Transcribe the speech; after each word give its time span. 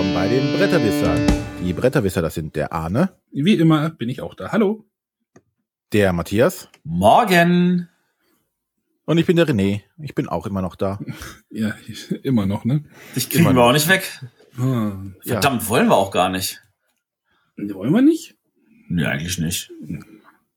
willkommen 0.00 0.14
bei 0.14 0.28
den 0.28 0.56
Bretterwissern. 0.56 1.26
Die 1.62 1.74
Bretterwisser, 1.74 2.22
das 2.22 2.32
sind 2.32 2.56
der 2.56 2.72
Arne, 2.72 3.10
Wie 3.32 3.52
immer 3.56 3.90
bin 3.90 4.08
ich 4.08 4.22
auch 4.22 4.32
da. 4.34 4.50
Hallo. 4.50 4.86
der 5.92 6.14
Matthias 6.14 6.70
Morgen. 6.84 7.86
und 9.04 9.18
ich 9.18 9.26
bin 9.26 9.36
der 9.36 9.46
René. 9.46 9.82
Ich 9.98 10.14
bin 10.14 10.26
auch 10.26 10.46
immer 10.46 10.62
noch 10.62 10.74
da. 10.74 10.98
Ja, 11.50 11.74
immer 12.22 12.46
noch, 12.46 12.64
ne? 12.64 12.84
Dich 13.14 13.28
kriegen 13.28 13.44
Immer 13.44 13.50
wir 13.50 13.54
noch. 13.56 13.68
auch 13.68 13.72
nicht 13.74 13.88
weg. 13.88 14.24
Ah, 14.56 14.92
Ja. 15.22 15.32
Verdammt, 15.34 15.68
wollen 15.68 15.88
wir 15.88 15.96
auch 15.98 16.10
gar 16.12 16.30
nicht. 16.30 16.62
wollen 17.58 17.92
wir 17.92 18.00
nicht? 18.00 18.38
Nee, 18.88 19.04
eigentlich 19.04 19.36
nicht. 19.38 19.70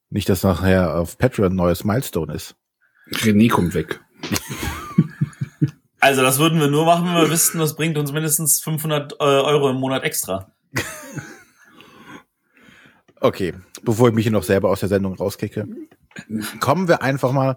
Nicht, 0.09 0.29
dass 0.29 0.43
nachher 0.43 0.95
auf 0.97 1.17
Patreon 1.17 1.51
ein 1.51 1.55
neues 1.57 1.83
Milestone 1.83 2.33
ist. 2.33 2.55
René 3.11 3.49
kommt 3.49 3.73
weg. 3.73 3.99
Also 6.03 6.21
das 6.21 6.37
würden 6.37 6.59
wir 6.59 6.67
nur 6.67 6.83
machen, 6.83 7.05
wenn 7.05 7.15
wir 7.15 7.29
wüssten, 7.29 7.59
das 7.59 7.77
bringt 7.77 7.97
uns 7.97 8.11
mindestens 8.11 8.59
500 8.59 9.13
äh, 9.13 9.15
Euro 9.23 9.69
im 9.69 9.77
Monat 9.77 10.03
extra. 10.03 10.51
Okay, 13.21 13.53
bevor 13.83 14.09
ich 14.09 14.13
mich 14.13 14.23
hier 14.25 14.33
noch 14.33 14.43
selber 14.43 14.69
aus 14.69 14.81
der 14.81 14.89
Sendung 14.89 15.13
rauskicke, 15.13 15.65
kommen 16.59 16.89
wir 16.89 17.03
einfach 17.03 17.31
mal 17.31 17.55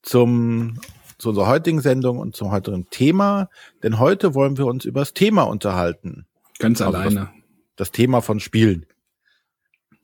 zum, 0.00 0.80
zu 1.18 1.28
unserer 1.28 1.48
heutigen 1.48 1.82
Sendung 1.82 2.18
und 2.18 2.34
zum 2.34 2.50
heutigen 2.50 2.88
Thema. 2.88 3.50
Denn 3.82 3.98
heute 3.98 4.34
wollen 4.34 4.56
wir 4.56 4.64
uns 4.64 4.86
über 4.86 5.00
das 5.00 5.12
Thema 5.12 5.42
unterhalten. 5.42 6.24
Ganz 6.58 6.80
Also 6.80 6.96
alleine. 6.96 7.30
Das 7.76 7.90
Thema 7.90 8.22
von 8.22 8.40
Spielen. 8.40 8.86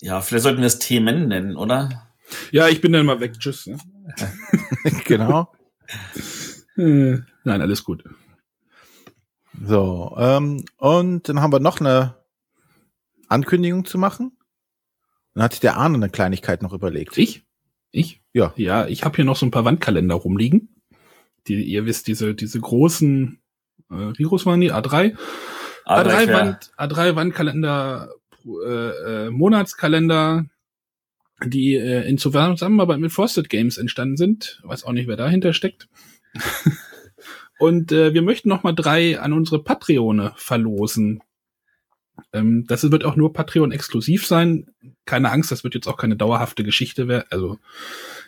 Ja, 0.02 0.20
vielleicht 0.20 0.42
sollten 0.42 0.60
wir 0.60 0.66
es 0.66 0.78
Themen 0.78 1.28
nennen, 1.28 1.56
oder? 1.56 2.06
Ja, 2.50 2.68
ich 2.68 2.82
bin 2.82 2.92
dann 2.92 3.06
mal 3.06 3.20
weg. 3.20 3.38
Tschüss. 3.38 3.66
Ne? 3.66 3.78
genau. 5.06 5.50
Nein, 7.48 7.62
alles 7.62 7.82
gut. 7.82 8.04
So, 9.64 10.14
ähm, 10.18 10.64
und 10.76 11.28
dann 11.28 11.40
haben 11.40 11.52
wir 11.52 11.60
noch 11.60 11.80
eine 11.80 12.14
Ankündigung 13.28 13.86
zu 13.86 13.96
machen. 13.96 14.36
Dann 15.34 15.44
hat 15.44 15.52
sich 15.52 15.60
der 15.60 15.76
Arne 15.76 15.94
eine 15.96 16.10
Kleinigkeit 16.10 16.62
noch 16.62 16.74
überlegt. 16.74 17.16
Ich? 17.16 17.44
Ich? 17.90 18.20
Ja. 18.34 18.52
Ja, 18.56 18.86
ich 18.86 19.02
habe 19.04 19.16
hier 19.16 19.24
noch 19.24 19.36
so 19.36 19.46
ein 19.46 19.50
paar 19.50 19.64
Wandkalender 19.64 20.14
rumliegen. 20.14 20.68
Die, 21.46 21.62
ihr 21.62 21.86
wisst, 21.86 22.06
diese, 22.06 22.34
diese 22.34 22.60
großen, 22.60 23.40
äh, 23.90 24.12
wie 24.16 24.24
groß 24.24 24.44
waren 24.44 24.60
die? 24.60 24.72
A3? 24.72 25.16
Aber 25.86 26.10
A3, 26.10 26.22
ich 26.22 26.28
wär- 26.28 26.36
Wand, 26.36 26.70
A3 26.76 27.16
Wandkalender, 27.16 28.10
äh, 28.44 29.26
äh, 29.26 29.30
Monatskalender, 29.30 30.44
die 31.46 31.76
äh, 31.76 32.06
in 32.06 32.18
Zusammenarbeit 32.18 32.98
mit 33.00 33.10
Frosted 33.12 33.48
Games 33.48 33.78
entstanden 33.78 34.18
sind. 34.18 34.60
Weiß 34.64 34.84
auch 34.84 34.92
nicht, 34.92 35.08
wer 35.08 35.16
dahinter 35.16 35.54
steckt. 35.54 35.88
Und 37.58 37.92
äh, 37.92 38.14
wir 38.14 38.22
möchten 38.22 38.48
noch 38.48 38.62
mal 38.62 38.72
drei 38.72 39.20
an 39.20 39.32
unsere 39.32 39.62
Patreone 39.62 40.32
verlosen. 40.36 41.20
Ähm, 42.32 42.64
das 42.66 42.90
wird 42.90 43.04
auch 43.04 43.16
nur 43.16 43.32
Patreon-exklusiv 43.32 44.26
sein. 44.26 44.66
Keine 45.04 45.30
Angst, 45.30 45.50
das 45.50 45.64
wird 45.64 45.74
jetzt 45.74 45.88
auch 45.88 45.96
keine 45.96 46.16
dauerhafte 46.16 46.64
Geschichte 46.64 47.08
werden. 47.08 47.26
Also 47.30 47.58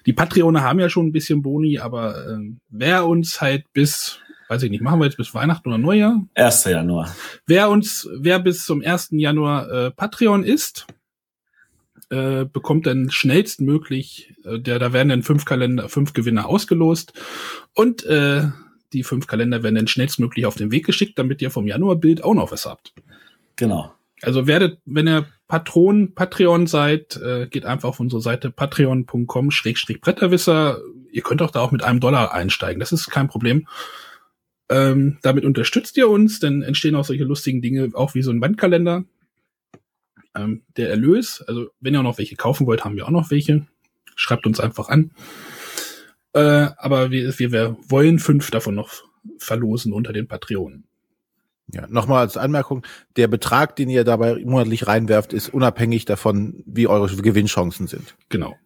die 0.06 0.12
Patreone 0.12 0.62
haben 0.62 0.81
ja 0.81 0.89
schon 0.89 1.06
ein 1.06 1.12
bisschen 1.12 1.42
Boni, 1.42 1.78
aber 1.78 2.28
ähm, 2.28 2.61
wer 2.69 3.06
uns 3.06 3.41
halt 3.41 3.73
bis, 3.73 4.19
weiß 4.48 4.62
ich 4.62 4.70
nicht, 4.70 4.83
machen 4.83 5.01
wir 5.01 5.06
jetzt 5.06 5.17
bis 5.17 5.34
Weihnachten 5.34 5.69
oder 5.69 5.78
Neujahr? 5.78 6.25
1. 6.34 6.64
Januar. 6.64 7.14
Wer 7.47 7.70
uns, 7.70 8.08
wer 8.12 8.39
bis 8.39 8.64
zum 8.64 8.83
1. 8.83 9.11
Januar 9.12 9.70
äh, 9.70 9.91
Patreon 9.91 10.42
ist, 10.42 10.86
äh, 12.08 12.45
bekommt 12.45 12.86
dann 12.86 13.11
schnellstmöglich, 13.11 14.34
äh, 14.45 14.58
der, 14.58 14.78
da 14.78 14.92
werden 14.92 15.11
dann 15.11 15.23
fünf 15.23 15.45
Kalender, 15.45 15.89
fünf 15.89 16.12
Gewinner 16.12 16.47
ausgelost 16.47 17.12
und 17.75 18.05
äh, 18.05 18.48
die 18.92 19.05
fünf 19.05 19.27
Kalender 19.27 19.62
werden 19.62 19.77
dann 19.77 19.89
schnellstmöglich 19.89 20.45
auf 20.46 20.56
den 20.56 20.70
Weg 20.70 20.86
geschickt, 20.86 21.18
damit 21.18 21.42
ihr 21.42 21.51
vom 21.51 21.67
Januarbild 21.67 22.24
auch 22.24 22.34
noch 22.34 22.52
was 22.52 22.64
habt. 22.67 22.95
Genau. 23.56 23.92
Also 24.23 24.46
werdet, 24.46 24.80
wenn 24.84 25.08
ihr 25.08 25.27
Patron, 25.48 26.14
Patreon 26.14 26.67
seid, 26.67 27.17
äh, 27.17 27.46
geht 27.48 27.64
einfach 27.64 27.89
auf 27.89 28.00
unsere 28.00 28.20
Seite 28.20 28.50
patreon.com-bretterwisser. 28.50 30.79
Ihr 31.11 31.23
könnt 31.23 31.40
auch 31.42 31.50
da 31.50 31.61
auch 31.61 31.73
mit 31.73 31.83
einem 31.83 32.00
Dollar 32.00 32.33
einsteigen. 32.33 32.80
Das 32.80 32.92
ist 32.92 33.11
kein 33.11 33.29
Problem. 33.29 33.67
Ähm, 34.68 35.18
damit 35.23 35.45
unterstützt 35.45 35.96
ihr 35.96 36.08
uns, 36.08 36.39
dann 36.39 36.62
entstehen 36.62 36.95
auch 36.95 37.05
solche 37.05 37.24
lustigen 37.24 37.61
Dinge, 37.61 37.90
auch 37.95 38.14
wie 38.14 38.23
so 38.23 38.30
ein 38.30 38.40
Wandkalender. 38.40 39.05
Ähm, 40.36 40.62
der 40.77 40.90
Erlös, 40.90 41.42
also 41.42 41.70
wenn 41.80 41.95
ihr 41.95 42.00
auch 42.00 42.05
noch 42.05 42.18
welche 42.18 42.36
kaufen 42.36 42.68
wollt, 42.68 42.84
haben 42.84 42.95
wir 42.95 43.06
auch 43.06 43.11
noch 43.11 43.33
welche. 43.33 43.67
Schreibt 44.14 44.46
uns 44.46 44.61
einfach 44.61 44.89
an. 44.89 45.11
Äh, 46.33 46.68
aber 46.77 47.11
wir, 47.11 47.39
wir, 47.39 47.52
wir 47.52 47.77
wollen 47.89 48.18
fünf 48.18 48.51
davon 48.51 48.74
noch 48.74 48.91
verlosen 49.39 49.92
unter 49.92 50.13
den 50.13 50.29
Patreonen. 50.29 50.85
Ja, 51.73 51.86
nochmal 51.86 52.20
als 52.20 52.36
Anmerkung, 52.36 52.85
der 53.17 53.29
Betrag, 53.29 53.77
den 53.77 53.89
ihr 53.91 54.05
dabei 54.05 54.42
monatlich 54.45 54.86
reinwerft, 54.86 55.33
ist 55.33 55.52
unabhängig 55.52 56.05
davon, 56.05 56.63
wie 56.67 56.89
eure 56.89 57.14
Gewinnchancen 57.14 57.86
sind. 57.86 58.17
Genau. 58.29 58.57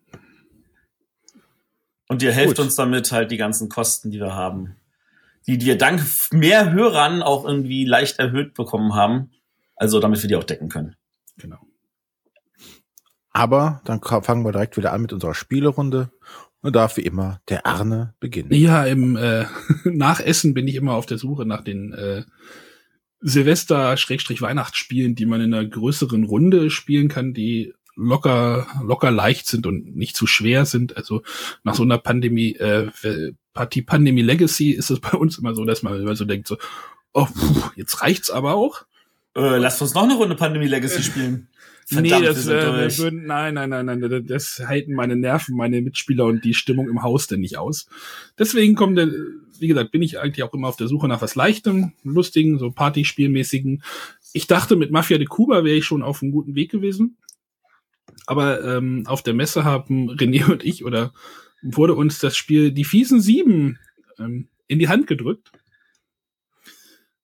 Und 2.09 2.23
ihr 2.23 2.33
helft 2.33 2.57
Gut. 2.57 2.67
uns 2.67 2.77
damit 2.77 3.13
halt 3.13 3.31
die 3.31 3.37
ganzen 3.37 3.69
Kosten, 3.69 4.11
die 4.11 4.21
wir 4.21 4.35
haben, 4.35 4.77
die 5.47 5.61
wir 5.61 5.77
dank 5.77 6.03
mehr 6.33 6.73
Hörern 6.73 7.23
auch 7.23 7.45
irgendwie 7.45 7.85
leicht 7.85 8.19
erhöht 8.19 8.55
bekommen 8.55 8.95
haben. 8.95 9.31
Also 9.77 10.01
damit 10.01 10.23
wir 10.23 10.29
die 10.29 10.37
auch 10.37 10.45
decken 10.45 10.69
können. 10.69 10.97
Genau. 11.37 11.59
Aber 13.31 13.83
dann 13.85 14.01
fangen 14.01 14.45
wir 14.45 14.53
direkt 14.53 14.77
wieder 14.77 14.93
an 14.93 15.03
mit 15.03 15.13
unserer 15.13 15.35
Spielerunde. 15.35 16.11
Und 16.65 16.75
darf 16.75 16.97
wie 16.97 17.03
immer 17.03 17.43
der 17.51 17.67
Arne 17.67 18.15
beginnen. 18.21 18.51
Ja, 18.55 18.87
im 18.87 19.17
äh, 19.17 19.45
Nachessen 19.85 20.55
bin 20.55 20.67
ich 20.67 20.77
immer 20.77 20.95
auf 20.95 21.05
der 21.05 21.19
Suche 21.19 21.45
nach 21.45 21.63
den 21.63 21.93
äh, 21.93 22.25
Silvester-Weihnachtsspielen, 23.21 25.15
die 25.15 25.27
man 25.27 25.43
in 25.43 25.53
einer 25.53 25.69
größeren 25.69 26.25
Runde 26.25 26.71
spielen 26.71 27.09
kann, 27.09 27.35
die 27.35 27.75
locker, 27.97 28.67
locker 28.83 29.11
leicht 29.11 29.47
sind 29.47 29.67
und 29.67 29.95
nicht 29.95 30.17
zu 30.17 30.27
schwer 30.27 30.65
sind. 30.65 30.97
Also 30.97 31.23
nach 31.65 31.75
so 31.75 31.83
einer 31.83 31.99
Pandemie, 31.99 32.55
äh, 32.55 32.91
Partie 33.53 33.83
Pandemie 33.83 34.23
Legacy 34.23 34.71
ist 34.71 34.89
es 34.89 35.01
bei 35.01 35.19
uns 35.19 35.37
immer 35.37 35.55
so, 35.55 35.67
dass 35.67 35.83
man 35.83 36.01
immer 36.01 36.17
so 36.17 36.25
denkt, 36.25 36.49
so, 36.49 36.57
oh, 37.13 37.27
puh, 37.27 37.71
jetzt 37.77 38.01
reicht's 38.01 38.31
aber 38.31 38.55
auch. 38.55 38.87
Äh, 39.37 39.59
lasst 39.59 39.83
uns 39.83 39.95
noch 39.95 40.05
eine 40.05 40.15
Runde 40.15 40.37
Pandemie 40.37 40.69
Legacy 40.69 41.03
spielen. 41.03 41.49
nee, 41.91 42.11
wir 42.11 42.21
das 42.21 42.47
äh, 42.47 42.51
wir 42.51 42.99
würden, 42.99 43.27
nein, 43.27 43.55
nein, 43.55 43.71
nein, 43.71 43.87
nein, 43.87 44.27
das 44.27 44.63
halten 44.67 44.95
meine 44.95 45.17
Nerven, 45.17 45.57
meine 45.57 45.81
Mitspieler 45.83 46.25
und 46.25 46.45
die 46.45 46.55
Stimmung 46.55 46.89
im 46.89 47.03
Haus 47.03 47.27
denn 47.27 47.41
nicht 47.41 47.59
aus. 47.59 47.89
Deswegen 48.39 48.75
kommt 48.75 48.99
wie 49.59 49.69
gesagt, 49.69 49.93
bin 49.93 50.03
ich 50.03 50.19
eigentlich 50.19 50.43
auch 50.43 50.53
immer 50.55 50.69
auf 50.69 50.77
der 50.77 50.89
Suche 50.89 51.09
nach 51.09 51.23
was 51.23 51.35
Leichtem, 51.35 51.93
Lustigen, 52.03 52.59
so 52.59 52.71
Partyspielmäßigen. 52.71 53.83
Ich 54.33 54.47
dachte, 54.47 54.77
mit 54.77 54.91
Mafia 54.91 55.19
de 55.19 55.27
Cuba 55.27 55.65
wäre 55.65 55.77
ich 55.77 55.85
schon 55.85 56.03
auf 56.03 56.23
einem 56.23 56.33
guten 56.33 56.55
Weg 56.55 56.71
gewesen. 56.71 57.17
Aber 58.27 58.65
ähm, 58.65 59.05
auf 59.07 59.23
der 59.23 59.35
Messe 59.35 59.65
haben 59.65 60.11
René 60.11 60.51
und 60.51 60.65
ich 60.65 60.85
oder 60.85 61.13
wurde 61.63 61.95
uns 61.95 62.19
das 62.19 62.37
Spiel 62.37 62.73
Die 62.73 62.85
fiesen 62.85 63.21
Sieben 63.21 63.79
ähm, 64.19 64.49
in 64.67 64.79
die 64.79 64.89
Hand 64.89 65.07
gedrückt. 65.07 65.53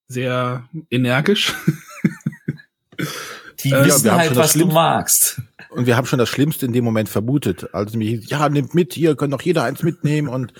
Sehr 0.09 0.69
energisch. 0.91 1.55
Die 3.65 3.71
Äh, 3.73 3.85
wissen 3.87 4.05
wir 4.05 4.13
haben 4.13 4.19
halt, 4.21 4.29
schon 4.29 4.37
das 4.37 4.45
was 4.45 4.53
du 4.53 4.59
Schlimmste- 4.61 4.75
magst. 4.75 5.43
Und 5.71 5.87
wir 5.87 5.97
haben 5.97 6.07
schon 6.07 6.19
das 6.19 6.29
Schlimmste 6.29 6.67
in 6.67 6.73
dem 6.73 6.85
Moment 6.85 7.09
vermutet. 7.09 7.73
Also 7.75 7.97
nämlich, 7.97 8.29
ja, 8.29 8.49
nimmt 8.49 8.75
mit, 8.75 8.93
hier 8.95 9.15
können 9.17 9.31
doch 9.31 9.43
jeder 9.43 9.63
eins 9.65 9.83
mitnehmen 9.83 10.29
und 10.29 10.53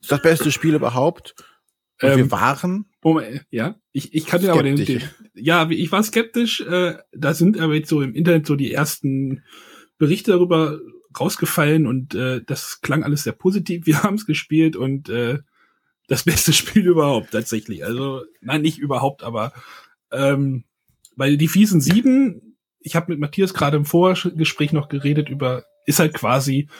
ist 0.00 0.10
das 0.12 0.20
beste 0.22 0.50
Spiel 0.52 0.74
überhaupt. 0.74 1.34
Und 2.02 2.10
Ähm, 2.10 2.16
wir 2.18 2.30
waren, 2.30 2.86
Moment, 3.02 3.44
ja, 3.50 3.76
ich, 3.92 4.14
ich 4.14 4.26
kann 4.26 4.40
dir 4.42 4.52
aber 4.52 4.62
den, 4.62 4.76
den, 4.76 5.02
ja, 5.34 5.68
ich 5.70 5.90
war 5.92 6.02
skeptisch, 6.02 6.60
äh, 6.62 6.96
da 7.12 7.34
sind 7.34 7.58
aber 7.58 7.74
jetzt 7.74 7.88
so 7.88 8.02
im 8.02 8.14
Internet 8.14 8.46
so 8.46 8.56
die 8.56 8.72
ersten 8.72 9.42
Berichte 9.98 10.30
darüber 10.32 10.78
rausgefallen 11.18 11.86
und 11.86 12.14
äh, 12.14 12.40
das 12.46 12.80
klang 12.82 13.02
alles 13.02 13.24
sehr 13.24 13.32
positiv. 13.32 13.86
Wir 13.86 14.02
haben 14.02 14.14
es 14.16 14.26
gespielt 14.26 14.76
und 14.76 15.08
äh, 15.08 15.38
das 16.08 16.24
beste 16.24 16.52
Spiel 16.54 16.86
überhaupt 16.86 17.30
tatsächlich. 17.32 17.84
Also, 17.84 18.24
nein, 18.40 18.62
nicht 18.62 18.78
überhaupt, 18.78 19.22
aber 19.22 19.52
ähm, 20.12 20.64
weil 21.20 21.36
die 21.36 21.48
fiesen 21.48 21.82
sieben, 21.82 22.56
ich 22.78 22.96
habe 22.96 23.12
mit 23.12 23.20
Matthias 23.20 23.52
gerade 23.52 23.76
im 23.76 23.84
Vorgespräch 23.84 24.72
noch 24.72 24.88
geredet 24.88 25.28
über, 25.28 25.64
ist 25.84 25.98
halt 25.98 26.14
quasi 26.14 26.70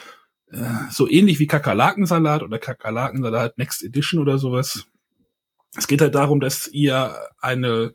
äh, 0.47 0.63
so 0.89 1.07
ähnlich 1.07 1.37
wie 1.37 1.45
Kakerlakensalat 1.45 2.41
oder 2.41 2.57
Kakerlakensalat 2.57 3.59
Next 3.59 3.83
Edition 3.83 4.19
oder 4.19 4.39
sowas. 4.39 4.87
Es 5.77 5.85
geht 5.87 6.01
halt 6.01 6.15
darum, 6.15 6.39
dass 6.39 6.67
ihr 6.67 7.15
eine 7.39 7.93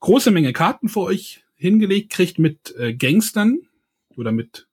große 0.00 0.32
Menge 0.32 0.52
Karten 0.52 0.88
vor 0.88 1.06
euch 1.06 1.44
hingelegt 1.54 2.10
kriegt 2.10 2.40
mit 2.40 2.74
äh, 2.76 2.92
Gangstern 2.92 3.60
oder 4.16 4.32
mit 4.32 4.66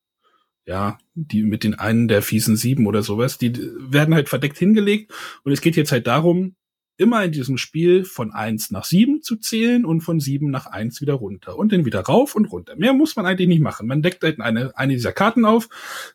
ja, 0.65 0.97
die 1.13 1.43
mit 1.43 1.63
den 1.63 1.75
einen 1.75 2.07
der 2.07 2.23
fiesen 2.23 2.55
sieben 2.55 2.87
oder 2.87 3.03
sowas, 3.03 3.37
die 3.37 3.55
werden 3.55 4.15
halt 4.15 4.29
verdeckt 4.29 4.57
hingelegt 4.57 5.13
und 5.43 5.51
es 5.51 5.61
geht 5.61 5.75
jetzt 5.75 5.91
halt 5.91 6.07
darum, 6.07 6.55
immer 6.97 7.23
in 7.23 7.31
diesem 7.31 7.57
Spiel 7.57 8.05
von 8.05 8.31
eins 8.31 8.71
nach 8.71 8.85
sieben 8.85 9.21
zu 9.21 9.35
zählen 9.37 9.85
und 9.85 10.01
von 10.01 10.19
sieben 10.19 10.51
nach 10.51 10.67
eins 10.67 11.01
wieder 11.01 11.13
runter 11.13 11.57
und 11.57 11.71
dann 11.71 11.85
wieder 11.85 12.01
rauf 12.01 12.35
und 12.35 12.45
runter. 12.45 12.75
Mehr 12.75 12.93
muss 12.93 13.15
man 13.15 13.25
eigentlich 13.25 13.47
nicht 13.47 13.61
machen. 13.61 13.87
Man 13.87 14.01
deckt 14.01 14.23
halt 14.23 14.39
eine, 14.39 14.77
eine 14.77 14.93
dieser 14.93 15.11
Karten 15.11 15.45
auf. 15.45 15.69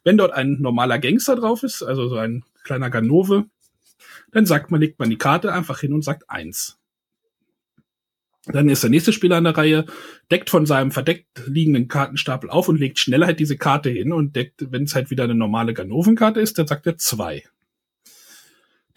Wenn 0.04 0.16
dort 0.16 0.32
ein 0.32 0.58
normaler 0.60 0.98
Gangster 0.98 1.36
drauf 1.36 1.62
ist, 1.62 1.82
also 1.82 2.08
so 2.08 2.16
ein 2.16 2.44
kleiner 2.62 2.90
Ganove, 2.90 3.46
dann 4.30 4.46
sagt 4.46 4.70
man, 4.70 4.80
legt 4.80 4.98
man 4.98 5.10
die 5.10 5.18
Karte 5.18 5.52
einfach 5.52 5.80
hin 5.80 5.92
und 5.92 6.02
sagt 6.02 6.30
eins. 6.30 6.78
Dann 8.46 8.68
ist 8.68 8.82
der 8.82 8.90
nächste 8.90 9.12
Spieler 9.12 9.36
an 9.36 9.44
der 9.44 9.56
Reihe, 9.56 9.84
deckt 10.30 10.48
von 10.48 10.64
seinem 10.64 10.90
verdeckt 10.90 11.26
liegenden 11.46 11.88
Kartenstapel 11.88 12.48
auf 12.48 12.68
und 12.68 12.78
legt 12.78 12.98
schneller 12.98 13.26
halt 13.26 13.40
diese 13.40 13.58
Karte 13.58 13.90
hin 13.90 14.12
und 14.12 14.36
deckt, 14.36 14.72
wenn 14.72 14.84
es 14.84 14.94
halt 14.94 15.10
wieder 15.10 15.24
eine 15.24 15.34
normale 15.34 15.74
Ganovenkarte 15.74 16.40
ist, 16.40 16.58
dann 16.58 16.66
sagt 16.66 16.86
er 16.86 16.96
zwei. 16.96 17.44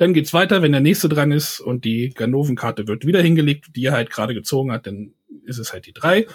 Dann 0.01 0.15
geht's 0.15 0.33
weiter, 0.33 0.63
wenn 0.63 0.71
der 0.71 0.81
nächste 0.81 1.09
dran 1.09 1.31
ist 1.31 1.59
und 1.59 1.86
die 1.86 2.09
Ganovenkarte 2.09 2.88
wird 2.88 3.06
wieder 3.06 3.21
hingelegt, 3.21 3.68
die 3.75 3.86
er 3.86 3.92
halt 3.92 4.09
gerade 4.09 4.33
gezogen 4.33 4.71
hat, 4.71 4.88
dann 4.88 5.13
ist 5.45 5.59
es 5.59 5.74
halt 5.74 5.86
die 5.86 5.94
drei. 5.94 6.25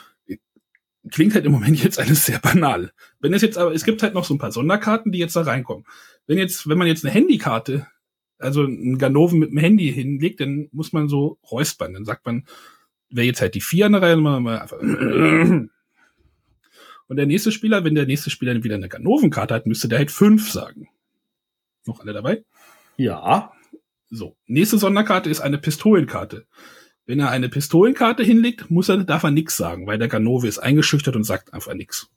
Klingt 1.11 1.35
halt 1.35 1.47
im 1.47 1.51
Moment 1.51 1.83
jetzt 1.83 1.99
alles 1.99 2.27
sehr 2.27 2.39
banal. 2.39 2.93
Wenn 3.19 3.35
es 3.35 3.43
jetzt 3.43 3.59
aber, 3.59 3.75
es 3.75 3.85
gibt 3.85 4.05
halt 4.05 4.15
noch 4.15 4.25
so 4.25 4.35
ein 4.35 4.39
paar 4.39 4.53
Sonderkarten, 4.53 5.11
die 5.11 5.19
jetzt 5.19 5.35
da 5.35 5.43
reinkommen. 5.43 5.85
Wenn 6.29 6.39
jetzt, 6.39 6.69
wenn 6.69 6.79
man 6.79 6.87
jetzt 6.87 7.05
eine 7.05 7.13
Handykarte, 7.13 7.89
also 8.39 8.63
ein 8.63 8.99
Ganoven 8.99 9.41
mit 9.41 9.51
dem 9.51 9.59
Handy 9.59 9.93
hinlegt, 9.93 10.39
dann 10.39 10.69
muss 10.71 10.93
man 10.93 11.09
so 11.09 11.41
räuspern. 11.51 11.95
Dann 11.95 12.05
sagt 12.05 12.25
man, 12.25 12.47
wäre 13.11 13.27
jetzt 13.27 13.41
halt 13.41 13.57
die 13.57 13.61
vier 13.61 13.87
an 13.87 13.93
der 13.95 14.03
Reihe, 14.03 14.17
machen 14.17 14.45
wir 14.45 14.63
einfach. 14.63 14.79
Und 17.09 17.17
der 17.17 17.27
nächste 17.27 17.51
Spieler, 17.51 17.83
wenn 17.83 17.97
der 17.97 18.07
nächste 18.07 18.31
Spieler 18.31 18.63
wieder 18.63 18.77
eine 18.77 18.89
Ganovenkarte 18.89 19.55
hat, 19.55 19.67
müsste 19.67 19.89
der 19.89 19.99
halt 19.99 20.13
fünf 20.13 20.53
sagen. 20.53 20.87
Noch 21.85 21.99
alle 21.99 22.13
dabei? 22.13 22.45
Ja. 22.97 23.51
So. 24.17 24.35
Nächste 24.47 24.79
Sonderkarte 24.79 25.29
ist 25.29 25.41
eine 25.41 25.59
Pistolenkarte. 25.59 26.47
Wenn 27.05 27.21
er 27.21 27.31
eine 27.31 27.49
Pistolenkarte 27.49 28.23
hinlegt, 28.23 28.71
muss 28.71 28.89
er, 28.89 29.05
darf 29.05 29.23
er 29.23 29.31
nix 29.31 29.57
sagen, 29.57 29.87
weil 29.87 29.99
der 29.99 30.09
Ganove 30.09 30.49
ist 30.49 30.59
eingeschüchtert 30.59 31.15
und 31.15 31.25
sagt 31.25 31.53
einfach 31.53 31.75
nix. 31.75 32.09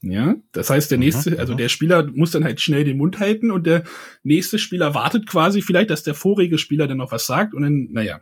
Ja, 0.00 0.34
das 0.50 0.70
heißt, 0.70 0.90
der 0.90 0.98
nächste, 0.98 1.38
also 1.38 1.54
der 1.54 1.68
Spieler 1.68 2.10
muss 2.12 2.32
dann 2.32 2.42
halt 2.42 2.60
schnell 2.60 2.82
den 2.82 2.96
Mund 2.96 3.20
halten 3.20 3.52
und 3.52 3.66
der 3.66 3.84
nächste 4.24 4.58
Spieler 4.58 4.94
wartet 4.94 5.28
quasi 5.28 5.62
vielleicht, 5.62 5.90
dass 5.90 6.02
der 6.02 6.14
vorige 6.14 6.58
Spieler 6.58 6.88
dann 6.88 6.98
noch 6.98 7.12
was 7.12 7.26
sagt 7.26 7.54
und 7.54 7.62
dann, 7.62 7.88
naja, 7.92 8.20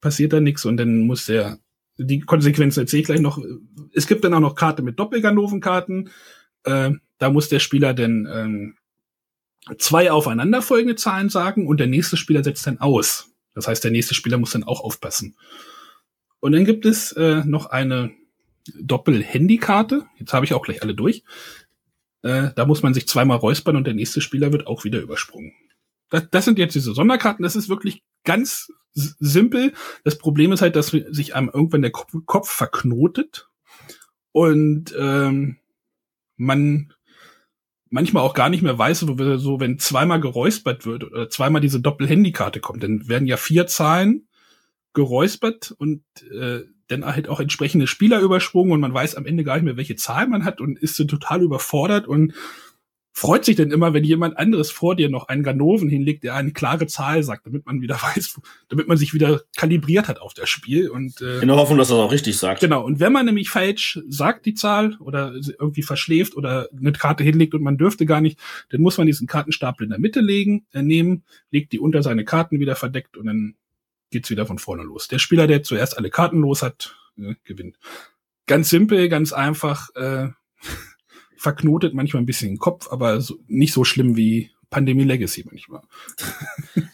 passiert 0.00 0.32
da 0.32 0.40
nichts 0.40 0.66
und 0.66 0.76
dann 0.76 1.06
muss 1.06 1.26
der, 1.26 1.58
die 1.96 2.20
Konsequenzen 2.20 2.80
erzähle 2.80 3.00
ich 3.00 3.06
gleich 3.06 3.20
noch. 3.20 3.42
Es 3.92 4.06
gibt 4.06 4.22
dann 4.24 4.34
auch 4.34 4.40
noch 4.40 4.54
Karte 4.54 4.82
mit 4.82 5.00
Doppelganovenkarten. 5.00 6.10
Äh, 6.62 6.92
da 7.18 7.30
muss 7.30 7.48
der 7.48 7.58
Spieler 7.58 7.94
dann 7.94 8.28
ähm, 8.32 8.76
zwei 9.78 10.10
aufeinanderfolgende 10.10 10.96
Zahlen 10.96 11.28
sagen 11.28 11.66
und 11.66 11.78
der 11.78 11.86
nächste 11.86 12.16
Spieler 12.16 12.44
setzt 12.44 12.66
dann 12.66 12.78
aus. 12.78 13.30
Das 13.54 13.68
heißt, 13.68 13.84
der 13.84 13.90
nächste 13.90 14.14
Spieler 14.14 14.38
muss 14.38 14.50
dann 14.50 14.64
auch 14.64 14.80
aufpassen. 14.80 15.36
Und 16.40 16.52
dann 16.52 16.64
gibt 16.64 16.84
es 16.84 17.12
äh, 17.12 17.42
noch 17.44 17.66
eine 17.66 18.10
Doppel-Handy-Karte. 18.78 20.04
Jetzt 20.18 20.32
habe 20.32 20.44
ich 20.44 20.54
auch 20.54 20.62
gleich 20.62 20.82
alle 20.82 20.94
durch. 20.94 21.24
Äh, 22.22 22.50
da 22.54 22.66
muss 22.66 22.82
man 22.82 22.94
sich 22.94 23.06
zweimal 23.06 23.38
räuspern 23.38 23.76
und 23.76 23.86
der 23.86 23.94
nächste 23.94 24.20
Spieler 24.20 24.52
wird 24.52 24.66
auch 24.66 24.84
wieder 24.84 25.00
übersprungen. 25.00 25.52
Das, 26.10 26.28
das 26.30 26.44
sind 26.44 26.58
jetzt 26.58 26.74
diese 26.74 26.92
Sonderkarten. 26.92 27.42
Das 27.42 27.56
ist 27.56 27.68
wirklich 27.68 28.02
ganz 28.24 28.70
simpel. 28.94 29.72
Das 30.04 30.18
Problem 30.18 30.52
ist 30.52 30.62
halt, 30.62 30.76
dass 30.76 30.88
sich 30.88 31.34
einem 31.34 31.50
irgendwann 31.52 31.82
der 31.82 31.90
Kopf, 31.90 32.12
Kopf 32.26 32.50
verknotet 32.50 33.48
und 34.32 34.94
ähm, 34.98 35.58
man 36.36 36.92
manchmal 37.94 38.24
auch 38.24 38.34
gar 38.34 38.48
nicht 38.48 38.62
mehr 38.62 38.76
weiß, 38.76 39.06
wo 39.06 39.36
so 39.38 39.60
wenn 39.60 39.78
zweimal 39.78 40.20
geräuspert 40.20 40.84
wird 40.84 41.04
oder 41.04 41.30
zweimal 41.30 41.60
diese 41.60 41.80
Doppel-Handy-Karte 41.80 42.58
kommt, 42.58 42.82
dann 42.82 43.08
werden 43.08 43.28
ja 43.28 43.36
vier 43.36 43.68
Zahlen 43.68 44.26
geräuspert 44.94 45.72
und 45.78 46.02
äh, 46.36 46.62
dann 46.88 47.06
halt 47.06 47.28
auch 47.28 47.38
entsprechende 47.38 47.86
Spieler 47.86 48.18
übersprungen 48.18 48.72
und 48.72 48.80
man 48.80 48.92
weiß 48.92 49.14
am 49.14 49.26
Ende 49.26 49.44
gar 49.44 49.54
nicht 49.54 49.62
mehr, 49.62 49.76
welche 49.76 49.94
Zahl 49.94 50.26
man 50.26 50.44
hat 50.44 50.60
und 50.60 50.76
ist 50.76 50.96
so 50.96 51.04
total 51.04 51.42
überfordert 51.42 52.08
und 52.08 52.34
freut 53.16 53.44
sich 53.44 53.54
denn 53.54 53.70
immer, 53.70 53.94
wenn 53.94 54.02
jemand 54.02 54.36
anderes 54.36 54.72
vor 54.72 54.96
dir 54.96 55.08
noch 55.08 55.28
einen 55.28 55.44
Ganoven 55.44 55.88
hinlegt, 55.88 56.24
der 56.24 56.34
eine 56.34 56.52
klare 56.52 56.88
Zahl 56.88 57.22
sagt, 57.22 57.46
damit 57.46 57.64
man 57.64 57.80
wieder 57.80 57.94
weiß, 58.02 58.40
damit 58.68 58.88
man 58.88 58.96
sich 58.96 59.14
wieder 59.14 59.42
kalibriert 59.56 60.08
hat 60.08 60.20
auf 60.20 60.34
das 60.34 60.50
Spiel 60.50 60.90
und 60.90 61.20
äh, 61.20 61.40
in 61.40 61.48
der 61.48 61.56
Hoffnung, 61.56 61.78
dass 61.78 61.90
er 61.90 61.96
auch 61.96 62.10
richtig 62.10 62.36
sagt. 62.36 62.60
Genau. 62.60 62.84
Und 62.84 62.98
wenn 62.98 63.12
man 63.12 63.24
nämlich 63.24 63.50
falsch 63.50 64.00
sagt 64.08 64.46
die 64.46 64.54
Zahl 64.54 64.96
oder 64.98 65.32
irgendwie 65.32 65.82
verschläft 65.82 66.36
oder 66.36 66.68
eine 66.76 66.92
Karte 66.92 67.22
hinlegt 67.22 67.54
und 67.54 67.62
man 67.62 67.78
dürfte 67.78 68.04
gar 68.04 68.20
nicht, 68.20 68.38
dann 68.70 68.82
muss 68.82 68.98
man 68.98 69.06
diesen 69.06 69.28
Kartenstapel 69.28 69.84
in 69.84 69.90
der 69.90 70.00
Mitte 70.00 70.20
legen, 70.20 70.66
äh, 70.72 70.82
nehmen, 70.82 71.22
legt 71.52 71.72
die 71.72 71.78
unter 71.78 72.02
seine 72.02 72.24
Karten 72.24 72.58
wieder 72.58 72.74
verdeckt 72.74 73.16
und 73.16 73.26
dann 73.26 73.54
geht's 74.10 74.30
wieder 74.30 74.44
von 74.44 74.58
vorne 74.58 74.82
los. 74.82 75.06
Der 75.06 75.20
Spieler, 75.20 75.46
der 75.46 75.62
zuerst 75.62 75.96
alle 75.96 76.10
Karten 76.10 76.40
los 76.40 76.62
hat, 76.62 76.96
äh, 77.16 77.34
gewinnt. 77.44 77.78
Ganz 78.46 78.70
simpel, 78.70 79.08
ganz 79.08 79.32
einfach. 79.32 79.94
Äh, 79.94 80.30
verknotet 81.44 81.92
manchmal 81.94 82.22
ein 82.22 82.26
bisschen 82.26 82.48
den 82.52 82.58
Kopf, 82.58 82.88
aber 82.90 83.20
so, 83.20 83.36
nicht 83.46 83.74
so 83.74 83.84
schlimm 83.84 84.16
wie 84.16 84.50
Pandemie 84.70 85.04
Legacy 85.04 85.44
manchmal. 85.48 85.82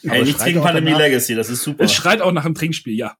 Hey, 0.02 0.24
nichts 0.24 0.44
gegen 0.44 0.60
Pandemie 0.60 0.92
Legacy, 0.92 1.34
das 1.34 1.50
ist 1.50 1.62
super. 1.62 1.84
Es 1.84 1.92
schreit 1.92 2.20
auch 2.20 2.32
nach 2.32 2.44
einem 2.44 2.54
Trinkspiel, 2.54 2.94
ja. 2.94 3.16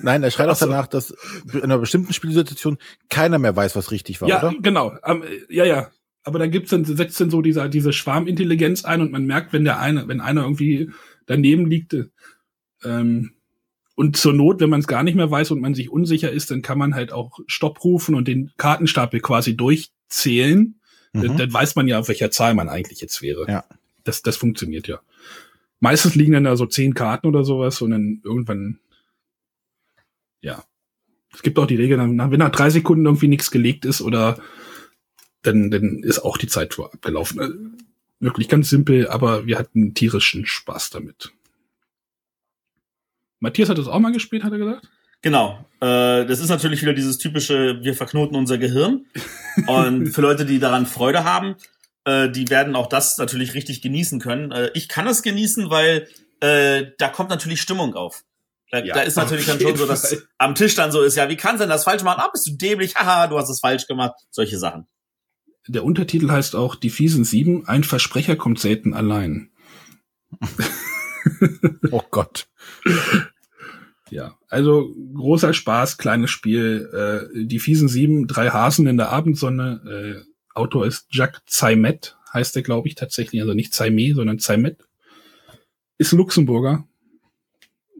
Nein, 0.00 0.22
er 0.22 0.30
schreit 0.30 0.48
auch 0.48 0.58
danach, 0.58 0.86
dass 0.88 1.14
in 1.52 1.62
einer 1.62 1.78
bestimmten 1.78 2.12
Spielsituation 2.12 2.76
keiner 3.08 3.38
mehr 3.38 3.54
weiß, 3.54 3.76
was 3.76 3.92
richtig 3.92 4.20
war, 4.20 4.28
ja, 4.28 4.38
oder? 4.38 4.54
genau. 4.60 4.94
Um, 5.02 5.22
ja, 5.48 5.64
ja. 5.64 5.90
Aber 6.22 6.38
dann 6.38 6.50
gibt's 6.50 6.70
dann, 6.70 6.84
setzt 6.84 7.20
dann 7.20 7.30
so 7.30 7.40
diese, 7.40 7.68
diese 7.70 7.92
Schwarmintelligenz 7.92 8.84
ein 8.84 9.00
und 9.00 9.12
man 9.12 9.24
merkt, 9.24 9.52
wenn 9.52 9.64
der 9.64 9.78
eine, 9.78 10.08
wenn 10.08 10.20
einer 10.20 10.42
irgendwie 10.42 10.90
daneben 11.26 11.66
liegt, 11.66 11.96
ähm, 12.84 13.30
und 13.96 14.16
zur 14.16 14.32
Not, 14.32 14.60
wenn 14.60 14.70
man 14.70 14.80
es 14.80 14.88
gar 14.88 15.02
nicht 15.04 15.14
mehr 15.14 15.30
weiß 15.30 15.52
und 15.52 15.60
man 15.60 15.74
sich 15.74 15.90
unsicher 15.90 16.30
ist, 16.30 16.50
dann 16.50 16.62
kann 16.62 16.78
man 16.78 16.94
halt 16.94 17.12
auch 17.12 17.38
Stopp 17.46 17.84
rufen 17.84 18.14
und 18.14 18.26
den 18.26 18.50
Kartenstapel 18.56 19.20
quasi 19.20 19.56
durchzählen. 20.14 20.80
Mhm. 21.12 21.22
Dann, 21.22 21.36
dann, 21.36 21.52
weiß 21.52 21.76
man 21.76 21.88
ja, 21.88 21.98
auf 21.98 22.08
welcher 22.08 22.30
Zahl 22.30 22.54
man 22.54 22.68
eigentlich 22.68 23.00
jetzt 23.00 23.22
wäre. 23.22 23.46
Ja. 23.48 23.64
Das, 24.04 24.22
das 24.22 24.36
funktioniert 24.36 24.88
ja. 24.88 25.00
Meistens 25.80 26.14
liegen 26.14 26.32
dann 26.32 26.44
da 26.44 26.56
so 26.56 26.66
zehn 26.66 26.94
Karten 26.94 27.26
oder 27.26 27.44
sowas 27.44 27.82
und 27.82 27.90
dann 27.90 28.20
irgendwann, 28.24 28.78
ja. 30.40 30.64
Es 31.32 31.42
gibt 31.42 31.58
auch 31.58 31.66
die 31.66 31.76
Regel, 31.76 31.98
wenn 31.98 32.16
nach 32.16 32.50
drei 32.50 32.70
Sekunden 32.70 33.06
irgendwie 33.06 33.28
nichts 33.28 33.50
gelegt 33.50 33.84
ist 33.84 34.00
oder 34.00 34.38
dann, 35.42 35.70
dann 35.70 36.02
ist 36.02 36.20
auch 36.20 36.38
die 36.38 36.46
Zeit 36.46 36.78
abgelaufen. 36.78 37.40
Also, 37.40 37.54
wirklich 38.20 38.48
ganz 38.48 38.70
simpel, 38.70 39.08
aber 39.08 39.46
wir 39.46 39.58
hatten 39.58 39.94
tierischen 39.94 40.46
Spaß 40.46 40.90
damit. 40.90 41.32
Matthias 43.40 43.68
hat 43.68 43.78
das 43.78 43.88
auch 43.88 43.98
mal 43.98 44.12
gespielt, 44.12 44.44
hat 44.44 44.52
er 44.52 44.58
gesagt? 44.58 44.88
Genau. 45.24 45.58
Äh, 45.80 46.26
das 46.26 46.38
ist 46.38 46.50
natürlich 46.50 46.82
wieder 46.82 46.92
dieses 46.92 47.16
typische, 47.16 47.82
wir 47.82 47.94
verknoten 47.94 48.36
unser 48.36 48.58
Gehirn. 48.58 49.06
Und 49.66 50.08
für 50.08 50.20
Leute, 50.20 50.44
die 50.44 50.58
daran 50.58 50.84
Freude 50.84 51.24
haben, 51.24 51.56
äh, 52.04 52.28
die 52.28 52.50
werden 52.50 52.76
auch 52.76 52.88
das 52.88 53.16
natürlich 53.16 53.54
richtig 53.54 53.80
genießen 53.80 54.20
können. 54.20 54.52
Äh, 54.52 54.70
ich 54.74 54.86
kann 54.86 55.06
es 55.06 55.22
genießen, 55.22 55.70
weil 55.70 56.08
äh, 56.40 56.88
da 56.98 57.08
kommt 57.08 57.30
natürlich 57.30 57.62
Stimmung 57.62 57.94
auf. 57.94 58.22
Da, 58.70 58.84
ja, 58.84 58.92
da 58.92 59.00
ist 59.00 59.16
natürlich 59.16 59.46
dann 59.46 59.58
schon 59.58 59.76
so, 59.76 59.86
dass 59.86 60.14
am 60.36 60.54
Tisch 60.54 60.74
dann 60.74 60.92
so 60.92 61.00
ist, 61.00 61.16
ja, 61.16 61.30
wie 61.30 61.36
kannst 61.36 61.60
du 61.60 61.64
denn 61.64 61.70
das 61.70 61.84
falsch 61.84 62.02
machen? 62.02 62.20
Ah, 62.20 62.28
bist 62.30 62.46
du 62.46 62.52
dämlich? 62.58 62.94
Haha, 62.94 63.26
du 63.26 63.38
hast 63.38 63.48
es 63.48 63.60
falsch 63.60 63.86
gemacht. 63.86 64.14
Solche 64.30 64.58
Sachen. 64.58 64.86
Der 65.68 65.84
Untertitel 65.84 66.30
heißt 66.30 66.54
auch 66.54 66.74
Die 66.74 66.90
fiesen 66.90 67.24
sieben, 67.24 67.66
ein 67.66 67.82
Versprecher 67.82 68.36
kommt 68.36 68.60
selten 68.60 68.92
allein. 68.92 69.52
oh 71.90 72.02
Gott. 72.10 72.46
Ja, 74.14 74.38
also 74.48 74.94
großer 75.16 75.52
Spaß, 75.52 75.98
kleines 75.98 76.30
Spiel. 76.30 76.88
Äh, 77.34 77.46
die 77.46 77.58
fiesen 77.58 77.88
sieben, 77.88 78.28
drei 78.28 78.50
Hasen 78.50 78.86
in 78.86 78.96
der 78.96 79.10
Abendsonne. 79.10 80.22
Äh, 80.24 80.54
Autor 80.54 80.86
ist 80.86 81.08
Jacques 81.10 81.42
Zaimet, 81.46 82.16
heißt 82.32 82.54
er, 82.54 82.62
glaube 82.62 82.86
ich, 82.86 82.94
tatsächlich. 82.94 83.40
Also 83.40 83.54
nicht 83.54 83.72
Zaimé, 83.72 84.14
sondern 84.14 84.38
Zaimet. 84.38 84.78
Ist 85.98 86.12
Luxemburger 86.12 86.86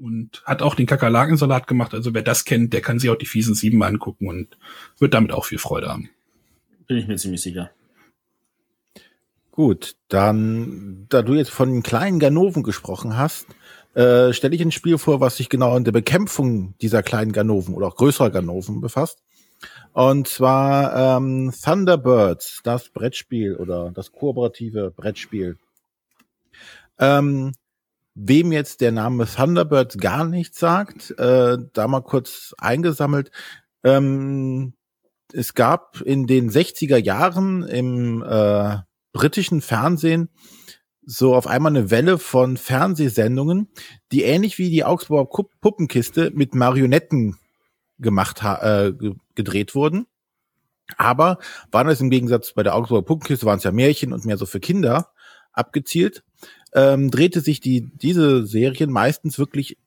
und 0.01 0.41
hat 0.45 0.63
auch 0.63 0.77
den 0.77 0.87
Kakerlakensalat 0.87 1.67
gemacht. 1.67 1.95
Also 1.95 2.15
wer 2.15 2.23
das 2.23 2.45
kennt, 2.45 2.73
der 2.73 2.81
kann 2.81 3.01
sich 3.01 3.11
auch 3.11 3.19
die 3.19 3.27
fiesen 3.27 3.57
sieben 3.57 3.79
mal 3.79 3.89
angucken 3.89 4.29
und 4.29 4.57
wird 5.01 5.15
damit 5.15 5.33
auch 5.33 5.47
viel 5.47 5.59
Freude 5.59 5.89
haben. 5.89 6.11
Bin 6.87 6.97
ich 6.97 7.09
mir 7.09 7.17
ziemlich 7.17 7.43
sicher. 7.43 7.73
Gut, 9.51 9.97
dann, 10.07 11.07
da 11.09 11.23
du 11.23 11.35
jetzt 11.35 11.51
von 11.51 11.73
den 11.73 11.83
kleinen 11.83 12.21
Ganoven 12.21 12.63
gesprochen 12.63 13.17
hast, 13.17 13.49
äh, 13.95 14.33
stelle 14.33 14.55
ich 14.55 14.63
ein 14.63 14.73
Spiel 14.73 14.99
vor, 14.99 15.21
was 15.21 15.37
sich 15.37 15.49
genau 15.49 15.77
in 15.77 15.85
der 15.85 15.93
Bekämpfung 15.93 16.75
dieser 16.79 17.03
kleinen 17.03 17.33
Ganoven 17.33 17.75
oder 17.75 17.87
auch 17.87 17.97
größerer 17.97 18.31
Ganoven 18.31 18.81
befasst. 18.81 19.23
Und 19.93 20.27
zwar 20.27 21.19
ähm, 21.19 21.53
Thunderbirds, 21.53 22.61
das 22.65 22.89
Brettspiel 22.91 23.57
oder 23.57 23.93
das 23.93 24.11
kooperative 24.11 24.91
Brettspiel. 24.91 25.57
Ähm, 26.99 27.53
wem 28.15 28.53
jetzt 28.53 28.81
der 28.81 28.93
Name 28.93 29.27
Thunderbirds 29.27 29.99
gar 29.99 30.25
nichts 30.25 30.59
sagt, 30.59 31.17
äh, 31.19 31.59
da 31.73 31.89
mal 31.89 32.03
kurz 32.03 32.55
eingesammelt. 32.59 33.31
Ähm, 33.85 34.75
es 35.33 35.55
gab 35.55 36.01
in 36.01 36.27
den 36.27 36.51
60er 36.51 36.97
Jahren 36.97 37.63
im 37.63 38.23
äh, 38.23 38.79
britischen 39.13 39.61
Fernsehen 39.61 40.29
so 41.07 41.35
auf 41.35 41.47
einmal 41.47 41.73
eine 41.73 41.91
Welle 41.91 42.19
von 42.19 42.57
Fernsehsendungen, 42.57 43.69
die 44.13 44.23
ähnlich 44.23 44.59
wie 44.59 44.71
die 44.71 44.85
Augsburger 44.85 45.47
Puppenkiste 45.61 46.31
mit 46.35 46.55
Marionetten 46.55 47.39
gemacht 47.99 48.43
äh, 48.43 48.93
gedreht 49.35 49.75
wurden. 49.75 50.07
Aber 50.97 51.39
waren 51.71 51.89
es 51.89 52.01
im 52.01 52.11
Gegensatz 52.11 52.53
bei 52.53 52.63
der 52.63 52.75
Augsburger 52.75 53.07
Puppenkiste 53.07 53.47
waren 53.47 53.59
es 53.59 53.65
ja 53.65 53.73
Märchen 53.73 54.13
und 54.13 54.25
mehr 54.25 54.37
so 54.37 54.47
für 54.47 54.61
Kinder 54.61 55.11
abgezielt, 55.53 56.25
ähm, 56.75 57.11
drehte 57.11 57.41
sich 57.41 57.61
die 57.61 57.91
diese 57.95 58.47
Serien 58.47 58.91
meistens 58.91 59.39
wirklich 59.39 59.79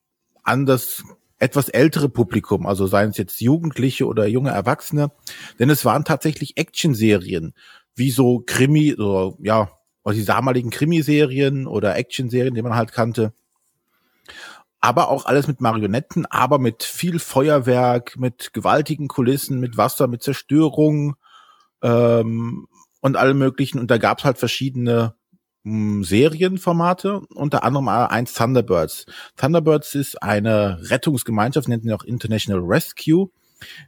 an 0.43 0.65
das 0.65 1.03
etwas 1.39 1.69
ältere 1.69 2.09
Publikum, 2.09 2.65
also 2.65 2.87
seien 2.87 3.11
es 3.11 3.17
jetzt 3.17 3.41
Jugendliche 3.41 4.07
oder 4.07 4.25
junge 4.25 4.49
Erwachsene, 4.49 5.11
denn 5.59 5.69
es 5.69 5.85
waren 5.85 6.03
tatsächlich 6.03 6.57
Action-Serien, 6.57 7.53
wie 7.95 8.09
so 8.09 8.41
Krimi, 8.45 8.95
so, 8.97 9.37
ja, 9.41 9.69
oder 10.07 10.15
die 10.15 10.23
damaligen 10.23 10.69
Krimiserien 10.69 11.67
oder 11.67 11.97
Action-Serien, 11.97 12.55
die 12.55 12.61
man 12.61 12.75
halt 12.75 12.93
kannte. 12.93 13.33
Aber 14.79 15.09
auch 15.09 15.25
alles 15.25 15.49
mit 15.49 15.59
Marionetten, 15.59 16.25
aber 16.25 16.59
mit 16.59 16.83
viel 16.83 17.19
Feuerwerk, 17.19 18.15
mit 18.17 18.53
gewaltigen 18.53 19.09
Kulissen, 19.09 19.59
mit 19.59 19.75
Wasser, 19.75 20.07
mit 20.07 20.23
Zerstörung 20.23 21.17
ähm, 21.81 22.69
und 23.01 23.17
allem 23.17 23.37
möglichen. 23.37 23.79
Und 23.79 23.91
da 23.91 23.97
gab 23.97 24.19
es 24.19 24.23
halt 24.23 24.37
verschiedene 24.37 25.13
Serienformate, 25.65 27.19
unter 27.35 27.65
anderem 27.65 27.89
eins 27.89 28.33
Thunderbirds. 28.33 29.07
Thunderbirds 29.35 29.93
ist 29.93 30.23
eine 30.23 30.79
Rettungsgemeinschaft, 30.89 31.67
nennt 31.67 31.83
sie 31.83 31.91
auch 31.91 32.05
International 32.05 32.63
Rescue, 32.63 33.29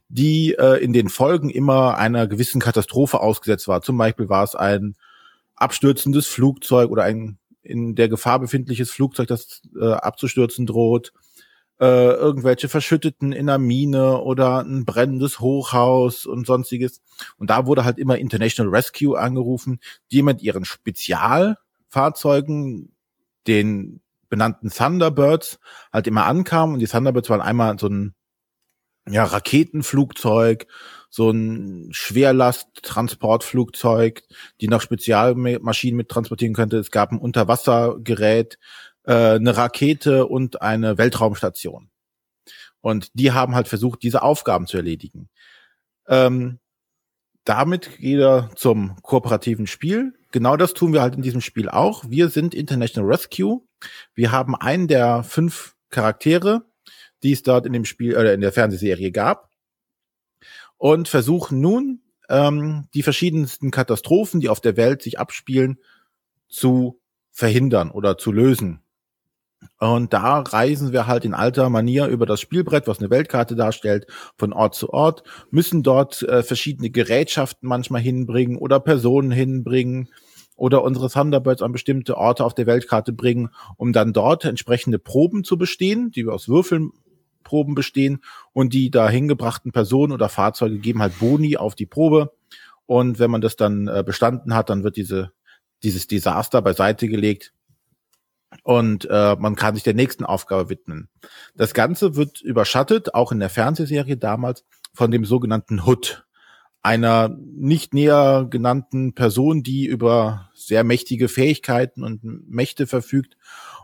die 0.09 0.53
äh, 0.59 0.83
in 0.83 0.91
den 0.91 1.07
Folgen 1.07 1.49
immer 1.49 1.97
einer 1.97 2.27
gewissen 2.27 2.59
Katastrophe 2.59 3.21
ausgesetzt 3.21 3.69
war. 3.69 3.81
Zum 3.81 3.97
Beispiel 3.97 4.27
war 4.27 4.43
es 4.43 4.53
ein 4.55 4.97
abstürzendes 5.59 6.27
Flugzeug 6.27 6.89
oder 6.89 7.03
ein 7.03 7.37
in 7.61 7.95
der 7.95 8.09
Gefahr 8.09 8.39
befindliches 8.39 8.91
Flugzeug, 8.91 9.27
das 9.27 9.61
äh, 9.79 9.91
abzustürzen 9.91 10.65
droht, 10.65 11.13
äh, 11.79 11.85
irgendwelche 12.13 12.67
Verschütteten 12.67 13.31
in 13.31 13.47
der 13.47 13.57
Mine 13.57 14.21
oder 14.21 14.59
ein 14.59 14.85
brennendes 14.85 15.39
Hochhaus 15.39 16.25
und 16.25 16.47
sonstiges. 16.47 17.01
Und 17.37 17.49
da 17.49 17.65
wurde 17.65 17.85
halt 17.85 17.99
immer 17.99 18.17
International 18.17 18.73
Rescue 18.73 19.19
angerufen, 19.19 19.79
die 20.11 20.23
mit 20.23 20.41
ihren 20.41 20.65
Spezial 20.65 21.57
Fahrzeugen, 21.89 22.91
den 23.47 24.01
benannten 24.29 24.69
Thunderbirds, 24.69 25.59
halt 25.91 26.07
immer 26.07 26.25
ankamen. 26.25 26.75
Und 26.75 26.79
die 26.79 26.87
Thunderbirds 26.87 27.29
waren 27.29 27.41
einmal 27.41 27.79
so 27.79 27.87
ein 27.87 28.13
ja, 29.07 29.23
Raketenflugzeug, 29.23 30.67
so 31.09 31.31
ein 31.31 31.89
Schwerlasttransportflugzeug, 31.91 34.23
die 34.61 34.67
noch 34.67 34.81
Spezialmaschinen 34.81 35.97
mit 35.97 36.09
transportieren 36.09 36.53
könnte. 36.53 36.77
Es 36.77 36.91
gab 36.91 37.11
ein 37.11 37.17
Unterwassergerät, 37.17 38.59
äh, 39.03 39.35
eine 39.35 39.57
Rakete 39.57 40.27
und 40.27 40.61
eine 40.61 40.97
Weltraumstation. 40.97 41.89
Und 42.81 43.09
die 43.13 43.31
haben 43.31 43.55
halt 43.55 43.67
versucht, 43.67 44.03
diese 44.03 44.21
Aufgaben 44.21 44.67
zu 44.67 44.77
erledigen. 44.77 45.29
Ähm, 46.07 46.59
damit 47.43 47.97
geht 47.97 48.19
er 48.19 48.51
zum 48.55 48.95
kooperativen 49.01 49.67
Spiel. 49.67 50.13
Genau 50.31 50.55
das 50.55 50.73
tun 50.73 50.93
wir 50.93 51.01
halt 51.01 51.15
in 51.15 51.23
diesem 51.23 51.41
Spiel 51.41 51.69
auch. 51.69 52.03
Wir 52.07 52.29
sind 52.29 52.53
International 52.53 53.09
Rescue. 53.09 53.61
Wir 54.13 54.31
haben 54.31 54.55
einen 54.55 54.87
der 54.87 55.23
fünf 55.23 55.75
Charaktere, 55.89 56.63
die 57.23 57.31
es 57.31 57.43
dort 57.43 57.65
in 57.65 57.73
dem 57.73 57.85
Spiel 57.85 58.15
oder 58.15 58.33
in 58.33 58.41
der 58.41 58.51
Fernsehserie 58.51 59.11
gab, 59.11 59.48
und 60.79 61.07
versuchen 61.07 61.59
nun 61.59 62.01
ähm, 62.29 62.87
die 62.95 63.03
verschiedensten 63.03 63.69
Katastrophen, 63.69 64.39
die 64.39 64.49
auf 64.49 64.61
der 64.61 64.77
Welt 64.77 65.03
sich 65.03 65.19
abspielen, 65.19 65.77
zu 66.47 66.99
verhindern 67.31 67.91
oder 67.91 68.17
zu 68.17 68.31
lösen. 68.31 68.81
Und 69.77 70.13
da 70.13 70.39
reisen 70.39 70.93
wir 70.93 71.05
halt 71.05 71.25
in 71.25 71.33
alter 71.33 71.69
Manier 71.69 72.07
über 72.07 72.25
das 72.25 72.39
Spielbrett, 72.39 72.87
was 72.87 72.99
eine 72.99 73.09
Weltkarte 73.09 73.55
darstellt, 73.55 74.07
von 74.37 74.53
Ort 74.53 74.73
zu 74.73 74.89
Ort, 74.91 75.23
müssen 75.51 75.83
dort 75.83 76.23
äh, 76.23 76.43
verschiedene 76.43 76.89
Gerätschaften 76.89 77.67
manchmal 77.67 78.01
hinbringen 78.01 78.57
oder 78.57 78.79
Personen 78.79 79.31
hinbringen 79.31 80.09
oder 80.55 80.81
unsere 80.83 81.09
Thunderbirds 81.09 81.61
an 81.61 81.73
bestimmte 81.73 82.17
Orte 82.17 82.45
auf 82.45 82.53
der 82.53 82.67
Weltkarte 82.67 83.11
bringen, 83.11 83.49
um 83.75 83.91
dann 83.91 84.13
dort 84.13 84.45
entsprechende 84.45 84.99
Proben 84.99 85.43
zu 85.43 85.57
bestehen, 85.57 86.11
die 86.11 86.25
wir 86.25 86.33
aus 86.33 86.47
Würfelproben 87.39 87.75
bestehen 87.75 88.19
und 88.53 88.73
die 88.73 88.91
da 88.91 89.09
hingebrachten 89.09 89.71
Personen 89.71 90.13
oder 90.13 90.29
Fahrzeuge 90.29 90.79
geben 90.79 91.01
halt 91.01 91.19
Boni 91.19 91.57
auf 91.57 91.75
die 91.75 91.85
Probe. 91.85 92.31
Und 92.85 93.19
wenn 93.19 93.31
man 93.31 93.41
das 93.41 93.55
dann 93.55 93.87
äh, 93.87 94.03
bestanden 94.05 94.55
hat, 94.55 94.69
dann 94.69 94.83
wird 94.83 94.95
diese, 94.95 95.31
dieses 95.83 96.07
Desaster 96.07 96.61
beiseite 96.61 97.07
gelegt 97.07 97.53
und 98.63 99.07
äh, 99.09 99.35
man 99.37 99.55
kann 99.55 99.75
sich 99.75 99.83
der 99.83 99.93
nächsten 99.93 100.25
Aufgabe 100.25 100.69
widmen. 100.69 101.07
Das 101.55 101.75
Ganze 101.75 102.15
wird 102.15 102.41
überschattet, 102.41 103.13
auch 103.13 103.31
in 103.31 103.39
der 103.39 103.49
Fernsehserie 103.49 104.17
damals, 104.17 104.65
von 104.93 105.11
dem 105.11 105.23
sogenannten 105.23 105.85
Hood, 105.85 106.25
einer 106.81 107.29
nicht 107.29 107.93
näher 107.93 108.47
genannten 108.49 109.13
Person, 109.13 109.61
die 109.61 109.85
über 109.85 110.49
sehr 110.55 110.83
mächtige 110.83 111.27
Fähigkeiten 111.27 112.03
und 112.03 112.23
Mächte 112.23 112.87
verfügt 112.87 113.37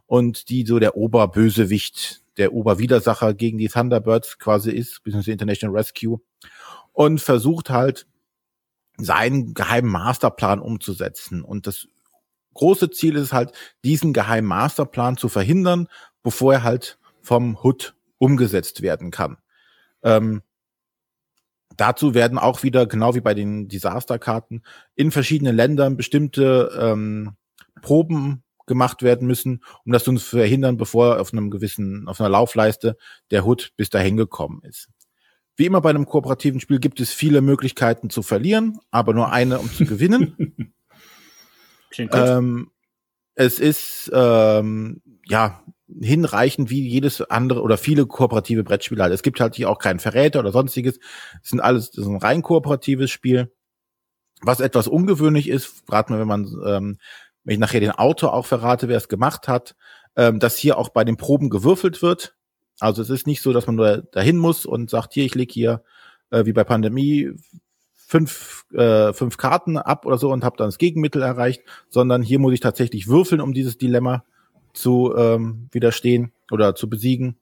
und 0.07 0.50
die 0.50 0.65
so 0.65 0.79
der 0.79 0.97
Oberbösewicht, 0.97 2.25
der 2.37 2.53
Oberwidersacher 2.53 3.33
gegen 3.33 3.57
die 3.57 3.69
Thunderbirds 3.69 4.39
quasi 4.39 4.71
ist, 4.71 5.03
beziehungsweise 5.03 5.31
International 5.31 5.75
Rescue, 5.75 6.19
und 6.93 7.21
versucht 7.21 7.69
halt 7.69 8.07
seinen 8.97 9.53
geheimen 9.53 9.91
Masterplan 9.91 10.59
umzusetzen. 10.59 11.43
Und 11.43 11.67
das 11.67 11.87
große 12.53 12.89
Ziel 12.89 13.15
ist 13.15 13.33
halt, 13.33 13.51
diesen 13.83 14.13
geheimen 14.13 14.47
Masterplan 14.47 15.17
zu 15.17 15.29
verhindern, 15.29 15.87
bevor 16.23 16.53
er 16.53 16.63
halt 16.63 16.97
vom 17.21 17.61
HUD 17.63 17.95
umgesetzt 18.17 18.81
werden 18.81 19.11
kann. 19.11 19.37
Ähm, 20.03 20.41
dazu 21.75 22.13
werden 22.13 22.37
auch 22.37 22.63
wieder, 22.63 22.85
genau 22.85 23.15
wie 23.15 23.21
bei 23.21 23.33
den 23.33 23.67
Disasterkarten, 23.67 24.63
in 24.95 25.11
verschiedenen 25.11 25.55
Ländern 25.55 25.97
bestimmte 25.97 26.71
ähm, 26.79 27.35
Proben 27.81 28.44
gemacht 28.65 29.03
werden 29.03 29.27
müssen, 29.27 29.63
um 29.86 29.91
das 29.91 30.03
zu 30.03 30.17
verhindern, 30.17 30.77
bevor 30.77 31.19
auf 31.19 31.34
einem 31.34 31.51
gewissen, 31.51 32.07
auf 32.07 32.19
einer 32.19 32.29
Laufleiste 32.29 32.98
der 33.31 33.45
HUD 33.45 33.74
bis 33.75 33.89
dahin 33.89 34.17
gekommen 34.17 34.62
ist. 34.63 34.89
Wie 35.57 35.65
immer 35.65 35.81
bei 35.81 35.89
einem 35.89 36.05
kooperativen 36.05 36.60
Spiel 36.60 36.79
gibt 36.79 37.00
es 37.00 37.13
viele 37.13 37.41
Möglichkeiten 37.41 38.10
zu 38.10 38.24
verlieren, 38.24 38.79
aber 38.91 39.13
nur 39.13 39.31
eine, 39.31 39.60
um 39.60 39.72
zu 39.72 39.86
gewinnen. 39.86 40.74
Ähm, 41.98 42.72
es 43.36 43.60
ist 43.60 44.12
ähm, 44.13 45.01
ja 45.25 45.63
hinreichend 45.88 46.69
wie 46.69 46.88
jedes 46.88 47.22
andere 47.22 47.62
oder 47.62 47.77
viele 47.77 48.05
kooperative 48.05 48.63
Brettspiele 48.63 49.03
halt. 49.03 49.13
Es 49.13 49.24
gibt 49.24 49.39
halt 49.39 49.55
hier 49.55 49.69
auch 49.69 49.77
keinen 49.77 50.00
Verräter 50.00 50.39
oder 50.39 50.51
sonstiges. 50.51 51.00
Es 51.43 51.50
sind 51.50 51.60
alles, 51.60 51.91
das 51.91 52.05
ist 52.05 52.10
ein 52.10 52.17
rein 52.17 52.41
kooperatives 52.41 53.12
Spiel. 53.12 53.53
Was 54.41 54.60
etwas 54.60 54.88
ungewöhnlich 54.88 55.48
ist, 55.48 55.86
gerade 55.88 56.12
mal, 56.12 56.19
wenn 56.19 56.27
man, 56.27 56.48
ähm, 56.65 56.98
wenn 57.45 57.53
ich 57.53 57.59
nachher 57.59 57.79
den 57.79 57.91
Autor 57.91 58.33
auch 58.33 58.45
verrate, 58.45 58.89
wer 58.89 58.97
es 58.97 59.07
gemacht 59.07 59.47
hat, 59.47 59.75
ähm, 60.17 60.39
dass 60.39 60.57
hier 60.57 60.77
auch 60.77 60.89
bei 60.89 61.03
den 61.03 61.17
Proben 61.17 61.49
gewürfelt 61.49 62.01
wird. 62.01 62.35
Also 62.79 63.01
es 63.01 63.09
ist 63.09 63.27
nicht 63.27 63.41
so, 63.41 63.53
dass 63.53 63.67
man 63.67 63.75
nur 63.75 64.03
dahin 64.11 64.37
muss 64.37 64.65
und 64.65 64.89
sagt, 64.89 65.13
hier, 65.13 65.23
ich 65.23 65.35
leg 65.35 65.51
hier, 65.51 65.83
äh, 66.31 66.45
wie 66.45 66.53
bei 66.53 66.63
Pandemie, 66.63 67.31
fünf, 67.93 68.65
äh, 68.73 69.13
fünf 69.13 69.37
Karten 69.37 69.77
ab 69.77 70.05
oder 70.05 70.17
so 70.17 70.31
und 70.31 70.43
habe 70.43 70.57
dann 70.57 70.67
das 70.67 70.77
Gegenmittel 70.77 71.21
erreicht, 71.21 71.61
sondern 71.89 72.21
hier 72.21 72.39
muss 72.39 72.53
ich 72.53 72.59
tatsächlich 72.59 73.07
würfeln, 73.07 73.41
um 73.41 73.53
dieses 73.53 73.77
Dilemma 73.77 74.25
zu 74.73 75.13
ähm, 75.15 75.69
widerstehen 75.71 76.33
oder 76.51 76.75
zu 76.75 76.89
besiegen. 76.89 77.37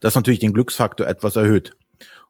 Das 0.00 0.14
natürlich 0.14 0.40
den 0.40 0.52
Glücksfaktor 0.54 1.06
etwas 1.06 1.36
erhöht. 1.36 1.76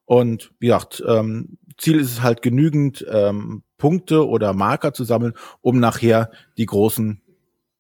Und 0.05 0.53
wie 0.59 0.69
gesagt, 0.69 1.03
ähm, 1.07 1.59
Ziel 1.77 2.01
ist 2.01 2.13
es 2.13 2.23
halt 2.23 2.43
genügend 2.43 3.05
ähm, 3.11 3.63
Punkte 3.79 4.29
oder 4.29 4.53
Marker 4.53 4.93
zu 4.93 5.05
sammeln, 5.05 5.35
um 5.61 5.81
nachher 5.81 6.31
die 6.59 6.67
großen 6.67 7.23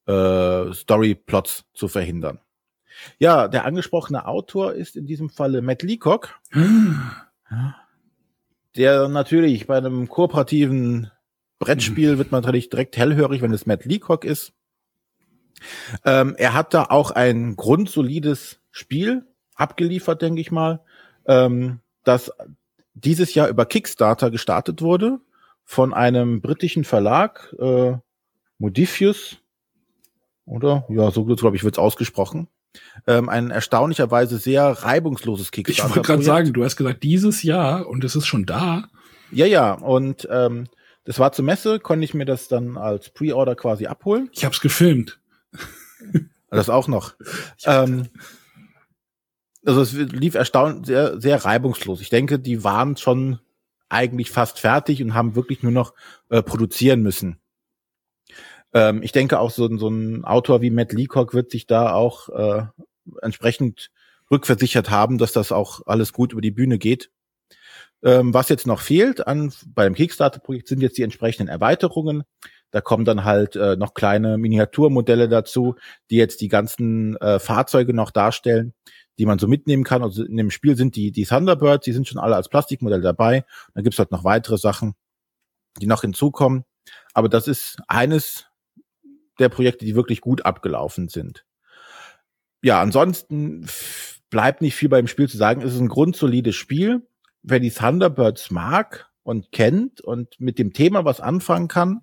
äh, 0.07 0.73
Story-Plots 0.73 1.64
zu 1.75 1.88
verhindern. 1.88 2.40
Ja, 3.19 3.49
der 3.49 3.64
angesprochene 3.64 4.26
Autor 4.26 4.73
ist 4.73 4.97
in 4.97 5.07
diesem 5.07 5.28
Falle 5.28 5.61
Matt 5.61 5.83
Leacock. 5.83 6.40
der 8.76 9.09
natürlich 9.09 9.67
bei 9.67 9.76
einem 9.76 10.09
kooperativen 10.09 11.11
Brettspiel 11.59 12.19
wird 12.19 12.31
man 12.31 12.43
natürlich 12.43 12.71
direkt 12.71 12.97
hellhörig, 12.97 13.43
wenn 13.43 13.52
es 13.52 13.67
Matt 13.67 13.85
Leacock 13.85 14.25
ist. 14.25 14.52
Ähm, 16.05 16.37
er 16.38 16.55
hat 16.55 16.73
da 16.73 16.85
auch 16.85 17.11
ein 17.11 17.57
grundsolides 17.57 18.61
Spiel 18.71 19.26
abgeliefert, 19.57 20.23
denke 20.23 20.40
ich 20.40 20.52
mal, 20.52 20.81
ähm, 21.26 21.81
das 22.05 22.33
dieses 22.95 23.35
Jahr 23.35 23.49
über 23.49 23.67
Kickstarter 23.67 24.31
gestartet 24.31 24.83
wurde 24.83 25.21
von 25.70 25.92
einem 25.92 26.40
britischen 26.40 26.84
Verlag, 26.84 27.54
äh, 27.60 27.92
Modifius, 28.56 29.37
oder? 30.46 30.87
Ja, 30.88 31.10
so 31.10 31.25
glaube 31.26 31.56
ich, 31.56 31.62
wird 31.62 31.75
es 31.75 31.78
ausgesprochen 31.78 32.48
ähm, 33.06 33.28
ein 33.28 33.50
erstaunlicherweise 33.50 34.38
sehr 34.38 34.64
reibungsloses 34.64 35.50
Kickstarter. 35.50 35.90
Ich 35.90 35.96
wollte 35.96 36.06
gerade 36.06 36.22
sagen, 36.22 36.52
du 36.52 36.64
hast 36.64 36.76
gesagt 36.76 37.02
dieses 37.02 37.42
Jahr 37.42 37.87
und 37.87 38.04
es 38.04 38.16
ist 38.16 38.26
schon 38.26 38.46
da. 38.46 38.88
Ja, 39.30 39.46
ja, 39.46 39.72
und 39.72 40.28
ähm, 40.30 40.68
das 41.04 41.18
war 41.18 41.32
zur 41.32 41.44
Messe, 41.44 41.80
konnte 41.80 42.04
ich 42.04 42.14
mir 42.14 42.25
das 42.25 42.48
dann 42.48 42.76
als 42.76 43.10
Pre-Order 43.10 43.56
quasi 43.56 43.87
abholen. 43.87 44.30
Ich 44.32 44.44
habe 44.44 44.54
es 44.54 44.60
gefilmt. 44.60 45.20
Das 46.50 46.70
auch 46.70 46.88
noch. 46.88 47.12
ähm, 47.66 48.08
also 49.66 49.82
es 49.82 49.92
lief 49.92 50.34
erstaunlich 50.34 50.87
sehr, 50.87 51.20
sehr 51.20 51.44
reibungslos. 51.44 52.00
Ich 52.00 52.08
denke, 52.08 52.38
die 52.38 52.64
waren 52.64 52.96
schon 52.96 53.38
eigentlich 53.88 54.30
fast 54.30 54.59
fertig 54.59 55.02
und 55.02 55.14
haben 55.14 55.35
wirklich 55.35 55.62
nur 55.62 55.73
noch 55.73 55.95
äh, 56.28 56.42
produzieren 56.42 57.02
müssen. 57.02 57.40
Ähm, 58.73 59.02
ich 59.02 59.12
denke 59.12 59.38
auch 59.38 59.50
so, 59.50 59.76
so 59.78 59.88
ein 59.88 60.25
Autor 60.25 60.61
wie 60.61 60.71
Matt 60.71 60.92
Leacock 60.92 61.35
wird 61.35 61.50
sich 61.50 61.66
da 61.66 61.92
auch 61.92 62.28
äh, 62.28 62.62
entsprechend 63.23 63.90
rückversichert 64.30 64.90
haben, 64.90 65.18
dass 65.18 65.33
das 65.33 65.52
auch 65.52 65.80
alles 65.87 66.12
gut 66.12 66.33
über 66.33 66.42
die 66.42 66.50
Bühne 66.50 66.78
geht. 66.78 67.11
Ähm, 68.02 68.33
was 68.33 68.49
jetzt 68.49 68.66
noch 68.66 68.80
fehlt 68.80 69.26
an 69.26 69.52
beim 69.66 69.95
Kickstarter-Projekt 69.95 70.68
sind 70.68 70.83
jetzt 70.83 70.99
die 70.99 71.02
entsprechenden 71.02 71.49
Erweiterungen. 71.49 72.23
Da 72.71 72.80
kommen 72.80 73.04
dann 73.04 73.25
halt 73.25 73.57
äh, 73.57 73.76
noch 73.76 73.95
kleine 73.95 74.37
Miniaturmodelle 74.38 75.28
dazu, 75.28 75.76
die 76.11 76.16
jetzt 76.16 76.40
die 76.40 76.49
ganzen 76.49 77.16
äh, 77.16 77.38
Fahrzeuge 77.38 77.95
noch 77.95 78.11
darstellen, 78.11 78.75
die 79.18 79.26
man 79.26 79.38
so 79.38 79.46
mitnehmen 79.46 79.84
kann. 79.84 80.02
Also 80.02 80.25
in 80.25 80.37
dem 80.37 80.50
Spiel 80.50 80.76
sind 80.76 80.96
die, 80.96 81.10
die 81.10 81.25
Thunderbirds, 81.25 81.84
die 81.84 81.92
sind 81.92 82.06
schon 82.06 82.18
alle 82.18 82.37
als 82.37 82.48
Plastikmodell 82.48 83.00
dabei. 83.00 83.44
Dann 83.75 83.84
gibt's 83.84 83.98
halt 83.98 84.12
noch 84.12 84.25
weitere 84.25 84.58
Sachen, 84.58 84.94
die 85.80 85.87
noch 85.87 86.02
hinzukommen. 86.02 86.64
Aber 87.14 87.28
das 87.28 87.48
ist 87.48 87.78
eines 87.88 88.46
der 89.38 89.48
Projekte, 89.48 89.84
die 89.84 89.94
wirklich 89.94 90.20
gut 90.20 90.44
abgelaufen 90.44 91.08
sind. 91.08 91.44
Ja, 92.62 92.80
ansonsten 92.80 93.68
bleibt 94.30 94.62
nicht 94.62 94.75
viel 94.75 94.88
beim 94.88 95.06
Spiel 95.06 95.28
zu 95.28 95.37
sagen. 95.37 95.62
Es 95.62 95.75
ist 95.75 95.80
ein 95.80 95.88
grundsolides 95.88 96.56
Spiel. 96.56 97.06
Wer 97.42 97.60
die 97.60 97.70
Thunderbirds 97.70 98.50
mag 98.50 99.10
und 99.22 99.52
kennt 99.52 100.00
und 100.00 100.40
mit 100.40 100.58
dem 100.58 100.72
Thema 100.72 101.04
was 101.04 101.20
anfangen 101.20 101.68
kann, 101.68 102.02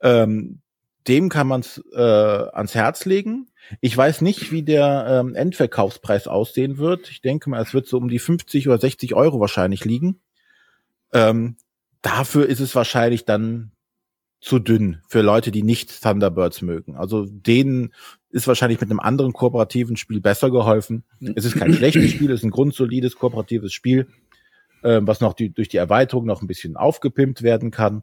ähm, 0.00 0.62
dem 1.08 1.28
kann 1.28 1.46
man 1.46 1.60
es 1.60 1.82
äh, 1.92 2.00
ans 2.00 2.74
Herz 2.74 3.04
legen. 3.04 3.48
Ich 3.80 3.96
weiß 3.96 4.20
nicht, 4.20 4.52
wie 4.52 4.62
der 4.62 5.06
ähm, 5.08 5.34
Endverkaufspreis 5.34 6.26
aussehen 6.26 6.78
wird. 6.78 7.10
Ich 7.10 7.20
denke 7.20 7.50
mal, 7.50 7.62
es 7.62 7.72
wird 7.72 7.86
so 7.86 7.96
um 7.98 8.08
die 8.08 8.18
50 8.18 8.68
oder 8.68 8.78
60 8.78 9.14
Euro 9.14 9.40
wahrscheinlich 9.40 9.84
liegen. 9.84 10.20
Ähm, 11.12 11.56
dafür 12.02 12.46
ist 12.46 12.60
es 12.60 12.74
wahrscheinlich 12.74 13.24
dann 13.24 13.72
zu 14.40 14.58
dünn 14.58 15.02
für 15.06 15.20
Leute, 15.20 15.50
die 15.50 15.62
nicht 15.62 16.02
Thunderbirds 16.02 16.62
mögen. 16.62 16.96
Also 16.96 17.26
denen 17.26 17.92
ist 18.30 18.46
wahrscheinlich 18.46 18.80
mit 18.80 18.90
einem 18.90 19.00
anderen 19.00 19.32
kooperativen 19.32 19.96
Spiel 19.96 20.20
besser 20.20 20.50
geholfen. 20.50 21.04
Es 21.34 21.44
ist 21.44 21.56
kein 21.56 21.74
schlechtes 21.74 22.10
Spiel, 22.10 22.30
es 22.30 22.40
ist 22.40 22.44
ein 22.44 22.50
grundsolides 22.50 23.16
kooperatives 23.16 23.72
Spiel, 23.72 24.08
äh, 24.82 25.00
was 25.02 25.20
noch 25.20 25.34
die, 25.34 25.50
durch 25.50 25.68
die 25.68 25.76
Erweiterung 25.76 26.24
noch 26.24 26.40
ein 26.40 26.46
bisschen 26.46 26.76
aufgepimpt 26.76 27.42
werden 27.42 27.70
kann. 27.70 28.02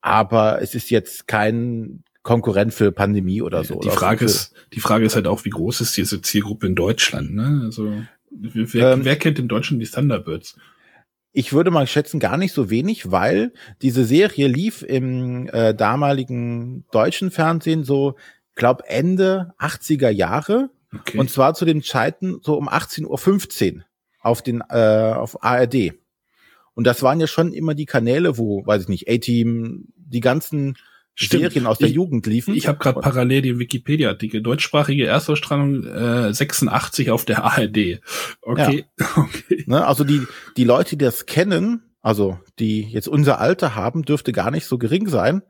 Aber 0.00 0.62
es 0.62 0.74
ist 0.74 0.90
jetzt 0.90 1.26
kein 1.26 2.04
Konkurrent 2.26 2.74
für 2.74 2.90
Pandemie 2.90 3.40
oder 3.40 3.62
so. 3.62 3.78
Die 3.78 3.88
Frage 3.88 4.24
oder 4.24 4.26
ist, 4.26 4.52
die 4.72 4.80
Frage 4.80 5.06
ist 5.06 5.14
halt 5.14 5.28
auch, 5.28 5.44
wie 5.44 5.50
groß 5.50 5.80
ist 5.80 5.96
diese 5.96 6.20
Zielgruppe 6.20 6.66
in 6.66 6.74
Deutschland? 6.74 7.32
Ne? 7.32 7.62
Also 7.64 8.02
wer, 8.30 8.94
ähm, 8.94 9.04
wer 9.04 9.14
kennt 9.14 9.38
in 9.38 9.46
Deutschland 9.46 9.80
die 9.80 9.86
Thunderbirds? 9.86 10.56
Ich 11.32 11.52
würde 11.52 11.70
mal 11.70 11.86
schätzen, 11.86 12.18
gar 12.18 12.36
nicht 12.36 12.52
so 12.52 12.68
wenig, 12.68 13.12
weil 13.12 13.52
diese 13.80 14.04
Serie 14.04 14.48
lief 14.48 14.82
im 14.82 15.48
äh, 15.52 15.72
damaligen 15.72 16.84
deutschen 16.90 17.30
Fernsehen 17.30 17.84
so, 17.84 18.16
glaub 18.56 18.82
Ende 18.86 19.54
80er 19.60 20.10
Jahre. 20.10 20.70
Okay. 20.92 21.18
Und 21.18 21.30
zwar 21.30 21.54
zu 21.54 21.64
den 21.64 21.84
Zeiten 21.84 22.40
so 22.42 22.56
um 22.58 22.68
18.15 22.68 23.76
Uhr 23.76 23.84
auf 24.20 24.42
den 24.42 24.64
äh, 24.68 25.12
auf 25.14 25.44
ARD. 25.44 25.92
Und 26.74 26.88
das 26.88 27.04
waren 27.04 27.20
ja 27.20 27.28
schon 27.28 27.52
immer 27.52 27.74
die 27.74 27.86
Kanäle, 27.86 28.36
wo, 28.36 28.66
weiß 28.66 28.82
ich 28.82 28.88
nicht, 28.88 29.08
A-Team, 29.08 29.92
die 29.94 30.20
ganzen 30.20 30.76
Stimmt. 31.18 31.44
Serien 31.44 31.66
aus 31.66 31.78
der 31.78 31.88
ich, 31.88 31.94
Jugend 31.94 32.26
liefen. 32.26 32.54
Ich 32.54 32.68
habe 32.68 32.76
gerade 32.76 33.00
parallel 33.00 33.40
die 33.40 33.58
Wikipedia-Artikel. 33.58 34.42
Deutschsprachige 34.42 35.06
Erstausstrahlung 35.06 35.82
äh, 35.84 36.32
86 36.32 37.10
auf 37.10 37.24
der 37.24 37.42
ARD. 37.42 38.00
Okay. 38.42 38.84
Ja. 39.00 39.06
okay. 39.16 39.64
Ne, 39.66 39.86
also 39.86 40.04
die, 40.04 40.26
die 40.58 40.64
Leute, 40.64 40.90
die 40.90 41.04
das 41.04 41.24
kennen, 41.24 41.82
also 42.02 42.38
die 42.58 42.82
jetzt 42.82 43.08
unser 43.08 43.40
Alter 43.40 43.74
haben, 43.74 44.02
dürfte 44.02 44.32
gar 44.32 44.50
nicht 44.50 44.66
so 44.66 44.76
gering 44.76 45.08
sein. 45.08 45.42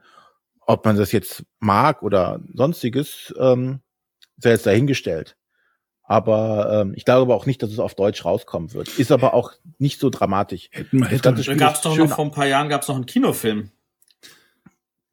Ob 0.61 0.85
man 0.85 0.97
das 0.97 1.11
jetzt 1.11 1.45
mag 1.59 2.05
oder 2.05 2.41
sonstiges, 2.55 3.35
ähm, 3.37 3.81
sei 4.37 4.51
jetzt 4.51 4.67
dahingestellt. 4.67 5.37
Aber 6.05 6.83
ähm, 6.83 6.95
ich 6.95 7.05
glaube 7.05 7.23
aber 7.23 7.35
auch 7.35 7.47
nicht, 7.47 7.61
dass 7.65 7.73
es 7.73 7.81
auf 7.81 7.97
Deutsch 7.97 8.25
rauskommen 8.25 8.73
wird. 8.73 8.97
Ist 9.01 9.11
aber 9.11 9.35
auch 9.35 9.51
nicht 9.79 9.99
so 9.99 10.11
dramatisch. 10.11 10.69
Hätten, 10.71 11.05
hätte, 11.05 11.33
da 11.33 11.55
gab 11.55 11.75
es 11.75 11.81
doch 11.81 11.97
noch 11.97 12.15
vor 12.15 12.25
ein 12.25 12.31
paar 12.31 12.47
Jahren 12.47 12.69
gab's 12.69 12.87
noch 12.87 12.95
einen 12.95 13.07
Kinofilm. 13.07 13.73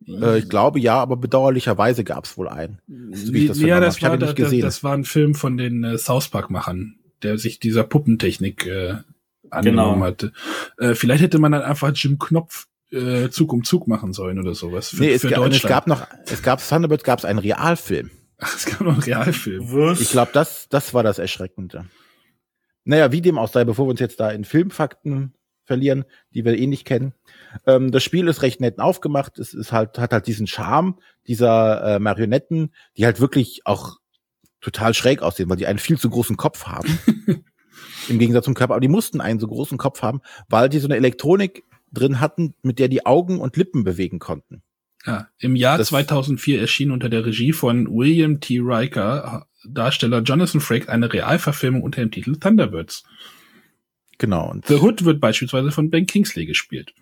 Äh, 0.07 0.39
ich 0.39 0.49
glaube 0.49 0.79
ja, 0.79 0.95
aber 0.95 1.17
bedauerlicherweise 1.17 2.03
gab 2.03 2.25
es 2.25 2.37
wohl 2.37 2.47
einen. 2.47 2.79
So 3.13 3.33
wie 3.33 3.47
das 3.47 3.59
ja, 3.59 3.79
das 3.79 4.01
war, 4.01 4.17
das, 4.17 4.35
das 4.35 4.83
war 4.83 4.93
ein 4.93 5.05
Film 5.05 5.35
von 5.35 5.57
den 5.57 5.83
äh, 5.83 5.97
South 5.97 6.29
Park-Machern, 6.29 6.95
der 7.21 7.37
sich 7.37 7.59
dieser 7.59 7.83
Puppentechnik 7.83 8.65
äh, 8.65 8.95
angenommen 9.49 9.95
genau. 9.95 10.05
hatte. 10.05 10.31
Äh, 10.77 10.95
vielleicht 10.95 11.23
hätte 11.23 11.39
man 11.39 11.51
dann 11.51 11.61
einfach 11.61 11.91
Jim 11.95 12.19
Knopf 12.19 12.67
äh, 12.91 13.29
Zug 13.29 13.53
um 13.53 13.63
Zug 13.63 13.87
machen 13.87 14.13
sollen 14.13 14.39
oder 14.39 14.53
sowas. 14.53 14.89
Für, 14.89 15.01
nee, 15.01 15.13
es, 15.13 15.21
für 15.21 15.29
gab, 15.29 15.51
es 15.51 15.63
gab 15.63 15.87
noch, 15.87 16.05
es 16.25 16.41
gab 16.43 16.65
Thunderbird, 16.65 17.03
gab 17.03 17.19
es 17.19 17.25
einen 17.25 17.39
Realfilm. 17.39 18.11
Ach, 18.37 18.55
es 18.55 18.65
gab 18.65 18.81
noch 18.81 18.93
einen 18.93 19.03
Realfilm. 19.03 19.71
Was? 19.71 19.99
Ich 19.99 20.11
glaube, 20.11 20.31
das, 20.33 20.67
das 20.69 20.93
war 20.93 21.03
das 21.03 21.19
Erschreckende. 21.19 21.85
Naja, 22.85 23.11
wie 23.11 23.21
dem 23.21 23.37
auch 23.37 23.49
sei, 23.49 23.63
bevor 23.63 23.87
wir 23.87 23.91
uns 23.91 23.99
jetzt 23.99 24.19
da 24.19 24.29
in 24.31 24.43
Filmfakten 24.43 25.33
verlieren, 25.65 26.05
die 26.31 26.43
wir 26.43 26.57
eh 26.57 26.67
nicht 26.67 26.85
kennen. 26.85 27.13
Ähm, 27.65 27.91
das 27.91 28.03
Spiel 28.03 28.27
ist 28.27 28.41
recht 28.41 28.61
nett 28.61 28.79
aufgemacht. 28.79 29.39
Es 29.39 29.53
ist 29.53 29.71
halt, 29.71 29.97
hat 29.99 30.13
halt 30.13 30.27
diesen 30.27 30.47
Charme 30.47 30.99
dieser 31.27 31.95
äh, 31.95 31.99
Marionetten, 31.99 32.73
die 32.97 33.05
halt 33.05 33.19
wirklich 33.19 33.61
auch 33.65 33.97
total 34.61 34.93
schräg 34.93 35.21
aussehen, 35.21 35.49
weil 35.49 35.57
die 35.57 35.67
einen 35.67 35.79
viel 35.79 35.97
zu 35.97 36.09
großen 36.09 36.37
Kopf 36.37 36.65
haben. 36.65 36.99
Im 38.09 38.19
Gegensatz 38.19 38.45
zum 38.45 38.53
Körper. 38.53 38.73
Aber 38.73 38.81
die 38.81 38.87
mussten 38.87 39.21
einen 39.21 39.39
so 39.39 39.47
großen 39.47 39.77
Kopf 39.77 40.01
haben, 40.01 40.21
weil 40.49 40.69
die 40.69 40.79
so 40.79 40.87
eine 40.87 40.95
Elektronik 40.95 41.63
drin 41.91 42.19
hatten, 42.19 42.55
mit 42.61 42.79
der 42.79 42.87
die 42.87 43.05
Augen 43.05 43.39
und 43.39 43.55
Lippen 43.57 43.83
bewegen 43.83 44.19
konnten. 44.19 44.63
Ja, 45.05 45.27
im 45.37 45.55
Jahr 45.55 45.77
das 45.77 45.89
2004 45.89 46.61
erschien 46.61 46.91
unter 46.91 47.09
der 47.09 47.25
Regie 47.25 47.51
von 47.51 47.87
William 47.87 48.39
T. 48.39 48.59
Riker 48.59 49.47
Darsteller 49.65 50.21
Jonathan 50.21 50.61
Frakes 50.61 50.87
eine 50.87 51.11
Realverfilmung 51.11 51.83
unter 51.83 52.01
dem 52.01 52.11
Titel 52.11 52.37
Thunderbirds. 52.37 53.03
Genau. 54.17 54.49
Und 54.49 54.65
The 54.67 54.75
Hood 54.75 55.03
wird 55.05 55.19
beispielsweise 55.19 55.71
von 55.71 55.89
Ben 55.89 56.05
Kingsley 56.05 56.45
gespielt. 56.45 56.93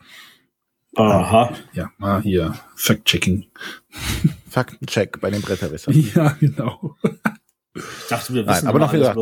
Aha. 0.95 1.53
Ja, 1.73 1.91
mal 1.97 2.21
hier 2.21 2.55
Fact-Checking. 2.75 3.45
Faktencheck 4.49 5.21
bei 5.21 5.29
den 5.31 5.41
Bretterwissern. 5.41 5.93
Ja, 6.15 6.29
genau. 6.39 6.95
Ich 7.73 8.07
dachte, 8.09 8.33
wir 8.33 8.45
wissen 8.45 8.65
Nein, 8.65 8.67
aber 8.67 8.79
noch 8.79 8.93
wieder, 8.93 9.15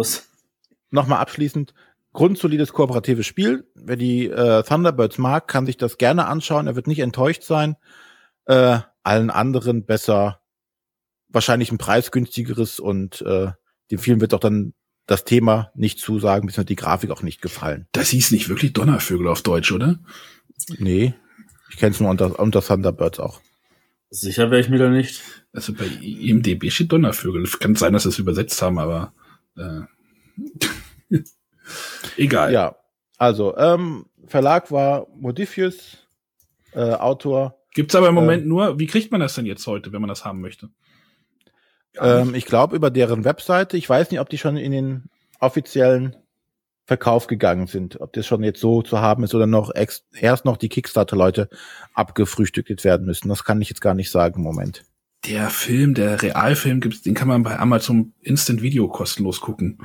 Nochmal 0.90 1.20
abschließend. 1.20 1.74
Grundsolides 2.14 2.74
kooperatives 2.74 3.28
Spiel. 3.28 3.70
Wer 3.76 3.96
die 3.96 4.26
äh, 4.26 4.64
Thunderbirds 4.64 5.20
mag, 5.20 5.48
kann 5.48 5.68
sich 5.68 5.78
das 5.78 6.00
gerne 6.00 6.26
anschauen. 6.26 6.66
Er 6.66 6.76
wird 6.76 6.88
nicht 6.88 7.00
enttäuscht 7.00 7.44
sein. 7.44 7.76
Äh, 8.46 8.80
allen 9.04 9.30
anderen 9.30 9.86
besser 9.86 10.42
wahrscheinlich 11.28 11.72
ein 11.72 11.78
preisgünstigeres 11.78 12.80
und 12.80 13.22
äh, 13.22 13.52
dem 13.92 14.00
vielen 14.00 14.22
wird 14.22 14.34
auch 14.34 14.40
dann 14.40 14.74
das 15.06 15.26
Thema 15.26 15.72
nicht 15.76 16.00
zusagen, 16.00 16.48
bis 16.48 16.56
die 16.56 16.76
Grafik 16.76 17.12
auch 17.12 17.22
nicht 17.22 17.42
gefallen. 17.42 17.88
Das 17.92 18.10
hieß 18.10 18.32
nicht 18.32 18.50
wirklich 18.50 18.74
Donnervögel 18.74 19.28
auf 19.28 19.44
Deutsch, 19.44 19.72
oder? 19.72 20.00
Nee, 20.78 21.14
ich 21.70 21.78
kenne 21.78 21.92
es 21.92 22.00
nur 22.00 22.10
unter, 22.10 22.40
unter 22.40 22.62
Thunderbirds 22.62 23.20
auch. 23.20 23.40
Sicher 24.10 24.50
wäre 24.50 24.62
ich 24.62 24.70
mir 24.70 24.80
da 24.80 24.90
nicht. 24.90 25.22
Also 25.54 25.74
bei 25.74 25.86
IMDB 25.86 26.72
steht 26.72 26.92
Donnervögel. 26.92 27.48
Kann 27.60 27.76
sein, 27.76 27.94
dass 27.94 28.04
sie 28.04 28.10
es 28.10 28.20
übersetzt 28.20 28.62
haben, 28.62 28.80
aber 28.80 29.14
äh, 29.56 29.82
egal. 32.18 32.52
Ja, 32.52 32.76
also 33.18 33.56
ähm, 33.58 34.06
Verlag 34.26 34.72
war 34.72 35.08
Modifius, 35.16 36.08
äh, 36.74 36.94
Autor. 36.94 37.60
Gibt's 37.74 37.96
aber 37.96 38.10
im 38.10 38.16
Moment 38.16 38.44
äh, 38.44 38.48
nur. 38.48 38.80
Wie 38.80 38.88
kriegt 38.88 39.12
man 39.12 39.22
das 39.22 39.36
denn 39.36 39.46
jetzt 39.46 39.66
heute, 39.68 39.92
wenn 39.92 40.02
man 40.02 40.10
das 40.10 40.26
haben 40.26 40.42
möchte? 40.42 40.70
Ähm, 42.00 42.34
ich 42.34 42.46
glaube 42.46 42.76
über 42.76 42.90
deren 42.90 43.26
Webseite. 43.26 43.78
Ich 43.78 43.90
weiß 43.90 44.10
nicht, 44.12 44.20
ob 44.20 44.30
die 44.30 44.38
schon 44.38 44.58
in 44.58 44.72
den 44.72 45.10
offiziellen 45.40 46.16
Verkauf 46.90 47.28
gegangen 47.28 47.68
sind. 47.68 48.02
Ob 48.02 48.14
das 48.14 48.26
schon 48.26 48.44
jetzt 48.44 48.60
so 48.60 48.82
zu 48.82 49.00
haben 49.00 49.24
ist 49.24 49.36
oder 49.36 49.46
noch 49.46 49.70
ex 49.76 50.06
erst 50.12 50.44
noch 50.44 50.58
die 50.58 50.70
Kickstarter-Leute 50.70 51.48
abgefrühstückt 51.94 52.84
werden 52.84 53.06
müssen. 53.06 53.30
Das 53.30 53.44
kann 53.44 53.62
ich 53.62 53.70
jetzt 53.70 53.80
gar 53.80 53.94
nicht 53.94 54.10
sagen 54.10 54.38
im 54.38 54.42
Moment. 54.42 54.86
Der 55.26 55.52
Film, 55.52 55.94
der 55.94 56.20
Realfilm 56.24 56.80
gibt's, 56.80 57.04
den 57.04 57.14
kann 57.14 57.28
man 57.28 57.44
bei 57.44 57.60
Amazon 57.60 58.14
Instant 58.22 58.64
Video 58.64 58.88
kostenlos 58.88 59.40
gucken. 59.40 59.78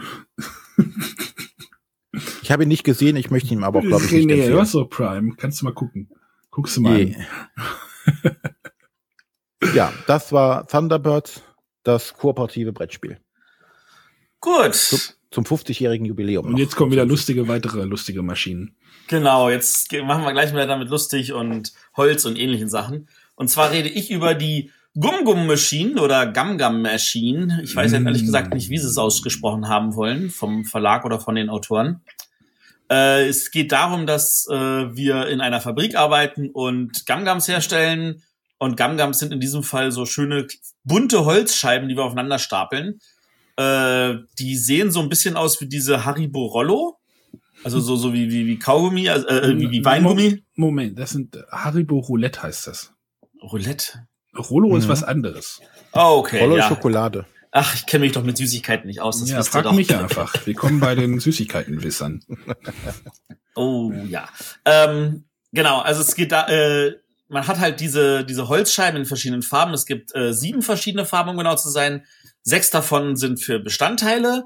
ich 2.40 2.50
habe 2.50 2.62
ihn 2.62 2.70
nicht 2.70 2.84
gesehen, 2.84 3.16
ich 3.16 3.30
möchte 3.30 3.52
ihn 3.52 3.64
aber 3.64 3.80
auch, 3.80 3.84
glaube 3.84 4.06
ich, 4.06 4.12
nicht 4.12 4.26
Nee, 4.26 4.48
du 4.48 4.58
hast 4.58 4.72
so 4.72 4.86
Prime. 4.86 5.34
Kannst 5.36 5.60
du 5.60 5.66
mal 5.66 5.74
gucken. 5.74 6.08
Guckst 6.50 6.78
du 6.78 6.80
mal 6.80 7.04
nee. 7.04 7.16
ja, 9.74 9.92
das 10.06 10.32
war 10.32 10.66
Thunderbirds 10.66 11.42
das 11.82 12.14
kooperative 12.14 12.72
Brettspiel. 12.72 13.18
Gut. 14.40 14.74
Zum, 14.74 15.00
zum 15.34 15.44
50-jährigen 15.44 16.06
Jubiläum. 16.06 16.46
Und 16.46 16.52
noch. 16.52 16.58
jetzt 16.58 16.76
kommen 16.76 16.92
wieder 16.92 17.04
lustige, 17.04 17.48
weitere 17.48 17.84
lustige 17.84 18.22
Maschinen. 18.22 18.76
Genau, 19.08 19.50
jetzt 19.50 19.92
machen 19.92 20.24
wir 20.24 20.32
gleich 20.32 20.52
wieder 20.52 20.66
damit 20.66 20.88
lustig 20.88 21.32
und 21.32 21.72
Holz 21.96 22.24
und 22.24 22.38
ähnlichen 22.38 22.68
Sachen. 22.68 23.08
Und 23.34 23.48
zwar 23.48 23.70
rede 23.70 23.88
ich 23.88 24.10
über 24.10 24.34
die 24.34 24.70
Gum 24.98 25.24
Gum 25.24 25.46
Machine 25.46 26.00
oder 26.00 26.32
Gum 26.32 26.56
Gum 26.56 26.80
Machine. 26.80 27.60
Ich 27.64 27.74
weiß 27.74 27.90
mm. 27.90 27.94
jetzt 27.94 28.06
ehrlich 28.06 28.22
gesagt 28.22 28.54
nicht, 28.54 28.70
wie 28.70 28.78
sie 28.78 28.86
es 28.86 28.96
ausgesprochen 28.96 29.68
haben 29.68 29.96
wollen, 29.96 30.30
vom 30.30 30.64
Verlag 30.64 31.04
oder 31.04 31.18
von 31.18 31.34
den 31.34 31.50
Autoren. 31.50 32.00
Äh, 32.88 33.26
es 33.26 33.50
geht 33.50 33.72
darum, 33.72 34.06
dass 34.06 34.46
äh, 34.48 34.54
wir 34.54 35.26
in 35.26 35.40
einer 35.40 35.60
Fabrik 35.60 35.96
arbeiten 35.96 36.48
und 36.50 37.06
Gum 37.06 37.24
Gums 37.24 37.48
herstellen, 37.48 38.22
und 38.64 38.76
Gum-Gums 38.76 39.18
sind 39.18 39.32
in 39.32 39.40
diesem 39.40 39.62
Fall 39.62 39.92
so 39.92 40.06
schöne 40.06 40.46
bunte 40.84 41.24
Holzscheiben, 41.24 41.88
die 41.88 41.96
wir 41.96 42.04
aufeinander 42.04 42.38
stapeln. 42.38 43.00
Äh, 43.56 44.16
die 44.38 44.56
sehen 44.56 44.90
so 44.90 45.00
ein 45.00 45.08
bisschen 45.08 45.36
aus 45.36 45.60
wie 45.60 45.68
diese 45.68 46.04
Haribo 46.04 46.46
Rollo. 46.46 46.98
Also 47.62 47.80
so, 47.80 47.96
so 47.96 48.12
wie, 48.12 48.30
wie, 48.30 48.46
wie 48.46 48.58
Kaugummi, 48.58 49.08
also, 49.08 49.26
äh, 49.26 49.58
wie, 49.58 49.70
wie 49.70 49.84
Weingummi. 49.84 50.44
Moment, 50.54 50.98
das 50.98 51.10
sind 51.10 51.38
Haribo 51.50 51.98
Roulette 51.98 52.42
heißt 52.42 52.66
das. 52.66 52.92
Roulette? 53.42 54.06
Rollo 54.36 54.70
mhm. 54.70 54.76
ist 54.76 54.88
was 54.88 55.02
anderes. 55.02 55.60
Oh, 55.92 56.18
okay. 56.18 56.40
Rollo 56.40 56.56
ja. 56.56 56.68
Schokolade. 56.68 57.26
Ach, 57.56 57.74
ich 57.76 57.86
kenne 57.86 58.04
mich 58.04 58.12
doch 58.12 58.24
mit 58.24 58.36
Süßigkeiten 58.36 58.88
nicht 58.88 59.00
aus. 59.00 59.20
Das 59.20 59.30
ja, 59.30 59.42
frag 59.44 59.72
mich 59.72 59.94
einfach. 59.94 60.34
Willkommen 60.44 60.80
bei 60.80 60.96
den 60.96 61.20
Süßigkeitenwissern. 61.20 62.20
oh 63.54 63.92
ja. 64.08 64.28
Ähm, 64.64 65.26
genau, 65.52 65.78
also 65.78 66.00
es 66.00 66.16
geht 66.16 66.32
da, 66.32 66.48
äh, 66.48 66.96
man 67.34 67.48
hat 67.48 67.58
halt 67.58 67.80
diese, 67.80 68.24
diese 68.24 68.48
Holzscheiben 68.48 69.00
in 69.00 69.06
verschiedenen 69.06 69.42
Farben. 69.42 69.74
Es 69.74 69.86
gibt 69.86 70.14
äh, 70.14 70.32
sieben 70.32 70.62
verschiedene 70.62 71.04
Farben, 71.04 71.30
um 71.30 71.36
genau 71.36 71.56
zu 71.56 71.68
sein. 71.68 72.06
Sechs 72.42 72.70
davon 72.70 73.16
sind 73.16 73.42
für 73.42 73.58
Bestandteile. 73.58 74.44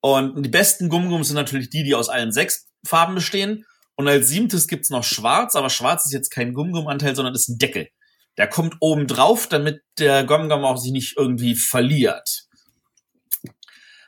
Und 0.00 0.40
die 0.44 0.48
besten 0.48 0.88
Gummigums 0.88 1.26
sind 1.26 1.34
natürlich 1.34 1.68
die, 1.68 1.82
die 1.82 1.96
aus 1.96 2.08
allen 2.08 2.30
sechs 2.30 2.68
Farben 2.86 3.16
bestehen. 3.16 3.66
Und 3.96 4.06
als 4.06 4.28
siebtes 4.28 4.68
gibt's 4.68 4.90
noch 4.90 5.02
Schwarz, 5.02 5.56
aber 5.56 5.68
Schwarz 5.68 6.06
ist 6.06 6.12
jetzt 6.12 6.30
kein 6.30 6.54
Gummigumanteil, 6.54 7.16
sondern 7.16 7.34
ist 7.34 7.48
ein 7.48 7.58
Deckel. 7.58 7.88
Der 8.36 8.46
kommt 8.46 8.76
oben 8.78 9.08
drauf, 9.08 9.48
damit 9.48 9.82
der 9.98 10.22
Gummigum 10.22 10.64
auch 10.64 10.76
sich 10.76 10.92
nicht 10.92 11.16
irgendwie 11.16 11.56
verliert. 11.56 12.44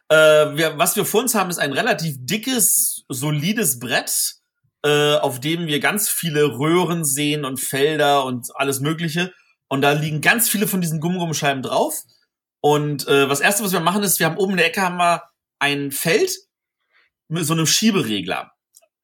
Äh, 0.08 0.56
wir, 0.56 0.78
was 0.78 0.94
wir 0.94 1.04
vor 1.04 1.22
uns 1.22 1.34
haben, 1.34 1.50
ist 1.50 1.58
ein 1.58 1.72
relativ 1.72 2.14
dickes, 2.20 3.04
solides 3.08 3.80
Brett, 3.80 4.36
äh, 4.84 5.14
auf 5.14 5.40
dem 5.40 5.66
wir 5.66 5.80
ganz 5.80 6.08
viele 6.08 6.58
Röhren 6.58 7.04
sehen 7.04 7.44
und 7.44 7.60
Felder 7.60 8.24
und 8.24 8.48
alles 8.54 8.80
Mögliche. 8.80 9.32
Und 9.68 9.82
da 9.82 9.92
liegen 9.92 10.20
ganz 10.20 10.48
viele 10.48 10.66
von 10.66 10.80
diesen 10.80 11.00
Gummigumscheiben 11.00 11.62
drauf. 11.62 12.02
Und 12.60 13.06
äh, 13.08 13.28
was 13.28 13.40
erste, 13.40 13.64
was 13.64 13.72
wir 13.72 13.80
machen, 13.80 14.02
ist, 14.02 14.18
wir 14.18 14.26
haben 14.26 14.36
oben 14.36 14.52
in 14.52 14.58
der 14.58 14.66
Ecke 14.66 14.82
haben 14.82 14.96
wir 14.96 15.22
ein 15.58 15.92
Feld 15.92 16.32
mit 17.28 17.44
so 17.44 17.52
einem 17.52 17.66
Schieberegler. 17.66 18.52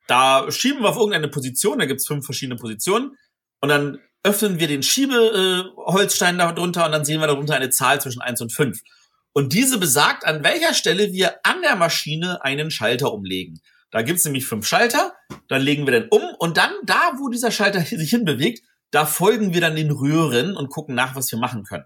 Da 0.06 0.50
schieben 0.50 0.82
wir 0.82 0.88
auf 0.88 0.96
irgendeine 0.96 1.28
Position, 1.28 1.78
da 1.78 1.86
gibt's 1.86 2.06
fünf 2.06 2.24
verschiedene 2.24 2.56
Positionen. 2.56 3.16
Und 3.60 3.68
dann 3.68 3.98
öffnen 4.22 4.58
wir 4.58 4.68
den 4.68 4.82
Schiebeholzstein 4.82 6.34
äh, 6.34 6.38
darunter 6.38 6.86
und 6.86 6.92
dann 6.92 7.04
sehen 7.04 7.20
wir 7.20 7.26
darunter 7.26 7.54
eine 7.54 7.70
Zahl 7.70 8.00
zwischen 8.00 8.20
eins 8.20 8.40
und 8.40 8.52
fünf. 8.52 8.80
Und 9.32 9.52
diese 9.52 9.78
besagt, 9.78 10.24
an 10.24 10.42
welcher 10.42 10.74
Stelle 10.74 11.12
wir 11.12 11.40
an 11.44 11.62
der 11.62 11.76
Maschine 11.76 12.42
einen 12.42 12.70
Schalter 12.70 13.12
umlegen. 13.12 13.60
Da 13.90 14.02
gibt's 14.02 14.24
nämlich 14.24 14.46
fünf 14.46 14.66
Schalter, 14.66 15.14
dann 15.48 15.62
legen 15.62 15.86
wir 15.86 15.92
den 15.92 16.08
um 16.08 16.22
und 16.38 16.56
dann 16.56 16.72
da, 16.84 17.12
wo 17.18 17.28
dieser 17.28 17.50
Schalter 17.50 17.80
sich 17.84 18.10
hinbewegt, 18.10 18.60
da 18.90 19.06
folgen 19.06 19.54
wir 19.54 19.60
dann 19.60 19.76
den 19.76 19.90
Röhren 19.90 20.56
und 20.56 20.70
gucken 20.70 20.94
nach, 20.94 21.14
was 21.14 21.30
wir 21.30 21.38
machen 21.38 21.64
können. 21.64 21.84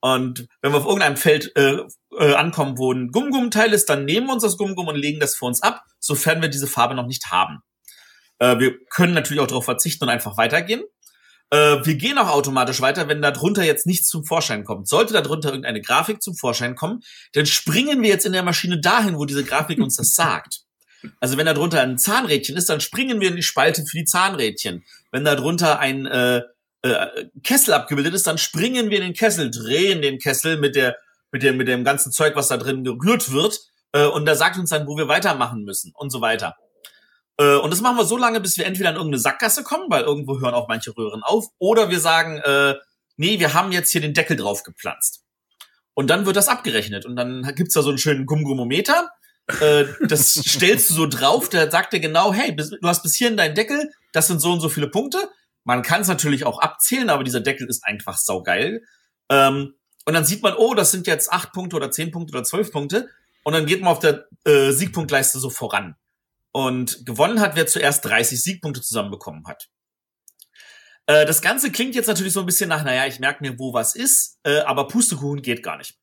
Und 0.00 0.46
wenn 0.60 0.72
wir 0.72 0.78
auf 0.78 0.84
irgendeinem 0.84 1.16
Feld 1.16 1.56
äh, 1.56 1.78
äh, 2.18 2.34
ankommen, 2.34 2.76
wo 2.76 2.92
ein 2.92 3.08
Gummgummenteil 3.08 3.72
ist, 3.72 3.88
dann 3.88 4.04
nehmen 4.04 4.26
wir 4.26 4.34
uns 4.34 4.42
das 4.42 4.58
Gummgum 4.58 4.88
und 4.88 4.96
legen 4.96 5.18
das 5.18 5.34
für 5.34 5.46
uns 5.46 5.62
ab, 5.62 5.82
sofern 5.98 6.42
wir 6.42 6.50
diese 6.50 6.66
Farbe 6.66 6.94
noch 6.94 7.06
nicht 7.06 7.30
haben. 7.30 7.60
Äh, 8.38 8.58
wir 8.58 8.84
können 8.90 9.14
natürlich 9.14 9.42
auch 9.42 9.46
darauf 9.46 9.64
verzichten 9.64 10.04
und 10.04 10.10
einfach 10.10 10.36
weitergehen. 10.36 10.82
Äh, 11.50 11.86
wir 11.86 11.94
gehen 11.94 12.18
auch 12.18 12.28
automatisch 12.28 12.80
weiter, 12.80 13.08
wenn 13.08 13.22
da 13.22 13.30
drunter 13.30 13.64
jetzt 13.64 13.86
nichts 13.86 14.08
zum 14.08 14.24
Vorschein 14.24 14.64
kommt. 14.64 14.88
Sollte 14.88 15.14
da 15.14 15.22
drunter 15.22 15.48
irgendeine 15.48 15.80
Grafik 15.80 16.22
zum 16.22 16.34
Vorschein 16.34 16.74
kommen, 16.74 17.00
dann 17.32 17.46
springen 17.46 18.02
wir 18.02 18.10
jetzt 18.10 18.26
in 18.26 18.32
der 18.32 18.42
Maschine 18.42 18.80
dahin, 18.80 19.16
wo 19.16 19.24
diese 19.24 19.44
Grafik 19.44 19.78
uns 19.78 19.96
das 19.96 20.14
sagt. 20.14 20.63
Also 21.20 21.36
wenn 21.36 21.46
da 21.46 21.54
drunter 21.54 21.80
ein 21.80 21.98
Zahnrädchen 21.98 22.56
ist, 22.56 22.68
dann 22.68 22.80
springen 22.80 23.20
wir 23.20 23.28
in 23.28 23.36
die 23.36 23.42
Spalte 23.42 23.84
für 23.84 23.96
die 23.96 24.04
Zahnrädchen. 24.04 24.84
Wenn 25.10 25.24
da 25.24 25.34
drunter 25.34 25.78
ein 25.78 26.06
äh, 26.06 26.42
äh, 26.82 27.26
Kessel 27.42 27.74
abgebildet 27.74 28.14
ist, 28.14 28.26
dann 28.26 28.38
springen 28.38 28.90
wir 28.90 28.98
in 28.98 29.04
den 29.04 29.14
Kessel, 29.14 29.50
drehen 29.50 30.02
den 30.02 30.18
Kessel 30.18 30.58
mit 30.58 30.76
der 30.76 30.96
mit 31.32 31.42
dem 31.42 31.56
mit 31.56 31.66
dem 31.66 31.84
ganzen 31.84 32.12
Zeug, 32.12 32.36
was 32.36 32.48
da 32.48 32.56
drin 32.56 32.84
gerührt 32.84 33.32
wird, 33.32 33.58
äh, 33.92 34.06
und 34.06 34.26
da 34.26 34.34
sagt 34.34 34.58
uns 34.58 34.70
dann, 34.70 34.86
wo 34.86 34.96
wir 34.96 35.08
weitermachen 35.08 35.64
müssen 35.64 35.92
und 35.94 36.10
so 36.10 36.20
weiter. 36.20 36.56
Äh, 37.38 37.56
und 37.56 37.72
das 37.72 37.80
machen 37.80 37.96
wir 37.96 38.04
so 38.04 38.16
lange, 38.16 38.40
bis 38.40 38.58
wir 38.58 38.66
entweder 38.66 38.90
in 38.90 38.96
irgendeine 38.96 39.20
Sackgasse 39.20 39.62
kommen, 39.62 39.90
weil 39.90 40.02
irgendwo 40.02 40.40
hören 40.40 40.54
auch 40.54 40.68
manche 40.68 40.96
Röhren 40.96 41.22
auf, 41.22 41.46
oder 41.58 41.90
wir 41.90 42.00
sagen, 42.00 42.38
äh, 42.38 42.74
nee, 43.16 43.38
wir 43.38 43.54
haben 43.54 43.72
jetzt 43.72 43.90
hier 43.90 44.00
den 44.00 44.14
Deckel 44.14 44.36
drauf 44.36 44.62
gepflanzt. 44.62 45.22
Und 45.94 46.10
dann 46.10 46.26
wird 46.26 46.36
das 46.36 46.48
abgerechnet 46.48 47.06
und 47.06 47.14
dann 47.14 47.42
gibt's 47.54 47.74
da 47.74 47.82
so 47.82 47.90
einen 47.90 47.98
schönen 47.98 48.26
Gumgumometer, 48.26 49.10
äh, 49.60 49.84
das 50.08 50.32
stellst 50.34 50.90
du 50.90 50.94
so 50.94 51.06
drauf, 51.06 51.48
der 51.48 51.70
sagt 51.70 51.92
dir 51.92 52.00
genau, 52.00 52.32
hey, 52.32 52.54
du 52.56 52.88
hast 52.88 53.02
bis 53.02 53.14
hierhin 53.14 53.36
deinen 53.36 53.54
Deckel, 53.54 53.92
das 54.12 54.26
sind 54.26 54.40
so 54.40 54.52
und 54.52 54.60
so 54.60 54.68
viele 54.68 54.88
Punkte. 54.88 55.18
Man 55.64 55.82
kann 55.82 56.02
es 56.02 56.08
natürlich 56.08 56.44
auch 56.44 56.60
abzählen, 56.60 57.10
aber 57.10 57.24
dieser 57.24 57.40
Deckel 57.40 57.68
ist 57.68 57.84
einfach 57.84 58.16
saugeil. 58.16 58.82
Ähm, 59.30 59.74
und 60.06 60.14
dann 60.14 60.24
sieht 60.24 60.42
man, 60.42 60.54
oh, 60.54 60.74
das 60.74 60.90
sind 60.90 61.06
jetzt 61.06 61.32
acht 61.32 61.52
Punkte 61.52 61.76
oder 61.76 61.90
zehn 61.90 62.10
Punkte 62.10 62.34
oder 62.34 62.44
zwölf 62.44 62.70
Punkte. 62.70 63.08
Und 63.44 63.54
dann 63.54 63.66
geht 63.66 63.80
man 63.80 63.90
auf 63.90 63.98
der 63.98 64.26
äh, 64.44 64.70
Siegpunktleiste 64.70 65.38
so 65.38 65.50
voran. 65.50 65.96
Und 66.52 67.04
gewonnen 67.04 67.40
hat, 67.40 67.56
wer 67.56 67.66
zuerst 67.66 68.04
30 68.04 68.42
Siegpunkte 68.42 68.80
zusammenbekommen 68.80 69.46
hat. 69.46 69.68
Äh, 71.06 71.26
das 71.26 71.42
Ganze 71.42 71.70
klingt 71.70 71.94
jetzt 71.94 72.06
natürlich 72.06 72.32
so 72.32 72.40
ein 72.40 72.46
bisschen 72.46 72.68
nach, 72.68 72.84
naja, 72.84 73.06
ich 73.06 73.18
merke 73.18 73.42
mir, 73.42 73.58
wo 73.58 73.72
was 73.72 73.94
ist, 73.94 74.38
äh, 74.44 74.60
aber 74.60 74.88
Pustekuchen 74.88 75.42
geht 75.42 75.62
gar 75.62 75.78
nicht. 75.78 75.98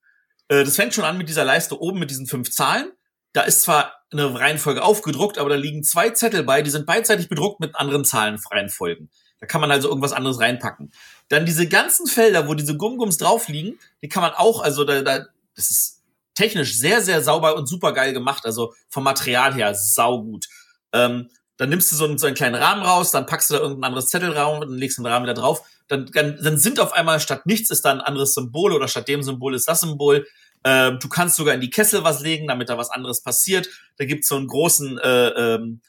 Äh, 0.48 0.64
das 0.64 0.76
fängt 0.76 0.94
schon 0.94 1.06
an 1.06 1.18
mit 1.18 1.30
dieser 1.30 1.46
Leiste 1.46 1.80
oben 1.80 2.00
mit 2.00 2.10
diesen 2.10 2.28
fünf 2.28 2.52
Zahlen 2.52 2.92
da 3.34 3.42
ist 3.42 3.62
zwar 3.62 3.94
eine 4.12 4.40
Reihenfolge 4.40 4.84
aufgedruckt, 4.84 5.38
aber 5.38 5.50
da 5.50 5.56
liegen 5.56 5.84
zwei 5.84 6.10
Zettel 6.10 6.44
bei, 6.44 6.62
die 6.62 6.70
sind 6.70 6.86
beidseitig 6.86 7.30
bedruckt 7.30 7.60
mit 7.60 7.76
anderen 7.76 8.04
Zahlenreihenfolgen. 8.04 9.10
Da 9.40 9.48
kann 9.48 9.62
man 9.62 9.72
also 9.72 9.88
irgendwas 9.88 10.14
anderes 10.14 10.40
reinpacken. 10.40 10.92
Dann 11.30 11.46
diese 11.46 11.68
ganzen 11.68 12.08
Felder, 12.08 12.48
wo 12.48 12.54
diese 12.54 12.78
Gumgums 12.78 13.18
drauf 13.18 13.48
liegen, 13.48 13.80
die 14.02 14.10
kann 14.10 14.22
man 14.22 14.34
auch, 14.34 14.62
also 14.62 14.84
da, 14.84 15.02
da 15.02 15.26
das 15.56 15.72
ist 15.72 16.02
technisch 16.36 16.78
sehr, 16.78 17.02
sehr 17.02 17.22
sauber 17.22 17.56
und 17.56 17.68
super 17.68 17.94
geil 17.94 18.14
gemacht, 18.14 18.46
also 18.46 18.74
vom 18.90 19.04
Material 19.04 19.54
her 19.54 19.74
saugut. 19.76 20.48
Ähm, 20.94 21.30
dann 21.58 21.70
nimmst 21.70 21.92
du 21.92 21.96
so 21.96 22.06
einen, 22.06 22.18
so 22.18 22.28
einen 22.28 22.36
kleinen 22.36 22.56
Rahmen 22.56 22.84
raus, 22.84 23.12
dann 23.12 23.26
packst 23.26 23.50
du 23.50 23.56
da 23.56 23.60
irgendein 23.60 23.90
anderes 23.90 24.08
Zettelraum 24.08 24.62
und 24.62 24.78
legst 24.78 24.98
den 24.98 25.06
Rahmen 25.06 25.26
wieder 25.26 25.34
drauf. 25.34 25.62
Dann, 25.88 26.08
dann, 26.14 26.40
dann 26.42 26.58
sind 26.58 26.80
auf 26.80 26.94
einmal 26.94 27.20
statt 27.20 27.46
nichts 27.46 27.70
ist 27.70 27.84
da 27.84 27.92
ein 27.92 28.02
anderes 28.02 28.34
Symbol 28.34 28.74
oder 28.74 28.88
statt 28.88 29.08
dem 29.08 29.24
Symbol 29.24 29.54
ist 29.54 29.68
das 29.68 29.82
Symbol. 29.82 30.26
Ähm, 30.64 31.00
du 31.00 31.10
kannst 31.10 31.36
sogar 31.36 31.56
in 31.56 31.62
die 31.62 31.70
Kessel 31.70 32.04
was 32.04 32.22
legen, 32.22 32.48
damit 32.48 32.70
da 32.70 32.78
was 32.78 32.90
anderes 32.90 33.22
passiert. 33.24 33.68
Da 33.98 34.06
gibt's 34.06 34.28
so 34.28 34.36
einen 34.36 34.48
großen 34.48 34.98
äh, 35.00 35.28
ähm, 35.30 35.82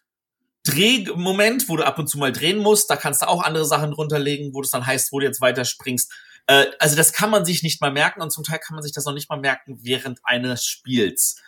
Drehmoment, 0.65 1.69
wo 1.69 1.77
du 1.77 1.85
ab 1.85 1.99
und 1.99 2.09
zu 2.09 2.19
mal 2.19 2.33
drehen 2.33 2.59
musst. 2.59 2.89
Da 2.89 2.97
kannst 2.97 3.23
du 3.23 3.29
auch 3.29 3.43
andere 3.43 3.65
Sachen 3.65 3.91
drunterlegen, 3.91 4.55
wo 4.55 4.63
das 4.63 4.71
dann 4.71 4.87
heißt, 4.87 5.13
wo 5.13 5.19
du 5.19 5.27
jetzt 5.27 5.41
weiterspringst. 5.41 6.13
Äh, 6.47 6.67
also 6.79 6.97
das 6.97 7.13
kann 7.13 7.31
man 7.31 7.45
sich 7.45 7.63
nicht 7.63 7.81
mal 7.81 7.93
merken 7.93 8.23
und 8.23 8.31
zum 8.31 8.45
Teil 8.45 8.59
kann 8.59 8.75
man 8.75 8.83
sich 8.83 8.93
das 8.93 9.05
noch 9.05 9.15
nicht 9.15 9.29
mal 9.29 9.39
merken 9.41 9.79
während 9.83 10.21
eines 10.25 10.65
Spiels. 10.65 11.41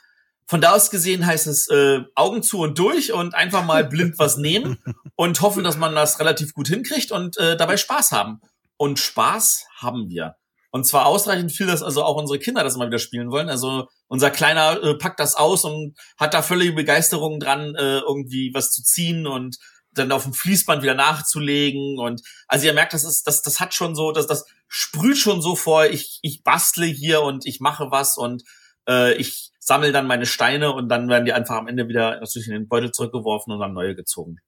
Von 0.47 0.61
da 0.61 0.73
aus 0.73 0.91
gesehen 0.91 1.25
heißt 1.25 1.47
es 1.47 1.69
äh, 1.69 2.01
Augen 2.15 2.43
zu 2.43 2.61
und 2.61 2.79
durch 2.79 3.13
und 3.13 3.35
einfach 3.35 3.65
mal 3.65 3.85
blind 3.85 4.19
was 4.19 4.37
nehmen 4.37 4.79
und 5.17 5.41
hoffen, 5.41 5.65
dass 5.65 5.79
man 5.79 5.95
das 5.95 6.21
relativ 6.21 6.53
gut 6.53 6.69
hinkriegt 6.69 7.13
und 7.13 7.39
äh, 7.39 7.57
dabei 7.57 7.77
Spaß 7.77 8.13
haben. 8.13 8.41
Und 8.77 8.99
Spaß 8.99 9.67
haben 9.77 10.09
wir. 10.11 10.37
Und 10.75 10.85
zwar 10.85 11.07
ausreichend 11.07 11.53
viel, 11.53 11.69
dass 11.69 11.85
also 11.85 12.03
auch 12.03 12.17
unsere 12.17 12.41
Kinder 12.41 12.65
das 12.65 12.77
mal 12.77 12.89
wieder 12.89 12.99
spielen 12.99 13.31
wollen. 13.31 13.49
Also 13.49 13.87
unser 14.09 14.33
Kleiner 14.33 14.83
äh, 14.83 14.99
packt 14.99 15.21
das 15.21 15.37
aus 15.37 15.65
und 15.65 15.97
hat 16.19 16.35
da 16.35 16.43
völlige 16.43 16.73
Begeisterung 16.73 17.39
dran, 17.39 17.77
äh, 17.77 18.01
irgendwie 18.01 18.51
was 18.55 18.73
zu 18.73 18.83
ziehen 18.83 19.29
und 19.29 19.57
dann 19.93 20.11
auf 20.11 20.25
dem 20.25 20.33
Fließband 20.33 20.83
wieder 20.83 20.95
nachzulegen. 20.95 22.01
Und 22.01 22.23
also 22.49 22.67
ihr 22.67 22.73
merkt, 22.73 22.93
das 22.93 23.05
ist, 23.05 23.29
das, 23.29 23.41
das 23.43 23.61
hat 23.61 23.73
schon 23.73 23.95
so, 23.95 24.11
das, 24.11 24.27
das 24.27 24.47
sprüht 24.67 25.17
schon 25.17 25.41
so 25.41 25.55
vor, 25.55 25.87
ich, 25.87 26.19
ich 26.23 26.43
bastle 26.43 26.87
hier 26.87 27.23
und 27.23 27.47
ich 27.47 27.61
mache 27.61 27.93
was 27.93 28.17
und 28.17 28.43
äh, 28.89 29.15
ich 29.15 29.53
sammle 29.61 29.93
dann 29.93 30.09
meine 30.09 30.27
Steine 30.27 30.73
und 30.73 30.89
dann 30.89 31.09
werden 31.09 31.25
die 31.25 31.35
einfach 31.35 31.55
am 31.55 31.69
Ende 31.69 31.87
wieder 31.87 32.19
natürlich 32.19 32.49
in 32.49 32.55
den 32.55 32.67
Beutel 32.67 32.91
zurückgeworfen 32.91 33.53
und 33.53 33.61
dann 33.61 33.75
neue 33.75 33.95
gezogen. 33.95 34.39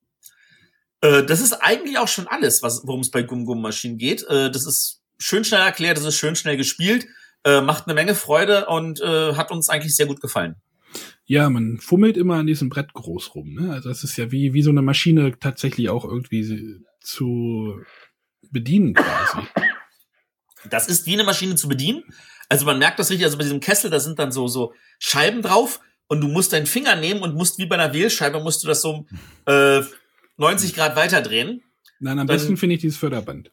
Äh, 1.03 1.23
das 1.23 1.41
ist 1.41 1.53
eigentlich 1.53 1.99
auch 1.99 2.09
schon 2.09 2.27
alles, 2.27 2.65
was 2.65 2.83
worum 2.85 3.03
es 3.03 3.13
bei 3.13 3.23
Gum 3.23 3.45
Gum 3.45 3.63
Maschinen 3.63 3.97
geht. 3.97 4.25
Äh, 4.25 4.51
das 4.51 4.67
ist 4.67 5.05
schön 5.19 5.45
schnell 5.45 5.61
erklärt, 5.61 5.99
es 5.99 6.05
ist 6.05 6.17
schön 6.17 6.37
schnell 6.37 6.57
gespielt, 6.57 7.07
äh, 7.45 7.61
macht 7.61 7.87
eine 7.87 7.95
Menge 7.95 8.15
Freude 8.15 8.67
und 8.67 9.01
äh, 9.01 9.35
hat 9.35 9.51
uns 9.51 9.69
eigentlich 9.69 9.95
sehr 9.95 10.07
gut 10.07 10.21
gefallen. 10.21 10.57
Ja, 11.25 11.51
man 11.51 11.79
fummelt 11.79 12.17
immer 12.17 12.37
an 12.37 12.47
diesem 12.47 12.69
Brett 12.69 12.93
groß 12.93 13.35
rum. 13.35 13.55
Ne? 13.55 13.73
Also 13.73 13.91
es 13.91 14.05
ist 14.05 14.17
ja 14.17 14.31
wie, 14.31 14.53
wie 14.53 14.63
so 14.63 14.71
eine 14.71 14.83
Maschine 14.83 15.39
tatsächlich 15.39 15.89
auch 15.89 16.05
irgendwie 16.05 16.81
zu 17.01 17.81
bedienen 18.51 18.95
quasi. 18.95 19.47
Das 20.71 20.89
ist 20.89 21.07
wie 21.07 21.15
eine 21.15 21.25
Maschine 21.25 21.57
zu 21.57 21.69
bedienen. 21.69 22.05
Also 22.49 22.65
man 22.65 22.79
merkt 22.79 22.99
das 22.99 23.11
richtig, 23.11 23.25
also 23.25 23.39
bei 23.39 23.45
diesem 23.45 23.61
Kessel, 23.61 23.91
da 23.91 24.01
sind 24.01 24.19
dann 24.19 24.31
so, 24.31 24.47
so 24.47 24.73
Scheiben 24.99 25.43
drauf 25.43 25.81
und 26.07 26.21
du 26.21 26.29
musst 26.29 26.53
deinen 26.53 26.67
Finger 26.67 26.97
nehmen 26.97 27.23
und 27.23 27.35
musst 27.35 27.59
wie 27.59 27.67
bei 27.67 27.77
einer 27.77 27.93
Wählscheibe, 27.93 28.41
musst 28.41 28.63
du 28.63 28.69
das 28.69 28.83
so 28.83 29.07
äh, 29.47 29.83
90 30.37 30.75
Grad 30.75 30.97
weiterdrehen. 30.97 31.63
Nein, 31.99 32.19
am 32.19 32.27
dann, 32.27 32.37
besten 32.37 32.57
finde 32.57 32.77
ich 32.77 32.81
dieses 32.83 32.99
Förderband 32.99 33.51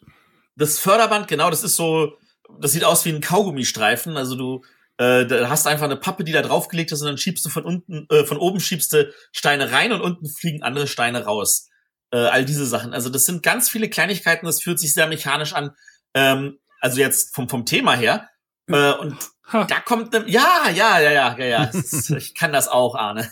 das 0.55 0.79
Förderband, 0.79 1.27
genau, 1.27 1.49
das 1.49 1.63
ist 1.63 1.75
so, 1.75 2.17
das 2.59 2.71
sieht 2.71 2.83
aus 2.83 3.05
wie 3.05 3.09
ein 3.09 3.21
Kaugummistreifen. 3.21 4.17
Also 4.17 4.35
du 4.35 4.63
äh, 4.97 5.25
da 5.25 5.49
hast 5.49 5.65
einfach 5.65 5.85
eine 5.85 5.95
Pappe, 5.95 6.23
die 6.23 6.31
da 6.31 6.41
draufgelegt 6.41 6.91
ist 6.91 7.01
und 7.01 7.07
dann 7.07 7.17
schiebst 7.17 7.43
du 7.45 7.49
von 7.49 7.63
unten, 7.63 8.07
äh, 8.09 8.25
von 8.25 8.37
oben 8.37 8.59
schiebst 8.59 8.93
du 8.93 9.11
Steine 9.31 9.71
rein 9.71 9.91
und 9.91 10.01
unten 10.01 10.29
fliegen 10.29 10.61
andere 10.61 10.87
Steine 10.87 11.25
raus. 11.25 11.69
Äh, 12.11 12.17
all 12.17 12.45
diese 12.45 12.67
Sachen. 12.67 12.93
Also 12.93 13.09
das 13.09 13.25
sind 13.25 13.41
ganz 13.41 13.69
viele 13.69 13.89
Kleinigkeiten, 13.89 14.45
das 14.45 14.61
fühlt 14.61 14.79
sich 14.79 14.93
sehr 14.93 15.07
mechanisch 15.07 15.53
an. 15.53 15.71
Ähm, 16.13 16.59
also 16.79 16.99
jetzt 16.99 17.33
vom, 17.33 17.49
vom 17.49 17.65
Thema 17.65 17.95
her. 17.95 18.29
Äh, 18.67 18.91
und 18.93 19.17
Ha. 19.51 19.65
Da 19.65 19.79
kommt 19.79 20.13
ne, 20.13 20.23
ja, 20.27 20.69
ja, 20.73 20.99
ja, 20.99 21.11
ja, 21.11 21.37
ja, 21.37 21.45
ja. 21.45 21.63
Ist, 21.65 22.09
ich 22.11 22.33
kann 22.33 22.53
das 22.53 22.67
auch, 22.67 22.95
Arne. 22.95 23.31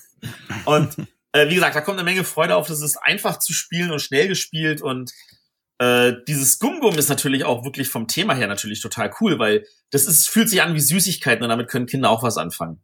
Und 0.65 0.95
äh, 1.31 1.49
wie 1.49 1.55
gesagt, 1.55 1.75
da 1.75 1.81
kommt 1.81 1.97
eine 1.97 2.09
Menge 2.09 2.23
Freude 2.23 2.55
auf. 2.55 2.67
Das 2.67 2.81
ist 2.81 2.97
einfach 2.97 3.39
zu 3.39 3.53
spielen 3.53 3.91
und 3.91 4.01
schnell 4.01 4.27
gespielt 4.27 4.81
und 4.81 5.11
äh, 5.81 6.13
dieses 6.27 6.59
Gum-Gum 6.59 6.95
ist 6.99 7.09
natürlich 7.09 7.43
auch 7.43 7.65
wirklich 7.65 7.89
vom 7.89 8.07
Thema 8.07 8.35
her 8.35 8.45
natürlich 8.45 8.81
total 8.81 9.11
cool, 9.19 9.39
weil 9.39 9.65
das 9.89 10.05
ist, 10.05 10.29
fühlt 10.29 10.47
sich 10.47 10.61
an 10.61 10.75
wie 10.75 10.79
Süßigkeiten 10.79 11.41
und 11.41 11.49
damit 11.49 11.69
können 11.69 11.87
Kinder 11.87 12.11
auch 12.11 12.21
was 12.21 12.37
anfangen. 12.37 12.79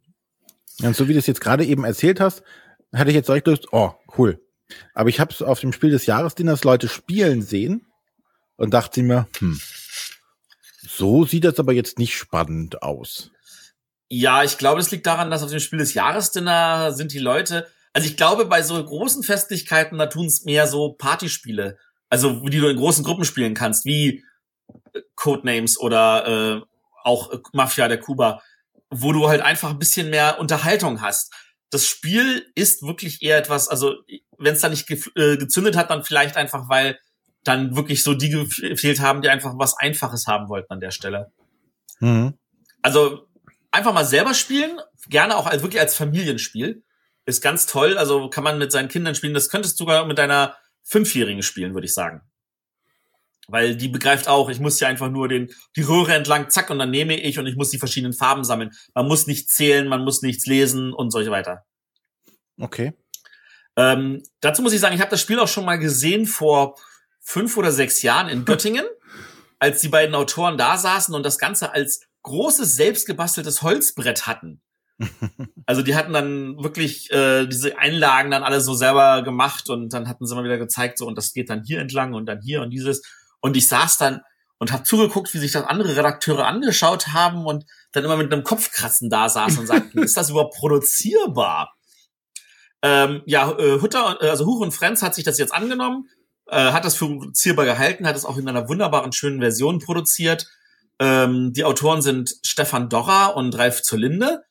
Ja, 0.80 0.88
und 0.88 0.96
so 0.96 1.06
wie 1.06 1.12
du 1.12 1.20
es 1.20 1.28
jetzt 1.28 1.40
gerade 1.40 1.64
eben 1.64 1.84
erzählt 1.84 2.18
hast, 2.18 2.42
hatte 2.92 3.10
ich 3.10 3.14
jetzt 3.14 3.28
direkt 3.28 3.46
Lust, 3.46 3.68
oh, 3.70 3.92
cool. 4.16 4.42
Aber 4.94 5.08
ich 5.10 5.20
habe 5.20 5.32
es 5.32 5.42
auf 5.42 5.60
dem 5.60 5.72
Spiel 5.72 5.90
des 5.90 6.06
Jahres, 6.06 6.34
den 6.34 6.48
das 6.48 6.64
Leute 6.64 6.88
spielen 6.88 7.40
sehen 7.40 7.86
und 8.56 8.74
dachte 8.74 9.00
mir, 9.04 9.28
hm, 9.38 9.60
so 10.82 11.24
sieht 11.24 11.44
das 11.44 11.60
aber 11.60 11.72
jetzt 11.72 12.00
nicht 12.00 12.16
spannend 12.16 12.82
aus. 12.82 13.30
Ja, 14.08 14.42
ich 14.42 14.58
glaube, 14.58 14.80
das 14.80 14.90
liegt 14.90 15.06
daran, 15.06 15.30
dass 15.30 15.44
auf 15.44 15.50
dem 15.50 15.60
Spiel 15.60 15.78
des 15.78 15.94
Jahresdinner 15.94 16.90
sind 16.90 17.12
die 17.12 17.20
Leute, 17.20 17.68
also 17.92 18.08
ich 18.08 18.16
glaube, 18.16 18.46
bei 18.46 18.62
so 18.62 18.82
großen 18.82 19.22
Festlichkeiten, 19.22 19.98
da 19.98 20.06
tun 20.06 20.26
es 20.26 20.44
mehr 20.44 20.66
so 20.66 20.94
Partyspiele, 20.94 21.78
also 22.10 22.48
die 22.48 22.58
du 22.58 22.68
in 22.68 22.76
großen 22.76 23.04
Gruppen 23.04 23.24
spielen 23.24 23.54
kannst, 23.54 23.84
wie 23.84 24.24
äh, 24.92 25.00
Codenames 25.14 25.78
oder 25.78 26.26
äh, 26.26 26.62
auch 27.04 27.32
Mafia 27.52 27.88
der 27.88 28.00
Kuba, 28.00 28.42
wo 28.90 29.12
du 29.12 29.28
halt 29.28 29.42
einfach 29.42 29.70
ein 29.70 29.78
bisschen 29.78 30.10
mehr 30.10 30.38
Unterhaltung 30.38 31.00
hast. 31.00 31.32
Das 31.70 31.86
Spiel 31.86 32.46
ist 32.54 32.82
wirklich 32.82 33.22
eher 33.22 33.36
etwas, 33.36 33.68
also 33.68 33.94
wenn 34.38 34.54
es 34.54 34.60
da 34.60 34.68
nicht 34.68 34.86
ge 34.86 35.00
äh, 35.16 35.36
gezündet 35.36 35.76
hat, 35.76 35.90
dann 35.90 36.04
vielleicht 36.04 36.36
einfach, 36.36 36.68
weil 36.68 36.98
dann 37.44 37.76
wirklich 37.76 38.02
so 38.02 38.14
die 38.14 38.30
gefehlt 38.30 39.00
haben, 39.00 39.22
die 39.22 39.28
einfach 39.28 39.54
was 39.56 39.76
Einfaches 39.76 40.26
haben 40.26 40.48
wollten 40.48 40.72
an 40.72 40.80
der 40.80 40.90
Stelle. 40.90 41.32
Mhm. 42.00 42.34
Also 42.82 43.26
einfach 43.70 43.92
mal 43.92 44.04
selber 44.04 44.34
spielen, 44.34 44.78
gerne 45.08 45.36
auch 45.36 45.46
als, 45.46 45.62
wirklich 45.62 45.80
als 45.80 45.94
Familienspiel. 45.94 46.82
Ist 47.26 47.42
ganz 47.42 47.66
toll. 47.66 47.98
Also 47.98 48.30
kann 48.30 48.44
man 48.44 48.58
mit 48.58 48.72
seinen 48.72 48.88
Kindern 48.88 49.14
spielen. 49.14 49.34
Das 49.34 49.50
könntest 49.50 49.78
du 49.78 49.84
sogar 49.84 50.06
mit 50.06 50.18
deiner 50.18 50.56
Fünfjährigen 50.88 51.42
spielen, 51.42 51.74
würde 51.74 51.86
ich 51.86 51.94
sagen. 51.94 52.22
Weil 53.46 53.76
die 53.76 53.88
begreift 53.88 54.28
auch, 54.28 54.48
ich 54.48 54.58
muss 54.58 54.80
ja 54.80 54.88
einfach 54.88 55.10
nur 55.10 55.28
den, 55.28 55.50
die 55.76 55.82
Röhre 55.82 56.14
entlang, 56.14 56.50
zack, 56.50 56.70
und 56.70 56.78
dann 56.78 56.90
nehme 56.90 57.18
ich 57.18 57.38
und 57.38 57.46
ich 57.46 57.56
muss 57.56 57.70
die 57.70 57.78
verschiedenen 57.78 58.12
Farben 58.12 58.44
sammeln. 58.44 58.72
Man 58.94 59.06
muss 59.06 59.26
nicht 59.26 59.50
zählen, 59.50 59.88
man 59.88 60.04
muss 60.04 60.22
nichts 60.22 60.46
lesen 60.46 60.92
und 60.92 61.10
so 61.10 61.24
weiter. 61.30 61.64
Okay. 62.58 62.94
Ähm, 63.76 64.22
dazu 64.40 64.62
muss 64.62 64.72
ich 64.72 64.80
sagen, 64.80 64.94
ich 64.94 65.00
habe 65.00 65.10
das 65.10 65.20
Spiel 65.20 65.38
auch 65.38 65.48
schon 65.48 65.64
mal 65.64 65.78
gesehen 65.78 66.26
vor 66.26 66.76
fünf 67.20 67.56
oder 67.56 67.70
sechs 67.70 68.02
Jahren 68.02 68.28
in 68.28 68.44
Göttingen, 68.46 68.86
als 69.58 69.80
die 69.80 69.88
beiden 69.88 70.14
Autoren 70.14 70.58
da 70.58 70.76
saßen 70.76 71.14
und 71.14 71.22
das 71.22 71.38
Ganze 71.38 71.72
als 71.72 72.00
großes 72.22 72.76
selbstgebasteltes 72.76 73.62
Holzbrett 73.62 74.26
hatten. 74.26 74.60
Also 75.66 75.82
die 75.82 75.94
hatten 75.94 76.14
dann 76.14 76.56
wirklich 76.62 77.10
äh, 77.10 77.46
diese 77.46 77.76
Einlagen 77.76 78.30
dann 78.30 78.42
alle 78.42 78.62
so 78.62 78.72
selber 78.72 79.22
gemacht 79.22 79.68
und 79.68 79.92
dann 79.92 80.08
hatten 80.08 80.24
sie 80.24 80.34
mal 80.34 80.44
wieder 80.44 80.56
gezeigt, 80.56 80.96
so 80.96 81.06
und 81.06 81.16
das 81.16 81.34
geht 81.34 81.50
dann 81.50 81.62
hier 81.62 81.80
entlang 81.80 82.14
und 82.14 82.24
dann 82.24 82.40
hier 82.40 82.62
und 82.62 82.70
dieses. 82.70 83.02
Und 83.40 83.54
ich 83.54 83.68
saß 83.68 83.98
dann 83.98 84.22
und 84.58 84.72
habe 84.72 84.84
zugeguckt, 84.84 85.32
wie 85.34 85.38
sich 85.38 85.52
das 85.52 85.64
andere 85.64 85.96
Redakteure 85.96 86.46
angeschaut 86.46 87.08
haben 87.08 87.44
und 87.44 87.64
dann 87.92 88.04
immer 88.04 88.16
mit 88.16 88.32
einem 88.32 88.44
Kopfkratzen 88.44 89.10
da 89.10 89.28
saßen 89.28 89.60
und 89.60 89.66
sagten, 89.66 89.98
ist 90.02 90.16
das 90.16 90.30
überhaupt 90.30 90.56
produzierbar? 90.56 91.74
Ähm, 92.82 93.22
ja, 93.26 93.50
äh, 93.58 93.80
Hutter, 93.80 94.20
also 94.22 94.46
Huch 94.46 94.60
und 94.60 94.72
Frenz 94.72 95.02
hat 95.02 95.14
sich 95.14 95.24
das 95.24 95.38
jetzt 95.38 95.52
angenommen, 95.52 96.08
äh, 96.46 96.72
hat 96.72 96.84
das 96.84 96.94
für 96.94 97.06
produzierbar 97.06 97.64
gehalten, 97.64 98.06
hat 98.06 98.16
es 98.16 98.24
auch 98.24 98.36
in 98.36 98.48
einer 98.48 98.68
wunderbaren, 98.68 99.12
schönen 99.12 99.40
Version 99.40 99.80
produziert. 99.80 100.46
Ähm, 101.00 101.52
die 101.52 101.64
Autoren 101.64 102.02
sind 102.02 102.34
Stefan 102.42 102.88
Dorra 102.88 103.26
und 103.26 103.56
Ralf 103.56 103.82
zur 103.82 103.98
Linde. 103.98 104.44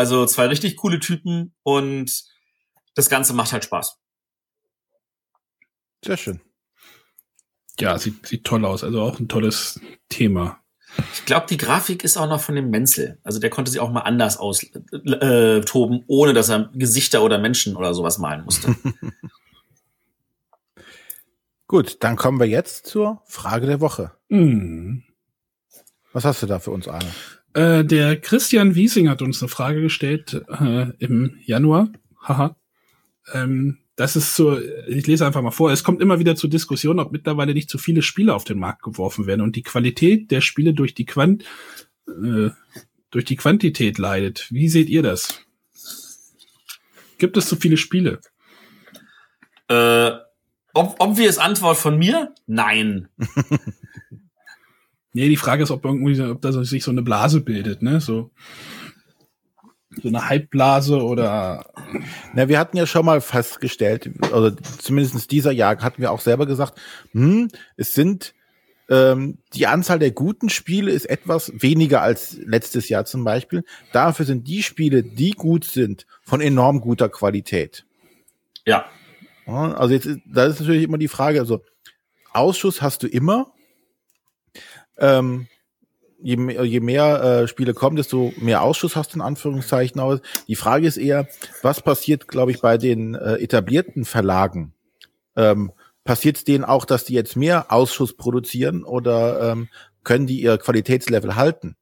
Also 0.00 0.24
zwei 0.24 0.46
richtig 0.46 0.78
coole 0.78 0.98
Typen 0.98 1.52
und 1.62 2.24
das 2.94 3.10
Ganze 3.10 3.34
macht 3.34 3.52
halt 3.52 3.66
Spaß. 3.66 3.98
Sehr 6.02 6.16
schön. 6.16 6.40
Ja, 7.78 7.98
sieht, 7.98 8.26
sieht 8.26 8.44
toll 8.44 8.64
aus. 8.64 8.82
Also 8.82 9.02
auch 9.02 9.20
ein 9.20 9.28
tolles 9.28 9.78
Thema. 10.08 10.58
Ich 11.12 11.26
glaube, 11.26 11.48
die 11.50 11.58
Grafik 11.58 12.02
ist 12.02 12.16
auch 12.16 12.30
noch 12.30 12.40
von 12.40 12.54
dem 12.54 12.70
Menzel. 12.70 13.18
Also 13.24 13.40
der 13.40 13.50
konnte 13.50 13.70
sich 13.70 13.78
auch 13.78 13.90
mal 13.90 14.00
anders 14.00 14.38
austoben, 14.38 15.98
äh, 15.98 16.04
ohne 16.06 16.32
dass 16.32 16.48
er 16.48 16.70
Gesichter 16.72 17.22
oder 17.22 17.36
Menschen 17.36 17.76
oder 17.76 17.92
sowas 17.92 18.16
malen 18.16 18.44
musste. 18.44 18.74
Gut, 21.68 22.02
dann 22.02 22.16
kommen 22.16 22.40
wir 22.40 22.48
jetzt 22.48 22.86
zur 22.86 23.20
Frage 23.26 23.66
der 23.66 23.82
Woche. 23.82 24.12
Mhm. 24.30 25.04
Was 26.14 26.24
hast 26.24 26.42
du 26.42 26.46
da 26.46 26.58
für 26.58 26.70
uns, 26.70 26.88
Arne? 26.88 27.12
Äh, 27.54 27.84
der 27.84 28.20
Christian 28.20 28.74
Wiesing 28.74 29.08
hat 29.08 29.22
uns 29.22 29.42
eine 29.42 29.48
Frage 29.48 29.80
gestellt 29.80 30.42
äh, 30.48 30.86
im 30.98 31.38
Januar. 31.44 31.88
Haha. 32.22 32.56
Ähm, 33.32 33.78
das 33.96 34.16
ist 34.16 34.34
so, 34.34 34.58
ich 34.58 35.06
lese 35.06 35.26
einfach 35.26 35.42
mal 35.42 35.50
vor, 35.50 35.70
es 35.70 35.84
kommt 35.84 36.00
immer 36.00 36.18
wieder 36.18 36.34
zur 36.34 36.48
Diskussion, 36.48 36.98
ob 36.98 37.12
mittlerweile 37.12 37.52
nicht 37.52 37.68
zu 37.68 37.76
viele 37.76 38.02
Spiele 38.02 38.34
auf 38.34 38.44
den 38.44 38.58
Markt 38.58 38.82
geworfen 38.82 39.26
werden 39.26 39.42
und 39.42 39.56
die 39.56 39.62
Qualität 39.62 40.30
der 40.30 40.40
Spiele 40.40 40.72
durch 40.72 40.94
die 40.94 41.04
Quant 41.04 41.44
äh, 42.08 42.50
durch 43.10 43.24
die 43.24 43.36
Quantität 43.36 43.98
leidet. 43.98 44.46
Wie 44.50 44.68
seht 44.68 44.88
ihr 44.88 45.02
das? 45.02 45.40
Gibt 47.18 47.36
es 47.36 47.48
zu 47.48 47.56
viele 47.56 47.76
Spiele? 47.76 48.20
Äh, 49.68 50.12
ob, 50.72 50.96
obvious 51.00 51.38
Antwort 51.38 51.76
von 51.76 51.98
mir? 51.98 52.34
Nein. 52.46 53.08
nee, 55.12 55.28
die 55.28 55.36
Frage 55.36 55.62
ist, 55.62 55.70
ob 55.70 55.84
irgendwie, 55.84 56.20
ob 56.20 56.40
da 56.40 56.52
sich 56.52 56.84
so 56.84 56.90
eine 56.90 57.02
Blase 57.02 57.40
bildet, 57.40 57.82
ne? 57.82 58.00
So, 58.00 58.30
so 60.02 60.08
eine 60.08 60.28
Hypeblase 60.28 61.02
oder. 61.02 61.66
Na, 62.34 62.48
wir 62.48 62.58
hatten 62.58 62.76
ja 62.76 62.86
schon 62.86 63.06
mal 63.06 63.20
festgestellt, 63.20 64.10
oder 64.32 64.56
zumindest 64.56 65.30
dieser 65.30 65.52
Jahr 65.52 65.78
hatten 65.78 66.02
wir 66.02 66.12
auch 66.12 66.20
selber 66.20 66.46
gesagt, 66.46 66.80
hm, 67.12 67.48
es 67.76 67.92
sind 67.94 68.34
ähm, 68.90 69.38
die 69.54 69.68
Anzahl 69.68 70.00
der 70.00 70.10
guten 70.10 70.48
Spiele 70.50 70.90
ist 70.90 71.06
etwas 71.06 71.52
weniger 71.54 72.02
als 72.02 72.36
letztes 72.44 72.88
Jahr 72.88 73.04
zum 73.04 73.22
Beispiel. 73.22 73.62
Dafür 73.92 74.26
sind 74.26 74.48
die 74.48 74.64
Spiele, 74.64 75.04
die 75.04 75.30
gut 75.30 75.64
sind, 75.64 76.06
von 76.22 76.40
enorm 76.40 76.80
guter 76.80 77.08
Qualität. 77.08 77.86
Ja. 78.66 78.86
Also 79.46 79.94
jetzt, 79.94 80.08
da 80.26 80.46
ist 80.46 80.60
natürlich 80.60 80.82
immer 80.84 80.98
die 80.98 81.08
Frage, 81.08 81.40
also 81.40 81.62
Ausschuss 82.32 82.82
hast 82.82 83.02
du 83.02 83.06
immer. 83.06 83.52
Ähm, 85.00 85.48
je, 86.22 86.36
mehr, 86.36 86.64
je 86.64 86.80
mehr 86.80 87.22
äh, 87.22 87.48
Spiele 87.48 87.74
kommen, 87.74 87.96
desto 87.96 88.32
mehr 88.36 88.62
Ausschuss 88.62 88.96
hast 88.96 89.12
du 89.12 89.18
in 89.18 89.22
Anführungszeichen. 89.22 90.00
Aber 90.00 90.20
die 90.46 90.56
Frage 90.56 90.86
ist 90.86 90.96
eher, 90.96 91.26
was 91.62 91.80
passiert, 91.82 92.28
glaube 92.28 92.50
ich, 92.52 92.60
bei 92.60 92.78
den 92.78 93.14
äh, 93.14 93.34
etablierten 93.36 94.04
Verlagen? 94.04 94.74
Ähm, 95.36 95.72
passiert 96.04 96.36
es 96.36 96.44
denen 96.44 96.64
auch, 96.64 96.84
dass 96.84 97.04
die 97.04 97.14
jetzt 97.14 97.36
mehr 97.36 97.72
Ausschuss 97.72 98.16
produzieren 98.16 98.84
oder 98.84 99.52
ähm, 99.52 99.68
können 100.04 100.26
die 100.26 100.40
ihr 100.40 100.58
Qualitätslevel 100.58 101.36
halten? 101.36 101.76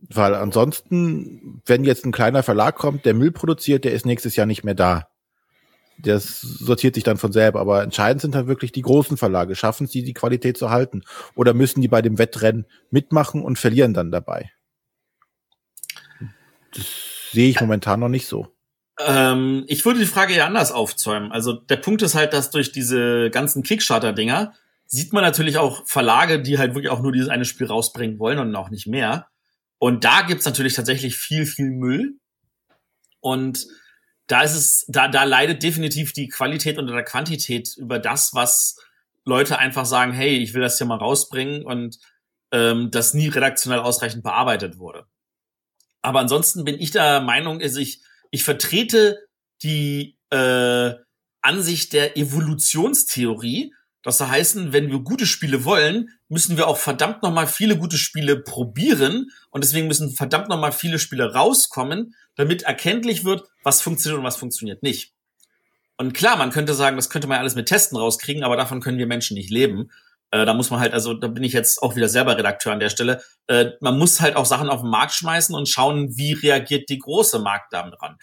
Weil 0.00 0.34
ansonsten, 0.34 1.62
wenn 1.64 1.84
jetzt 1.84 2.04
ein 2.04 2.12
kleiner 2.12 2.42
Verlag 2.42 2.76
kommt, 2.76 3.04
der 3.04 3.14
Müll 3.14 3.32
produziert, 3.32 3.84
der 3.84 3.92
ist 3.92 4.06
nächstes 4.06 4.36
Jahr 4.36 4.46
nicht 4.46 4.64
mehr 4.64 4.74
da 4.74 5.08
das 5.98 6.40
sortiert 6.40 6.94
sich 6.94 7.04
dann 7.04 7.16
von 7.16 7.32
selber. 7.32 7.60
Aber 7.60 7.82
entscheidend 7.82 8.20
sind 8.20 8.34
halt 8.34 8.46
wirklich 8.46 8.72
die 8.72 8.82
großen 8.82 9.16
Verlage. 9.16 9.54
Schaffen 9.54 9.86
sie, 9.86 10.02
die 10.02 10.14
Qualität 10.14 10.56
zu 10.56 10.70
halten? 10.70 11.02
Oder 11.34 11.54
müssen 11.54 11.80
die 11.80 11.88
bei 11.88 12.02
dem 12.02 12.18
Wettrennen 12.18 12.66
mitmachen 12.90 13.42
und 13.42 13.58
verlieren 13.58 13.94
dann 13.94 14.10
dabei? 14.10 14.50
Das 16.74 16.86
sehe 17.32 17.48
ich 17.48 17.60
momentan 17.60 18.00
noch 18.00 18.08
nicht 18.08 18.26
so. 18.26 18.48
Ähm, 18.98 19.64
ich 19.66 19.84
würde 19.84 19.98
die 19.98 20.06
Frage 20.06 20.34
ja 20.34 20.46
anders 20.46 20.72
aufzäumen. 20.72 21.32
Also 21.32 21.52
der 21.52 21.76
Punkt 21.76 22.02
ist 22.02 22.14
halt, 22.14 22.32
dass 22.32 22.50
durch 22.50 22.72
diese 22.72 23.30
ganzen 23.30 23.62
Kickstarter-Dinger 23.62 24.54
sieht 24.86 25.12
man 25.12 25.24
natürlich 25.24 25.58
auch 25.58 25.86
Verlage, 25.86 26.40
die 26.40 26.58
halt 26.58 26.74
wirklich 26.74 26.90
auch 26.90 27.02
nur 27.02 27.12
dieses 27.12 27.28
eine 27.28 27.44
Spiel 27.44 27.66
rausbringen 27.66 28.18
wollen 28.18 28.38
und 28.38 28.54
auch 28.54 28.70
nicht 28.70 28.86
mehr. 28.86 29.28
Und 29.78 30.04
da 30.04 30.22
gibt's 30.22 30.44
natürlich 30.44 30.74
tatsächlich 30.74 31.16
viel, 31.16 31.46
viel 31.46 31.70
Müll. 31.70 32.18
Und 33.20 33.66
da 34.26 34.42
ist 34.42 34.54
es, 34.54 34.84
da, 34.88 35.08
da 35.08 35.24
leidet 35.24 35.62
definitiv 35.62 36.12
die 36.12 36.28
Qualität 36.28 36.78
unter 36.78 36.94
der 36.94 37.04
Quantität 37.04 37.76
über 37.76 37.98
das, 37.98 38.34
was 38.34 38.76
Leute 39.24 39.58
einfach 39.58 39.86
sagen, 39.86 40.12
hey, 40.12 40.38
ich 40.38 40.54
will 40.54 40.62
das 40.62 40.78
hier 40.78 40.86
mal 40.86 40.98
rausbringen 40.98 41.64
und 41.64 41.98
ähm, 42.52 42.90
das 42.90 43.14
nie 43.14 43.28
redaktionell 43.28 43.80
ausreichend 43.80 44.22
bearbeitet 44.22 44.78
wurde. 44.78 45.06
Aber 46.02 46.20
ansonsten 46.20 46.64
bin 46.64 46.78
ich 46.78 46.90
der 46.90 47.20
Meinung, 47.20 47.60
also 47.60 47.80
ich, 47.80 48.02
ich 48.30 48.44
vertrete 48.44 49.26
die 49.62 50.18
äh, 50.30 50.92
Ansicht 51.40 51.92
der 51.92 52.16
Evolutionstheorie. 52.16 53.74
Das 54.04 54.20
heißt, 54.20 54.72
wenn 54.72 54.90
wir 54.90 54.98
gute 55.00 55.26
Spiele 55.26 55.64
wollen, 55.64 56.10
müssen 56.28 56.58
wir 56.58 56.68
auch 56.68 56.76
verdammt 56.76 57.22
nochmal 57.22 57.46
viele 57.46 57.78
gute 57.78 57.96
Spiele 57.96 58.36
probieren 58.36 59.30
und 59.50 59.64
deswegen 59.64 59.88
müssen 59.88 60.14
verdammt 60.14 60.48
nochmal 60.48 60.72
viele 60.72 60.98
Spiele 60.98 61.32
rauskommen, 61.32 62.14
damit 62.36 62.62
erkenntlich 62.62 63.24
wird, 63.24 63.44
was 63.62 63.80
funktioniert 63.80 64.18
und 64.18 64.26
was 64.26 64.36
funktioniert 64.36 64.82
nicht. 64.82 65.14
Und 65.96 66.12
klar, 66.12 66.36
man 66.36 66.50
könnte 66.50 66.74
sagen, 66.74 66.96
das 66.96 67.08
könnte 67.08 67.28
man 67.28 67.38
alles 67.38 67.54
mit 67.54 67.66
Testen 67.66 67.96
rauskriegen, 67.96 68.44
aber 68.44 68.56
davon 68.56 68.80
können 68.80 68.98
wir 68.98 69.06
Menschen 69.06 69.36
nicht 69.36 69.50
leben. 69.50 69.90
Äh, 70.32 70.44
da 70.44 70.52
muss 70.52 70.70
man 70.70 70.80
halt, 70.80 70.92
also 70.92 71.14
da 71.14 71.28
bin 71.28 71.44
ich 71.44 71.52
jetzt 71.52 71.82
auch 71.82 71.96
wieder 71.96 72.08
selber 72.08 72.36
Redakteur 72.36 72.72
an 72.72 72.80
der 72.80 72.90
Stelle. 72.90 73.22
Äh, 73.46 73.70
man 73.80 73.96
muss 73.96 74.20
halt 74.20 74.36
auch 74.36 74.44
Sachen 74.46 74.68
auf 74.68 74.80
den 74.80 74.90
Markt 74.90 75.12
schmeißen 75.12 75.54
und 75.54 75.68
schauen, 75.68 76.16
wie 76.16 76.32
reagiert 76.32 76.88
die 76.90 76.98
große 76.98 77.38
Markt 77.38 77.72
damit 77.72 77.94
dran. 78.00 78.16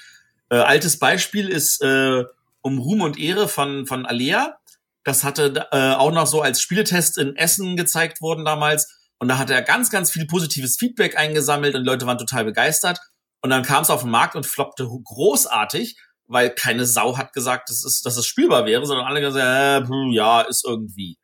Äh, 0.49 0.57
altes 0.57 0.99
Beispiel 0.99 1.47
ist 1.47 1.81
äh, 1.81 2.25
um 2.61 2.79
Ruhm 2.79 3.01
und 3.01 3.17
Ehre 3.17 3.47
von, 3.47 3.87
von 3.87 4.05
Alea. 4.05 4.57
Das 5.03 5.23
hatte 5.23 5.67
äh, 5.71 5.93
auch 5.93 6.11
noch 6.11 6.27
so 6.27 6.41
als 6.41 6.61
Spieletest 6.61 7.17
in 7.17 7.35
Essen 7.35 7.75
gezeigt 7.75 8.21
worden 8.21 8.45
damals. 8.45 8.99
Und 9.17 9.27
da 9.27 9.37
hat 9.37 9.49
er 9.49 9.61
ganz, 9.61 9.89
ganz 9.89 10.11
viel 10.11 10.25
positives 10.25 10.77
Feedback 10.77 11.17
eingesammelt 11.17 11.75
und 11.75 11.83
Leute 11.83 12.05
waren 12.05 12.17
total 12.17 12.45
begeistert. 12.45 12.99
Und 13.41 13.49
dann 13.49 13.63
kam 13.63 13.83
es 13.83 13.89
auf 13.89 14.01
den 14.01 14.11
Markt 14.11 14.35
und 14.35 14.45
floppte 14.45 14.87
großartig, 14.87 15.97
weil 16.27 16.51
keine 16.51 16.85
Sau 16.85 17.17
hat 17.17 17.33
gesagt, 17.33 17.69
dass 17.69 17.83
es, 17.83 18.01
dass 18.01 18.17
es 18.17 18.25
spielbar 18.25 18.65
wäre, 18.65 18.85
sondern 18.85 19.07
alle 19.07 19.21
gesagt, 19.21 19.85
äh, 19.85 19.87
hm, 19.87 20.11
ja, 20.11 20.41
ist 20.41 20.63
irgendwie. 20.65 21.17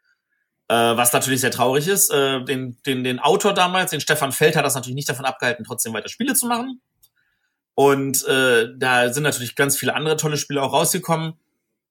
Äh, 0.70 0.76
was 0.76 1.14
natürlich 1.14 1.42
sehr 1.42 1.52
traurig 1.52 1.88
ist. 1.88 2.12
Äh, 2.12 2.44
den, 2.44 2.78
den, 2.86 3.04
den 3.04 3.20
Autor 3.20 3.54
damals, 3.54 3.92
den 3.92 4.02
Stefan 4.02 4.32
Feld, 4.32 4.56
hat 4.56 4.66
das 4.66 4.76
natürlich 4.76 4.96
nicht 4.96 5.10
davon 5.10 5.26
abgehalten, 5.26 5.64
trotzdem 5.64 5.94
weiter 5.94 6.10
Spiele 6.10 6.34
zu 6.34 6.48
machen. 6.48 6.82
Und 7.74 8.26
äh, 8.26 8.70
da 8.76 9.14
sind 9.14 9.24
natürlich 9.24 9.56
ganz 9.56 9.78
viele 9.78 9.96
andere 9.96 10.18
tolle 10.18 10.38
Spiele 10.38 10.62
auch 10.64 10.74
rausgekommen. 10.74 11.36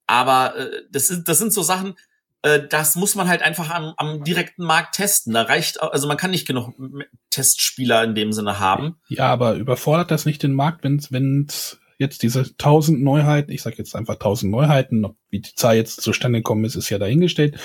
Aber 0.07 0.57
äh, 0.57 0.83
das, 0.91 1.09
sind, 1.09 1.29
das 1.29 1.39
sind 1.39 1.53
so 1.53 1.63
Sachen, 1.63 1.95
äh, 2.43 2.67
das 2.69 2.97
muss 2.97 3.15
man 3.15 3.29
halt 3.29 3.43
einfach 3.43 3.71
am, 3.71 3.95
am 3.97 4.25
direkten 4.25 4.65
Markt 4.65 4.95
testen. 4.95 5.35
Da 5.35 5.43
reicht, 5.43 5.83
also 5.83 6.07
man 6.09 6.17
kann 6.17 6.31
nicht 6.31 6.47
genug 6.47 6.75
Testspieler 7.31 8.05
in 8.05 8.15
dem 8.15 8.33
Sinne 8.33 8.59
haben. 8.61 8.97
Ja, 9.09 9.27
aber 9.27 9.55
überfordert 9.55 10.11
das 10.11 10.27
nicht 10.27 10.43
den 10.43 10.55
Markt, 10.55 10.85
wenn 10.85 11.47
es 11.49 11.81
jetzt 11.99 12.23
diese 12.23 12.57
tausend 12.57 13.03
Neuheiten, 13.03 13.51
ich 13.51 13.63
sage 13.63 13.77
jetzt 13.79 13.97
einfach 13.97 14.17
tausend 14.17 14.53
Neuheiten, 14.53 15.05
ob 15.05 15.17
wie 15.31 15.41
die 15.41 15.55
Zahl 15.55 15.77
jetzt 15.77 16.03
zustande 16.03 16.41
gekommen 16.41 16.65
ist, 16.65 16.77
ist 16.77 16.91
ja 16.91 16.99
dahingestellt. 16.99 17.59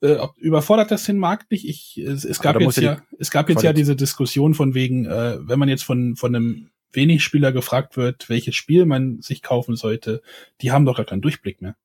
Äh, 0.00 0.18
überfordert 0.36 0.90
das 0.90 1.04
den 1.04 1.18
Markt 1.18 1.50
nicht? 1.50 1.66
Ich, 1.66 1.96
es, 1.98 2.24
es 2.24 2.40
gab 2.40 2.60
jetzt 2.60 2.76
ja, 2.76 2.98
es 3.18 3.30
gab 3.30 3.48
jetzt 3.48 3.62
ja 3.62 3.72
diese 3.72 3.96
Diskussion 3.96 4.54
von 4.54 4.74
wegen, 4.74 5.06
äh, 5.06 5.38
wenn 5.40 5.58
man 5.58 5.68
jetzt 5.68 5.84
von 5.84 6.14
von 6.16 6.34
einem 6.34 6.70
wenig 6.94 7.22
Spieler 7.22 7.52
gefragt 7.52 7.96
wird, 7.96 8.28
welches 8.28 8.54
Spiel 8.54 8.86
man 8.86 9.20
sich 9.22 9.42
kaufen 9.42 9.76
sollte, 9.76 10.22
die 10.60 10.72
haben 10.72 10.84
doch 10.84 10.96
gar 10.96 11.06
keinen 11.06 11.22
Durchblick 11.22 11.62
mehr. 11.62 11.76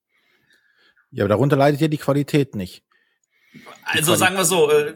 Ja, 1.11 1.23
aber 1.23 1.29
darunter 1.29 1.55
leidet 1.55 1.81
ja 1.81 1.87
die 1.87 1.97
Qualität 1.97 2.55
nicht. 2.55 2.83
Die 3.53 3.59
also 3.83 4.15
Qualität. 4.15 4.19
sagen 4.19 4.35
wir 4.37 4.45
so, 4.45 4.71
äh, 4.71 4.95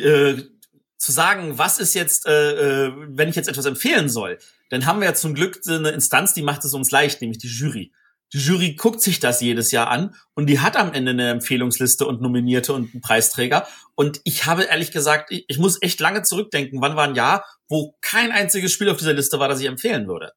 äh, 0.00 0.50
zu 0.96 1.12
sagen, 1.12 1.58
was 1.58 1.78
ist 1.78 1.94
jetzt, 1.94 2.26
äh, 2.26 2.86
äh, 2.86 2.92
wenn 3.08 3.28
ich 3.28 3.36
jetzt 3.36 3.48
etwas 3.48 3.66
empfehlen 3.66 4.08
soll, 4.08 4.38
dann 4.70 4.86
haben 4.86 5.00
wir 5.00 5.06
ja 5.06 5.14
zum 5.14 5.34
Glück 5.34 5.60
eine 5.66 5.90
Instanz, 5.90 6.32
die 6.32 6.42
macht 6.42 6.64
es 6.64 6.72
uns 6.74 6.90
leicht, 6.90 7.20
nämlich 7.20 7.38
die 7.38 7.48
Jury. 7.48 7.92
Die 8.34 8.40
Jury 8.40 8.74
guckt 8.74 9.00
sich 9.00 9.20
das 9.20 9.40
jedes 9.40 9.70
Jahr 9.70 9.88
an 9.88 10.16
und 10.34 10.46
die 10.46 10.58
hat 10.58 10.76
am 10.76 10.92
Ende 10.92 11.12
eine 11.12 11.30
Empfehlungsliste 11.30 12.04
und 12.04 12.20
Nominierte 12.20 12.72
und 12.72 12.92
einen 12.92 13.00
Preisträger. 13.00 13.66
Und 13.94 14.20
ich 14.24 14.44
habe 14.44 14.64
ehrlich 14.64 14.90
gesagt, 14.90 15.30
ich, 15.30 15.44
ich 15.46 15.58
muss 15.58 15.80
echt 15.80 16.00
lange 16.00 16.22
zurückdenken, 16.22 16.80
wann 16.80 16.96
war 16.96 17.06
ein 17.06 17.14
Jahr, 17.14 17.46
wo 17.68 17.94
kein 18.00 18.32
einziges 18.32 18.72
Spiel 18.72 18.90
auf 18.90 18.96
dieser 18.96 19.12
Liste 19.12 19.38
war, 19.38 19.48
das 19.48 19.60
ich 19.60 19.66
empfehlen 19.66 20.08
würde. 20.08 20.32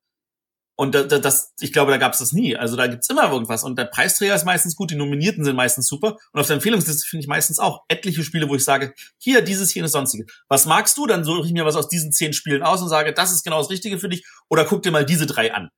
Und 0.80 0.94
das, 0.94 1.08
das, 1.08 1.54
ich 1.60 1.74
glaube, 1.74 1.90
da 1.90 1.98
gab 1.98 2.14
es 2.14 2.20
das 2.20 2.34
nie. 2.34 2.56
Also 2.56 2.76
da 2.76 2.86
gibt's 2.86 3.10
immer 3.10 3.32
irgendwas. 3.32 3.64
Und 3.64 3.80
der 3.80 3.86
Preisträger 3.86 4.36
ist 4.36 4.46
meistens 4.46 4.76
gut, 4.76 4.92
die 4.92 4.96
Nominierten 4.96 5.44
sind 5.44 5.56
meistens 5.56 5.88
super. 5.88 6.18
Und 6.34 6.40
auf 6.40 6.46
der 6.46 6.58
Empfehlungsliste 6.58 7.04
finde 7.08 7.22
ich 7.24 7.28
meistens 7.28 7.58
auch 7.58 7.82
etliche 7.88 8.24
Spiele, 8.24 8.48
wo 8.48 8.54
ich 8.54 8.64
sage, 8.64 8.94
hier, 9.18 9.42
dieses, 9.42 9.74
jenes, 9.74 9.94
sonstige. 9.94 10.28
Was 10.50 10.68
magst 10.68 10.96
du? 11.00 11.08
Dann 11.08 11.24
suche 11.24 11.48
ich 11.48 11.52
mir 11.54 11.66
was 11.66 11.76
aus 11.76 11.88
diesen 11.88 12.12
zehn 12.12 12.32
Spielen 12.32 12.62
aus 12.62 12.84
und 12.84 12.90
sage, 12.90 13.12
das 13.12 13.32
ist 13.32 13.44
genau 13.44 13.58
das 13.58 13.72
Richtige 13.72 13.98
für 13.98 14.08
dich. 14.08 14.24
Oder 14.50 14.66
guck 14.66 14.84
dir 14.84 14.92
mal 14.92 15.04
diese 15.04 15.26
drei 15.26 15.52
an. 15.52 15.72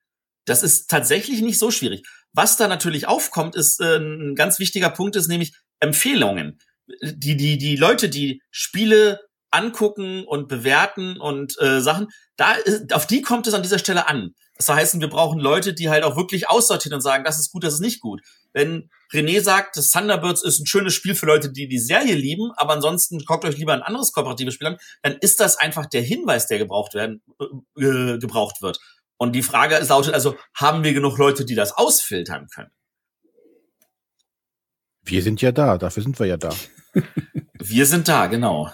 Das 0.46 0.64
ist 0.64 0.90
tatsächlich 0.90 1.42
nicht 1.42 1.60
so 1.60 1.72
schwierig. 1.72 2.08
Was 2.34 2.58
da 2.58 2.68
natürlich 2.68 3.08
aufkommt, 3.08 3.56
ist 3.56 3.80
äh, 3.80 3.98
ein 3.98 4.36
ganz 4.36 4.60
wichtiger 4.60 4.90
Punkt, 4.90 5.16
ist 5.16 5.28
nämlich 5.28 5.54
Empfehlungen. 5.80 6.60
Die, 7.02 7.38
die, 7.38 7.58
die 7.58 7.76
Leute, 7.76 8.10
die 8.10 8.42
Spiele 8.50 9.20
angucken 9.52 10.26
und 10.26 10.48
bewerten 10.48 11.20
und 11.20 11.60
äh, 11.60 11.82
Sachen, 11.82 12.08
da 12.36 12.54
ist, 12.54 12.94
auf 12.94 13.08
die 13.08 13.22
kommt 13.22 13.48
es 13.48 13.54
an 13.54 13.64
dieser 13.64 13.80
Stelle 13.80 14.08
an. 14.08 14.34
Das 14.56 14.70
heißt, 14.70 15.00
wir 15.00 15.10
brauchen 15.10 15.40
Leute, 15.40 15.74
die 15.74 15.90
halt 15.90 16.04
auch 16.04 16.18
wirklich 16.18 16.50
aussortieren 16.50 16.96
und 16.96 17.02
sagen, 17.02 17.24
das 17.24 17.40
ist 17.40 17.52
gut, 17.52 17.64
das 17.64 17.76
ist 17.76 17.80
nicht 17.80 18.02
gut. 18.02 18.22
Wenn 18.52 18.90
René 19.12 19.42
sagt, 19.42 19.78
das 19.78 19.90
Thunderbirds 19.90 20.44
ist 20.44 20.60
ein 20.60 20.66
schönes 20.66 20.94
Spiel 20.94 21.16
für 21.16 21.26
Leute, 21.26 21.52
die 21.52 21.68
die 21.68 21.80
Serie 21.80 22.16
lieben, 22.16 22.52
aber 22.58 22.74
ansonsten 22.74 23.20
guckt 23.20 23.46
euch 23.46 23.58
lieber 23.58 23.74
ein 23.74 23.82
anderes 23.82 24.12
kooperatives 24.12 24.54
Spiel 24.54 24.68
an, 24.68 24.78
dann 25.02 25.18
ist 25.22 25.40
das 25.40 25.58
einfach 25.58 25.86
der 25.86 26.02
Hinweis, 26.02 26.48
der 26.48 26.58
gebraucht 26.58 26.94
werden, 26.94 27.22
äh, 27.78 28.18
gebraucht 28.18 28.62
wird. 28.62 28.80
Und 29.20 29.34
die 29.34 29.44
Frage 29.44 29.76
ist 29.76 29.90
lautet 29.90 30.14
also, 30.14 30.38
haben 30.56 30.84
wir 30.84 30.94
genug 30.94 31.18
Leute, 31.18 31.44
die 31.44 31.54
das 31.54 31.74
ausfiltern 31.74 32.48
können? 32.48 32.72
Wir 35.04 35.22
sind 35.22 35.42
ja 35.42 35.52
da, 35.52 35.78
dafür 35.78 36.04
sind 36.04 36.18
wir 36.20 36.26
ja 36.26 36.38
da. 36.38 36.56
wir 37.54 37.86
sind 37.86 38.08
da, 38.08 38.28
genau. 38.28 38.72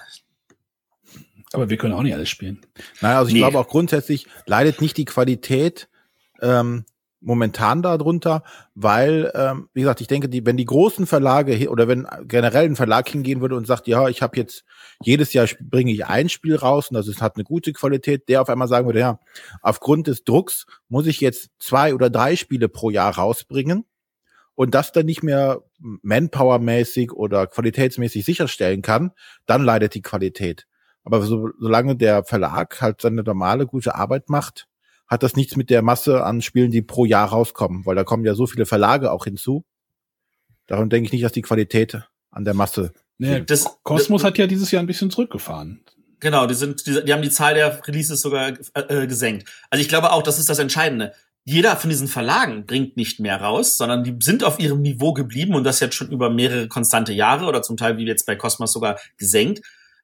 Aber 1.52 1.70
wir 1.70 1.78
können 1.78 1.94
auch 1.94 2.04
nicht 2.04 2.14
alles 2.14 2.30
spielen. 2.30 2.62
Naja, 3.02 3.18
also 3.18 3.30
ich 3.30 3.34
nee. 3.34 3.40
glaube 3.40 3.58
auch 3.58 3.68
grundsätzlich 3.68 4.28
leidet 4.46 4.82
nicht 4.82 4.98
die 4.98 5.06
Qualität 5.06 5.90
ähm, 6.42 6.86
momentan 7.22 7.82
darunter, 7.82 8.44
weil, 8.76 9.32
ähm, 9.34 9.70
wie 9.74 9.82
gesagt, 9.82 10.02
ich 10.02 10.08
denke, 10.08 10.30
die, 10.30 10.46
wenn 10.46 10.58
die 10.58 10.66
großen 10.66 11.08
Verlage 11.08 11.70
oder 11.70 11.88
wenn 11.88 12.08
generell 12.28 12.66
ein 12.66 12.76
Verlag 12.76 13.10
hingehen 13.10 13.42
würde 13.42 13.56
und 13.56 13.66
sagt, 13.66 13.88
ja, 13.88 14.08
ich 14.10 14.22
habe 14.22 14.38
jetzt 14.38 14.64
jedes 15.02 15.34
Jahr 15.34 15.48
bringe 15.60 15.92
ich 15.92 16.06
ein 16.06 16.30
Spiel 16.30 16.56
raus 16.56 16.90
und 16.90 16.96
das 16.96 17.08
ist, 17.08 17.22
hat 17.22 17.36
eine 17.36 17.44
gute 17.44 17.74
Qualität, 17.74 18.30
der 18.30 18.42
auf 18.42 18.50
einmal 18.50 18.68
sagen 18.68 18.86
würde, 18.86 19.00
ja, 19.00 19.20
aufgrund 19.62 20.08
des 20.08 20.24
Drucks 20.24 20.66
muss 20.88 21.08
ich 21.08 21.20
jetzt 21.22 21.50
zwei 21.60 21.94
oder 21.94 22.10
drei 22.10 22.36
Spiele 22.36 22.70
pro 22.70 22.90
Jahr 22.90 23.16
rausbringen 23.16 23.86
und 24.56 24.74
das 24.74 24.92
dann 24.92 25.06
nicht 25.06 25.24
mehr 25.24 25.62
manpowermäßig 25.80 27.12
oder 27.12 27.48
qualitätsmäßig 27.48 28.24
sicherstellen 28.26 28.82
kann, 28.82 29.12
dann 29.46 29.64
leidet 29.64 29.94
die 29.96 30.02
Qualität. 30.02 30.66
Aber 31.04 31.22
so, 31.22 31.50
solange 31.60 31.96
der 31.96 32.24
Verlag 32.24 32.82
halt 32.82 33.02
seine 33.02 33.24
normale 33.24 33.68
gute 33.68 33.96
Arbeit 33.96 34.30
macht, 34.30 34.68
hat 35.08 35.24
das 35.24 35.36
nichts 35.36 35.56
mit 35.56 35.70
der 35.70 35.82
Masse 35.82 36.24
an 36.24 36.42
Spielen, 36.42 36.72
die 36.72 36.82
pro 36.82 37.06
Jahr 37.06 37.30
rauskommen, 37.30 37.86
weil 37.86 37.96
da 37.96 38.04
kommen 38.04 38.26
ja 38.26 38.34
so 38.36 38.48
viele 38.48 38.66
Verlage 38.66 39.12
auch 39.12 39.26
hinzu. 39.26 39.64
Darum 40.68 40.90
denke 40.90 41.08
ich 41.08 41.14
nicht, 41.14 41.24
dass 41.24 41.32
die 41.32 41.44
Qualität 41.44 42.02
an 42.32 42.44
der 42.44 42.54
Masse. 42.54 42.92
Nee, 43.18 43.42
das, 43.42 43.78
Kosmos 43.84 44.24
hat 44.24 44.38
ja 44.38 44.48
dieses 44.48 44.72
Jahr 44.72 44.84
ein 44.84 44.88
bisschen 44.88 45.12
zurückgefahren. 45.12 45.86
Genau, 46.20 46.48
die 46.48 46.56
sind, 46.56 46.86
die, 46.88 47.04
die 47.06 47.14
haben 47.14 47.22
die 47.22 47.30
Zahl 47.30 47.54
der 47.54 47.86
Releases 47.88 48.22
sogar 48.22 48.54
äh, 48.74 49.04
äh, 49.04 49.08
gesenkt. 49.08 49.48
Also 49.70 49.82
ich 49.82 49.90
glaube 49.90 50.12
auch, 50.12 50.24
das 50.24 50.40
ist 50.40 50.50
das 50.50 50.60
Entscheidende. 50.60 51.14
Jeder 51.44 51.76
von 51.78 51.92
diesen 51.92 52.08
Verlagen 52.08 52.66
bringt 52.66 52.98
nicht 52.98 53.20
mehr 53.20 53.40
raus, 53.40 53.78
sondern 53.78 54.04
die 54.04 54.16
sind 54.20 54.44
auf 54.44 54.60
ihrem 54.60 54.82
Niveau 54.82 55.14
geblieben 55.14 55.54
und 55.54 55.64
das 55.64 55.80
jetzt 55.80 55.94
schon 55.94 56.10
über 56.10 56.32
mehrere 56.32 56.68
konstante 56.68 57.14
Jahre 57.14 57.46
oder 57.46 57.62
zum 57.62 57.78
Teil 57.78 57.98
wie 57.98 58.06
jetzt 58.06 58.26
bei 58.26 58.36
Cosmos 58.36 58.74
sogar 58.74 59.00
gesenkt. 59.18 59.62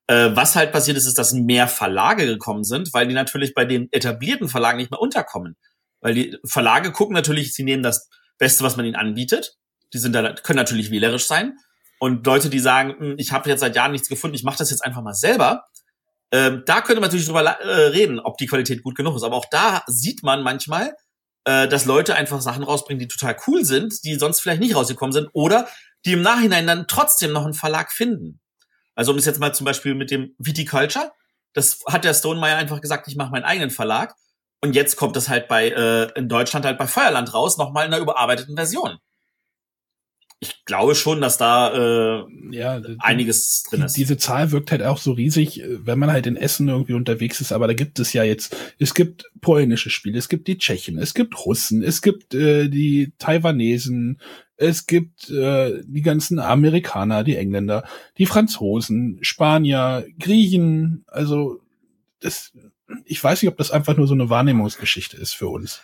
Äh, 0.08 0.36
was 0.36 0.56
halt 0.56 0.72
passiert 0.72 0.98
ist, 0.98 1.06
ist, 1.06 1.18
dass 1.18 1.34
mehr 1.34 1.68
Verlage 1.68 2.26
gekommen 2.26 2.64
sind, 2.64 2.94
weil 2.94 3.08
die 3.08 3.14
natürlich 3.14 3.54
bei 3.54 3.66
den 3.66 3.88
etablierten 3.92 4.50
Verlagen 4.50 4.78
nicht 4.78 4.92
mehr 4.92 5.02
unterkommen. 5.02 5.56
Weil 6.02 6.14
die 6.14 6.38
Verlage 6.44 6.92
gucken 6.92 7.14
natürlich, 7.14 7.54
sie 7.54 7.64
nehmen 7.64 7.84
das 7.84 8.10
Beste, 8.38 8.64
was 8.64 8.76
man 8.78 8.86
ihnen 8.86 8.96
anbietet. 8.96 9.58
Die 9.94 10.00
sind 10.00 10.14
da, 10.14 10.34
können 10.34 10.58
natürlich 10.58 10.92
wählerisch 10.92 11.28
sein. 11.28 11.58
Und 12.00 12.26
Leute, 12.26 12.50
die 12.50 12.60
sagen, 12.60 12.96
hm, 12.98 13.16
ich 13.18 13.32
habe 13.32 13.50
jetzt 13.50 13.60
seit 13.60 13.76
Jahren 13.76 13.92
nichts 13.92 14.10
gefunden, 14.10 14.36
ich 14.36 14.44
mache 14.44 14.58
das 14.58 14.72
jetzt 14.72 14.84
einfach 14.84 15.04
mal 15.04 15.14
selber, 15.14 15.66
ähm, 16.32 16.64
da 16.66 16.82
könnte 16.82 17.02
man 17.02 17.10
natürlich 17.10 17.26
drüber 17.26 17.44
äh, 17.44 17.88
reden, 17.88 18.20
ob 18.20 18.38
die 18.38 18.48
Qualität 18.48 18.84
gut 18.84 18.96
genug 18.96 19.16
ist. 19.16 19.24
Aber 19.24 19.36
auch 19.36 19.46
da 19.52 19.84
sieht 19.88 20.24
man 20.24 20.44
manchmal, 20.44 20.96
äh, 21.44 21.68
dass 21.68 21.86
Leute 21.86 22.16
einfach 22.16 22.42
Sachen 22.42 22.64
rausbringen, 22.64 23.00
die 23.00 23.08
total 23.08 23.36
cool 23.48 23.66
sind, 23.66 24.04
die 24.06 24.16
sonst 24.16 24.40
vielleicht 24.40 24.62
nicht 24.62 24.76
rausgekommen 24.76 25.12
sind, 25.12 25.30
oder 25.34 25.68
die 26.06 26.14
im 26.14 26.22
Nachhinein 26.22 26.66
dann 26.66 26.88
trotzdem 26.88 27.34
noch 27.34 27.44
einen 27.44 27.54
Verlag 27.54 27.92
finden. 27.92 28.40
Also 28.96 29.12
um 29.12 29.18
es 29.18 29.26
jetzt 29.26 29.40
mal 29.40 29.54
zum 29.54 29.66
Beispiel 29.66 29.96
mit 29.96 30.12
dem 30.12 30.36
Viticulture, 30.38 31.12
das 31.54 31.84
hat 31.88 32.04
der 32.04 32.14
Stonemeyer 32.14 32.58
einfach 32.58 32.82
gesagt, 32.82 33.08
ich 33.08 33.16
mache 33.16 33.32
meinen 33.32 33.44
eigenen 33.44 33.70
Verlag. 33.70 34.16
Und 34.62 34.76
jetzt 34.76 34.96
kommt 34.96 35.18
es 35.18 35.28
halt 35.28 35.48
bei 35.48 35.70
äh, 35.70 36.12
in 36.18 36.30
Deutschland 36.30 36.66
halt 36.66 36.78
bei 36.78 36.88
Feuerland 36.88 37.34
raus, 37.34 37.58
nochmal 37.58 37.88
in 37.88 37.94
einer 37.94 38.02
überarbeiteten 38.02 38.56
Version. 38.56 38.98
Ich 40.44 40.66
glaube 40.66 40.96
schon, 40.96 41.22
dass 41.22 41.38
da 41.38 41.72
äh, 41.72 42.26
ja, 42.50 42.80
die, 42.80 42.96
einiges 43.00 43.64
drin 43.70 43.84
ist. 43.84 43.96
Diese 43.96 44.18
Zahl 44.18 44.52
wirkt 44.52 44.72
halt 44.72 44.82
auch 44.82 44.98
so 44.98 45.12
riesig, 45.12 45.62
äh, 45.62 45.86
wenn 45.86 46.00
man 46.00 46.12
halt 46.12 46.26
in 46.26 46.36
Essen 46.36 46.68
irgendwie 46.68 46.94
unterwegs 46.94 47.42
ist. 47.42 47.52
Aber 47.52 47.68
da 47.68 47.74
gibt 47.74 48.00
es 48.00 48.14
ja 48.14 48.24
jetzt, 48.24 48.56
es 48.80 48.96
gibt 48.96 49.30
polnische 49.42 49.92
Spiele, 49.92 50.18
es 50.18 50.30
gibt 50.30 50.48
die 50.48 50.58
Tschechen, 50.58 50.98
es 50.98 51.14
gibt 51.14 51.46
Russen, 51.46 51.84
es 51.84 52.02
gibt 52.02 52.34
äh, 52.34 52.70
die 52.70 53.14
Taiwanesen, 53.20 54.20
es 54.62 54.86
gibt 54.86 55.30
äh, 55.32 55.82
die 55.86 56.04
ganzen 56.04 56.38
Amerikaner, 56.38 57.24
die 57.24 57.36
Engländer, 57.36 57.84
die 58.20 58.28
Franzosen, 58.28 59.18
Spanier, 59.22 60.06
Griechen. 60.20 61.04
Also 61.08 61.62
das, 62.20 62.52
ich 63.06 63.24
weiß 63.24 63.42
nicht, 63.42 63.50
ob 63.50 63.58
das 63.58 63.72
einfach 63.72 63.98
nur 63.98 64.06
so 64.06 64.14
eine 64.14 64.30
Wahrnehmungsgeschichte 64.30 65.18
ist 65.18 65.34
für 65.34 65.48
uns. 65.48 65.82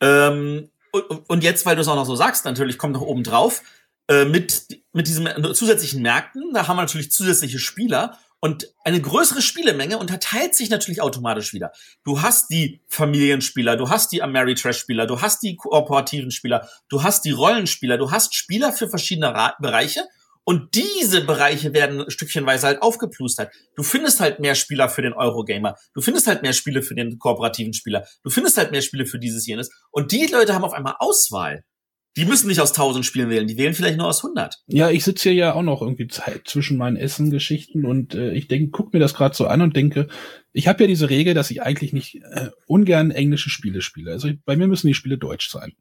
Ähm, 0.00 0.68
und, 0.90 1.04
und 1.28 1.44
jetzt, 1.44 1.64
weil 1.64 1.76
du 1.76 1.82
es 1.82 1.88
auch 1.88 1.94
noch 1.94 2.06
so 2.06 2.16
sagst, 2.16 2.44
natürlich 2.44 2.76
kommt 2.76 2.94
noch 2.94 3.02
oben 3.02 3.22
drauf, 3.22 3.62
äh, 4.08 4.24
mit, 4.24 4.66
mit 4.92 5.06
diesen 5.06 5.28
zusätzlichen 5.54 6.02
Märkten, 6.02 6.52
da 6.52 6.66
haben 6.66 6.76
wir 6.76 6.82
natürlich 6.82 7.12
zusätzliche 7.12 7.60
Spieler 7.60 8.18
und 8.40 8.68
eine 8.84 9.00
größere 9.00 9.42
Spielemenge 9.42 9.98
unterteilt 9.98 10.54
sich 10.54 10.70
natürlich 10.70 11.02
automatisch 11.02 11.52
wieder. 11.52 11.72
Du 12.04 12.22
hast 12.22 12.50
die 12.50 12.80
Familienspieler, 12.86 13.76
du 13.76 13.90
hast 13.90 14.12
die 14.12 14.22
Ameritrash-Spieler, 14.22 15.06
du 15.06 15.20
hast 15.20 15.42
die 15.42 15.56
kooperativen 15.56 16.30
Spieler, 16.30 16.68
du 16.88 17.02
hast 17.02 17.24
die 17.24 17.32
Rollenspieler, 17.32 17.98
du 17.98 18.10
hast 18.12 18.34
Spieler 18.34 18.72
für 18.72 18.88
verschiedene 18.88 19.34
Ra 19.34 19.56
Bereiche 19.60 20.04
Und 20.48 20.76
diese 20.76 21.26
Bereiche 21.26 21.74
werden 21.74 22.10
stückchenweise 22.10 22.68
halt 22.68 22.80
aufgeplustert. 22.80 23.52
Du 23.76 23.82
findest 23.82 24.18
halt 24.18 24.40
mehr 24.40 24.54
Spieler 24.54 24.88
für 24.88 25.02
den 25.02 25.12
Eurogamer. 25.12 25.76
Du 25.92 26.00
findest 26.00 26.26
halt 26.26 26.40
mehr 26.40 26.54
Spiele 26.54 26.80
für 26.80 26.94
den 26.94 27.18
kooperativen 27.18 27.74
Spieler. 27.74 28.06
Du 28.22 28.30
findest 28.30 28.56
halt 28.56 28.70
mehr 28.70 28.80
Spiele 28.80 29.04
für 29.04 29.18
dieses 29.18 29.46
jenes. 29.46 29.68
Und 29.90 30.10
die 30.10 30.24
Leute 30.24 30.54
haben 30.54 30.64
auf 30.64 30.72
einmal 30.72 30.94
Auswahl. 31.00 31.64
Die 32.16 32.24
müssen 32.24 32.48
nicht 32.48 32.60
aus 32.60 32.72
tausend 32.72 33.06
Spielen 33.06 33.30
wählen, 33.30 33.46
die 33.46 33.56
wählen 33.56 33.74
vielleicht 33.74 33.98
nur 33.98 34.08
aus 34.08 34.24
100. 34.24 34.62
Ja, 34.66 34.90
ich 34.90 35.04
sitze 35.04 35.30
hier 35.30 35.34
ja 35.34 35.54
auch 35.54 35.62
noch 35.62 35.82
irgendwie 35.82 36.08
Zeit 36.08 36.42
zwischen 36.46 36.76
meinen 36.76 36.96
Essen-Geschichten 36.96 37.84
und 37.84 38.14
äh, 38.14 38.32
ich 38.32 38.48
denke, 38.48 38.70
guck 38.70 38.92
mir 38.92 38.98
das 38.98 39.14
gerade 39.14 39.36
so 39.36 39.46
an 39.46 39.60
und 39.60 39.76
denke, 39.76 40.08
ich 40.52 40.66
habe 40.66 40.82
ja 40.82 40.88
diese 40.88 41.10
Regel, 41.10 41.34
dass 41.34 41.50
ich 41.50 41.62
eigentlich 41.62 41.92
nicht 41.92 42.16
äh, 42.32 42.48
ungern 42.66 43.10
englische 43.10 43.50
Spiele 43.50 43.82
spiele. 43.82 44.10
Also 44.10 44.30
bei 44.44 44.56
mir 44.56 44.66
müssen 44.66 44.88
die 44.88 44.94
Spiele 44.94 45.18
deutsch 45.18 45.48
sein. 45.50 45.74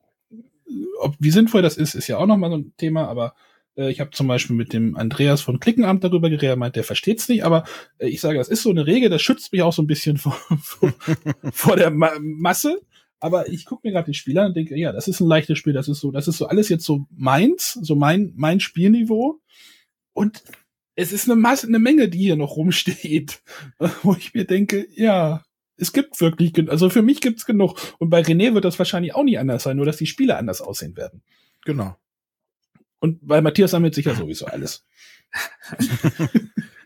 Ob 0.99 1.15
wie 1.19 1.31
sinnvoll 1.31 1.61
das 1.61 1.77
ist, 1.77 1.95
ist 1.95 2.07
ja 2.07 2.17
auch 2.17 2.27
noch 2.27 2.37
mal 2.37 2.51
so 2.51 2.57
ein 2.57 2.73
Thema, 2.77 3.07
aber 3.07 3.33
äh, 3.77 3.89
ich 3.89 3.99
habe 3.99 4.11
zum 4.11 4.27
Beispiel 4.27 4.55
mit 4.55 4.73
dem 4.73 4.97
Andreas 4.97 5.41
von 5.41 5.59
Klickenamt 5.59 6.03
darüber 6.03 6.29
geredet, 6.29 6.49
er 6.49 6.55
meint, 6.57 6.75
der 6.75 6.83
versteht's 6.83 7.29
nicht, 7.29 7.45
aber 7.45 7.63
äh, 7.99 8.07
ich 8.07 8.19
sage, 8.19 8.37
das 8.37 8.49
ist 8.49 8.63
so 8.63 8.69
eine 8.69 8.85
Regel, 8.85 9.09
das 9.09 9.21
schützt 9.21 9.53
mich 9.53 9.61
auch 9.61 9.73
so 9.73 9.81
ein 9.81 9.87
bisschen 9.87 10.17
vor, 10.17 10.37
vor, 10.61 10.93
vor 11.51 11.75
der 11.75 11.91
Ma 11.91 12.11
Masse. 12.19 12.81
Aber 13.19 13.49
ich 13.49 13.65
gucke 13.65 13.87
mir 13.87 13.93
gerade 13.93 14.11
die 14.11 14.17
Spieler 14.17 14.45
und 14.45 14.55
denke, 14.55 14.77
ja, 14.77 14.91
das 14.91 15.07
ist 15.07 15.19
ein 15.19 15.27
leichtes 15.27 15.57
Spiel, 15.57 15.73
das 15.73 15.87
ist 15.87 15.99
so, 15.99 16.11
das 16.11 16.27
ist 16.27 16.37
so 16.37 16.47
alles 16.47 16.69
jetzt 16.69 16.85
so 16.85 17.07
meins, 17.09 17.73
so 17.73 17.95
mein, 17.95 18.33
mein 18.35 18.59
Spielniveau. 18.59 19.39
Und 20.13 20.43
es 20.95 21.11
ist 21.11 21.25
eine 21.25 21.35
Masse, 21.35 21.67
eine 21.67 21.79
Menge, 21.79 22.09
die 22.09 22.19
hier 22.19 22.35
noch 22.35 22.55
rumsteht, 22.55 23.41
wo 24.03 24.13
ich 24.13 24.33
mir 24.33 24.45
denke, 24.45 24.87
ja, 24.93 25.43
es 25.77 25.93
gibt 25.93 26.19
wirklich, 26.21 26.53
also 26.69 26.89
für 26.89 27.03
mich 27.03 27.21
gibt's 27.21 27.45
genug. 27.45 27.79
Und 27.99 28.09
bei 28.09 28.21
René 28.21 28.53
wird 28.53 28.65
das 28.65 28.79
wahrscheinlich 28.79 29.15
auch 29.15 29.23
nicht 29.23 29.39
anders 29.39 29.63
sein, 29.63 29.77
nur 29.77 29.85
dass 29.85 29.97
die 29.97 30.07
Spiele 30.07 30.37
anders 30.37 30.61
aussehen 30.61 30.97
werden. 30.97 31.21
Genau. 31.65 31.95
Und 32.99 33.25
bei 33.27 33.41
Matthias 33.41 33.71
sammelt 33.71 33.93
sich 33.93 34.05
ja 34.05 34.15
sowieso 34.15 34.45
alles. 34.47 34.85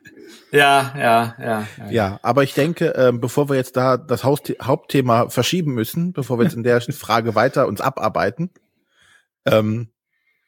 ja, 0.51 0.93
ja, 0.97 1.35
ja, 1.39 1.67
ja. 1.77 1.91
Ja, 1.91 2.19
aber 2.23 2.43
ich 2.43 2.53
denke, 2.53 2.93
äh, 2.95 3.11
bevor 3.13 3.49
wir 3.49 3.55
jetzt 3.55 3.77
da 3.77 3.97
das 3.97 4.23
Haus 4.23 4.41
Hauptthema 4.61 5.29
verschieben 5.29 5.73
müssen, 5.73 6.13
bevor 6.13 6.37
wir 6.39 6.43
jetzt 6.43 6.55
in 6.55 6.63
der 6.63 6.81
Frage 6.91 7.35
weiter 7.35 7.67
uns 7.67 7.81
abarbeiten, 7.81 8.49
ähm, 9.45 9.89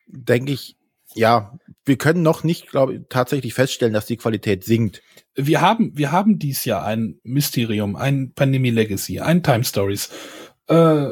denke 0.07 0.51
ich, 0.51 0.77
ja, 1.15 1.57
wir 1.85 1.97
können 1.97 2.21
noch 2.21 2.43
nicht, 2.43 2.69
glaube 2.69 2.95
ich, 2.95 3.01
tatsächlich 3.09 3.53
feststellen, 3.53 3.93
dass 3.93 4.05
die 4.05 4.17
Qualität 4.17 4.63
sinkt. 4.63 5.01
Wir 5.35 5.61
haben, 5.61 5.91
wir 5.95 6.11
haben 6.11 6.39
dies 6.39 6.65
Jahr 6.65 6.83
ein 6.83 7.19
Mysterium, 7.23 7.95
ein 7.95 8.33
Pandemie 8.33 8.71
Legacy, 8.71 9.19
ein 9.19 9.43
Time 9.43 9.63
Stories. 9.63 10.09
Äh, 10.67 11.05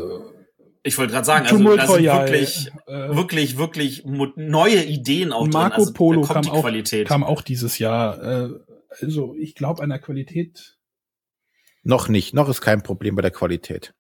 ich 0.84 0.98
wollte 0.98 1.14
gerade 1.14 1.26
sagen, 1.26 1.46
also 1.46 1.76
da 1.76 1.86
sind 1.88 2.04
wirklich, 2.04 2.72
äh, 2.88 3.16
wirklich, 3.16 3.58
wirklich 3.58 4.04
neue 4.06 4.84
Ideen 4.84 5.32
auch 5.32 5.48
Marco 5.48 5.76
drin. 5.76 5.80
Also, 5.82 5.94
Polo 5.94 6.22
kam 6.22 6.50
auch, 6.50 7.06
kam 7.06 7.24
auch 7.24 7.42
dieses 7.42 7.78
Jahr. 7.78 8.24
Äh, 8.24 8.50
also 9.00 9.36
ich 9.36 9.56
glaube 9.56 9.82
an 9.84 9.90
der 9.90 10.00
Qualität. 10.00 10.78
Noch 11.84 12.08
nicht, 12.08 12.34
noch 12.34 12.50
ist 12.50 12.62
kein 12.62 12.84
Problem 12.84 13.16
bei 13.16 13.22
der 13.22 13.32
Qualität. 13.32 13.94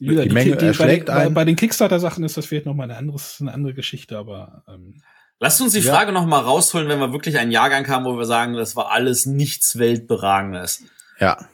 die, 0.00 0.08
die, 0.08 0.28
Menge 0.30 0.56
die, 0.56 0.66
erschlägt 0.66 1.06
bei, 1.06 1.24
den, 1.24 1.34
bei, 1.34 1.44
den 1.44 1.56
Kickstarter-Sachen 1.56 2.24
ist 2.24 2.36
das 2.36 2.46
vielleicht 2.46 2.66
noch 2.66 2.74
mal 2.74 2.84
eine, 2.84 2.96
anderes, 2.96 3.40
eine 3.40 3.52
andere 3.52 3.74
Geschichte, 3.74 4.18
aber 4.18 4.64
ähm, 4.66 5.00
Lasst 5.40 5.60
uns 5.60 5.72
die 5.72 5.80
ja. 5.80 5.92
Frage 5.92 6.12
noch 6.12 6.26
mal 6.26 6.40
rausholen, 6.40 6.88
wenn 6.88 7.00
wir 7.00 7.12
wirklich 7.12 7.38
einen 7.38 7.50
Jahrgang 7.50 7.86
haben, 7.88 8.04
wo 8.04 8.16
wir 8.16 8.24
sagen, 8.24 8.54
das 8.54 8.76
war 8.76 8.90
alles 8.92 9.26
nichts 9.26 9.78
Weltberagendes. 9.78 10.84
Ja, 11.18 11.48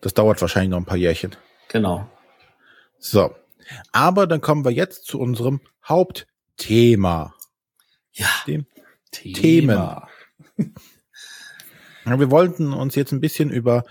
das 0.00 0.14
dauert 0.14 0.40
wahrscheinlich 0.40 0.70
noch 0.70 0.78
ein 0.78 0.84
paar 0.84 0.96
Jährchen. 0.96 1.34
Genau. 1.68 2.08
So. 2.98 3.34
Aber 3.92 4.26
dann 4.26 4.40
kommen 4.40 4.64
wir 4.64 4.72
jetzt 4.72 5.06
zu 5.06 5.18
unserem 5.18 5.60
Hauptthema. 5.84 7.34
Ja. 8.12 8.28
Dem 8.46 8.66
Thema. 9.10 10.08
Themen. 10.56 10.74
wir 12.04 12.30
wollten 12.30 12.72
uns 12.72 12.94
jetzt 12.94 13.12
ein 13.12 13.20
bisschen 13.20 13.50
über 13.50 13.84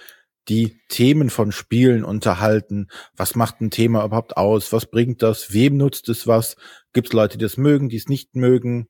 die 0.48 0.82
Themen 0.88 1.30
von 1.30 1.52
Spielen 1.52 2.04
unterhalten. 2.04 2.88
Was 3.16 3.36
macht 3.36 3.62
ein 3.62 3.70
Thema 3.70 4.04
überhaupt 4.04 4.36
aus? 4.36 4.74
Was 4.74 4.88
bringt 4.88 5.22
das? 5.22 5.54
Wem 5.54 5.78
nutzt 5.78 6.10
es 6.10 6.26
was? 6.26 6.56
Gibt 6.92 7.10
es 7.10 7.14
Leute, 7.14 7.38
die 7.38 7.46
es 7.46 7.58
mögen, 7.58 7.90
die 7.90 7.98
es 7.98 8.08
nicht 8.08 8.36
mögen? 8.36 8.90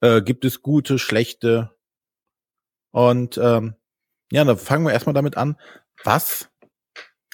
Äh, 0.00 0.22
gibt 0.22 0.44
es 0.44 0.62
gute, 0.62 0.98
schlechte? 0.98 1.76
Und 2.92 3.38
ähm, 3.38 3.74
ja, 4.30 4.44
dann 4.44 4.58
fangen 4.58 4.86
wir 4.86 4.92
erstmal 4.92 5.14
damit 5.14 5.36
an. 5.36 5.56
Was 6.04 6.50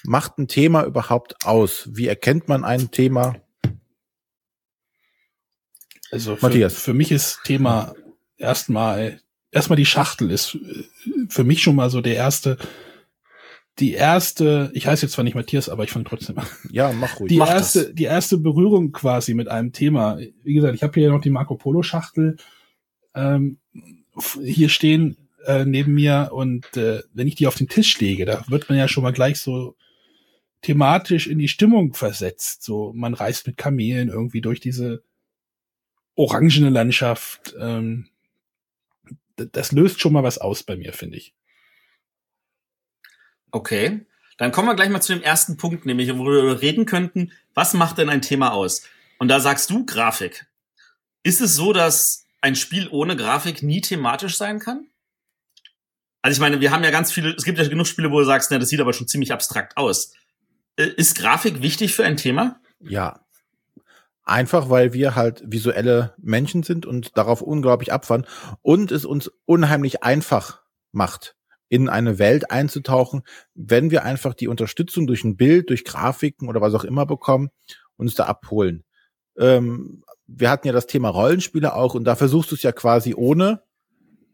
macht 0.03 0.37
ein 0.37 0.47
Thema 0.47 0.83
überhaupt 0.83 1.45
aus? 1.45 1.89
Wie 1.91 2.07
erkennt 2.07 2.47
man 2.47 2.63
ein 2.63 2.91
Thema? 2.91 3.35
Also 6.11 6.35
für, 6.35 6.45
Matthias. 6.45 6.79
für 6.79 6.93
mich 6.93 7.11
ist 7.11 7.39
Thema 7.43 7.95
erstmal 8.37 9.21
erstmal 9.53 9.77
die 9.77 9.85
Schachtel 9.85 10.31
ist 10.31 10.55
äh, 10.55 10.83
für 11.29 11.43
mich 11.43 11.61
schon 11.61 11.75
mal 11.75 11.89
so 11.89 12.01
der 12.01 12.15
erste 12.15 12.57
die 13.79 13.93
erste, 13.93 14.69
ich 14.75 14.85
heiße 14.85 15.03
jetzt 15.03 15.13
zwar 15.13 15.23
nicht 15.23 15.33
Matthias, 15.33 15.67
aber 15.67 15.83
ich 15.83 15.89
fange 15.89 16.05
trotzdem 16.05 16.37
an. 16.37 16.45
Ja, 16.71 16.91
mach 16.91 17.19
ruhig. 17.19 17.29
Die 17.29 17.37
mach 17.37 17.49
erste, 17.49 17.85
das. 17.85 17.95
die 17.95 18.03
erste 18.03 18.37
Berührung 18.37 18.91
quasi 18.91 19.33
mit 19.33 19.47
einem 19.47 19.71
Thema. 19.71 20.19
Wie 20.43 20.53
gesagt, 20.53 20.75
ich 20.75 20.83
habe 20.83 20.93
hier 20.93 21.09
noch 21.09 21.21
die 21.21 21.31
Marco 21.31 21.55
Polo 21.55 21.81
Schachtel 21.81 22.37
ähm, 23.15 23.57
hier 24.43 24.69
stehen 24.69 25.17
äh, 25.45 25.65
neben 25.65 25.93
mir 25.93 26.29
und 26.33 26.77
äh, 26.77 27.01
wenn 27.13 27.27
ich 27.27 27.35
die 27.35 27.47
auf 27.47 27.55
den 27.55 27.67
Tisch 27.67 27.99
lege, 27.99 28.25
da 28.25 28.43
wird 28.47 28.69
man 28.69 28.77
ja 28.77 28.87
schon 28.87 29.03
mal 29.03 29.13
gleich 29.13 29.39
so 29.39 29.75
thematisch 30.61 31.27
in 31.27 31.39
die 31.39 31.47
Stimmung 31.47 31.93
versetzt. 31.93 32.63
So, 32.63 32.93
man 32.93 33.13
reist 33.13 33.47
mit 33.47 33.57
Kamelen 33.57 34.09
irgendwie 34.09 34.41
durch 34.41 34.59
diese 34.59 35.03
orangene 36.15 36.69
Landschaft. 36.69 37.55
Ähm, 37.59 38.07
das 39.51 39.71
löst 39.71 39.99
schon 39.99 40.13
mal 40.13 40.23
was 40.23 40.37
aus 40.37 40.63
bei 40.63 40.75
mir, 40.75 40.93
finde 40.93 41.17
ich. 41.17 41.33
Okay. 43.51 44.05
Dann 44.37 44.51
kommen 44.51 44.67
wir 44.67 44.75
gleich 44.75 44.89
mal 44.89 45.01
zu 45.01 45.13
dem 45.13 45.21
ersten 45.21 45.57
Punkt, 45.57 45.85
nämlich 45.85 46.15
wo 46.17 46.25
wir 46.25 46.61
reden 46.61 46.85
könnten, 46.85 47.31
was 47.53 47.73
macht 47.73 47.99
denn 47.99 48.09
ein 48.09 48.21
Thema 48.21 48.53
aus? 48.53 48.83
Und 49.19 49.27
da 49.27 49.39
sagst 49.39 49.69
du 49.69 49.85
Grafik. 49.85 50.47
Ist 51.21 51.39
es 51.39 51.55
so, 51.55 51.71
dass 51.71 52.25
ein 52.41 52.55
Spiel 52.55 52.87
ohne 52.89 53.15
Grafik 53.15 53.63
nie 53.63 53.79
thematisch 53.79 54.37
sein 54.37 54.59
kann? 54.59 54.87
Also 56.21 56.37
ich 56.37 56.39
meine, 56.39 56.61
wir 56.61 56.71
haben 56.71 56.83
ja 56.83 56.91
ganz 56.91 57.11
viele, 57.11 57.33
es 57.35 57.43
gibt 57.43 57.57
ja 57.57 57.67
genug 57.67 57.85
Spiele, 57.85 58.11
wo 58.11 58.19
du 58.19 58.25
sagst, 58.25 58.49
na, 58.49 58.57
das 58.57 58.69
sieht 58.69 58.81
aber 58.81 58.93
schon 58.93 59.07
ziemlich 59.07 59.31
abstrakt 59.31 59.77
aus. 59.77 60.13
Äh, 60.77 60.87
ist 60.97 61.17
Grafik 61.17 61.61
wichtig 61.61 61.93
für 61.93 62.05
ein 62.05 62.17
Thema? 62.17 62.59
Ja. 62.79 63.23
Einfach, 64.25 64.69
weil 64.69 64.93
wir 64.93 65.15
halt 65.15 65.43
visuelle 65.45 66.13
Menschen 66.17 66.63
sind 66.63 66.85
und 66.85 67.17
darauf 67.17 67.41
unglaublich 67.41 67.91
abfahren 67.91 68.25
und 68.61 68.91
es 68.91 69.05
uns 69.05 69.29
unheimlich 69.45 70.03
einfach 70.03 70.61
macht, 70.93 71.35
in 71.67 71.89
eine 71.89 72.19
Welt 72.19 72.49
einzutauchen, 72.49 73.23
wenn 73.53 73.91
wir 73.91 74.03
einfach 74.03 74.33
die 74.33 74.47
Unterstützung 74.47 75.07
durch 75.07 75.23
ein 75.23 75.35
Bild, 75.35 75.69
durch 75.69 75.83
Grafiken 75.83 76.47
oder 76.47 76.61
was 76.61 76.73
auch 76.73 76.85
immer 76.85 77.05
bekommen, 77.05 77.49
uns 77.97 78.15
da 78.15 78.25
abholen. 78.25 78.85
Ähm, 79.37 80.03
wir 80.25 80.49
hatten 80.49 80.67
ja 80.67 80.73
das 80.73 80.87
Thema 80.87 81.09
Rollenspiele 81.09 81.73
auch 81.73 81.95
und 81.95 82.05
da 82.05 82.15
versuchst 82.15 82.51
du 82.51 82.55
es 82.55 82.63
ja 82.63 82.71
quasi 82.71 83.13
ohne 83.13 83.63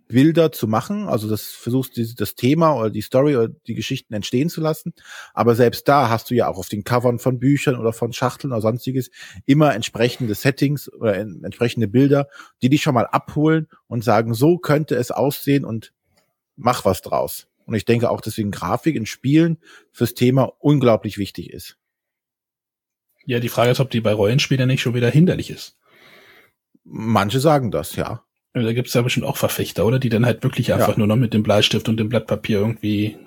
Bilder 0.10 0.52
zu 0.52 0.68
machen. 0.68 1.08
Also 1.08 1.30
das 1.30 1.44
versuchst 1.44 1.96
du 1.96 2.04
das 2.16 2.36
Thema 2.36 2.74
oder 2.74 2.90
die 2.90 3.02
Story 3.02 3.38
oder 3.38 3.48
die 3.48 3.76
Geschichten 3.76 4.14
entstehen 4.14 4.50
zu 4.50 4.60
lassen. 4.60 4.94
Aber 5.34 5.56
selbst 5.56 5.88
da 5.88 6.10
hast 6.10 6.30
du 6.30 6.36
ja 6.36 6.50
auch 6.50 6.58
auf 6.58 6.68
den 6.68 6.84
Covern 6.84 7.20
von 7.20 7.40
Büchern 7.40 7.76
oder 7.76 7.94
von 7.94 8.12
Schachteln 8.12 8.52
oder 8.52 8.62
sonstiges 8.62 9.12
immer 9.46 9.74
entsprechende 9.74 10.34
Settings 10.34 10.92
oder 10.92 11.16
entsprechende 11.16 11.88
Bilder, 11.88 12.28
die 12.62 12.70
dich 12.70 12.82
schon 12.82 12.96
mal 12.96 13.06
abholen 13.06 13.68
und 13.88 14.04
sagen, 14.04 14.34
so 14.34 14.58
könnte 14.58 14.96
es 14.96 15.12
aussehen 15.12 15.64
und 15.64 15.94
mach 16.56 16.86
was 16.86 17.02
draus. 17.02 17.48
Und 17.66 17.76
ich 17.76 17.86
denke 17.86 18.10
auch 18.10 18.22
deswegen 18.22 18.50
Grafik 18.50 18.96
in 18.96 19.06
Spielen 19.06 19.60
fürs 19.92 20.16
Thema 20.16 20.52
unglaublich 20.58 21.20
wichtig 21.20 21.52
ist. 21.52 21.78
Ja, 23.26 23.40
die 23.40 23.50
Frage 23.50 23.70
ist, 23.70 23.80
ob 23.80 23.92
die 23.92 24.02
bei 24.02 24.12
Rollenspielen 24.12 24.68
nicht 24.68 24.82
schon 24.82 24.96
wieder 24.96 25.12
hinderlich 25.12 25.52
ist. 25.52 25.78
Manche 26.84 27.40
sagen 27.40 27.70
das, 27.70 27.96
ja. 27.96 28.24
Da 28.66 28.74
gibt 28.74 28.88
es 28.88 28.94
ja 28.94 29.02
bestimmt 29.02 29.26
auch 29.26 29.38
Verfechter, 29.38 29.86
oder? 29.86 30.00
Die 30.00 30.10
dann 30.10 30.26
halt 30.26 30.44
wirklich 30.44 30.74
einfach 30.74 30.90
ja. 30.90 30.98
nur 30.98 31.08
noch 31.08 31.16
mit 31.16 31.34
dem 31.34 31.44
Bleistift 31.44 31.90
und 31.90 31.98
dem 31.98 32.10
Blatt 32.10 32.28
Papier 32.28 32.60
irgendwie. 32.60 33.18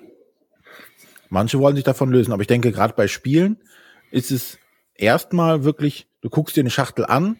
Manche 1.29 1.59
wollen 1.59 1.75
sich 1.75 1.85
davon 1.85 2.11
lösen, 2.11 2.31
aber 2.31 2.41
ich 2.41 2.47
denke, 2.47 2.71
gerade 2.71 2.93
bei 2.93 3.07
Spielen 3.07 3.57
ist 4.11 4.31
es 4.31 4.59
erstmal 4.93 5.63
wirklich, 5.63 6.07
du 6.21 6.29
guckst 6.29 6.55
dir 6.55 6.61
eine 6.61 6.69
Schachtel 6.69 7.05
an 7.05 7.39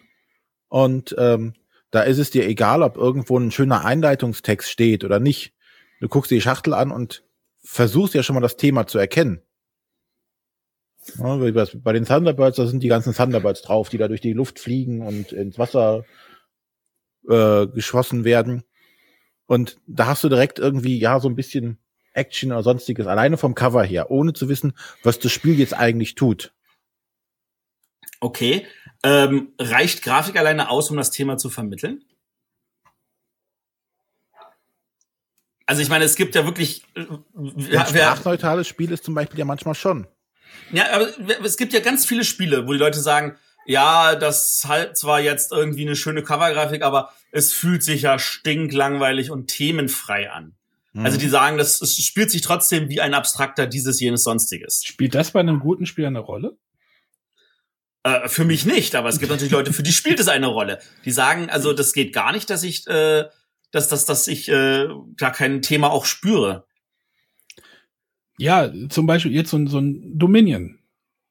und 0.68 1.14
ähm, 1.18 1.54
da 1.90 2.02
ist 2.02 2.18
es 2.18 2.30
dir 2.30 2.46
egal, 2.46 2.82
ob 2.82 2.96
irgendwo 2.96 3.38
ein 3.38 3.52
schöner 3.52 3.84
Einleitungstext 3.84 4.68
steht 4.68 5.04
oder 5.04 5.20
nicht. 5.20 5.52
Du 6.00 6.08
guckst 6.08 6.30
dir 6.30 6.34
die 6.34 6.40
Schachtel 6.40 6.74
an 6.74 6.90
und 6.90 7.22
versuchst 7.62 8.14
ja 8.14 8.24
schon 8.24 8.34
mal 8.34 8.40
das 8.40 8.56
Thema 8.56 8.86
zu 8.86 8.98
erkennen. 8.98 9.40
Ja, 11.18 11.36
bei 11.36 11.92
den 11.92 12.04
Thunderbirds, 12.04 12.56
da 12.56 12.66
sind 12.66 12.82
die 12.82 12.88
ganzen 12.88 13.14
Thunderbirds 13.14 13.62
drauf, 13.62 13.90
die 13.90 13.98
da 13.98 14.08
durch 14.08 14.20
die 14.20 14.32
Luft 14.32 14.58
fliegen 14.58 15.06
und 15.06 15.32
ins 15.32 15.58
Wasser 15.58 16.04
äh, 17.28 17.66
geschossen 17.66 18.24
werden. 18.24 18.64
Und 19.46 19.78
da 19.86 20.06
hast 20.06 20.24
du 20.24 20.28
direkt 20.28 20.58
irgendwie, 20.58 20.98
ja, 20.98 21.20
so 21.20 21.28
ein 21.28 21.36
bisschen 21.36 21.78
Action 22.12 22.52
oder 22.52 22.62
sonstiges, 22.62 23.06
alleine 23.06 23.36
vom 23.36 23.54
Cover 23.54 23.84
her, 23.84 24.10
ohne 24.10 24.32
zu 24.32 24.48
wissen, 24.48 24.72
was 25.02 25.18
das 25.18 25.32
Spiel 25.32 25.58
jetzt 25.58 25.74
eigentlich 25.74 26.14
tut. 26.14 26.52
Okay, 28.20 28.66
Ähm, 29.06 29.52
reicht 29.58 30.02
Grafik 30.02 30.36
alleine 30.38 30.70
aus, 30.70 30.90
um 30.90 30.96
das 30.96 31.10
Thema 31.10 31.36
zu 31.36 31.50
vermitteln? 31.50 32.02
Also 35.66 35.82
ich 35.82 35.90
meine, 35.90 36.04
es 36.04 36.16
gibt 36.16 36.34
ja 36.34 36.44
wirklich. 36.44 36.84
Äh, 36.94 37.06
Ein 37.34 37.86
sprachneutrales 37.86 38.66
Spiel 38.66 38.92
ist 38.92 39.04
zum 39.04 39.14
Beispiel 39.14 39.38
ja 39.38 39.44
manchmal 39.44 39.74
schon. 39.74 40.06
Ja, 40.72 40.90
aber 40.92 41.08
es 41.44 41.56
gibt 41.56 41.72
ja 41.72 41.80
ganz 41.80 42.06
viele 42.06 42.24
Spiele, 42.24 42.66
wo 42.66 42.72
die 42.72 42.78
Leute 42.78 43.00
sagen, 43.00 43.36
ja, 43.66 44.14
das 44.14 44.64
halt 44.66 44.96
zwar 44.96 45.20
jetzt 45.20 45.52
irgendwie 45.52 45.82
eine 45.82 45.96
schöne 45.96 46.22
Covergrafik, 46.22 46.82
aber 46.82 47.10
es 47.30 47.52
fühlt 47.52 47.82
sich 47.82 48.02
ja 48.02 48.18
stinklangweilig 48.18 49.30
und 49.30 49.48
themenfrei 49.48 50.30
an. 50.30 50.54
Mhm. 50.92 51.04
Also 51.04 51.18
die 51.18 51.28
sagen, 51.28 51.58
das 51.58 51.80
es 51.80 51.96
spielt 51.96 52.30
sich 52.30 52.42
trotzdem 52.42 52.88
wie 52.88 53.00
ein 53.00 53.14
abstrakter 53.14 53.66
dieses 53.66 54.00
jenes 54.00 54.22
sonstiges. 54.24 54.82
Spielt 54.84 55.14
das 55.14 55.32
bei 55.32 55.40
einem 55.40 55.60
guten 55.60 55.86
Spiel 55.86 56.06
eine 56.06 56.20
Rolle? 56.20 56.56
Äh, 58.04 58.28
für 58.28 58.44
mich 58.44 58.66
nicht, 58.66 58.94
aber 58.94 59.08
es 59.08 59.18
gibt 59.18 59.30
natürlich 59.30 59.52
Leute, 59.52 59.72
für 59.72 59.82
die 59.82 59.92
spielt 59.94 60.20
es 60.20 60.28
eine 60.28 60.46
Rolle. 60.46 60.78
Die 61.04 61.10
sagen, 61.10 61.50
also 61.50 61.72
das 61.72 61.92
geht 61.92 62.12
gar 62.12 62.32
nicht, 62.32 62.48
dass 62.50 62.62
ich, 62.62 62.86
äh, 62.86 63.24
dass, 63.72 63.88
dass, 63.88 64.04
dass 64.04 64.28
ich 64.28 64.48
äh, 64.48 64.88
da 65.16 65.30
kein 65.30 65.62
Thema 65.62 65.90
auch 65.90 66.04
spüre. 66.04 66.66
Ja, 68.38 68.70
zum 68.88 69.06
Beispiel 69.06 69.32
jetzt 69.32 69.50
so, 69.50 69.66
so 69.66 69.78
ein 69.78 70.18
Dominion 70.18 70.78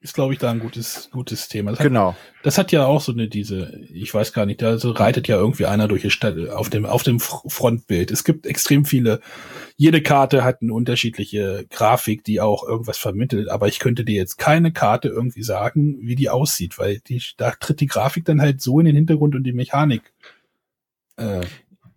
ist, 0.04 0.14
glaube 0.14 0.34
ich, 0.34 0.39
da 0.39 0.51
ein 0.51 0.60
gutes, 0.60 1.10
gutes 1.12 1.47
Thema. 1.47 1.72
Das 1.72 1.80
genau. 1.80 2.10
Hat, 2.10 2.18
das 2.43 2.58
hat 2.58 2.74
ja 2.74 2.86
auch 2.86 2.99
so 2.99 3.14
eine, 3.14 3.30
diese, 3.30 3.80
ich 3.89 4.14
weiß 4.14 4.34
gar 4.34 4.45
nicht, 4.45 4.62
da 4.62 4.78
so 4.78 4.91
reitet 4.91 5.30
ja 5.30 5.38
irgendwie 5.38 5.66
einer 5.66 5.88
durch 5.88 6.01
die 6.01 6.12
Stadt 6.12 6.38
auf 6.49 6.70
dem, 6.70 6.86
auf 6.86 7.04
dem 7.04 7.22
Frontbild. 7.22 8.12
Es 8.12 8.26
gibt 8.26 8.45
extrem 8.45 8.84
viele, 8.84 9.22
jede 9.78 10.04
Karte 10.04 10.43
hat 10.43 10.62
eine 10.62 10.74
unterschiedliche 10.74 11.66
Grafik, 11.70 12.26
die 12.26 12.41
auch 12.41 12.68
irgendwas 12.68 12.97
vermittelt, 12.97 13.47
aber 13.47 13.70
ich 13.70 13.80
könnte 13.80 14.04
dir 14.04 14.16
jetzt 14.16 14.38
keine 14.38 14.74
Karte 14.74 15.08
irgendwie 15.08 15.43
sagen, 15.43 15.97
wie 16.01 16.16
die 16.16 16.30
aussieht, 16.30 16.78
weil 16.78 16.99
die, 16.99 17.24
da 17.38 17.51
tritt 17.51 17.80
die 17.80 17.88
Grafik 17.88 18.26
dann 18.26 18.41
halt 18.41 18.62
so 18.62 18.80
in 18.80 18.86
den 18.86 18.95
Hintergrund 18.95 19.36
und 19.36 19.43
die 19.43 19.54
Mechanik. 19.54 20.14
Äh, 21.16 21.45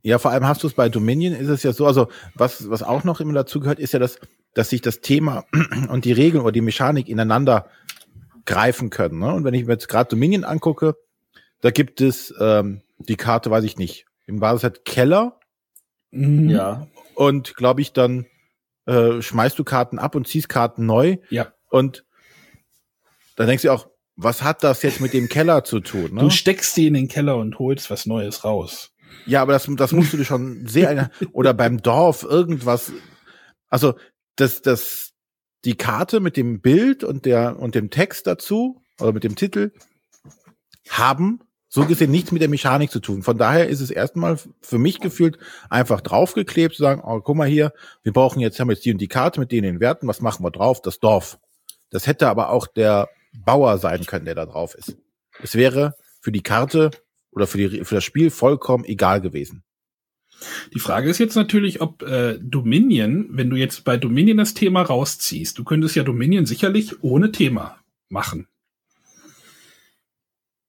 ja, 0.04 0.20
vor 0.20 0.30
allem 0.30 0.46
hast 0.46 0.62
du 0.62 0.68
es 0.68 0.74
bei 0.74 0.88
Dominion 0.88 1.34
ist 1.34 1.48
es 1.48 1.64
ja 1.64 1.72
so, 1.72 1.84
also 1.86 2.06
was, 2.36 2.70
was 2.70 2.84
auch 2.84 3.02
noch 3.02 3.20
immer 3.20 3.32
dazu 3.32 3.58
gehört, 3.58 3.80
ist 3.80 3.92
ja, 3.92 3.98
dass, 3.98 4.20
dass 4.56 4.70
sich 4.70 4.80
das 4.80 5.02
Thema 5.02 5.44
und 5.90 6.06
die 6.06 6.12
Regeln 6.12 6.42
oder 6.42 6.50
die 6.50 6.62
Mechanik 6.62 7.08
ineinander 7.08 7.68
greifen 8.46 8.88
können. 8.88 9.18
Ne? 9.18 9.32
Und 9.32 9.44
wenn 9.44 9.52
ich 9.52 9.66
mir 9.66 9.72
jetzt 9.74 9.88
gerade 9.88 10.08
Dominion 10.08 10.44
angucke, 10.44 10.96
da 11.60 11.70
gibt 11.70 12.00
es 12.00 12.34
ähm, 12.40 12.80
die 12.98 13.16
Karte, 13.16 13.50
weiß 13.50 13.64
ich 13.64 13.76
nicht. 13.76 14.06
Im 14.26 14.40
Basis 14.40 14.64
hat 14.64 14.84
Keller. 14.86 15.38
Mhm. 16.10 16.48
Ja. 16.48 16.86
Und 17.14 17.54
glaube 17.54 17.82
ich, 17.82 17.92
dann 17.92 18.24
äh, 18.86 19.20
schmeißt 19.20 19.58
du 19.58 19.64
Karten 19.64 19.98
ab 19.98 20.14
und 20.14 20.26
ziehst 20.26 20.48
Karten 20.48 20.86
neu. 20.86 21.18
Ja. 21.28 21.52
Und 21.68 22.06
dann 23.36 23.48
denkst 23.48 23.62
du 23.62 23.70
auch, 23.70 23.88
was 24.16 24.42
hat 24.42 24.64
das 24.64 24.80
jetzt 24.80 25.02
mit 25.02 25.12
dem 25.12 25.28
Keller 25.28 25.64
zu 25.64 25.80
tun? 25.80 26.14
Ne? 26.14 26.20
Du 26.20 26.30
steckst 26.30 26.74
sie 26.74 26.86
in 26.86 26.94
den 26.94 27.08
Keller 27.08 27.36
und 27.36 27.58
holst 27.58 27.90
was 27.90 28.06
Neues 28.06 28.42
raus. 28.42 28.94
Ja, 29.26 29.42
aber 29.42 29.52
das, 29.52 29.68
das 29.76 29.92
musst 29.92 30.14
du 30.14 30.16
dir 30.16 30.24
schon 30.24 30.66
sehr, 30.66 31.10
oder 31.32 31.52
beim 31.52 31.82
Dorf 31.82 32.22
irgendwas, 32.22 32.90
also 33.68 33.94
das, 34.36 34.62
das, 34.62 35.12
die 35.64 35.76
Karte 35.76 36.20
mit 36.20 36.36
dem 36.36 36.60
Bild 36.60 37.04
und 37.04 37.24
der 37.24 37.58
und 37.58 37.74
dem 37.74 37.90
Text 37.90 38.26
dazu 38.26 38.82
oder 39.00 39.12
mit 39.12 39.24
dem 39.24 39.36
Titel 39.36 39.72
haben 40.88 41.40
so 41.68 41.84
gesehen 41.84 42.10
nichts 42.10 42.32
mit 42.32 42.40
der 42.40 42.48
Mechanik 42.48 42.90
zu 42.90 43.00
tun. 43.00 43.22
Von 43.22 43.36
daher 43.36 43.68
ist 43.68 43.80
es 43.80 43.90
erstmal 43.90 44.38
für 44.62 44.78
mich 44.78 45.00
gefühlt 45.00 45.38
einfach 45.68 46.00
draufgeklebt, 46.00 46.74
zu 46.74 46.82
sagen, 46.82 47.02
oh, 47.04 47.20
guck 47.20 47.36
mal 47.36 47.48
hier, 47.48 47.72
wir 48.02 48.12
brauchen 48.12 48.40
jetzt, 48.40 48.58
haben 48.60 48.70
jetzt 48.70 48.84
die 48.84 48.92
und 48.92 48.98
die 48.98 49.08
Karte 49.08 49.40
mit 49.40 49.52
denen 49.52 49.74
den 49.74 49.80
Werten, 49.80 50.06
was 50.06 50.20
machen 50.20 50.44
wir 50.44 50.50
drauf? 50.50 50.80
Das 50.80 51.00
Dorf. 51.00 51.38
Das 51.90 52.06
hätte 52.06 52.28
aber 52.28 52.50
auch 52.50 52.66
der 52.66 53.10
Bauer 53.44 53.78
sein 53.78 54.06
können, 54.06 54.24
der 54.24 54.34
da 54.34 54.46
drauf 54.46 54.74
ist. 54.74 54.96
Es 55.42 55.54
wäre 55.54 55.94
für 56.20 56.32
die 56.32 56.42
Karte 56.42 56.90
oder 57.30 57.46
für, 57.46 57.58
die, 57.58 57.84
für 57.84 57.96
das 57.96 58.04
Spiel 58.04 58.30
vollkommen 58.30 58.84
egal 58.84 59.20
gewesen. 59.20 59.62
Die 60.74 60.80
Frage 60.80 61.08
ist 61.08 61.18
jetzt 61.18 61.34
natürlich, 61.34 61.80
ob 61.80 62.02
äh, 62.02 62.38
Dominion, 62.40 63.28
wenn 63.30 63.50
du 63.50 63.56
jetzt 63.56 63.84
bei 63.84 63.96
Dominion 63.96 64.36
das 64.36 64.54
Thema 64.54 64.82
rausziehst, 64.82 65.58
du 65.58 65.64
könntest 65.64 65.96
ja 65.96 66.02
Dominion 66.02 66.46
sicherlich 66.46 67.02
ohne 67.02 67.32
Thema 67.32 67.78
machen. 68.08 68.46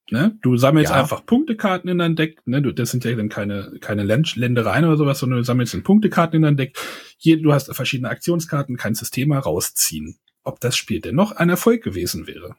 Ne? 0.09 0.37
Du 0.41 0.55
sammelst 0.55 0.91
ja. 0.91 1.01
einfach 1.01 1.25
Punktekarten 1.25 1.89
in 1.89 1.97
dein 1.97 2.15
Deck. 2.15 2.39
Ne? 2.45 2.61
Du, 2.61 2.71
das 2.71 2.91
sind 2.91 3.03
ja 3.03 3.13
dann 3.13 3.27
keine, 3.27 3.73
keine 3.81 4.03
Ländereien 4.03 4.85
oder 4.85 4.95
sowas, 4.95 5.19
sondern 5.19 5.39
du 5.39 5.43
sammelst 5.43 5.73
in 5.73 5.83
Punktekarten 5.83 6.37
in 6.37 6.43
dein 6.43 6.57
Deck. 6.57 6.77
Hier, 7.17 7.41
du 7.41 7.51
hast 7.51 7.73
verschiedene 7.75 8.09
Aktionskarten, 8.09 8.77
kannst 8.77 9.01
das 9.01 9.11
Thema 9.11 9.39
rausziehen. 9.39 10.17
Ob 10.43 10.61
das 10.61 10.77
Spiel 10.77 11.01
dennoch 11.01 11.33
ein 11.33 11.49
Erfolg 11.49 11.83
gewesen 11.83 12.25
wäre. 12.25 12.55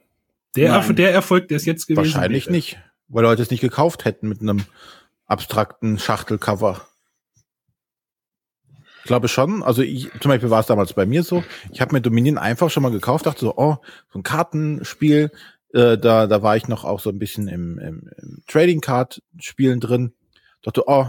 Der, 0.56 0.70
Erf 0.70 0.94
der 0.94 1.12
Erfolg, 1.12 1.48
der 1.48 1.56
es 1.56 1.64
jetzt 1.64 1.86
gewesen 1.86 2.14
Wahrscheinlich 2.14 2.46
wäre. 2.46 2.54
nicht, 2.54 2.78
weil 3.08 3.22
Leute 3.22 3.40
es 3.40 3.50
nicht 3.50 3.60
gekauft 3.60 4.04
hätten 4.04 4.28
mit 4.28 4.42
einem 4.42 4.64
abstrakten 5.26 5.98
Schachtelcover 5.98 6.86
glaube 9.04 9.28
schon. 9.28 9.62
Also 9.62 9.82
ich, 9.82 10.10
zum 10.20 10.30
Beispiel 10.30 10.50
war 10.50 10.60
es 10.60 10.66
damals 10.66 10.92
bei 10.92 11.06
mir 11.06 11.22
so. 11.22 11.44
Ich 11.72 11.80
habe 11.80 11.94
mir 11.94 12.00
Dominion 12.00 12.38
einfach 12.38 12.70
schon 12.70 12.82
mal 12.82 12.90
gekauft, 12.92 13.26
dachte 13.26 13.40
so, 13.40 13.56
oh, 13.56 13.76
so 14.12 14.18
ein 14.18 14.22
Kartenspiel. 14.22 15.30
Äh, 15.72 15.98
da, 15.98 16.26
da 16.26 16.42
war 16.42 16.56
ich 16.56 16.68
noch 16.68 16.84
auch 16.84 17.00
so 17.00 17.10
ein 17.10 17.18
bisschen 17.18 17.48
im, 17.48 17.78
im, 17.78 18.10
im 18.16 18.42
Trading 18.46 18.80
Card 18.80 19.22
Spielen 19.38 19.80
drin. 19.80 20.14
Dachte, 20.62 20.84
oh, 20.86 21.06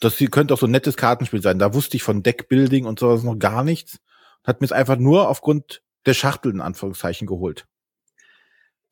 das 0.00 0.16
könnte 0.30 0.54
auch 0.54 0.58
so 0.58 0.66
ein 0.66 0.72
nettes 0.72 0.96
Kartenspiel 0.96 1.42
sein. 1.42 1.58
Da 1.58 1.74
wusste 1.74 1.96
ich 1.96 2.02
von 2.02 2.22
Deckbuilding 2.22 2.84
und 2.84 2.98
sowas 2.98 3.22
noch 3.22 3.38
gar 3.38 3.64
nichts. 3.64 3.98
Hat 4.44 4.60
mir 4.60 4.66
es 4.66 4.72
einfach 4.72 4.96
nur 4.96 5.28
aufgrund 5.28 5.82
der 6.06 6.14
Schachtel 6.14 6.52
in 6.52 6.60
Anführungszeichen 6.60 7.26
geholt. 7.26 7.66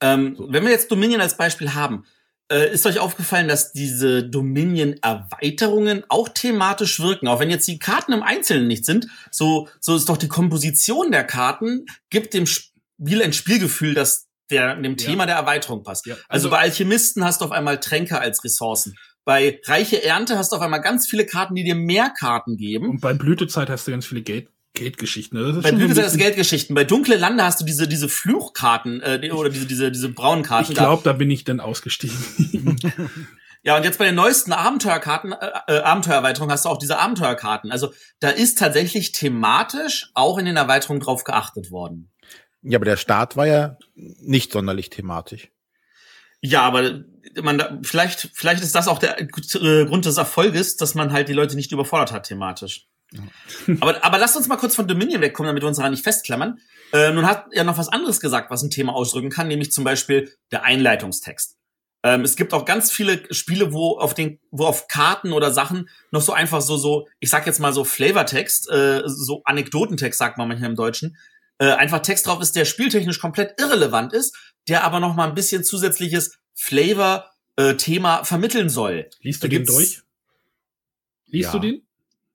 Ähm, 0.01 0.34
so. 0.37 0.53
Wenn 0.53 0.64
wir 0.64 0.70
jetzt 0.70 0.91
Dominion 0.91 1.20
als 1.20 1.37
Beispiel 1.37 1.74
haben, 1.74 2.05
äh, 2.51 2.72
ist 2.72 2.86
euch 2.86 2.99
aufgefallen, 2.99 3.49
dass 3.49 3.72
diese 3.72 4.22
Dominion-Erweiterungen 4.24 6.05
auch 6.09 6.28
thematisch 6.28 7.01
wirken? 7.01 7.28
Auch 7.28 7.40
wenn 7.40 7.51
jetzt 7.51 7.66
die 7.68 7.78
Karten 7.78 8.12
im 8.12 8.22
Einzelnen 8.22 8.68
nicht 8.68 8.84
sind, 8.84 9.09
so, 9.30 9.68
so 9.80 9.97
ist 9.97 10.09
doch 10.09 10.16
die 10.16 10.28
Komposition 10.28 11.11
der 11.11 11.24
Karten, 11.24 11.86
gibt 12.11 12.34
dem 12.34 12.47
Spiel 12.47 13.22
ein 13.22 13.32
Spielgefühl, 13.32 13.94
das 13.94 14.26
der, 14.51 14.76
dem 14.76 14.97
Thema 14.97 15.24
ja. 15.24 15.26
der 15.26 15.36
Erweiterung 15.36 15.82
passt. 15.82 16.07
Ja. 16.07 16.14
Also, 16.14 16.26
also 16.28 16.51
bei 16.51 16.59
Alchemisten 16.59 17.24
hast 17.24 17.40
du 17.40 17.47
auf 17.47 17.53
einmal 17.53 17.80
Tränke 17.80 18.20
als 18.20 18.44
Ressourcen. 18.44 18.94
Bei 19.24 19.61
Reiche 19.64 20.05
Ernte 20.05 20.38
hast 20.38 20.53
du 20.53 20.57
auf 20.57 20.62
einmal 20.62 20.80
ganz 20.80 21.09
viele 21.09 21.26
Karten, 21.26 21.57
die 21.57 21.64
dir 21.64 21.74
mehr 21.74 22.12
Karten 22.16 22.57
geben. 22.57 22.88
Und 22.88 23.01
bei 23.01 23.12
Blütezeit 23.12 23.68
hast 23.68 23.88
du 23.88 23.90
ganz 23.90 24.07
viele 24.07 24.22
Geld 24.22 24.49
Geldgeschichten. 24.76 25.38
Das 25.38 25.56
ist 25.56 25.62
bei 25.64 25.72
Blüte 25.72 26.08
sind 26.08 26.18
Geldgeschichten. 26.20 26.74
Bei 26.74 26.84
Dunkle 26.84 27.16
Lande 27.16 27.42
hast 27.42 27.60
du 27.60 27.64
diese, 27.64 27.88
diese 27.88 28.08
Fluchkarten 28.08 29.00
äh, 29.02 29.30
oder 29.32 29.50
diese, 29.50 29.66
diese, 29.66 29.90
diese 29.90 30.08
braunen 30.08 30.44
Karten. 30.44 30.70
Ich 30.70 30.78
glaube, 30.78 31.02
da 31.02 31.12
bin 31.12 31.30
ich 31.30 31.42
dann 31.42 31.58
ausgestiegen. 31.58 32.78
ja, 33.62 33.76
und 33.76 33.84
jetzt 33.84 33.98
bei 33.98 34.04
den 34.04 34.14
neuesten 34.14 34.52
Abenteuerkarten, 34.52 35.32
äh, 35.32 35.50
äh, 35.66 35.78
Abenteuererweiterungen 35.80 36.52
hast 36.52 36.64
du 36.64 36.68
auch 36.68 36.78
diese 36.78 36.98
Abenteuerkarten. 36.98 37.72
Also 37.72 37.92
da 38.20 38.30
ist 38.30 38.58
tatsächlich 38.58 39.10
thematisch 39.12 40.10
auch 40.14 40.38
in 40.38 40.44
den 40.44 40.56
Erweiterungen 40.56 41.00
drauf 41.00 41.24
geachtet 41.24 41.72
worden. 41.72 42.12
Ja, 42.62 42.78
aber 42.78 42.84
der 42.84 42.96
Start 42.96 43.36
war 43.36 43.46
ja 43.46 43.78
nicht 43.94 44.52
sonderlich 44.52 44.90
thematisch. 44.90 45.48
Ja, 46.40 46.62
aber 46.62 47.00
man, 47.42 47.82
vielleicht, 47.82 48.30
vielleicht 48.34 48.62
ist 48.62 48.74
das 48.74 48.88
auch 48.88 48.98
der 48.98 49.20
äh, 49.20 49.26
Grund 49.26 50.04
des 50.04 50.16
Erfolges, 50.16 50.76
dass 50.76 50.94
man 50.94 51.12
halt 51.12 51.28
die 51.28 51.32
Leute 51.32 51.56
nicht 51.56 51.72
überfordert 51.72 52.12
hat 52.12 52.28
thematisch. 52.28 52.86
Aber, 53.80 54.04
aber 54.04 54.18
lasst 54.18 54.36
uns 54.36 54.48
mal 54.48 54.57
kurz 54.57 54.74
von 54.74 54.88
Dominion 54.88 55.20
wegkommen, 55.20 55.48
damit 55.48 55.62
wir 55.62 55.68
uns 55.68 55.76
daran 55.76 55.92
nicht 55.92 56.04
festklammern. 56.04 56.59
Äh, 56.92 57.12
nun 57.12 57.26
hat 57.26 57.46
er 57.52 57.64
noch 57.64 57.78
was 57.78 57.88
anderes 57.88 58.20
gesagt, 58.20 58.50
was 58.50 58.62
ein 58.62 58.70
Thema 58.70 58.94
ausdrücken 58.94 59.30
kann, 59.30 59.48
nämlich 59.48 59.72
zum 59.72 59.84
Beispiel 59.84 60.32
der 60.50 60.64
Einleitungstext. 60.64 61.57
Ähm, 62.02 62.22
es 62.22 62.36
gibt 62.36 62.52
auch 62.52 62.64
ganz 62.64 62.92
viele 62.92 63.22
Spiele, 63.34 63.72
wo 63.72 63.98
auf 63.98 64.14
den, 64.14 64.38
wo 64.50 64.66
auf 64.66 64.86
Karten 64.86 65.32
oder 65.32 65.52
Sachen 65.52 65.88
noch 66.11 66.20
so 66.20 66.32
einfach 66.32 66.61
so, 66.61 66.76
so, 66.76 67.09
ich 67.20 67.30
sag 67.30 67.46
jetzt 67.46 67.59
mal 67.59 67.72
so 67.72 67.84
Flavortext, 67.84 68.70
äh, 68.70 69.02
so 69.07 69.42
Anekdotentext 69.44 70.18
sagt 70.18 70.38
man 70.38 70.48
manchmal 70.48 70.70
im 70.70 70.76
Deutschen, 70.76 71.16
äh, 71.59 71.72
einfach 71.72 72.00
Text 72.00 72.26
drauf 72.26 72.40
ist, 72.40 72.54
der 72.54 72.64
spieltechnisch 72.64 73.18
komplett 73.18 73.61
irrelevant 73.61 74.12
ist, 74.12 74.36
der 74.68 74.84
aber 74.84 75.00
noch 75.00 75.14
mal 75.14 75.28
ein 75.28 75.34
bisschen 75.34 75.64
zusätzliches 75.64 76.38
Flavor-Thema 76.54 78.20
äh, 78.20 78.24
vermitteln 78.24 78.68
soll. 78.68 79.09
Liest 79.20 79.42
du 79.42 79.48
den 79.48 79.64
durch? 79.64 80.02
Liest 81.26 81.46
ja. 81.46 81.52
du 81.52 81.59
den? 81.59 81.86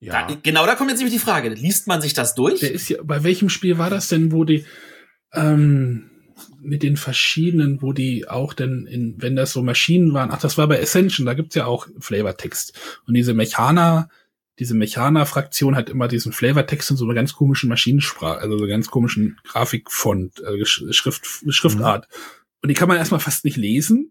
Ja. 0.02 0.26
Da, 0.26 0.36
genau, 0.42 0.66
da 0.66 0.74
kommt 0.74 0.90
jetzt 0.90 0.98
nämlich 0.98 1.14
die 1.14 1.24
Frage. 1.24 1.48
Liest 1.48 1.86
man 1.86 2.02
sich 2.02 2.12
das 2.12 2.34
durch? 2.34 2.58
Der 2.58 2.72
ist 2.72 2.88
ja, 2.88 2.98
bei 3.04 3.22
welchem 3.22 3.48
Spiel 3.48 3.78
war 3.78 3.88
das 3.88 4.08
denn, 4.08 4.32
wo 4.32 4.44
die, 4.44 4.64
ähm, 5.32 6.10
mit 6.60 6.82
den 6.82 6.96
verschiedenen, 6.96 7.80
wo 7.82 7.92
die 7.92 8.28
auch 8.28 8.52
denn 8.52 8.86
in, 8.86 9.14
wenn 9.22 9.36
das 9.36 9.52
so 9.52 9.62
Maschinen 9.62 10.12
waren, 10.12 10.32
ach, 10.32 10.40
das 10.40 10.58
war 10.58 10.66
bei 10.66 10.82
Ascension, 10.82 11.24
da 11.24 11.34
gibt's 11.34 11.54
ja 11.54 11.66
auch 11.66 11.86
Flavortext. 12.00 12.76
Und 13.06 13.14
diese 13.14 13.32
Mechaner, 13.32 14.08
diese 14.58 14.74
Mechaner-Fraktion 14.74 15.76
hat 15.76 15.88
immer 15.88 16.08
diesen 16.08 16.32
Flavortext 16.32 16.90
in 16.90 16.96
so 16.96 17.04
einer 17.04 17.14
ganz 17.14 17.34
komischen 17.34 17.68
Maschinensprache, 17.68 18.40
also 18.40 18.58
so 18.58 18.64
einer 18.64 18.72
ganz 18.72 18.88
komischen 18.88 19.38
Grafikfont, 19.44 20.40
äh, 20.40 20.64
Schrift, 20.64 21.26
Schriftart. 21.48 22.08
Mhm. 22.08 22.16
Und 22.62 22.68
die 22.70 22.74
kann 22.74 22.88
man 22.88 22.96
erstmal 22.96 23.20
fast 23.20 23.44
nicht 23.44 23.56
lesen. 23.56 24.10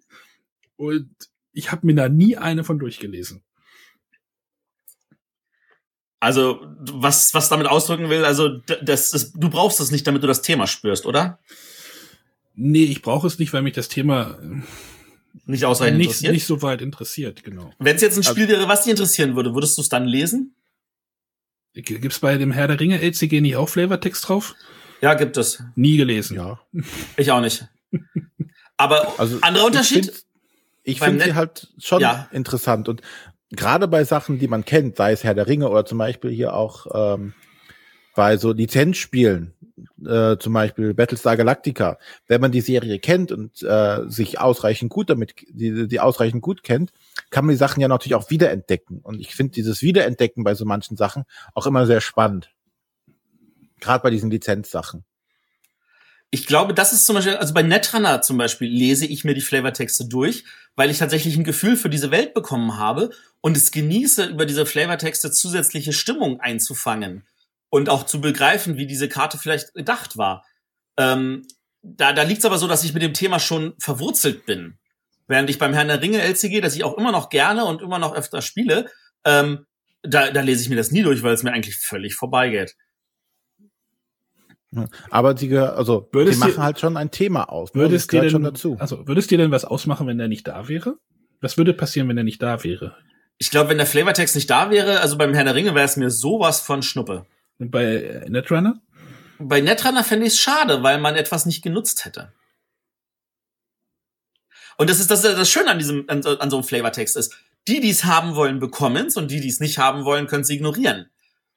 Und 0.78 1.10
ich 1.52 1.74
habe 1.74 1.86
mir 1.86 1.96
da 1.96 2.08
nie 2.08 2.38
eine 2.38 2.64
von 2.64 2.80
durchgelesen. 2.80 3.44
Also, 6.22 6.62
was, 6.80 7.34
was 7.34 7.50
damit 7.50 7.68
ausdrücken 7.68 8.10
will, 8.10 8.24
also, 8.24 8.48
das, 8.82 9.10
das, 9.12 9.34
du 9.34 9.50
brauchst 9.50 9.80
es 9.82 9.92
nicht, 9.92 10.06
damit 10.08 10.22
du 10.24 10.28
das 10.28 10.42
Thema 10.44 10.68
spürst, 10.68 11.06
oder? 11.06 11.40
Nee, 12.56 12.84
ich 12.84 13.02
brauche 13.02 13.26
es 13.28 13.40
nicht, 13.40 13.52
weil 13.54 13.64
mich 13.64 13.74
das 13.74 13.88
Thema, 13.90 14.38
nicht 15.46 15.66
ausreichend 15.66 15.98
nicht, 15.98 16.08
interessiert. 16.08 16.34
nicht 16.34 16.46
so 16.46 16.62
weit 16.62 16.82
interessiert, 16.82 17.44
genau. 17.44 17.72
Wenn 17.80 17.96
es 17.96 18.02
jetzt 18.04 18.18
ein 18.18 18.24
Spiel 18.24 18.48
wäre, 18.48 18.68
was 18.68 18.84
dich 18.84 18.92
interessieren 18.92 19.36
würde, 19.36 19.56
würdest 19.56 19.78
du 19.78 19.82
es 19.82 19.90
dann 19.90 20.06
lesen? 20.06 20.54
Gibt's 21.74 22.20
bei 22.20 22.38
dem 22.38 22.52
Herr 22.52 22.68
der 22.68 22.80
Ringe 22.80 23.02
LCG 23.02 23.42
nicht 23.42 23.56
auch 23.56 23.70
Flavortext 23.70 24.28
drauf? 24.28 24.56
Ja, 25.02 25.14
gibt 25.16 25.38
es. 25.38 25.64
Nie 25.76 25.98
gelesen. 25.98 26.36
Ja. 26.36 26.60
Ich 27.18 27.32
auch 27.32 27.42
nicht. 27.42 27.66
Aber 28.78 29.18
Also 29.20 29.40
anderer 29.42 29.66
Unterschied? 29.66 30.12
Ich 30.84 31.00
finde 31.00 31.22
sie 31.22 31.28
Net- 31.30 31.36
halt 31.36 31.68
schon 31.80 32.02
Ja. 32.02 32.28
interessant 32.32 32.90
und 32.90 33.02
gerade 33.52 33.88
bei 33.88 34.04
Sachen, 34.04 34.40
die 34.40 34.48
man 34.48 34.66
kennt, 34.66 34.98
sei 34.98 35.12
es 35.12 35.24
Herr 35.24 35.34
der 35.34 35.48
Ringe 35.48 35.70
oder 35.70 35.86
zum 35.86 35.98
Beispiel 35.98 36.32
hier 36.32 36.54
auch 36.54 36.88
ähm, 36.94 37.34
bei 38.16 38.38
so 38.38 38.52
Lizenzspielen, 38.52 39.54
äh, 40.06 40.38
zum 40.38 40.54
Beispiel 40.54 40.94
Battlestar 40.94 41.38
Galactica, 41.38 41.98
wenn 42.28 42.42
man 42.42 42.52
die 42.52 42.62
Serie 42.62 43.00
kennt 43.00 43.32
und 43.32 43.62
äh, 43.64 44.02
sich 44.08 44.40
ausreichend 44.40 44.92
gut 44.92 45.10
damit, 45.10 45.34
die, 45.50 45.88
die 45.88 46.00
ausreichend 46.00 46.42
gut 46.42 46.64
kennt, 46.64 46.92
kann 47.30 47.46
man 47.46 47.54
die 47.54 47.60
Sachen 47.60 47.82
ja 47.82 47.88
natürlich 47.88 48.16
auch 48.16 48.30
wiederentdecken. 48.30 49.00
Und 49.02 49.20
ich 49.20 49.36
finde 49.36 49.54
dieses 49.54 49.82
Wiederentdecken 49.82 50.44
bei 50.44 50.56
so 50.56 50.66
manchen 50.66 50.98
Sachen 50.98 51.24
auch 51.54 51.66
immer 51.66 51.86
sehr 51.86 52.02
spannend. 52.02 52.52
Gerade 53.80 54.04
bei 54.04 54.10
diesen 54.10 54.30
Lizenzsachen. 54.30 55.04
Ich 56.34 56.46
glaube, 56.48 56.74
das 56.74 56.94
ist 56.94 57.06
zum 57.06 57.16
Beispiel, 57.16 57.36
also 57.36 57.54
bei 57.54 57.62
Netrunner 57.62 58.22
zum 58.22 58.38
Beispiel 58.38 58.70
lese 58.70 59.06
ich 59.06 59.26
mir 59.26 59.34
die 59.34 59.42
Flavortexte 59.42 60.06
durch, 60.06 60.46
weil 60.76 60.90
ich 60.90 60.98
tatsächlich 60.98 61.36
ein 61.36 61.44
Gefühl 61.44 61.76
für 61.76 61.90
diese 61.90 62.10
Welt 62.10 62.34
bekommen 62.34 62.78
habe 62.78 63.12
und 63.42 63.58
es 63.58 63.72
genieße, 63.72 64.26
über 64.28 64.46
diese 64.46 64.66
Flavortexte 64.66 65.32
zusätzliche 65.32 65.92
Stimmung 65.92 66.40
einzufangen 66.40 67.28
und 67.70 67.90
auch 67.90 68.06
zu 68.06 68.22
begreifen, 68.22 68.78
wie 68.78 68.88
diese 68.88 69.10
Karte 69.10 69.38
vielleicht 69.38 69.74
gedacht 69.74 70.18
war. 70.18 70.46
Ähm, 70.98 71.46
da 71.82 72.14
da 72.14 72.24
liegt 72.24 72.40
es 72.40 72.46
aber 72.46 72.58
so, 72.58 72.68
dass 72.68 72.86
ich 72.86 72.94
mit 72.94 73.04
dem 73.04 73.14
Thema 73.14 73.40
schon 73.40 73.74
verwurzelt 73.78 74.46
bin. 74.46 74.78
Während 75.28 75.50
ich 75.50 75.60
beim 75.60 75.74
Herrn 75.74 75.90
der 75.90 76.02
Ringe 76.02 76.22
LCG, 76.22 76.62
das 76.62 76.76
ich 76.76 76.86
auch 76.86 76.98
immer 76.98 77.12
noch 77.12 77.30
gerne 77.30 77.66
und 77.66 77.82
immer 77.82 78.00
noch 78.00 78.14
öfter 78.16 78.42
spiele, 78.42 78.90
ähm, 79.26 79.66
da, 80.02 80.32
da 80.32 80.42
lese 80.42 80.64
ich 80.64 80.70
mir 80.70 80.76
das 80.76 80.92
nie 80.92 81.04
durch, 81.04 81.24
weil 81.24 81.34
es 81.34 81.44
mir 81.44 81.52
eigentlich 81.52 81.78
völlig 81.78 82.16
vorbeigeht. 82.16 82.76
Ja. 84.74 84.88
Aber 85.10 85.34
die, 85.34 85.56
also, 85.58 86.08
die 86.12 86.18
Würdest 86.18 86.40
machen 86.40 86.54
du- 86.56 86.62
halt 86.64 86.80
schon 86.80 86.96
ein 86.98 87.12
Thema 87.12 87.50
aus. 87.50 87.74
ne? 87.74 87.82
Würdest 87.82 88.06
dir 88.12 88.18
gehört 88.20 88.26
denn, 88.26 88.32
schon 88.32 88.44
dazu. 88.44 88.78
also 88.80 89.06
würdest 89.08 89.30
dir 89.30 89.38
denn 89.38 89.52
was 89.52 89.66
ausmachen, 89.66 90.08
wenn 90.08 90.18
der 90.18 90.28
nicht 90.30 90.48
da 90.48 90.68
wäre? 90.70 90.96
Was 91.42 91.58
würde 91.58 91.74
passieren, 91.74 92.08
wenn 92.08 92.18
er 92.18 92.24
nicht 92.24 92.42
da 92.42 92.64
wäre? 92.64 92.96
Ich 93.38 93.50
glaube, 93.52 93.70
wenn 93.72 93.78
der 93.78 93.88
Flavortext 93.88 94.36
nicht 94.36 94.50
da 94.50 94.70
wäre, 94.70 95.00
also 95.02 95.18
beim 95.18 95.34
Herrn 95.34 95.46
der 95.48 95.56
Ringe 95.56 95.74
wäre 95.76 95.86
es 95.86 95.98
mir 95.98 96.10
sowas 96.12 96.62
von 96.62 96.84
Schnuppe. 96.84 97.26
Und 97.60 97.72
bei 97.72 97.84
äh, 97.96 98.30
Netrunner? 98.30 98.80
Bei 99.40 99.60
Netrunner 99.60 100.04
fände 100.04 100.26
ich 100.28 100.34
es 100.34 100.40
schade, 100.40 100.84
weil 100.84 101.00
man 101.02 101.16
etwas 101.16 101.46
nicht 101.46 101.64
genutzt 101.64 102.06
hätte. 102.06 102.32
Und 104.78 104.90
das 104.90 105.00
ist 105.00 105.12
das, 105.12 105.22
das 105.22 105.50
Schöne 105.50 105.70
an 105.72 105.80
diesem, 105.80 106.06
an, 106.08 106.24
so- 106.24 106.38
an 106.40 106.50
so 106.50 106.58
einem 106.58 106.64
Flavortext 106.64 107.18
ist, 107.18 107.36
die, 107.68 107.80
die 107.82 107.90
es 107.90 108.06
haben 108.06 108.36
wollen, 108.36 108.60
bekommen 108.60 109.08
es 109.08 109.18
und 109.18 109.30
die, 109.30 109.42
die 109.42 109.50
es 109.50 109.60
nicht 109.60 109.78
haben 109.78 110.06
wollen, 110.06 110.28
können 110.28 110.42
es 110.44 110.50
ignorieren. 110.50 111.08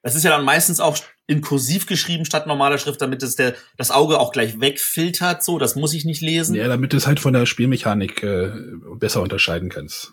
Das 0.04 0.14
ist 0.14 0.22
ja 0.22 0.30
dann 0.30 0.44
meistens 0.44 0.80
auch 0.80 0.98
in 1.26 1.40
kursiv 1.40 1.86
geschrieben 1.86 2.26
statt 2.26 2.46
normaler 2.46 2.76
Schrift, 2.76 3.00
damit 3.00 3.22
es 3.22 3.36
der, 3.36 3.54
das 3.78 3.90
Auge 3.90 4.20
auch 4.20 4.32
gleich 4.32 4.60
wegfiltert, 4.60 5.42
so, 5.42 5.58
das 5.58 5.76
muss 5.76 5.94
ich 5.94 6.04
nicht 6.04 6.20
lesen. 6.20 6.54
Ja, 6.54 6.68
damit 6.68 6.92
du 6.92 6.98
es 6.98 7.06
halt 7.06 7.20
von 7.20 7.32
der 7.32 7.46
Spielmechanik 7.46 8.22
äh, 8.22 8.52
besser 8.96 9.22
unterscheiden 9.22 9.70
kannst. 9.70 10.12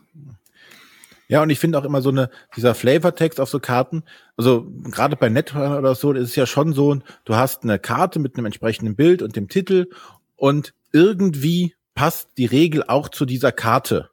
Ja, 1.28 1.42
und 1.42 1.50
ich 1.50 1.60
finde 1.60 1.78
auch 1.78 1.84
immer 1.84 2.02
so 2.02 2.08
eine, 2.08 2.30
dieser 2.56 2.74
Flavortext 2.74 3.42
auf 3.42 3.50
so 3.50 3.60
Karten, 3.60 4.04
also 4.38 4.66
gerade 4.86 5.18
bei 5.18 5.28
Netrunner 5.28 5.78
oder 5.78 5.94
so, 5.94 6.14
das 6.14 6.24
ist 6.24 6.38
ja 6.38 6.46
schon 6.46 6.72
so, 6.72 6.98
du 7.26 7.36
hast 7.36 7.64
eine 7.64 7.78
Karte 7.78 8.20
mit 8.20 8.38
einem 8.38 8.46
entsprechenden 8.46 8.96
Bild 8.96 9.22
und 9.22 9.36
dem 9.36 9.50
Titel 9.50 9.90
und 10.38 10.74
irgendwie 10.94 11.76
passt 11.96 12.30
die 12.38 12.46
Regel 12.46 12.86
auch 12.88 13.10
zu 13.10 13.26
dieser 13.26 13.52
Karte. 13.52 14.10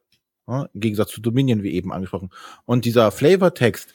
Ja, 0.49 0.68
Im 0.74 0.81
Gegensatz 0.81 1.11
zu 1.11 1.20
Dominion, 1.20 1.62
wie 1.62 1.74
eben 1.74 1.93
angesprochen. 1.93 2.31
Und 2.64 2.85
dieser 2.85 3.12
Flavortext 3.12 3.95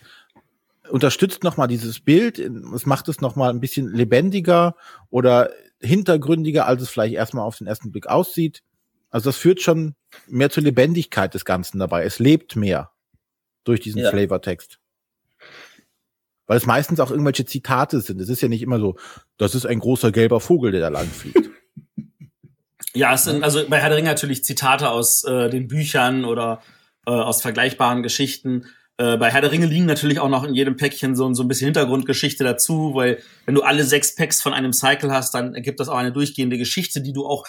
unterstützt 0.89 1.43
nochmal 1.43 1.67
dieses 1.67 1.99
Bild, 1.99 2.39
es 2.39 2.86
macht 2.86 3.07
es 3.07 3.21
nochmal 3.21 3.49
ein 3.49 3.59
bisschen 3.59 3.93
lebendiger 3.93 4.75
oder 5.09 5.49
hintergründiger, 5.79 6.65
als 6.65 6.81
es 6.81 6.89
vielleicht 6.89 7.15
erstmal 7.15 7.45
auf 7.45 7.57
den 7.57 7.67
ersten 7.67 7.91
Blick 7.91 8.07
aussieht. 8.07 8.63
Also 9.09 9.29
das 9.29 9.38
führt 9.38 9.61
schon 9.61 9.95
mehr 10.27 10.49
zur 10.49 10.63
Lebendigkeit 10.63 11.34
des 11.34 11.45
Ganzen 11.45 11.79
dabei. 11.79 12.03
Es 12.03 12.19
lebt 12.19 12.55
mehr 12.55 12.91
durch 13.63 13.79
diesen 13.79 14.01
Ja. 14.01 14.09
Flavortext. 14.09 14.79
Weil 16.47 16.57
es 16.57 16.65
meistens 16.65 16.99
auch 16.99 17.11
irgendwelche 17.11 17.45
Zitate 17.45 18.01
sind. 18.01 18.19
Es 18.19 18.29
ist 18.29 18.41
ja 18.41 18.49
nicht 18.49 18.61
immer 18.61 18.79
so, 18.79 18.97
das 19.38 19.55
ist 19.55 19.65
ein 19.65 19.79
großer 19.79 20.11
gelber 20.11 20.39
Vogel, 20.39 20.71
der 20.71 20.81
da 20.81 20.89
lang 20.89 21.07
fliegt. 21.07 21.49
Ja, 22.95 23.15
es 23.15 23.23
sind 23.23 23.43
also 23.43 23.67
bei 23.67 23.79
Herr 23.79 23.89
der 23.89 23.97
Ringe 23.97 24.09
natürlich 24.09 24.43
Zitate 24.43 24.91
aus 24.91 25.23
äh, 25.23 25.49
den 25.49 25.67
Büchern 25.67 26.25
oder 26.25 26.61
äh, 27.07 27.11
aus 27.11 27.41
vergleichbaren 27.41 28.03
Geschichten. 28.03 28.67
Äh, 29.03 29.17
bei 29.17 29.29
Herr 29.29 29.41
der 29.41 29.51
Ringe 29.51 29.65
liegen 29.65 29.85
natürlich 29.85 30.19
auch 30.19 30.29
noch 30.29 30.45
in 30.45 30.53
jedem 30.53 30.77
Päckchen 30.77 31.13
so, 31.13 31.33
so 31.33 31.43
ein 31.43 31.49
bisschen 31.49 31.65
Hintergrundgeschichte 31.65 32.45
dazu, 32.45 32.95
weil 32.95 33.21
wenn 33.45 33.53
du 33.53 33.61
alle 33.61 33.83
sechs 33.83 34.15
Packs 34.15 34.41
von 34.41 34.53
einem 34.53 34.71
Cycle 34.71 35.11
hast, 35.11 35.33
dann 35.33 35.55
ergibt 35.55 35.81
das 35.81 35.89
auch 35.89 35.97
eine 35.97 36.13
durchgehende 36.13 36.57
Geschichte, 36.57 37.01
die 37.01 37.11
du 37.11 37.25
auch 37.25 37.45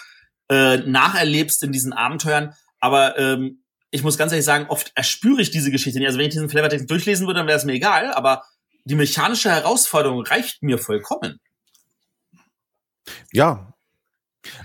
äh, 0.49 0.79
nacherlebst 0.79 1.63
in 1.63 1.71
diesen 1.71 1.93
Abenteuern. 1.93 2.55
Aber 2.81 3.17
ähm, 3.19 3.63
ich 3.93 4.03
muss 4.03 4.19
ganz 4.19 4.33
ehrlich 4.33 4.45
sagen, 4.45 4.67
oft 4.69 4.91
erspüre 4.97 5.41
ich 5.41 5.53
diese 5.53 5.71
Geschichte 5.71 6.01
nicht. 6.01 6.09
Also 6.09 6.19
wenn 6.19 6.27
ich 6.27 6.33
diesen 6.33 6.49
Flavortext 6.49 6.91
durchlesen 6.91 7.29
würde, 7.29 7.39
dann 7.39 7.47
wäre 7.47 7.59
es 7.59 7.65
mir 7.65 7.75
egal, 7.75 8.13
aber 8.13 8.43
die 8.85 8.97
mechanische 8.97 9.51
Herausforderung 9.51 10.23
reicht 10.23 10.61
mir 10.61 10.79
vollkommen. 10.79 11.39
ja. 13.33 13.73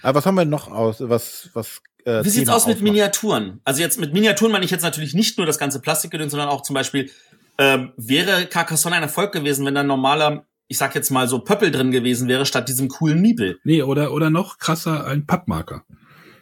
Aber 0.01 0.17
was 0.17 0.25
haben 0.25 0.35
wir 0.35 0.45
noch 0.45 0.69
aus, 0.69 0.97
was, 0.99 1.51
was, 1.53 1.81
äh, 2.05 2.23
Wie 2.23 2.29
sieht's 2.29 2.45
Thema 2.45 2.55
aus 2.55 2.67
mit? 2.67 2.81
Miniaturen? 2.81 3.61
Also 3.63 3.81
jetzt 3.81 3.99
mit 3.99 4.13
Miniaturen 4.13 4.51
meine 4.51 4.65
ich 4.65 4.71
jetzt 4.71 4.83
natürlich 4.83 5.13
nicht 5.13 5.37
nur 5.37 5.45
das 5.45 5.57
ganze 5.57 5.79
Plastikgedöns, 5.79 6.31
sondern 6.31 6.49
auch 6.49 6.61
zum 6.61 6.73
Beispiel, 6.73 7.09
ähm, 7.57 7.91
wäre 7.97 8.45
Carcassonne 8.45 8.95
ein 8.95 9.03
Erfolg 9.03 9.33
gewesen, 9.33 9.65
wenn 9.65 9.75
da 9.75 9.81
ein 9.81 9.87
normaler, 9.87 10.45
ich 10.67 10.77
sag 10.77 10.95
jetzt 10.95 11.09
mal 11.09 11.27
so 11.27 11.39
Pöppel 11.39 11.71
drin 11.71 11.91
gewesen 11.91 12.27
wäre, 12.27 12.45
statt 12.45 12.69
diesem 12.69 12.87
coolen 12.87 13.21
Miebel. 13.21 13.59
Nee, 13.63 13.83
oder, 13.83 14.13
oder 14.13 14.29
noch 14.29 14.57
krasser, 14.57 15.05
ein 15.05 15.25
Pappmarker. 15.25 15.83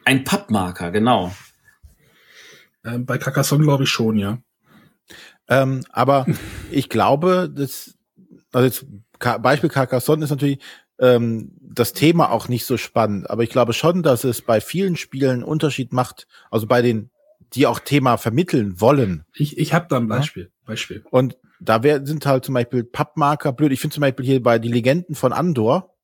Ein 0.05 0.24
Pappmarker, 0.24 0.91
genau. 0.91 1.34
Ähm, 2.86 3.05
bei 3.05 3.18
Carcassonne 3.18 3.64
glaube 3.64 3.84
ich 3.84 3.89
schon, 3.89 4.18
ja. 4.18 4.38
Ähm, 5.49 5.84
aber 5.89 6.28
ich 6.72 6.88
glaube, 6.89 7.51
das, 7.53 7.95
also 8.51 8.66
jetzt, 8.66 8.86
Beispiel 9.41 9.70
Carcassonne 9.70 10.24
ist 10.24 10.30
natürlich 10.30 10.60
ähm, 10.99 11.51
das 11.61 11.93
Thema 11.93 12.31
auch 12.31 12.47
nicht 12.47 12.65
so 12.65 12.77
spannend, 12.77 13.29
aber 13.29 13.43
ich 13.43 13.49
glaube 13.49 13.73
schon, 13.73 14.03
dass 14.03 14.23
es 14.23 14.41
bei 14.41 14.61
vielen 14.61 14.95
Spielen 14.95 15.31
einen 15.31 15.43
Unterschied 15.43 15.93
macht, 15.93 16.27
also 16.49 16.67
bei 16.67 16.81
den, 16.81 17.09
die 17.53 17.67
auch 17.67 17.79
Thema 17.79 18.17
vermitteln 18.17 18.81
wollen. 18.81 19.25
Ich, 19.33 19.57
ich 19.57 19.73
habe 19.73 19.87
da 19.89 19.97
ein 19.97 20.07
Beispiel. 20.07 20.51
Beispiel. 20.65 21.03
Und 21.11 21.37
da 21.59 21.83
wär, 21.83 22.05
sind 22.05 22.25
halt 22.25 22.45
zum 22.45 22.53
Beispiel 22.53 22.83
Pappmarker 22.83 23.53
blöd. 23.53 23.71
Ich 23.71 23.79
finde 23.79 23.95
zum 23.95 24.01
Beispiel 24.01 24.25
hier 24.25 24.43
bei 24.43 24.59
die 24.59 24.71
Legenden 24.71 25.15
von 25.15 25.33
Andor, 25.33 25.95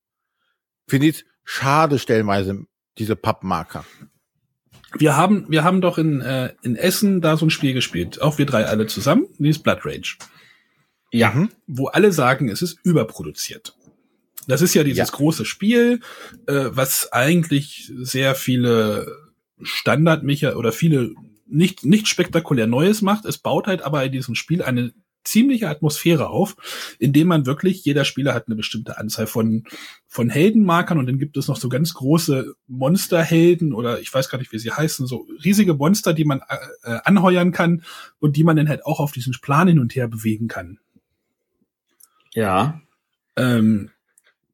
finde 0.87 1.07
ich 1.07 1.25
schade 1.43 1.99
stellenweise 1.99 2.65
diese 2.97 3.15
Pappmarker. 3.15 3.85
Wir 4.95 5.17
haben, 5.17 5.45
wir 5.49 5.63
haben 5.63 5.81
doch 5.81 5.97
in, 5.97 6.21
äh, 6.21 6.53
in 6.61 6.75
Essen 6.75 7.21
da 7.21 7.35
so 7.35 7.47
ein 7.47 7.49
Spiel 7.49 7.73
gespielt. 7.73 8.21
Auch 8.21 8.37
wir 8.37 8.45
drei 8.45 8.65
alle 8.65 8.85
zusammen. 8.85 9.27
Die 9.39 9.49
ist 9.49 9.63
Blood 9.63 9.79
Rage. 9.85 10.17
Ja. 11.11 11.31
Mhm. 11.31 11.49
Wo 11.65 11.87
alle 11.87 12.11
sagen, 12.11 12.49
es 12.49 12.61
ist 12.61 12.77
überproduziert. 12.83 13.75
Das 14.47 14.61
ist 14.61 14.73
ja 14.73 14.83
dieses 14.83 15.09
Ja. 15.09 15.15
große 15.15 15.45
Spiel, 15.45 15.99
äh, 16.47 16.65
was 16.69 17.11
eigentlich 17.11 17.91
sehr 17.95 18.35
viele 18.35 19.07
Standardmecher 19.61 20.57
oder 20.57 20.71
viele 20.71 21.13
nicht, 21.45 21.85
nicht 21.85 22.07
spektakulär 22.07 22.67
Neues 22.67 23.01
macht. 23.01 23.25
Es 23.25 23.37
baut 23.37 23.67
halt 23.67 23.81
aber 23.81 24.03
in 24.03 24.11
diesem 24.11 24.35
Spiel 24.35 24.61
eine 24.63 24.93
ziemliche 25.23 25.69
Atmosphäre 25.69 26.27
auf, 26.29 26.57
indem 26.99 27.29
man 27.29 27.45
wirklich, 27.45 27.85
jeder 27.85 28.03
Spieler 28.03 28.33
hat 28.33 28.47
eine 28.47 28.55
bestimmte 28.55 28.97
Anzahl 28.97 29.25
von, 29.25 29.63
von 30.07 30.29
Heldenmarkern 30.29 30.97
und 30.97 31.05
dann 31.05 31.17
gibt 31.17 31.37
es 31.37 31.47
noch 31.47 31.55
so 31.55 31.69
ganz 31.69 31.93
große 31.93 32.53
Monsterhelden 32.67 33.73
oder 33.73 34.01
ich 34.01 34.13
weiß 34.13 34.27
gar 34.27 34.37
nicht, 34.37 34.51
wie 34.51 34.59
sie 34.59 34.71
heißen, 34.71 35.07
so 35.07 35.25
riesige 35.43 35.75
Monster, 35.75 36.13
die 36.13 36.25
man 36.25 36.41
äh, 36.83 36.97
anheuern 37.05 37.53
kann 37.53 37.83
und 38.19 38.35
die 38.35 38.43
man 38.43 38.57
dann 38.57 38.67
halt 38.67 38.85
auch 38.85 38.99
auf 38.99 39.13
diesen 39.13 39.33
Plan 39.41 39.69
hin 39.69 39.79
und 39.79 39.95
her 39.95 40.09
bewegen 40.09 40.49
kann. 40.49 40.79
Ja. 42.33 42.81
Ähm, 43.37 43.91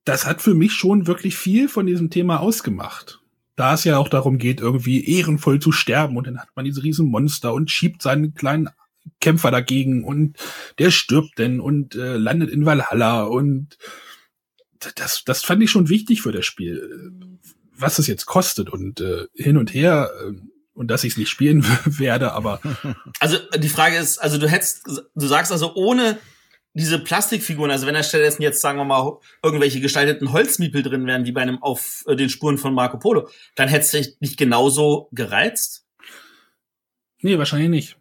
das 0.10 0.26
hat 0.26 0.42
für 0.42 0.56
mich 0.56 0.74
schon 0.74 1.06
wirklich 1.06 1.38
viel 1.38 1.70
von 1.70 1.86
diesem 1.86 2.10
Thema 2.10 2.40
ausgemacht. 2.40 3.20
Da 3.56 3.76
es 3.76 3.84
ja 3.84 4.00
auch 4.00 4.10
darum 4.10 4.40
geht, 4.40 4.60
irgendwie 4.60 5.06
ehrenvoll 5.06 5.60
zu 5.60 5.72
sterben 5.72 6.18
und 6.18 6.26
dann 6.26 6.40
hat 6.40 6.50
man 6.56 6.66
diese 6.66 6.82
riesen 6.82 7.12
Monster 7.12 7.54
und 7.54 7.70
schiebt 7.70 8.02
seinen 8.02 8.34
kleinen 8.34 8.70
Kämpfer 9.22 9.52
dagegen 9.52 10.04
und 10.04 10.36
der 10.80 10.90
stirbt 10.90 11.38
denn 11.38 11.60
und 11.60 11.94
äh, 11.94 12.18
landet 12.18 12.50
in 12.50 12.66
Valhalla 12.66 13.24
und 13.24 13.78
das, 14.96 15.24
das 15.26 15.44
fand 15.44 15.62
ich 15.62 15.70
schon 15.70 15.90
wichtig 15.90 16.24
für 16.24 16.32
das 16.32 16.48
Spiel. 16.48 17.14
Was 17.76 18.00
es 18.00 18.08
jetzt 18.08 18.26
kostet 18.26 18.72
und 18.72 19.02
äh, 19.02 19.28
hin 19.36 19.58
und 19.58 19.76
her 19.76 20.10
äh, 20.26 20.34
und 20.74 20.88
dass 20.88 21.04
ich 21.04 21.14
es 21.14 21.18
nicht 21.20 21.30
spielen 21.30 21.64
werde, 21.86 22.32
aber 22.32 22.62
Also 23.20 23.38
äh, 23.52 23.60
die 23.60 23.70
Frage 23.70 23.98
ist, 23.98 24.18
also 24.18 24.40
du 24.40 24.50
hättest, 24.50 24.88
du 24.88 25.28
sagst 25.28 25.52
also 25.52 25.76
ohne 25.76 26.18
diese 26.74 27.00
Plastikfiguren, 27.00 27.72
also 27.72 27.88
wenn 27.88 27.96
da 27.96 28.04
stattdessen 28.04 28.42
jetzt, 28.42 28.62
sagen 28.62 28.78
wir 28.78 28.86
mal, 28.86 29.18
irgendwelche 29.44 29.82
gestalteten 29.82 30.32
Holzmiepel 30.32 30.84
drin 30.84 31.08
wären, 31.08 31.26
wie 31.26 31.32
bei 31.32 31.42
einem 31.42 31.62
auf 31.62 32.04
äh, 32.08 32.16
den 32.16 32.30
Spuren 32.30 32.58
von 32.58 32.74
Marco 32.74 33.00
Polo, 33.00 33.28
dann 33.56 33.68
hättest 33.68 33.94
du 33.94 33.98
dich 33.98 34.18
nicht 34.20 34.38
genauso 34.38 35.10
gereizt? 35.12 35.86
Nee, 37.22 37.38
wahrscheinlich 37.38 37.70
nicht. 37.70 37.96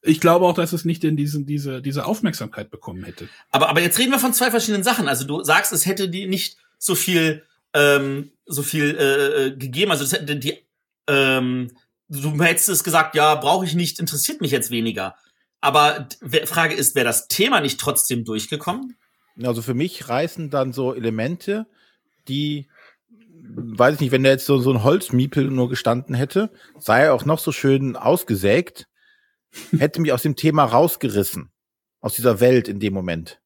Ich 0.00 0.20
glaube 0.20 0.46
auch, 0.46 0.54
dass 0.54 0.72
es 0.72 0.84
nicht 0.84 1.04
in 1.04 1.16
diesen, 1.16 1.44
diese, 1.44 1.82
diese 1.82 2.06
Aufmerksamkeit 2.06 2.70
bekommen 2.70 3.04
hätte. 3.04 3.28
Aber, 3.50 3.68
aber 3.68 3.80
jetzt 3.82 3.98
reden 3.98 4.12
wir 4.12 4.18
von 4.18 4.32
zwei 4.32 4.50
verschiedenen 4.50 4.84
Sachen. 4.84 5.08
Also 5.08 5.26
du 5.26 5.42
sagst, 5.42 5.72
es 5.72 5.86
hätte 5.86 6.08
die 6.08 6.26
nicht 6.26 6.56
so 6.78 6.94
viel, 6.94 7.44
ähm, 7.74 8.32
so 8.46 8.62
viel 8.62 8.96
äh, 8.96 9.46
äh 9.46 9.56
gegeben. 9.56 9.90
Also 9.90 10.04
es 10.04 10.12
hätte 10.12 10.36
die, 10.36 10.58
ähm, 11.08 11.72
du 12.08 12.42
hättest 12.42 12.68
es 12.68 12.84
gesagt, 12.84 13.14
ja, 13.16 13.34
brauche 13.34 13.66
ich 13.66 13.74
nicht, 13.74 13.98
interessiert 13.98 14.40
mich 14.40 14.50
jetzt 14.50 14.70
weniger. 14.70 15.16
Aber 15.60 16.08
Frage 16.44 16.74
ist, 16.74 16.94
wäre 16.94 17.06
das 17.06 17.28
Thema 17.28 17.60
nicht 17.60 17.80
trotzdem 17.80 18.24
durchgekommen? 18.24 18.96
Also 19.42 19.62
für 19.62 19.74
mich 19.74 20.08
reißen 20.08 20.50
dann 20.50 20.72
so 20.72 20.94
Elemente, 20.94 21.66
die, 22.28 22.68
weiß 23.22 23.94
ich 23.94 24.00
nicht, 24.00 24.12
wenn 24.12 24.24
da 24.24 24.30
jetzt 24.30 24.46
so, 24.46 24.58
so 24.58 24.72
ein 24.72 24.82
Holzmiepel 24.82 25.50
nur 25.50 25.68
gestanden 25.68 26.14
hätte, 26.14 26.50
sei 26.78 27.02
er 27.02 27.14
auch 27.14 27.24
noch 27.24 27.38
so 27.38 27.52
schön 27.52 27.96
ausgesägt, 27.96 28.88
hätte 29.78 30.00
mich 30.00 30.12
aus 30.12 30.22
dem 30.22 30.36
Thema 30.36 30.64
rausgerissen. 30.64 31.50
Aus 32.00 32.14
dieser 32.14 32.38
Welt 32.38 32.68
in 32.68 32.78
dem 32.78 32.94
Moment. 32.94 33.40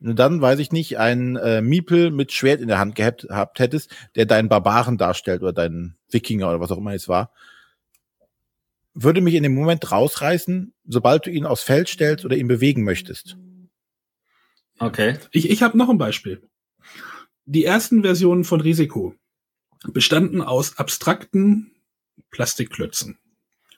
Nur 0.00 0.14
dann, 0.14 0.40
weiß 0.40 0.58
ich 0.58 0.72
nicht, 0.72 0.98
ein 0.98 1.36
äh, 1.36 1.60
Miepel 1.60 2.10
mit 2.10 2.32
Schwert 2.32 2.60
in 2.60 2.68
der 2.68 2.78
Hand 2.78 2.94
gehabt, 2.94 3.22
gehabt 3.22 3.58
hättest, 3.58 3.90
der 4.14 4.26
deinen 4.26 4.48
Barbaren 4.48 4.98
darstellt 4.98 5.42
oder 5.42 5.52
deinen 5.52 5.96
Wikinger 6.10 6.48
oder 6.48 6.60
was 6.60 6.70
auch 6.70 6.78
immer 6.78 6.94
es 6.94 7.08
war, 7.08 7.32
würde 9.00 9.20
mich 9.20 9.34
in 9.34 9.44
dem 9.44 9.54
Moment 9.54 9.90
rausreißen, 9.90 10.74
sobald 10.86 11.26
du 11.26 11.30
ihn 11.30 11.46
aufs 11.46 11.62
Feld 11.62 11.88
stellst 11.88 12.24
oder 12.24 12.36
ihn 12.36 12.48
bewegen 12.48 12.82
möchtest. 12.82 13.36
Okay. 14.78 15.18
Ich, 15.30 15.50
ich 15.50 15.62
habe 15.62 15.78
noch 15.78 15.88
ein 15.88 15.98
Beispiel. 15.98 16.42
Die 17.44 17.64
ersten 17.64 18.02
Versionen 18.02 18.44
von 18.44 18.60
Risiko 18.60 19.14
bestanden 19.92 20.42
aus 20.42 20.78
abstrakten 20.78 21.70
Plastikklötzen. 22.30 23.18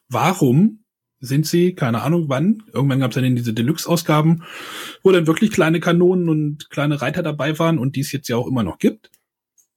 Warum 0.08 0.84
sind 1.20 1.46
sie, 1.46 1.74
keine 1.74 2.00
Ahnung 2.02 2.28
wann, 2.28 2.62
irgendwann 2.72 3.00
gab 3.00 3.10
es 3.10 3.14
dann 3.14 3.36
diese 3.36 3.52
Deluxe-Ausgaben, 3.52 4.42
wo 5.02 5.12
dann 5.12 5.26
wirklich 5.26 5.50
kleine 5.50 5.80
Kanonen 5.80 6.30
und 6.30 6.70
kleine 6.70 7.02
Reiter 7.02 7.22
dabei 7.22 7.58
waren 7.58 7.78
und 7.78 7.94
die 7.94 8.00
es 8.00 8.12
jetzt 8.12 8.28
ja 8.28 8.36
auch 8.36 8.46
immer 8.46 8.62
noch 8.62 8.78
gibt. 8.78 9.10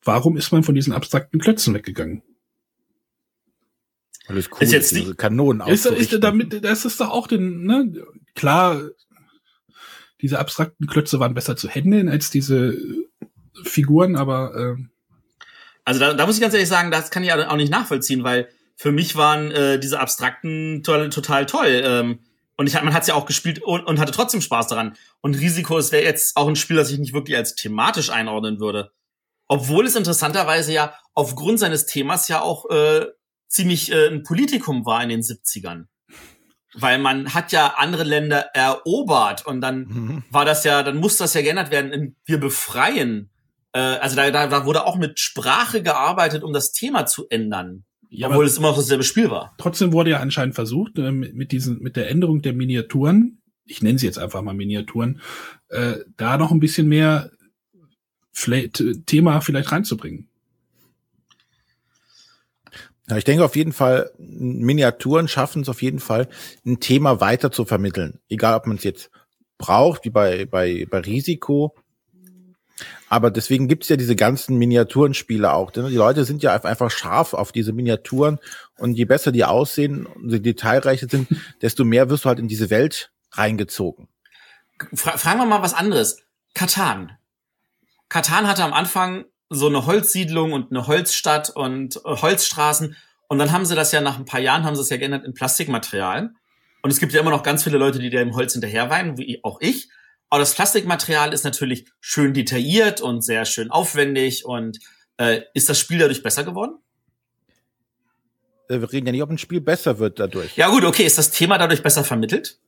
Warum 0.04 0.38
ist 0.38 0.52
man 0.54 0.64
von 0.64 0.76
diesen 0.76 0.94
abstrakten 0.94 1.41
Klötzen 1.41 1.74
weggegangen? 1.74 2.24
Alles 4.28 4.49
cool, 4.51 4.57
ist 4.61 4.71
jetzt 4.71 4.91
diese 4.91 5.15
Kanonen 5.15 5.67
ist, 5.67 5.86
ist 5.86 6.24
damit, 6.24 6.63
das 6.63 6.86
ist 6.86 6.99
doch 6.99 7.09
auch 7.09 7.28
den, 7.28 7.65
ne, 7.65 7.93
klar, 8.36 8.82
diese 10.21 10.39
abstrakten 10.39 10.88
Klötze 10.88 11.19
waren 11.19 11.34
besser 11.34 11.57
zu 11.57 11.67
handeln 11.67 12.07
als 12.07 12.30
diese 12.30 12.78
Figuren, 13.63 14.15
aber 14.15 14.55
äh, 14.55 14.84
also 15.86 15.99
da, 15.99 16.13
da 16.13 16.26
muss 16.26 16.36
ich 16.36 16.41
ganz 16.41 16.53
ehrlich 16.53 16.69
sagen, 16.69 16.91
das 16.91 17.11
kann 17.11 17.24
ich 17.24 17.34
auch 17.34 17.55
nicht 17.57 17.71
nachvollziehen, 17.71 18.24
weil 18.24 18.47
für 18.76 18.91
mich 18.91 19.15
waren 19.15 19.51
äh, 19.51 19.80
diese 19.80 19.99
abstrakten 19.99 20.82
toll, 20.84 21.09
total 21.09 21.45
toll. 21.45 21.82
Ähm, 21.84 22.19
und 22.55 22.67
ich, 22.67 22.74
man 22.76 22.93
hat 22.93 23.01
es 23.01 23.07
ja 23.07 23.15
auch 23.15 23.26
gespielt 23.26 23.61
und, 23.61 23.84
und 23.84 23.99
hatte 23.99 24.11
trotzdem 24.11 24.41
Spaß 24.41 24.67
daran. 24.67 24.95
Und 25.21 25.36
Risiko, 25.36 25.78
es 25.78 25.91
wäre 25.91 26.03
jetzt 26.03 26.38
auch 26.38 26.47
ein 26.47 26.55
Spiel, 26.55 26.78
das 26.78 26.91
ich 26.91 26.99
nicht 26.99 27.13
wirklich 27.13 27.36
als 27.36 27.55
thematisch 27.55 28.09
einordnen 28.09 28.59
würde. 28.59 28.91
Obwohl 29.47 29.86
es 29.86 29.95
interessanterweise 29.95 30.71
ja 30.71 30.93
aufgrund 31.13 31.59
seines 31.59 31.86
Themas 31.86 32.28
ja 32.28 32.41
auch 32.41 32.69
äh, 32.69 33.07
ziemlich 33.54 33.91
äh, 33.91 34.08
ein 34.08 34.24
Politikum 34.24 34.86
war 34.86 35.01
in 35.04 35.10
den 35.10 35.22
70ern. 35.22 35.86
Weil 36.76 36.97
man 36.97 37.34
hat 37.36 37.51
ja 37.51 37.76
andere 37.78 38.04
Länder 38.04 38.47
erobert 38.54 39.45
und 39.45 39.62
dann 39.62 39.86
mhm. 39.86 40.24
war 40.32 40.43
das 40.43 40.64
ja, 40.64 40.82
dann 40.82 40.97
muss 40.97 41.18
das 41.18 41.36
ja 41.36 41.41
geändert 41.41 41.72
werden 41.72 41.91
in 41.91 42.16
wir 42.26 42.39
befreien. 42.39 43.30
Äh, 43.74 43.80
also 43.80 44.16
da, 44.16 44.32
da, 44.32 44.47
da 44.47 44.66
wurde 44.66 44.86
auch 44.86 44.97
mit 44.97 45.20
Sprache 45.20 45.84
gearbeitet, 45.84 46.43
um 46.43 46.51
das 46.51 46.72
Thema 46.72 47.06
zu 47.06 47.28
ändern. 47.30 47.86
Ja, 48.10 48.30
obwohl 48.30 48.45
es 48.45 48.58
immer 48.58 48.70
noch 48.70 48.76
dasselbe 48.76 49.04
Spiel 49.04 49.30
war. 49.30 49.56
Trotzdem 49.58 49.91
wurde 49.91 50.12
ja 50.12 50.20
anscheinend 50.20 50.56
versucht, 50.56 50.97
äh, 50.97 51.12
mit, 51.12 51.36
mit 51.36 51.51
diesen, 51.51 51.80
mit 51.80 51.95
der 51.95 52.10
Änderung 52.10 52.41
der 52.41 52.54
Miniaturen, 52.54 53.41
ich 53.66 53.82
nenne 53.82 53.99
sie 53.99 54.06
jetzt 54.08 54.20
einfach 54.20 54.41
mal 54.41 54.54
Miniaturen, 54.54 55.22
äh, 55.70 55.97
da 56.18 56.38
noch 56.38 56.51
ein 56.51 56.60
bisschen 56.60 56.88
mehr 56.88 57.32
vielleicht, 58.32 58.84
Thema 59.06 59.41
vielleicht 59.41 59.72
reinzubringen. 59.72 60.28
Ja, 63.10 63.18
ich 63.18 63.26
denke 63.26 63.43
auf 63.43 63.56
jeden 63.56 63.74
Fall, 63.74 64.12
Miniaturen 64.18 65.28
schaffen 65.28 65.62
es 65.64 65.70
auf 65.70 65.82
jeden 65.82 65.99
Fall, 65.99 66.30
ein 66.66 66.80
Thema 66.80 67.20
weiter 67.20 67.51
zu 67.51 67.66
vermitteln. 67.66 68.20
Egal, 68.30 68.56
ob 68.56 68.66
man 68.66 68.78
es 68.78 68.84
jetzt 68.84 69.12
braucht, 69.58 70.06
wie 70.06 70.10
bei, 70.10 70.45
bei, 70.45 70.88
bei 70.89 70.99
Risiko. 70.99 71.76
Aber 73.10 73.30
deswegen 73.30 73.68
gibt 73.68 73.84
es 73.84 73.89
ja 73.89 73.97
diese 73.97 74.16
ganzen 74.16 74.58
Miniaturenspiele 74.58 75.51
auch. 75.51 75.72
Denn 75.72 75.88
die 75.88 75.95
Leute 75.95 76.24
sind 76.26 76.41
ja 76.43 76.56
einfach 76.56 76.89
scharf 76.89 77.34
auf 77.34 77.51
diese 77.51 77.74
Miniaturen. 77.74 78.39
Und 78.78 78.95
je 78.95 79.06
besser 79.06 79.32
die 79.32 79.45
aussehen 79.45 80.06
und 80.06 80.32
je 80.32 80.39
detailreicher 80.39 81.08
sind, 81.10 81.28
desto 81.62 81.84
mehr 81.84 82.10
wirst 82.10 82.26
du 82.26 82.30
halt 82.30 82.39
in 82.39 82.47
diese 82.47 82.70
Welt 82.70 83.12
reingezogen. 83.32 84.08
Fra 84.93 85.18
fragen 85.18 85.39
wir 85.39 85.45
mal 85.45 85.62
was 85.62 85.74
anderes. 85.74 86.24
Katan. 86.54 87.12
Katan 88.10 88.47
hatte 88.47 88.64
am 88.64 88.74
Anfang 88.74 89.26
so 89.54 89.68
eine 89.68 89.86
Holzsiedlung 89.86 90.54
und 90.54 90.72
eine 90.72 90.88
Holzstadt 90.88 91.49
und 91.49 91.97
äh, 91.97 91.99
Holzstraßen. 92.06 92.95
Und 93.28 93.38
dann 93.38 93.51
haben 93.51 93.66
sie 93.66 93.76
das 93.76 93.91
ja 93.91 94.01
nach 94.01 94.18
ein 94.18 94.26
paar 94.26 94.39
Jahren, 94.39 94.64
haben 94.64 94.76
sie 94.76 94.82
es 94.82 94.89
ja 94.89 94.97
geändert 94.97 95.26
in 95.26 95.34
Plastikmaterial. 95.34 96.32
Und 96.82 96.91
es 96.91 96.99
gibt 96.99 97.14
ja 97.14 97.22
immer 97.22 97.32
noch 97.32 97.43
ganz 97.43 97.64
viele 97.64 97.78
Leute, 97.78 97.99
die 97.99 98.10
dem 98.10 98.36
Holz 98.36 98.54
hinterherweinen, 98.54 99.18
wie 99.18 99.39
auch 99.43 99.62
ich. 99.62 99.89
Aber 100.30 100.39
das 100.39 100.54
Plastikmaterial 100.54 101.34
ist 101.34 101.43
natürlich 101.43 101.86
schön 102.01 102.34
detailliert 102.34 103.01
und 103.01 103.24
sehr 103.24 103.45
schön 103.45 103.72
aufwendig. 103.72 104.45
Und 104.45 104.80
äh, 105.18 105.41
ist 105.54 105.70
das 105.70 105.80
Spiel 105.80 105.99
dadurch 105.99 106.24
besser 106.24 106.43
geworden? 106.43 106.78
Äh, 108.68 108.82
wir 108.82 108.91
reden 108.91 109.06
ja 109.08 109.12
nicht, 109.12 109.24
ob 109.24 109.30
ein 109.30 109.38
Spiel 109.38 109.62
besser 109.62 109.99
wird 109.99 110.20
dadurch. 110.20 110.58
Ja 110.58 110.70
gut, 110.70 110.84
okay. 110.84 111.04
Ist 111.04 111.18
das 111.18 111.32
Thema 111.32 111.58
dadurch 111.58 111.84
besser 111.84 112.04
vermittelt? 112.04 112.60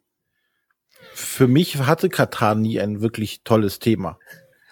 Für 1.14 1.48
mich 1.48 1.78
hatte 1.78 2.10
Katar 2.10 2.56
nie 2.56 2.80
ein 2.80 3.02
wirklich 3.02 3.42
tolles 3.44 3.80
Thema. 3.80 4.20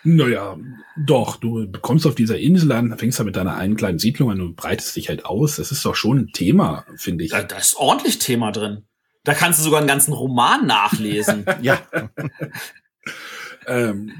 Naja, 0.04 0.58
doch, 0.97 1.38
du 1.38 1.72
kommst 1.82 2.06
auf 2.06 2.16
dieser 2.16 2.38
Insel 2.38 2.72
an, 2.74 2.97
fängst 2.97 3.20
da 3.20 3.24
mit 3.24 3.36
deiner 3.36 3.56
einen 3.56 3.78
kleinen 3.78 3.99
Siedlung 3.99 4.32
an 4.32 4.41
und 4.41 4.56
breitest 4.56 4.95
dich 4.95 5.10
halt 5.10 5.26
aus. 5.26 5.56
Das 5.56 5.72
ist 5.72 5.86
doch 5.86 5.95
schon 5.95 6.18
ein 6.18 6.28
Thema, 6.34 6.86
finde 6.97 7.24
ich. 7.24 7.32
Da, 7.32 7.43
da 7.43 7.58
ist 7.58 7.78
ordentlich 7.78 8.20
Thema 8.20 8.51
drin. 8.51 8.84
Da 9.24 9.34
kannst 9.34 9.60
du 9.60 9.64
sogar 9.64 9.80
einen 9.80 9.88
ganzen 9.88 10.14
Roman 10.14 10.68
nachlesen. 10.68 11.45
ja. 11.62 11.80
ähm, 13.66 14.12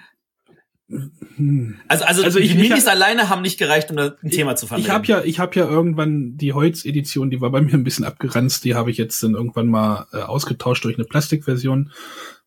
also, 1.88 2.06
also, 2.06 2.24
also 2.24 2.40
die 2.40 2.46
ich, 2.46 2.56
Minis 2.56 2.84
ich, 2.84 2.90
alleine 2.90 3.30
haben 3.30 3.42
nicht 3.42 3.58
gereicht, 3.58 3.92
um 3.92 3.98
ein 3.98 4.30
Thema 4.30 4.56
zu 4.56 4.68
vermitteln. 4.68 4.90
Ich 4.90 4.94
habe 4.94 5.08
ja, 5.08 5.24
ich 5.24 5.40
habe 5.40 5.56
ja 5.60 5.68
irgendwann 5.68 6.38
die 6.38 6.54
Holz-Edition, 6.54 7.30
die 7.30 7.42
war 7.42 7.50
bei 7.50 7.62
mir 7.62 7.74
ein 7.74 7.84
bisschen 7.84 8.06
abgeranzt, 8.06 8.64
die 8.64 8.76
habe 8.76 8.92
ich 8.92 8.98
jetzt 8.98 9.22
dann 9.24 9.34
irgendwann 9.34 9.68
mal 9.68 10.08
äh, 10.14 10.18
ausgetauscht 10.18 10.86
durch 10.86 10.98
eine 10.98 11.06
Plastikversion. 11.06 11.92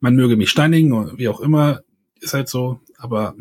Man 0.00 0.14
möge 0.14 0.36
mich 0.36 0.50
steinigen, 0.50 1.18
wie 1.18 1.28
auch 1.28 1.40
immer 1.40 1.80
ist 2.20 2.34
halt 2.34 2.48
so, 2.48 2.80
aber 2.98 3.34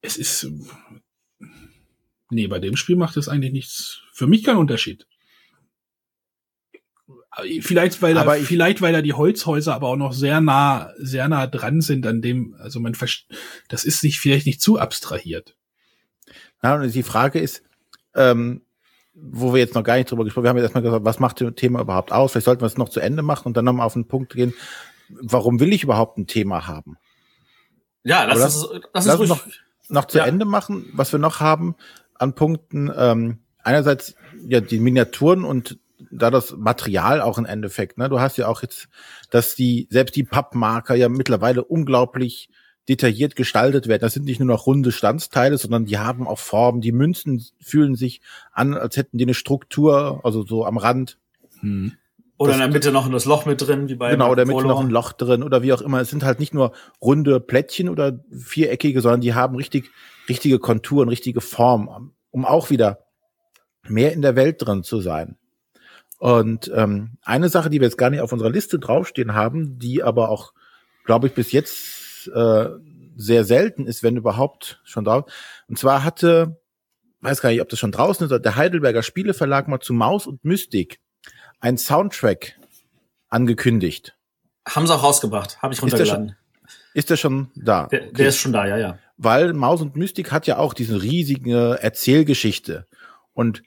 es 0.00 0.16
ist, 0.16 0.50
nee, 2.30 2.46
bei 2.46 2.58
dem 2.58 2.76
Spiel 2.76 2.96
macht 2.96 3.16
es 3.16 3.28
eigentlich 3.28 3.52
nichts, 3.52 4.02
für 4.12 4.26
mich 4.26 4.44
keinen 4.44 4.58
Unterschied. 4.58 5.06
Vielleicht, 7.60 8.02
weil 8.02 8.18
aber 8.18 8.36
da, 8.36 8.44
vielleicht, 8.44 8.82
weil 8.82 8.92
da 8.92 9.00
die 9.00 9.14
Holzhäuser 9.14 9.74
aber 9.74 9.88
auch 9.88 9.96
noch 9.96 10.12
sehr 10.12 10.42
nah, 10.42 10.92
sehr 10.98 11.28
nah 11.28 11.46
dran 11.46 11.80
sind 11.80 12.06
an 12.06 12.20
dem, 12.20 12.54
also 12.58 12.78
man, 12.78 12.94
das 13.68 13.84
ist 13.84 14.00
sich 14.00 14.20
vielleicht 14.20 14.44
nicht 14.44 14.60
zu 14.60 14.78
abstrahiert. 14.78 15.56
Ja, 16.62 16.74
und 16.74 16.94
die 16.94 17.02
Frage 17.02 17.40
ist, 17.40 17.62
ähm, 18.14 18.62
wo 19.14 19.54
wir 19.54 19.60
jetzt 19.60 19.74
noch 19.74 19.82
gar 19.82 19.96
nicht 19.96 20.10
drüber 20.10 20.24
gesprochen 20.24 20.46
haben, 20.46 20.56
wir 20.56 20.62
haben 20.62 20.64
jetzt 20.64 20.74
erstmal 20.74 20.82
gesagt, 20.82 21.04
was 21.04 21.20
macht 21.20 21.40
das 21.40 21.54
Thema 21.54 21.80
überhaupt 21.80 22.12
aus? 22.12 22.32
Vielleicht 22.32 22.44
sollten 22.44 22.60
wir 22.60 22.66
es 22.66 22.76
noch 22.76 22.90
zu 22.90 23.00
Ende 23.00 23.22
machen 23.22 23.46
und 23.46 23.56
dann 23.56 23.64
nochmal 23.64 23.86
auf 23.86 23.94
den 23.94 24.08
Punkt 24.08 24.34
gehen, 24.34 24.52
warum 25.20 25.60
will 25.60 25.72
ich 25.72 25.84
überhaupt 25.84 26.18
ein 26.18 26.26
Thema 26.26 26.66
haben? 26.66 26.96
Ja, 28.04 28.24
lass, 28.24 28.38
lass, 28.38 28.56
es, 28.56 28.68
lass, 28.92 29.06
lass 29.06 29.20
uns 29.20 29.28
noch, 29.28 29.46
noch 29.88 30.04
zu 30.06 30.18
ja. 30.18 30.24
Ende 30.24 30.44
machen, 30.44 30.90
was 30.92 31.12
wir 31.12 31.18
noch 31.18 31.40
haben 31.40 31.76
an 32.14 32.34
Punkten. 32.34 32.90
Ähm, 32.96 33.38
einerseits 33.62 34.14
ja 34.46 34.60
die 34.60 34.80
Miniaturen 34.80 35.44
und 35.44 35.78
da 36.10 36.30
das 36.30 36.56
Material 36.56 37.20
auch 37.20 37.38
im 37.38 37.44
Endeffekt. 37.44 37.98
Ne? 37.98 38.08
Du 38.08 38.20
hast 38.20 38.36
ja 38.36 38.48
auch 38.48 38.62
jetzt, 38.62 38.88
dass 39.30 39.54
die 39.54 39.86
selbst 39.90 40.16
die 40.16 40.24
Pappmarker 40.24 40.94
ja 40.94 41.08
mittlerweile 41.08 41.64
unglaublich 41.64 42.48
detailliert 42.88 43.36
gestaltet 43.36 43.86
werden. 43.86 44.02
Das 44.02 44.14
sind 44.14 44.24
nicht 44.24 44.40
nur 44.40 44.48
noch 44.48 44.66
runde 44.66 44.90
Standsteile, 44.90 45.56
sondern 45.56 45.84
die 45.84 45.98
haben 45.98 46.26
auch 46.26 46.38
Formen. 46.38 46.80
Die 46.80 46.92
Münzen 46.92 47.44
fühlen 47.60 47.94
sich 47.94 48.20
an, 48.52 48.74
als 48.74 48.96
hätten 48.96 49.18
die 49.18 49.24
eine 49.24 49.34
Struktur, 49.34 50.20
also 50.24 50.44
so 50.44 50.66
am 50.66 50.78
Rand. 50.78 51.18
Hm. 51.60 51.92
Oder 52.42 52.54
in 52.54 52.58
der 52.58 52.68
Mitte 52.68 52.92
noch 52.92 53.10
das 53.10 53.24
Loch 53.24 53.46
mit 53.46 53.60
drin, 53.60 53.88
wie 53.88 53.94
bei 53.94 54.10
Genau, 54.10 54.30
oder 54.30 54.44
Mitte 54.44 54.66
noch 54.66 54.80
ein 54.80 54.90
Loch 54.90 55.12
drin 55.12 55.42
oder 55.42 55.62
wie 55.62 55.72
auch 55.72 55.80
immer. 55.80 56.00
Es 56.00 56.10
sind 56.10 56.24
halt 56.24 56.40
nicht 56.40 56.54
nur 56.54 56.72
runde 57.00 57.40
Plättchen 57.40 57.88
oder 57.88 58.20
viereckige, 58.30 59.00
sondern 59.00 59.20
die 59.20 59.34
haben 59.34 59.56
richtig, 59.56 59.90
richtige 60.28 60.58
Konturen, 60.58 61.08
richtige 61.08 61.40
Form, 61.40 62.12
um 62.30 62.44
auch 62.44 62.70
wieder 62.70 63.04
mehr 63.88 64.12
in 64.12 64.22
der 64.22 64.36
Welt 64.36 64.56
drin 64.58 64.82
zu 64.82 65.00
sein. 65.00 65.36
Und 66.18 66.70
ähm, 66.74 67.18
eine 67.22 67.48
Sache, 67.48 67.70
die 67.70 67.80
wir 67.80 67.86
jetzt 67.86 67.98
gar 67.98 68.10
nicht 68.10 68.20
auf 68.20 68.32
unserer 68.32 68.50
Liste 68.50 68.78
draufstehen 68.78 69.34
haben, 69.34 69.78
die 69.78 70.02
aber 70.02 70.28
auch, 70.28 70.52
glaube 71.04 71.26
ich, 71.26 71.34
bis 71.34 71.52
jetzt 71.52 72.28
äh, 72.32 72.68
sehr 73.16 73.44
selten 73.44 73.86
ist, 73.86 74.02
wenn 74.02 74.16
überhaupt 74.16 74.80
schon 74.84 75.04
drauf. 75.04 75.24
Und 75.68 75.78
zwar 75.78 76.04
hatte 76.04 76.62
weiß 77.22 77.40
gar 77.40 77.50
nicht, 77.50 77.62
ob 77.62 77.68
das 77.68 77.78
schon 77.78 77.92
draußen 77.92 78.28
ist, 78.28 78.44
der 78.44 78.56
Heidelberger 78.56 79.02
Spieleverlag 79.02 79.68
mal 79.68 79.80
zu 79.80 79.94
Maus 79.94 80.26
und 80.26 80.44
Mystik 80.44 81.00
ein 81.62 81.78
Soundtrack 81.78 82.58
angekündigt. 83.28 84.14
Haben 84.68 84.86
sie 84.86 84.94
auch 84.94 85.02
rausgebracht, 85.02 85.62
habe 85.62 85.72
ich 85.72 85.80
runtergeladen. 85.80 86.36
Ist 86.92 87.08
der 87.08 87.16
schon 87.16 87.50
da? 87.54 87.86
Der, 87.86 88.02
okay. 88.02 88.12
der 88.12 88.28
ist 88.28 88.36
schon 88.36 88.52
da, 88.52 88.66
ja, 88.66 88.76
ja. 88.76 88.98
Weil 89.16 89.54
Maus 89.54 89.80
und 89.80 89.96
Mystik 89.96 90.30
hat 90.30 90.46
ja 90.46 90.58
auch 90.58 90.74
diese 90.74 91.02
riesige 91.02 91.78
Erzählgeschichte. 91.80 92.86
Und 93.32 93.62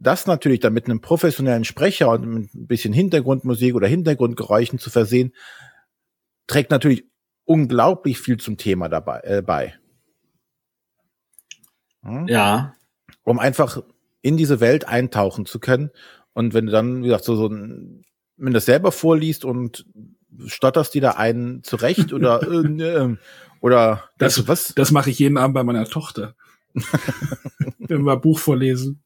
das 0.00 0.26
natürlich 0.26 0.60
dann 0.60 0.72
mit 0.72 0.86
einem 0.86 1.00
professionellen 1.00 1.64
Sprecher 1.64 2.10
und 2.10 2.26
mit 2.26 2.54
ein 2.54 2.66
bisschen 2.66 2.92
Hintergrundmusik 2.92 3.74
oder 3.74 3.86
Hintergrundgeräuschen 3.86 4.78
zu 4.78 4.90
versehen, 4.90 5.32
trägt 6.46 6.70
natürlich 6.70 7.04
unglaublich 7.44 8.18
viel 8.18 8.38
zum 8.38 8.56
Thema 8.56 8.88
dabei 8.88 9.20
äh, 9.22 9.42
bei. 9.42 9.74
Hm? 12.02 12.26
Ja. 12.26 12.74
Um 13.22 13.38
einfach 13.38 13.82
in 14.20 14.36
diese 14.36 14.60
Welt 14.60 14.88
eintauchen 14.88 15.46
zu 15.46 15.60
können. 15.60 15.90
Und 16.34 16.52
wenn 16.54 16.66
du 16.66 16.72
dann, 16.72 17.02
wie 17.02 17.06
gesagt, 17.06 17.24
so, 17.24 17.36
so 17.36 17.46
ein, 17.46 18.04
wenn 18.36 18.48
du 18.48 18.54
das 18.54 18.66
selber 18.66 18.92
vorliest 18.92 19.44
und 19.44 19.86
stotterst 20.46 20.94
die 20.94 21.00
da 21.00 21.12
einen 21.12 21.62
zurecht 21.62 22.12
oder 22.12 22.42
äh, 22.50 22.82
äh, 22.82 23.16
oder 23.60 24.04
das, 24.18 24.46
was? 24.46 24.74
Das 24.74 24.90
mache 24.90 25.10
ich 25.10 25.18
jeden 25.18 25.38
Abend 25.38 25.54
bei 25.54 25.64
meiner 25.64 25.86
Tochter. 25.86 26.34
wenn 27.78 28.02
wir 28.02 28.16
Buch 28.16 28.38
vorlesen. 28.38 29.02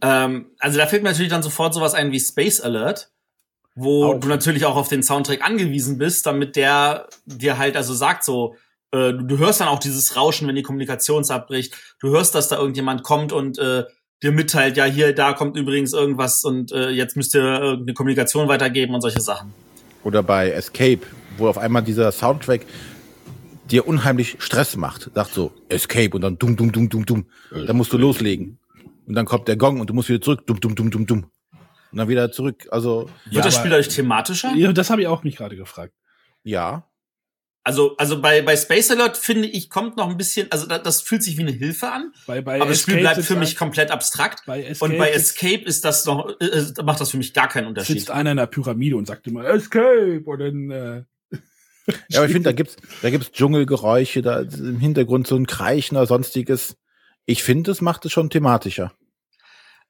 Ähm, 0.00 0.46
also 0.58 0.78
da 0.78 0.86
fällt 0.86 1.02
mir 1.02 1.10
natürlich 1.10 1.30
dann 1.30 1.42
sofort 1.42 1.74
sowas 1.74 1.94
ein 1.94 2.12
wie 2.12 2.20
Space 2.20 2.60
Alert, 2.60 3.10
wo 3.74 4.06
auch. 4.06 4.20
du 4.20 4.28
natürlich 4.28 4.64
auch 4.64 4.76
auf 4.76 4.88
den 4.88 5.02
Soundtrack 5.02 5.44
angewiesen 5.44 5.98
bist, 5.98 6.26
damit 6.26 6.56
der 6.56 7.08
dir 7.24 7.58
halt 7.58 7.76
also 7.76 7.94
sagt 7.94 8.24
so, 8.24 8.54
äh, 8.92 9.12
du, 9.12 9.24
du, 9.24 9.38
hörst 9.38 9.60
dann 9.60 9.68
auch 9.68 9.78
dieses 9.78 10.16
Rauschen, 10.16 10.46
wenn 10.46 10.54
die 10.54 10.62
Kommunikation 10.62 11.24
abbricht. 11.28 11.74
Du 12.00 12.10
hörst, 12.10 12.34
dass 12.34 12.48
da 12.48 12.56
irgendjemand 12.56 13.02
kommt 13.02 13.32
und 13.32 13.58
äh, 13.58 13.84
dir 14.22 14.32
mitteilt, 14.32 14.76
ja 14.76 14.84
hier, 14.84 15.14
da 15.14 15.32
kommt 15.32 15.56
übrigens 15.56 15.92
irgendwas 15.92 16.44
und 16.44 16.72
äh, 16.72 16.90
jetzt 16.90 17.16
müsst 17.16 17.34
ihr 17.34 17.42
irgendeine 17.42 17.94
Kommunikation 17.94 18.48
weitergeben 18.48 18.94
und 18.94 19.00
solche 19.00 19.20
Sachen. 19.20 19.52
Oder 20.04 20.22
bei 20.22 20.50
Escape, 20.50 21.00
wo 21.36 21.48
auf 21.48 21.58
einmal 21.58 21.82
dieser 21.82 22.12
Soundtrack 22.12 22.62
dir 23.70 23.86
unheimlich 23.86 24.36
Stress 24.38 24.76
macht. 24.76 25.10
Sagt 25.14 25.34
so, 25.34 25.52
Escape 25.68 26.10
und 26.14 26.22
dann 26.22 26.38
dumm, 26.38 26.56
dumm, 26.56 26.72
dumm, 26.72 26.88
dumm, 26.88 27.04
dumm. 27.04 27.26
Dann 27.50 27.76
musst 27.76 27.92
du 27.92 27.98
loslegen. 27.98 28.58
Und 29.06 29.14
dann 29.14 29.26
kommt 29.26 29.48
der 29.48 29.56
Gong 29.56 29.80
und 29.80 29.90
du 29.90 29.94
musst 29.94 30.08
wieder 30.08 30.20
zurück, 30.20 30.46
dumm, 30.46 30.60
dumm, 30.60 30.74
dumm, 30.74 30.90
dumm, 30.90 31.06
dumm. 31.06 31.26
Und 31.92 31.98
dann 31.98 32.08
wieder 32.08 32.30
zurück. 32.32 32.66
Also. 32.70 33.08
Wird 33.24 33.36
ja, 33.36 33.42
das 33.42 33.54
Spiel 33.54 33.72
euch 33.72 33.88
thematischer? 33.88 34.52
Ja, 34.54 34.72
das 34.72 34.90
habe 34.90 35.02
ich 35.02 35.08
auch 35.08 35.22
mich 35.22 35.36
gerade 35.36 35.56
gefragt. 35.56 35.92
Ja. 36.42 36.86
Also, 37.66 37.96
also 37.96 38.22
bei, 38.22 38.42
bei 38.42 38.56
Space 38.56 38.92
Alert 38.92 39.16
finde 39.16 39.48
ich, 39.48 39.70
kommt 39.70 39.96
noch 39.96 40.08
ein 40.08 40.16
bisschen, 40.16 40.46
also 40.52 40.68
das, 40.68 40.84
das 40.84 41.00
fühlt 41.00 41.24
sich 41.24 41.36
wie 41.36 41.40
eine 41.40 41.50
Hilfe 41.50 41.90
an. 41.90 42.12
Bei, 42.24 42.40
bei 42.40 42.60
aber 42.60 42.70
das 42.70 42.82
Spiel 42.82 42.98
bleibt 42.98 43.20
für 43.22 43.34
mich 43.34 43.56
komplett 43.56 43.90
abstrakt. 43.90 44.44
Bei 44.46 44.62
Escape 44.62 44.92
und 44.92 44.98
bei 44.98 45.10
Escape 45.10 45.64
ist 45.64 45.84
das 45.84 46.04
noch, 46.04 46.28
äh, 46.38 46.44
äh, 46.44 46.82
macht 46.84 47.00
das 47.00 47.10
für 47.10 47.16
mich 47.16 47.34
gar 47.34 47.48
keinen 47.48 47.66
Unterschied. 47.66 47.98
Sitzt 47.98 48.12
einer 48.12 48.30
in 48.30 48.36
der 48.36 48.46
Pyramide 48.46 48.96
und 48.96 49.08
sagt 49.08 49.26
immer 49.26 49.44
Escape 49.46 50.22
und 50.24 50.38
dann, 50.38 50.70
äh, 50.70 51.02
Ja, 52.08 52.20
aber 52.20 52.26
ich 52.26 52.32
finde, 52.32 52.50
da 52.50 52.52
gibt's, 52.52 52.76
da 53.02 53.10
gibt's 53.10 53.32
Dschungelgeräusche, 53.32 54.22
da 54.22 54.42
im 54.42 54.78
Hintergrund 54.78 55.26
so 55.26 55.34
ein 55.34 55.48
Kreichen 55.48 55.96
oder 55.96 56.06
sonstiges. 56.06 56.76
Ich 57.24 57.42
finde, 57.42 57.72
das 57.72 57.80
macht 57.80 58.04
es 58.04 58.12
schon 58.12 58.30
thematischer. 58.30 58.92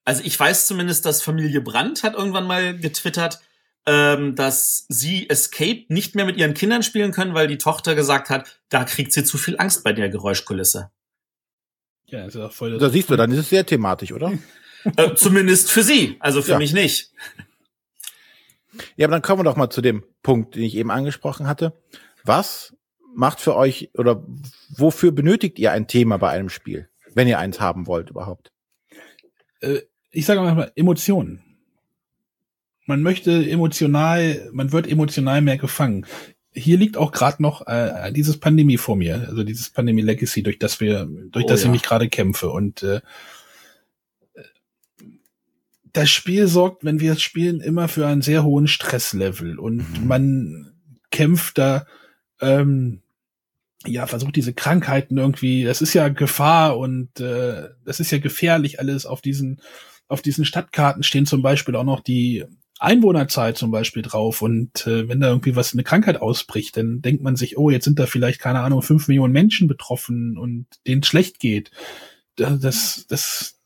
Also 0.06 0.22
ich 0.24 0.40
weiß 0.40 0.66
zumindest, 0.66 1.04
dass 1.04 1.20
Familie 1.20 1.60
Brandt 1.60 2.04
hat 2.04 2.14
irgendwann 2.14 2.46
mal 2.46 2.78
getwittert, 2.78 3.40
ähm, 3.86 4.34
dass 4.34 4.84
sie 4.88 5.30
Escape 5.30 5.84
nicht 5.88 6.14
mehr 6.14 6.24
mit 6.24 6.36
ihren 6.36 6.54
Kindern 6.54 6.82
spielen 6.82 7.12
können, 7.12 7.34
weil 7.34 7.46
die 7.46 7.58
Tochter 7.58 7.94
gesagt 7.94 8.30
hat, 8.30 8.60
da 8.68 8.84
kriegt 8.84 9.12
sie 9.12 9.24
zu 9.24 9.38
viel 9.38 9.56
Angst 9.58 9.84
bei 9.84 9.92
der 9.92 10.08
Geräuschkulisse. 10.08 10.90
Ja, 12.06 12.26
ist 12.26 12.34
ja 12.34 12.48
voll. 12.48 12.78
Da 12.78 12.90
siehst 12.90 13.10
du, 13.10 13.16
dann 13.16 13.30
ist 13.30 13.38
es 13.38 13.48
sehr 13.48 13.64
thematisch, 13.64 14.12
oder? 14.12 14.32
äh, 14.96 15.14
zumindest 15.14 15.70
für 15.70 15.82
sie, 15.82 16.16
also 16.20 16.42
für 16.42 16.52
ja. 16.52 16.58
mich 16.58 16.72
nicht. 16.72 17.12
Ja, 18.96 19.06
aber 19.06 19.12
dann 19.12 19.22
kommen 19.22 19.40
wir 19.40 19.44
doch 19.44 19.56
mal 19.56 19.70
zu 19.70 19.80
dem 19.80 20.04
Punkt, 20.22 20.54
den 20.54 20.62
ich 20.62 20.76
eben 20.76 20.90
angesprochen 20.90 21.46
hatte. 21.46 21.72
Was 22.24 22.76
macht 23.14 23.40
für 23.40 23.56
euch 23.56 23.90
oder 23.94 24.22
wofür 24.68 25.12
benötigt 25.12 25.58
ihr 25.58 25.72
ein 25.72 25.88
Thema 25.88 26.18
bei 26.18 26.30
einem 26.30 26.50
Spiel, 26.50 26.88
wenn 27.14 27.28
ihr 27.28 27.38
eins 27.38 27.60
haben 27.60 27.86
wollt 27.86 28.10
überhaupt? 28.10 28.52
Äh, 29.60 29.80
ich 30.10 30.26
sage 30.26 30.40
mal 30.40 30.72
Emotionen. 30.74 31.45
Man 32.86 33.02
möchte 33.02 33.48
emotional, 33.48 34.48
man 34.52 34.72
wird 34.72 34.86
emotional 34.88 35.42
mehr 35.42 35.58
gefangen. 35.58 36.06
Hier 36.52 36.78
liegt 36.78 36.96
auch 36.96 37.12
gerade 37.12 37.42
noch 37.42 37.66
äh, 37.66 38.12
dieses 38.12 38.38
Pandemie 38.38 38.78
vor 38.78 38.96
mir, 38.96 39.26
also 39.28 39.44
dieses 39.44 39.70
Pandemie 39.70 40.02
Legacy, 40.02 40.42
durch 40.42 40.58
das 40.58 40.80
wir, 40.80 41.06
durch 41.30 41.44
oh, 41.44 41.48
das 41.48 41.62
ja. 41.62 41.66
ich 41.66 41.72
mich 41.72 41.82
gerade 41.82 42.08
kämpfe 42.08 42.48
und 42.48 42.82
äh, 42.82 43.00
das 45.92 46.10
Spiel 46.10 46.46
sorgt, 46.46 46.84
wenn 46.84 47.00
wir 47.00 47.12
es 47.12 47.22
spielen, 47.22 47.60
immer 47.60 47.88
für 47.88 48.06
einen 48.06 48.22
sehr 48.22 48.44
hohen 48.44 48.68
Stresslevel 48.68 49.58
und 49.58 49.78
mhm. 49.78 50.06
man 50.06 50.72
kämpft 51.10 51.58
da, 51.58 51.86
ähm, 52.40 53.00
ja, 53.86 54.06
versucht 54.06 54.36
diese 54.36 54.52
Krankheiten 54.52 55.16
irgendwie, 55.16 55.64
das 55.64 55.80
ist 55.80 55.94
ja 55.94 56.08
Gefahr 56.08 56.78
und 56.78 57.18
äh, 57.20 57.68
das 57.84 58.00
ist 58.00 58.10
ja 58.10 58.18
gefährlich 58.18 58.78
alles. 58.78 59.06
Auf 59.06 59.22
diesen, 59.22 59.60
auf 60.08 60.22
diesen 60.22 60.44
Stadtkarten 60.44 61.02
stehen 61.02 61.26
zum 61.26 61.42
Beispiel 61.42 61.76
auch 61.76 61.84
noch 61.84 62.00
die 62.00 62.44
Einwohnerzeit 62.78 63.56
zum 63.56 63.70
Beispiel 63.70 64.02
drauf 64.02 64.42
und 64.42 64.86
äh, 64.86 65.08
wenn 65.08 65.20
da 65.20 65.28
irgendwie 65.28 65.56
was, 65.56 65.72
eine 65.72 65.84
Krankheit 65.84 66.20
ausbricht, 66.20 66.76
dann 66.76 67.00
denkt 67.00 67.22
man 67.22 67.36
sich, 67.36 67.56
oh, 67.56 67.70
jetzt 67.70 67.84
sind 67.84 67.98
da 67.98 68.06
vielleicht, 68.06 68.40
keine 68.40 68.60
Ahnung, 68.60 68.82
fünf 68.82 69.08
Millionen 69.08 69.32
Menschen 69.32 69.66
betroffen 69.66 70.36
und 70.36 70.66
denen 70.86 71.02
schlecht 71.02 71.40
geht. 71.40 71.70
Das, 72.36 73.06
das, 73.08 73.58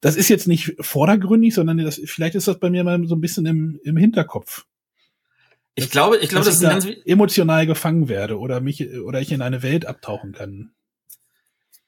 das 0.00 0.16
ist 0.16 0.30
jetzt 0.30 0.48
nicht 0.48 0.74
vordergründig, 0.80 1.54
sondern 1.54 1.78
das, 1.78 2.00
vielleicht 2.04 2.34
ist 2.34 2.48
das 2.48 2.58
bei 2.58 2.70
mir 2.70 2.82
mal 2.82 3.06
so 3.06 3.14
ein 3.14 3.20
bisschen 3.20 3.44
im, 3.44 3.78
im 3.84 3.96
Hinterkopf. 3.98 4.64
Ich 5.74 5.84
dass, 5.84 5.92
glaube, 5.92 6.16
ich 6.16 6.30
glaube, 6.30 6.46
das 6.46 6.54
ist 6.54 6.62
da 6.62 6.70
ganz 6.70 6.86
emotional 7.04 7.66
gefangen 7.66 8.08
werde 8.08 8.38
oder 8.38 8.60
mich 8.60 8.88
oder 9.00 9.20
ich 9.20 9.32
in 9.32 9.42
eine 9.42 9.62
Welt 9.62 9.86
abtauchen 9.86 10.32
kann. 10.32 10.72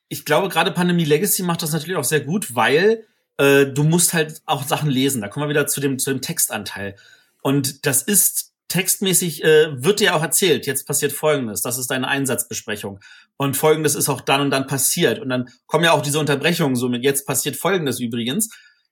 Ich 0.09 0.27
glaube, 0.27 0.51
gerade 0.51 0.71
Pandemie 0.73 1.07
Legacy 1.07 1.43
macht 1.43 1.63
das 1.63 1.73
natürlich 1.73 1.97
auch 1.97 2.05
sehr 2.05 2.21
gut, 2.21 2.55
weil 2.55 3.07
äh, 3.43 3.67
du 3.67 3.83
musst 3.83 4.15
halt 4.15 4.41
auch 4.47 4.65
Sachen 4.65 4.89
lesen. 4.89 5.21
Da 5.21 5.29
kommen 5.29 5.45
wir 5.45 5.51
wieder 5.51 5.67
zu 5.67 5.81
dem 5.81 5.99
zu 5.99 6.11
dem 6.11 6.21
Textanteil. 6.21 6.95
Und 7.43 7.87
das 7.87 8.03
ist 8.03 8.53
textmäßig 8.69 9.43
äh, 9.45 9.85
wird 9.85 10.01
dir 10.01 10.15
auch 10.15 10.23
erzählt, 10.23 10.67
jetzt 10.67 10.87
passiert 10.87 11.13
Folgendes, 11.13 11.61
das 11.61 11.77
ist 11.77 11.91
deine 11.91 12.09
Einsatzbesprechung. 12.09 13.01
Und 13.37 13.57
Folgendes 13.57 13.95
ist 13.95 14.09
auch 14.09 14.21
dann 14.21 14.41
und 14.41 14.51
dann 14.51 14.67
passiert. 14.67 15.19
Und 15.19 15.29
dann 15.29 15.51
kommen 15.67 15.85
ja 15.85 15.93
auch 15.93 16.03
diese 16.03 16.21
Unterbrechungen 16.21 16.77
so 16.77 16.89
mit, 16.89 17.03
jetzt 17.03 17.27
passiert 17.27 17.57
Folgendes 17.57 18.01
übrigens. 18.01 18.49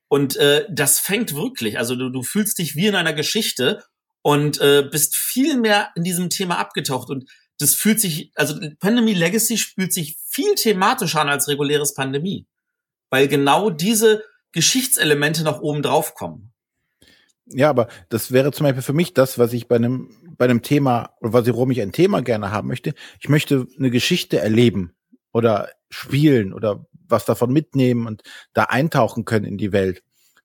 Und 0.07 0.35
äh, 0.35 0.65
das 0.69 0.99
fängt 0.99 1.33
wirklich, 1.33 1.79
also 1.79 1.95
du, 1.95 2.09
du 2.09 2.21
fühlst 2.21 2.59
dich 2.59 2.75
wie 2.75 2.87
in 2.87 2.95
einer 2.95 3.13
Geschichte 3.13 3.81
und 4.21 4.59
äh, 4.59 4.83
bist 4.83 5.15
viel 5.15 5.57
mehr 5.57 5.91
in 5.95 6.03
diesem 6.03 6.29
Thema 6.29 6.59
abgetaucht. 6.59 7.09
Und 7.09 7.29
das 7.57 7.73
fühlt 7.73 8.01
sich, 8.01 8.31
also 8.35 8.59
Pandemie 8.79 9.13
Legacy 9.13 9.57
fühlt 9.57 9.93
sich 9.93 10.17
viel 10.27 10.53
thematischer 10.55 11.21
an 11.21 11.29
als 11.29 11.47
reguläres 11.47 11.93
Pandemie. 11.93 12.45
Weil 13.09 13.27
genau 13.27 13.69
diese 13.69 14.23
Geschichtselemente 14.51 15.43
noch 15.43 15.61
oben 15.61 15.81
drauf 15.81 16.15
kommen. 16.15 16.51
Ja, 17.45 17.69
aber 17.69 17.87
das 18.09 18.31
wäre 18.31 18.51
zum 18.51 18.65
Beispiel 18.65 18.83
für 18.83 18.93
mich 18.93 19.13
das, 19.13 19.37
was 19.37 19.53
ich 19.53 19.67
bei 19.67 19.75
einem, 19.75 20.35
bei 20.37 20.45
einem 20.45 20.61
Thema, 20.61 21.15
oder 21.19 21.33
was 21.33 21.47
ich, 21.47 21.53
warum 21.53 21.71
ich 21.71 21.81
ein 21.81 21.91
Thema 21.91 22.21
gerne 22.21 22.51
haben 22.51 22.67
möchte. 22.67 22.93
Ich 23.19 23.29
möchte 23.29 23.67
eine 23.77 23.91
Geschichte 23.91 24.39
erleben 24.39 24.93
oder 25.33 25.69
spielen 25.89 26.53
oder 26.53 26.85
was 27.07 27.25
davon 27.25 27.51
mitnehmen 27.51 28.07
und 28.07 28.23
da 28.53 28.65
eintauchen 28.65 29.25
können 29.25 29.45
in 29.45 29.57
die 29.57 29.71
Welt. 29.71 30.03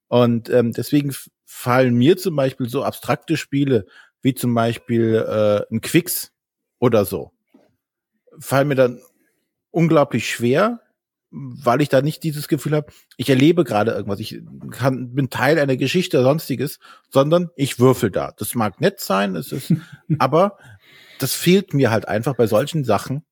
Und 0.08 0.50
ähm, 0.50 0.72
deswegen 0.72 1.14
fallen 1.44 1.94
mir 1.94 2.16
zum 2.16 2.34
Beispiel 2.36 2.68
so 2.68 2.82
abstrakte 2.82 3.36
Spiele 3.36 3.86
wie 4.22 4.34
zum 4.34 4.54
Beispiel 4.54 5.14
äh, 5.14 5.72
ein 5.72 5.80
Quicks 5.80 6.32
oder 6.78 7.04
so, 7.04 7.32
fallen 8.40 8.68
mir 8.68 8.74
dann 8.74 9.00
unglaublich 9.70 10.28
schwer, 10.28 10.80
weil 11.36 11.82
ich 11.82 11.90
da 11.90 12.00
nicht 12.00 12.22
dieses 12.22 12.48
Gefühl 12.48 12.72
habe, 12.72 12.92
ich 13.16 13.28
erlebe 13.28 13.64
gerade 13.64 13.90
irgendwas, 13.90 14.20
ich 14.20 14.40
kann, 14.70 15.14
bin 15.14 15.28
Teil 15.28 15.58
einer 15.58 15.76
Geschichte 15.76 16.18
oder 16.18 16.28
sonstiges, 16.28 16.78
sondern 17.10 17.50
ich 17.56 17.78
würfel 17.78 18.10
da. 18.10 18.32
Das 18.36 18.54
mag 18.54 18.80
nett 18.80 19.00
sein, 19.00 19.36
es 19.36 19.52
ist, 19.52 19.74
aber 20.18 20.56
das 21.18 21.34
fehlt 21.34 21.74
mir 21.74 21.90
halt 21.90 22.08
einfach 22.08 22.36
bei 22.36 22.46
solchen 22.46 22.84
Sachen, 22.84 23.24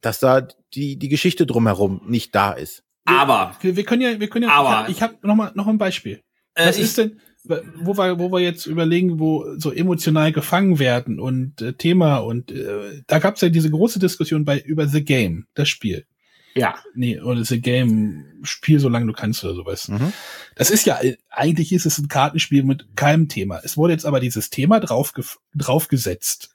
dass 0.00 0.20
da 0.20 0.46
die, 0.74 0.98
die 0.98 1.08
Geschichte 1.08 1.46
drumherum 1.46 2.00
nicht 2.06 2.34
da 2.34 2.52
ist. 2.52 2.82
Aber. 3.04 3.56
Wir, 3.60 3.76
wir 3.76 3.84
können 3.84 4.02
ja, 4.02 4.18
wir 4.18 4.28
können 4.28 4.48
ja, 4.48 4.54
aber, 4.54 4.88
ich 4.88 5.02
habe 5.02 5.14
hab 5.14 5.24
noch 5.24 5.34
mal, 5.34 5.52
noch 5.54 5.66
ein 5.66 5.78
Beispiel. 5.78 6.22
Äh, 6.54 6.68
Was 6.68 6.78
ist 6.78 6.98
denn, 6.98 7.20
wo 7.44 7.96
wir, 7.96 8.18
wo 8.18 8.32
wir 8.32 8.40
jetzt 8.40 8.66
überlegen, 8.66 9.18
wo 9.18 9.44
so 9.58 9.70
emotional 9.70 10.32
gefangen 10.32 10.78
werden 10.78 11.20
und 11.20 11.60
äh, 11.60 11.74
Thema 11.74 12.18
und 12.18 12.52
äh, 12.52 13.02
da 13.06 13.18
gab 13.18 13.34
es 13.34 13.40
ja 13.42 13.48
diese 13.48 13.70
große 13.70 13.98
Diskussion 13.98 14.44
bei 14.44 14.58
über 14.60 14.86
The 14.86 15.04
Game, 15.04 15.46
das 15.54 15.68
Spiel. 15.68 16.06
Ja. 16.54 16.74
Nee, 16.94 17.20
oder 17.20 17.40
ist 17.40 17.52
ein 17.52 17.62
Game, 17.62 18.40
spiel 18.42 18.78
solange 18.78 19.06
du 19.06 19.12
kannst 19.12 19.42
oder 19.44 19.54
sowas. 19.54 19.88
Mhm. 19.88 20.12
Das 20.54 20.70
ist 20.70 20.84
ja, 20.84 21.00
eigentlich 21.30 21.72
ist 21.72 21.86
es 21.86 21.98
ein 21.98 22.08
Kartenspiel 22.08 22.62
mit 22.62 22.96
keinem 22.96 23.28
Thema. 23.28 23.60
Es 23.62 23.76
wurde 23.76 23.94
jetzt 23.94 24.04
aber 24.04 24.20
dieses 24.20 24.50
Thema 24.50 24.80
drauf, 24.80 25.12
draufgesetzt. 25.54 26.50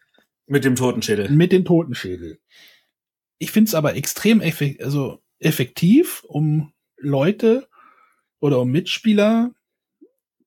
Mit 0.45 0.63
dem 0.63 0.75
Totenschädel. 0.75 1.29
Mit 1.29 1.51
dem 1.51 1.65
Totenschädel. 1.65 2.39
Ich 3.39 3.51
finde 3.51 3.69
es 3.69 3.75
aber 3.75 3.95
extrem 3.95 4.41
effektiv, 4.41 4.85
also 4.85 5.21
effektiv, 5.39 6.23
um 6.27 6.73
Leute 6.97 7.67
oder 8.39 8.59
um 8.59 8.71
Mitspieler 8.71 9.51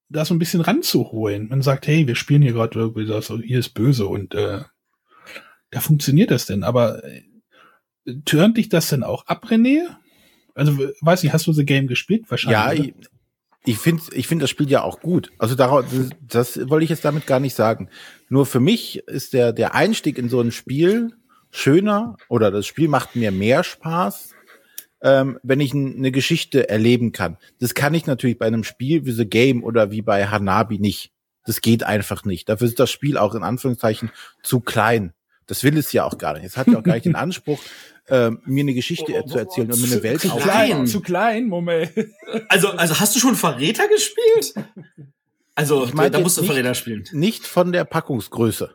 da 0.08 0.24
so 0.24 0.34
ein 0.34 0.38
bisschen 0.38 0.60
ranzuholen. 0.60 1.48
Man 1.48 1.62
sagt, 1.62 1.86
hey, 1.86 2.06
wir 2.06 2.16
spielen 2.16 2.42
hier 2.42 2.52
gerade 2.52 2.78
irgendwie 2.78 3.06
das, 3.06 3.28
hier 3.28 3.58
ist 3.58 3.70
böse 3.70 4.06
und 4.06 4.34
äh, 4.34 4.62
da 5.70 5.80
funktioniert 5.80 6.32
das 6.32 6.46
denn. 6.46 6.64
Aber 6.64 7.02
turnt 8.24 8.56
dich 8.56 8.68
das 8.68 8.88
denn 8.88 9.02
auch 9.02 9.26
ab, 9.26 9.46
René? 9.48 9.82
Also, 10.54 10.76
weiß 11.00 11.24
ich, 11.24 11.32
hast 11.32 11.46
du 11.46 11.52
The 11.52 11.64
Game 11.64 11.86
gespielt? 11.86 12.24
Wahrscheinlich. 12.28 12.78
Ja, 12.78 12.84
ich, 12.84 12.94
ich 13.64 13.78
finde 13.78 14.02
ich 14.12 14.26
find 14.26 14.42
das 14.42 14.50
Spiel 14.50 14.70
ja 14.70 14.82
auch 14.82 15.00
gut. 15.00 15.30
Also 15.38 15.54
darauf, 15.54 15.84
das, 16.26 16.56
das 16.56 16.70
wollte 16.70 16.84
ich 16.84 16.90
jetzt 16.90 17.04
damit 17.04 17.26
gar 17.26 17.40
nicht 17.40 17.54
sagen. 17.54 17.88
Nur 18.28 18.46
für 18.46 18.60
mich 18.60 18.98
ist 19.06 19.32
der, 19.32 19.52
der 19.52 19.74
Einstieg 19.74 20.18
in 20.18 20.28
so 20.28 20.40
ein 20.40 20.52
Spiel 20.52 21.12
schöner 21.50 22.16
oder 22.28 22.50
das 22.50 22.66
Spiel 22.66 22.88
macht 22.88 23.16
mir 23.16 23.32
mehr 23.32 23.62
Spaß, 23.62 24.30
ähm, 25.02 25.38
wenn 25.42 25.60
ich 25.60 25.74
eine 25.74 26.10
Geschichte 26.10 26.68
erleben 26.68 27.12
kann. 27.12 27.36
Das 27.58 27.74
kann 27.74 27.94
ich 27.94 28.06
natürlich 28.06 28.38
bei 28.38 28.46
einem 28.46 28.64
Spiel 28.64 29.04
wie 29.04 29.12
The 29.12 29.28
Game 29.28 29.62
oder 29.62 29.90
wie 29.90 30.02
bei 30.02 30.26
Hanabi 30.26 30.78
nicht. 30.78 31.12
Das 31.44 31.60
geht 31.60 31.82
einfach 31.82 32.24
nicht. 32.24 32.48
Dafür 32.48 32.66
ist 32.66 32.80
das 32.80 32.90
Spiel 32.90 33.18
auch 33.18 33.34
in 33.34 33.42
Anführungszeichen 33.42 34.10
zu 34.42 34.60
klein. 34.60 35.12
Das 35.50 35.64
will 35.64 35.76
es 35.76 35.92
ja 35.92 36.04
auch 36.04 36.16
gar 36.16 36.34
nicht. 36.34 36.44
Es 36.44 36.56
hat 36.56 36.68
ja 36.68 36.78
auch 36.78 36.82
gar 36.82 36.94
nicht 36.94 37.06
den 37.06 37.14
Anspruch, 37.16 37.60
äh, 38.06 38.30
mir 38.44 38.62
eine 38.62 38.74
Geschichte 38.74 39.12
oh, 39.12 39.22
oh, 39.22 39.26
zu 39.26 39.38
erzählen 39.38 39.72
und 39.72 39.80
mir 39.80 39.92
eine 39.92 40.02
Welt 40.02 40.20
zu 40.20 40.28
klein, 40.36 40.86
zu 40.86 41.00
klein, 41.00 41.48
Moment. 41.48 41.90
Also, 42.48 42.68
also 42.68 43.00
hast 43.00 43.16
du 43.16 43.20
schon 43.20 43.34
Verräter 43.34 43.88
gespielt? 43.88 44.54
Also, 45.54 45.84
ich 45.84 45.94
meine, 45.94 46.12
da 46.12 46.20
musst 46.20 46.38
du 46.38 46.44
Verräter 46.44 46.74
spielen. 46.74 47.04
Nicht 47.12 47.46
von 47.46 47.72
der 47.72 47.84
Packungsgröße. 47.84 48.74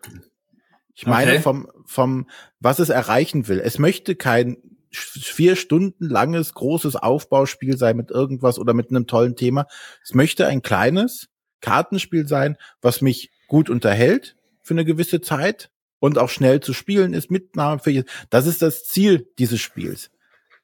Ich 0.93 1.05
meine 1.05 1.32
okay. 1.32 1.41
vom, 1.41 1.67
vom, 1.86 2.30
was 2.59 2.80
es 2.80 2.89
erreichen 2.89 3.47
will. 3.47 3.59
Es 3.59 3.80
möchte 3.80 4.15
kein 4.15 4.57
vier 4.91 5.55
Stunden 5.55 6.07
langes, 6.07 6.53
großes 6.53 6.95
Aufbauspiel 6.95 7.78
sein 7.78 7.97
mit 7.97 8.11
irgendwas 8.11 8.59
oder 8.59 8.73
mit 8.73 8.89
einem 8.89 9.07
tollen 9.07 9.36
Thema. 9.36 9.67
Es 10.03 10.13
möchte 10.13 10.47
ein 10.47 10.61
kleines 10.61 11.28
Kartenspiel 11.61 12.28
sein, 12.28 12.57
was 12.82 13.01
mich 13.01 13.32
gut 13.47 13.69
unterhält 13.69 14.36
für 14.61 14.73
eine 14.73 14.86
gewisse 14.86 15.21
Zeit 15.21 15.69
und 16.05 16.19
auch 16.19 16.29
schnell 16.29 16.59
zu 16.59 16.73
spielen 16.73 17.13
ist, 17.15 17.31
mitnahmefähig. 17.31 18.05
Das 18.29 18.45
ist 18.45 18.61
das 18.61 18.83
Ziel 18.83 19.27
dieses 19.39 19.59
Spiels. 19.59 20.11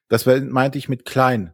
Das 0.07 0.27
meinte 0.27 0.77
ich 0.77 0.87
mit 0.87 1.03
klein. 1.03 1.53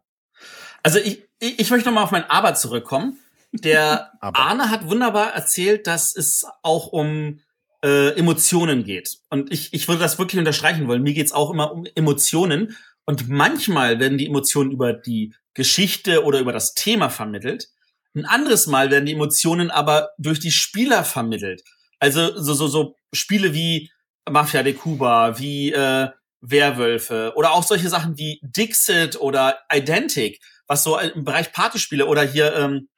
Also 0.83 0.99
ich, 0.99 1.23
ich, 1.39 1.59
ich 1.59 1.69
möchte 1.69 1.87
nochmal 1.87 2.03
auf 2.03 2.11
mein 2.11 2.29
Aber 2.29 2.53
zurückkommen. 2.53 3.17
Der 3.53 4.11
Aber. 4.19 4.37
Arne 4.37 4.69
hat 4.69 4.89
wunderbar 4.89 5.33
erzählt, 5.33 5.87
dass 5.87 6.13
es 6.15 6.45
auch 6.63 6.87
um 6.87 7.39
äh, 7.81 8.09
Emotionen 8.17 8.83
geht. 8.83 9.19
Und 9.29 9.53
ich, 9.53 9.73
ich 9.73 9.87
würde 9.87 10.01
das 10.01 10.19
wirklich 10.19 10.39
unterstreichen 10.39 10.87
wollen. 10.89 11.03
Mir 11.03 11.13
geht's 11.13 11.31
auch 11.31 11.49
immer 11.49 11.71
um 11.71 11.85
Emotionen. 11.95 12.75
Und 13.05 13.29
manchmal 13.29 14.01
werden 14.01 14.17
die 14.17 14.27
Emotionen 14.27 14.71
über 14.71 14.91
die 14.91 15.33
Geschichte 15.53 16.25
oder 16.25 16.39
über 16.39 16.51
das 16.51 16.73
Thema 16.73 17.09
vermittelt. 17.09 17.69
Ein 18.13 18.25
anderes 18.25 18.67
Mal 18.67 18.91
werden 18.91 19.05
die 19.05 19.13
Emotionen 19.13 19.71
aber 19.71 20.09
durch 20.17 20.41
die 20.41 20.51
Spieler 20.51 21.05
vermittelt. 21.05 21.63
Also 21.99 22.39
so, 22.39 22.53
so, 22.53 22.67
so 22.67 22.95
Spiele 23.13 23.53
wie 23.53 23.91
Mafia 24.29 24.63
de 24.63 24.73
Cuba, 24.73 25.39
wie 25.39 25.71
äh, 25.71 26.09
Werwölfe 26.41 27.33
oder 27.35 27.51
auch 27.51 27.63
solche 27.63 27.89
Sachen 27.89 28.17
wie 28.17 28.39
Dixit 28.43 29.19
oder 29.19 29.59
Identic, 29.73 30.39
was 30.67 30.83
so 30.83 30.99
im 30.99 31.23
Bereich 31.23 31.51
Partyspiele 31.51 32.05
oder 32.05 32.23
hier 32.23 32.55
ähm, 32.55 32.89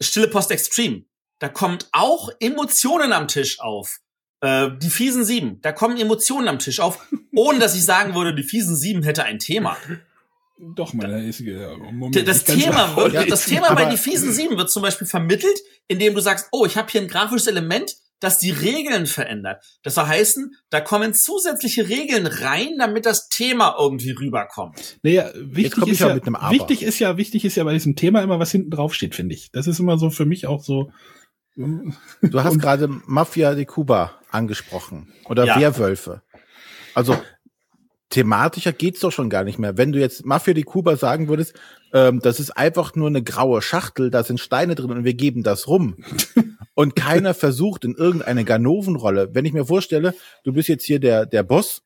Stille 0.00 0.28
Post 0.28 0.50
Extreme. 0.50 1.04
Da 1.38 1.48
kommt 1.48 1.88
auch 1.92 2.30
Emotionen 2.40 3.12
am 3.12 3.28
Tisch 3.28 3.60
auf. 3.60 3.98
Äh, 4.40 4.70
die 4.82 4.90
fiesen 4.90 5.24
sieben, 5.24 5.60
da 5.62 5.72
kommen 5.72 5.98
Emotionen 5.98 6.48
am 6.48 6.58
Tisch 6.58 6.80
auf, 6.80 7.06
ohne 7.34 7.58
dass 7.58 7.74
ich 7.74 7.84
sagen 7.84 8.14
würde, 8.14 8.34
die 8.34 8.42
fiesen 8.42 8.76
sieben 8.76 9.02
hätte 9.02 9.24
ein 9.24 9.38
Thema. 9.38 9.76
Doch, 10.58 10.94
meine 10.94 11.26
ist, 11.26 11.40
Moment, 11.40 12.26
das 12.26 12.44
Thema 12.44 12.96
wird, 12.96 13.12
ja, 13.12 13.24
das 13.26 13.44
Thema 13.44 13.74
bei 13.74 13.86
die 13.86 13.98
fiesen 13.98 14.32
sieben 14.32 14.56
wird 14.56 14.70
zum 14.70 14.82
Beispiel 14.82 15.06
vermittelt, 15.06 15.58
indem 15.86 16.14
du 16.14 16.20
sagst, 16.20 16.48
oh, 16.50 16.64
ich 16.64 16.78
habe 16.78 16.90
hier 16.90 17.02
ein 17.02 17.08
grafisches 17.08 17.46
Element, 17.46 17.94
das 18.20 18.38
die 18.38 18.50
Regeln 18.50 19.06
verändert. 19.06 19.64
Das 19.82 19.94
soll 19.94 20.06
heißen, 20.06 20.54
da 20.70 20.80
kommen 20.80 21.14
zusätzliche 21.14 21.88
Regeln 21.88 22.26
rein, 22.26 22.76
damit 22.78 23.06
das 23.06 23.28
Thema 23.28 23.76
irgendwie 23.78 24.12
rüberkommt. 24.12 24.98
Naja, 25.02 25.30
wichtig 25.34 25.88
ist 25.88 26.00
ja, 26.00 26.14
wichtig 26.50 26.82
ist 26.82 26.98
ja, 26.98 27.16
wichtig 27.16 27.44
ist 27.44 27.56
ja 27.56 27.64
bei 27.64 27.72
diesem 27.72 27.96
Thema 27.96 28.22
immer, 28.22 28.38
was 28.38 28.50
hinten 28.50 28.70
drauf 28.70 28.94
steht, 28.94 29.14
finde 29.14 29.34
ich. 29.34 29.50
Das 29.52 29.66
ist 29.66 29.78
immer 29.78 29.98
so 29.98 30.10
für 30.10 30.26
mich 30.26 30.46
auch 30.46 30.62
so. 30.62 30.90
Du 31.56 32.44
hast 32.44 32.58
gerade 32.58 32.88
Mafia 33.06 33.54
de 33.54 33.64
Cuba 33.64 34.20
angesprochen 34.30 35.12
oder 35.24 35.46
ja. 35.46 35.60
Werwölfe. 35.60 36.22
Also 36.94 37.18
thematischer 38.10 38.72
geht's 38.72 39.00
doch 39.00 39.12
schon 39.12 39.30
gar 39.30 39.44
nicht 39.44 39.58
mehr. 39.58 39.76
Wenn 39.76 39.92
du 39.92 39.98
jetzt 39.98 40.24
Mafia 40.24 40.54
de 40.54 40.62
Cuba 40.62 40.96
sagen 40.96 41.28
würdest, 41.28 41.54
ähm, 41.92 42.20
das 42.20 42.40
ist 42.40 42.50
einfach 42.56 42.94
nur 42.94 43.08
eine 43.08 43.22
graue 43.22 43.62
Schachtel, 43.62 44.10
da 44.10 44.22
sind 44.22 44.40
Steine 44.40 44.74
drin 44.74 44.90
und 44.90 45.04
wir 45.04 45.14
geben 45.14 45.42
das 45.42 45.66
rum. 45.68 45.96
und 46.74 46.94
keiner 46.94 47.34
versucht 47.34 47.84
in 47.84 47.94
irgendeine 47.94 48.44
Ganovenrolle. 48.44 49.34
Wenn 49.34 49.44
ich 49.44 49.52
mir 49.52 49.66
vorstelle, 49.66 50.14
du 50.44 50.52
bist 50.52 50.68
jetzt 50.68 50.84
hier 50.84 51.00
der, 51.00 51.26
der 51.26 51.42
Boss 51.42 51.82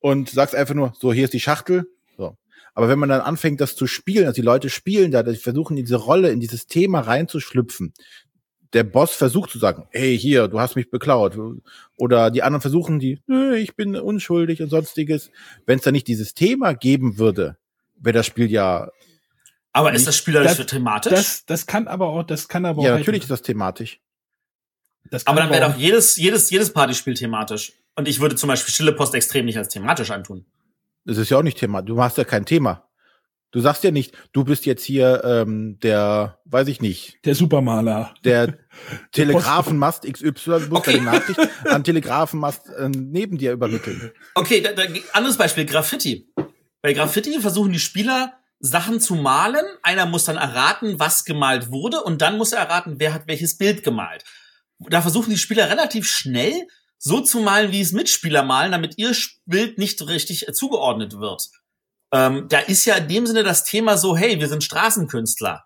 und 0.00 0.30
sagst 0.30 0.54
einfach 0.54 0.74
nur, 0.74 0.92
so, 0.98 1.12
hier 1.12 1.24
ist 1.24 1.34
die 1.34 1.40
Schachtel. 1.40 1.86
So. 2.16 2.36
Aber 2.74 2.88
wenn 2.88 2.98
man 2.98 3.08
dann 3.08 3.20
anfängt, 3.20 3.60
das 3.60 3.76
zu 3.76 3.86
spielen, 3.86 4.26
also 4.26 4.40
die 4.40 4.46
Leute 4.46 4.70
spielen 4.70 5.10
da, 5.10 5.22
die 5.22 5.36
versuchen 5.36 5.76
in 5.76 5.84
diese 5.84 5.96
Rolle, 5.96 6.30
in 6.30 6.40
dieses 6.40 6.66
Thema 6.66 7.00
reinzuschlüpfen, 7.00 7.92
der 8.72 8.84
Boss 8.84 9.14
versucht 9.14 9.50
zu 9.50 9.58
sagen, 9.58 9.86
hey, 9.90 10.18
hier, 10.18 10.48
du 10.48 10.60
hast 10.60 10.76
mich 10.76 10.90
beklaut. 10.90 11.36
Oder 11.96 12.30
die 12.30 12.42
anderen 12.42 12.60
versuchen 12.60 12.98
die, 12.98 13.20
ich 13.56 13.74
bin 13.74 13.96
unschuldig 13.96 14.62
und 14.62 14.68
sonstiges. 14.68 15.30
Wenn 15.66 15.78
es 15.78 15.84
da 15.84 15.90
nicht 15.90 16.06
dieses 16.06 16.34
Thema 16.34 16.74
geben 16.74 17.18
würde, 17.18 17.56
wäre 17.96 18.14
das 18.14 18.26
Spiel 18.26 18.50
ja. 18.50 18.90
Aber 19.72 19.92
ist 19.92 20.06
das 20.06 20.16
Spiel 20.16 20.34
das, 20.34 20.56
thematisch? 20.66 21.12
Das, 21.12 21.46
das 21.46 21.66
kann 21.66 21.88
aber 21.88 22.08
auch, 22.08 22.22
das 22.22 22.48
kann 22.48 22.64
aber 22.64 22.80
auch. 22.80 22.84
Ja, 22.84 22.96
natürlich 22.96 23.22
ist 23.22 23.30
das 23.30 23.42
thematisch. 23.42 24.00
Das 25.10 25.26
aber 25.26 25.40
dann 25.40 25.50
wäre 25.50 25.68
doch 25.68 25.76
jedes, 25.76 26.16
jedes, 26.16 26.50
jedes 26.50 26.72
Partyspiel 26.72 27.14
thematisch. 27.14 27.72
Und 27.96 28.06
ich 28.06 28.20
würde 28.20 28.36
zum 28.36 28.48
Beispiel 28.48 28.72
Stille 28.72 28.92
Post 28.92 29.14
extrem 29.14 29.46
nicht 29.46 29.58
als 29.58 29.68
thematisch 29.68 30.10
antun. 30.10 30.44
Das 31.04 31.18
ist 31.18 31.30
ja 31.30 31.38
auch 31.38 31.42
nicht 31.42 31.58
Thema. 31.58 31.82
Du 31.82 32.00
hast 32.00 32.18
ja 32.18 32.24
kein 32.24 32.44
Thema. 32.44 32.89
Du 33.52 33.60
sagst 33.60 33.82
ja 33.82 33.90
nicht, 33.90 34.16
du 34.32 34.44
bist 34.44 34.64
jetzt 34.64 34.84
hier 34.84 35.22
ähm, 35.24 35.78
der, 35.80 36.38
weiß 36.44 36.68
ich 36.68 36.80
nicht. 36.80 37.18
Der 37.24 37.34
Supermaler. 37.34 38.14
Der 38.24 38.58
Telegrafenmast 39.12 40.04
XY, 40.04 40.68
muss 40.68 40.78
okay. 40.78 41.00
Nachricht 41.00 41.40
an 41.66 41.82
Telegrafenmast 41.82 42.68
äh, 42.68 42.88
neben 42.88 43.38
dir 43.38 43.52
übermitteln. 43.52 44.12
Okay, 44.34 44.60
da, 44.60 44.72
da, 44.72 44.84
anderes 45.12 45.36
Beispiel, 45.36 45.66
Graffiti. 45.66 46.32
Bei 46.80 46.92
Graffiti 46.92 47.40
versuchen 47.40 47.72
die 47.72 47.80
Spieler, 47.80 48.34
Sachen 48.60 49.00
zu 49.00 49.16
malen. 49.16 49.64
Einer 49.82 50.06
muss 50.06 50.24
dann 50.24 50.36
erraten, 50.36 51.00
was 51.00 51.24
gemalt 51.24 51.70
wurde, 51.70 52.02
und 52.02 52.22
dann 52.22 52.38
muss 52.38 52.52
er 52.52 52.60
erraten, 52.60 52.96
wer 52.98 53.12
hat 53.12 53.26
welches 53.26 53.56
Bild 53.56 53.82
gemalt. 53.82 54.24
Da 54.78 55.02
versuchen 55.02 55.30
die 55.30 55.38
Spieler 55.38 55.68
relativ 55.68 56.06
schnell 56.06 56.66
so 56.98 57.20
zu 57.20 57.40
malen, 57.40 57.72
wie 57.72 57.80
es 57.80 57.92
Mitspieler 57.92 58.44
malen, 58.44 58.72
damit 58.72 58.98
ihr 58.98 59.16
Bild 59.46 59.78
nicht 59.78 60.06
richtig 60.06 60.46
zugeordnet 60.52 61.18
wird. 61.18 61.48
Ähm, 62.12 62.46
da 62.48 62.58
ist 62.58 62.84
ja 62.84 62.96
in 62.96 63.08
dem 63.08 63.26
Sinne 63.26 63.44
das 63.44 63.64
Thema 63.64 63.96
so, 63.96 64.16
hey, 64.16 64.40
wir 64.40 64.48
sind 64.48 64.64
Straßenkünstler. 64.64 65.64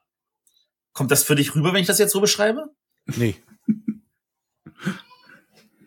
Kommt 0.93 1.11
das 1.11 1.25
für 1.25 1.35
dich 1.35 1.55
rüber, 1.55 1.73
wenn 1.73 1.81
ich 1.81 1.87
das 1.87 1.99
jetzt 1.99 2.13
so 2.13 2.21
beschreibe? 2.21 2.67
Nee. 3.07 3.37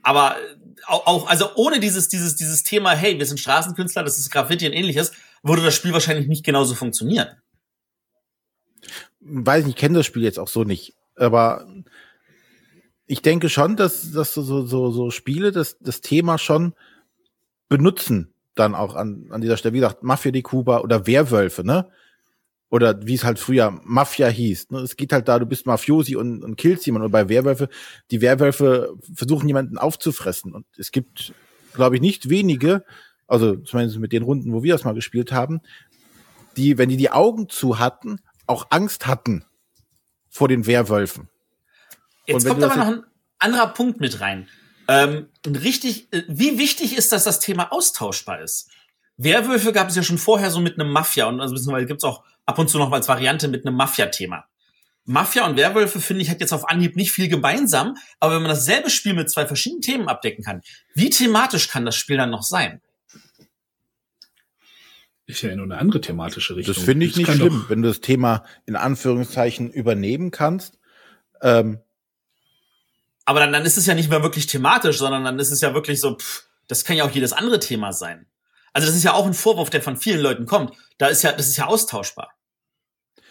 Aber 0.03 0.37
äh, 0.37 0.55
auch, 0.87 1.27
also 1.27 1.53
ohne 1.55 1.79
dieses, 1.79 2.07
dieses, 2.09 2.35
dieses 2.35 2.63
Thema, 2.63 2.91
hey, 2.91 3.19
wir 3.19 3.25
sind 3.25 3.39
Straßenkünstler, 3.39 4.03
das 4.03 4.17
ist 4.17 4.31
Graffiti 4.31 4.65
und 4.65 4.73
ähnliches, 4.73 5.11
würde 5.43 5.63
das 5.63 5.75
Spiel 5.75 5.93
wahrscheinlich 5.93 6.27
nicht 6.27 6.45
genauso 6.45 6.75
funktionieren. 6.75 7.29
Weiß 9.19 9.65
nicht, 9.65 9.75
ich 9.75 9.79
kenne 9.79 9.97
das 9.97 10.05
Spiel 10.05 10.23
jetzt 10.23 10.39
auch 10.39 10.47
so 10.47 10.63
nicht. 10.63 10.93
Aber 11.15 11.67
ich 13.05 13.21
denke 13.21 13.49
schon, 13.49 13.75
dass, 13.75 14.11
dass 14.11 14.33
so, 14.33 14.65
so, 14.65 14.91
so 14.91 15.11
Spiele 15.11 15.51
das, 15.51 15.77
das 15.79 16.01
Thema 16.01 16.37
schon 16.37 16.73
benutzen 17.69 18.33
dann 18.59 18.75
auch 18.75 18.95
an, 18.95 19.27
an 19.29 19.41
dieser 19.41 19.57
Stelle, 19.57 19.73
wie 19.73 19.79
gesagt, 19.79 20.03
Mafia 20.03 20.31
de 20.31 20.41
Cuba 20.41 20.79
oder 20.79 21.07
Werwölfe, 21.07 21.63
ne? 21.63 21.89
Oder 22.69 23.07
wie 23.07 23.13
es 23.13 23.23
halt 23.23 23.39
früher 23.39 23.79
Mafia 23.85 24.27
hieß. 24.27 24.71
Ne? 24.71 24.79
Es 24.79 24.97
geht 24.97 25.13
halt 25.13 25.29
da, 25.29 25.39
du 25.39 25.45
bist 25.45 25.65
Mafiosi 25.65 26.17
und, 26.17 26.43
und 26.43 26.57
killst 26.57 26.85
jemanden. 26.85 27.05
Und 27.05 27.11
bei 27.11 27.29
Werwölfe, 27.29 27.69
die 28.11 28.19
Werwölfe 28.19 28.93
versuchen 29.13 29.47
jemanden 29.47 29.77
aufzufressen. 29.77 30.53
Und 30.53 30.65
es 30.77 30.91
gibt, 30.91 31.33
glaube 31.73 31.95
ich, 31.95 32.01
nicht 32.01 32.29
wenige, 32.29 32.83
also 33.25 33.55
zumindest 33.55 33.99
mit 33.99 34.11
den 34.11 34.23
Runden, 34.23 34.51
wo 34.51 34.63
wir 34.63 34.73
das 34.73 34.83
mal 34.83 34.93
gespielt 34.93 35.31
haben, 35.31 35.61
die, 36.57 36.77
wenn 36.77 36.89
die 36.89 36.97
die 36.97 37.11
Augen 37.11 37.47
zu 37.47 37.79
hatten, 37.79 38.19
auch 38.47 38.67
Angst 38.69 39.07
hatten 39.07 39.45
vor 40.29 40.49
den 40.49 40.67
Werwölfen. 40.67 41.29
Jetzt 42.25 42.45
kommt 42.45 42.61
aber 42.63 42.75
noch 42.75 42.87
ein 42.87 43.03
anderer 43.39 43.67
Punkt 43.67 44.01
mit 44.01 44.19
rein. 44.19 44.47
Ähm, 44.87 45.27
richtig, 45.45 46.11
äh, 46.13 46.23
wie 46.27 46.57
wichtig 46.57 46.95
ist, 46.95 47.11
dass 47.11 47.23
das 47.23 47.39
Thema 47.39 47.71
austauschbar 47.71 48.41
ist? 48.41 48.69
Werwölfe 49.17 49.73
gab 49.73 49.89
es 49.89 49.95
ja 49.95 50.03
schon 50.03 50.17
vorher 50.17 50.51
so 50.51 50.59
mit 50.59 50.79
einem 50.79 50.91
Mafia 50.91 51.25
und 51.25 51.41
also 51.41 51.53
beziehungsweise 51.53 51.87
gibt 51.87 52.01
es 52.01 52.03
auch 52.03 52.23
ab 52.45 52.59
und 52.59 52.69
zu 52.69 52.77
noch 52.77 52.91
als 52.91 53.07
Variante 53.07 53.47
mit 53.47 53.65
einem 53.65 53.75
Mafia-Thema. 53.75 54.45
Mafia 55.05 55.45
und 55.45 55.55
Werwölfe, 55.55 56.01
finde 56.01 56.21
ich, 56.21 56.29
hat 56.29 56.41
jetzt 56.41 56.53
auf 56.53 56.69
Anhieb 56.69 56.95
nicht 56.95 57.11
viel 57.11 57.29
gemeinsam, 57.29 57.95
aber 58.19 58.35
wenn 58.35 58.41
man 58.41 58.49
dasselbe 58.49 58.89
Spiel 58.89 59.13
mit 59.13 59.29
zwei 59.29 59.47
verschiedenen 59.47 59.81
Themen 59.81 60.09
abdecken 60.09 60.43
kann, 60.43 60.61
wie 60.93 61.09
thematisch 61.09 61.69
kann 61.69 61.85
das 61.85 61.95
Spiel 61.95 62.17
dann 62.17 62.29
noch 62.29 62.43
sein? 62.43 62.81
Ist 65.25 65.41
ja 65.41 65.55
nur 65.55 65.65
eine 65.65 65.77
andere 65.77 65.99
thematische 65.99 66.55
Richtung. 66.55 66.75
Das 66.75 66.83
finde 66.83 67.05
ich 67.05 67.13
Das 67.13 67.19
nicht 67.19 67.31
schlimm, 67.31 67.65
wenn 67.67 67.81
du 67.81 67.89
das 67.89 68.01
Thema 68.01 68.43
in 68.65 68.75
Anführungszeichen 68.75 69.71
übernehmen 69.71 70.31
kannst. 70.31 70.77
Ähm, 71.41 71.79
Aber 73.27 73.41
dann, 73.41 73.51
dann 73.51 73.65
ist 73.65 73.77
es 73.77 73.85
ja 73.85 73.93
nicht 73.93 74.09
mehr 74.09 74.23
wirklich 74.23 74.47
thematisch, 74.47 74.97
sondern 74.99 75.25
dann 75.25 75.37
ist 75.37 75.51
es 75.51 75.59
ja 75.59 75.73
wirklich 75.73 75.99
so, 75.99 76.15
pff, 76.17 76.45
das 76.69 76.85
kann 76.85 76.95
ja 76.95 77.03
auch 77.03 77.11
jedes 77.11 77.33
andere 77.33 77.59
Thema 77.59 77.91
sein. 77.91 78.25
Also 78.73 78.87
das 78.87 78.95
ist 78.95 79.03
ja 79.03 79.13
auch 79.13 79.25
ein 79.25 79.33
Vorwurf, 79.33 79.69
der 79.69 79.81
von 79.81 79.97
vielen 79.97 80.21
Leuten 80.21 80.45
kommt. 80.45 80.73
Da 80.97 81.07
ist 81.07 81.23
ja, 81.23 81.33
das 81.33 81.47
ist 81.49 81.57
ja 81.57 81.65
austauschbar. 81.65 82.31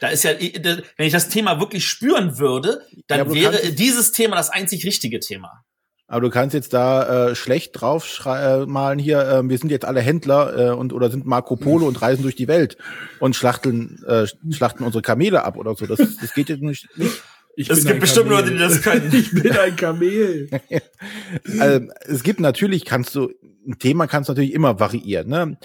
Da 0.00 0.08
ist 0.08 0.24
ja, 0.24 0.32
wenn 0.38 1.06
ich 1.06 1.12
das 1.12 1.30
Thema 1.30 1.60
wirklich 1.60 1.86
spüren 1.86 2.36
würde, 2.38 2.82
dann 3.06 3.20
Ja, 3.20 3.32
wäre 3.32 3.72
dieses 3.72 4.12
Thema 4.12 4.36
das 4.36 4.50
einzig 4.50 4.84
richtige 4.84 5.18
Thema. 5.20 5.64
aber 6.08 6.20
du 6.20 6.30
kannst 6.30 6.52
jetzt 6.52 6.74
da 6.74 7.30
äh, 7.30 7.34
schlecht 7.34 7.80
drauf 7.80 8.20
äh, 8.26 8.66
malen 8.66 8.98
hier, 8.98 9.20
äh, 9.26 9.48
wir 9.48 9.56
sind 9.56 9.70
jetzt 9.70 9.86
alle 9.86 10.02
Händler 10.02 10.56
äh, 10.58 10.70
und 10.74 10.92
oder 10.92 11.10
sind 11.10 11.24
Marco 11.24 11.56
Polo 11.56 11.86
und 11.86 12.02
reisen 12.02 12.22
durch 12.22 12.36
die 12.36 12.48
Welt 12.48 12.76
und 13.18 13.34
schlachteln, 13.34 14.04
äh, 14.06 14.26
schlachten 14.52 14.84
unsere 14.84 15.00
Kamele 15.02 15.42
ab 15.44 15.56
oder 15.56 15.74
so. 15.74 15.86
Das, 15.86 15.98
das 15.98 16.34
geht 16.34 16.50
jetzt 16.50 16.62
nicht. 16.62 16.86
nicht. 16.96 17.22
Ich 17.56 17.70
Es 17.70 17.86
gibt 17.86 18.00
bestimmt. 18.00 18.28
Leute, 18.28 18.52
die 18.52 18.58
das 18.58 18.82
können. 18.82 19.10
Ich 19.12 19.32
bin 19.32 19.50
ein 19.50 19.74
Kamel. 19.76 20.48
Also, 21.58 21.88
es 22.04 22.22
gibt 22.22 22.38
natürlich, 22.38 22.84
kannst 22.84 23.14
du, 23.14 23.30
ein 23.66 23.78
Thema 23.78 24.06
kannst 24.06 24.28
du 24.28 24.32
natürlich 24.32 24.52
immer 24.52 24.78
variieren. 24.78 25.28
Ne? 25.28 25.58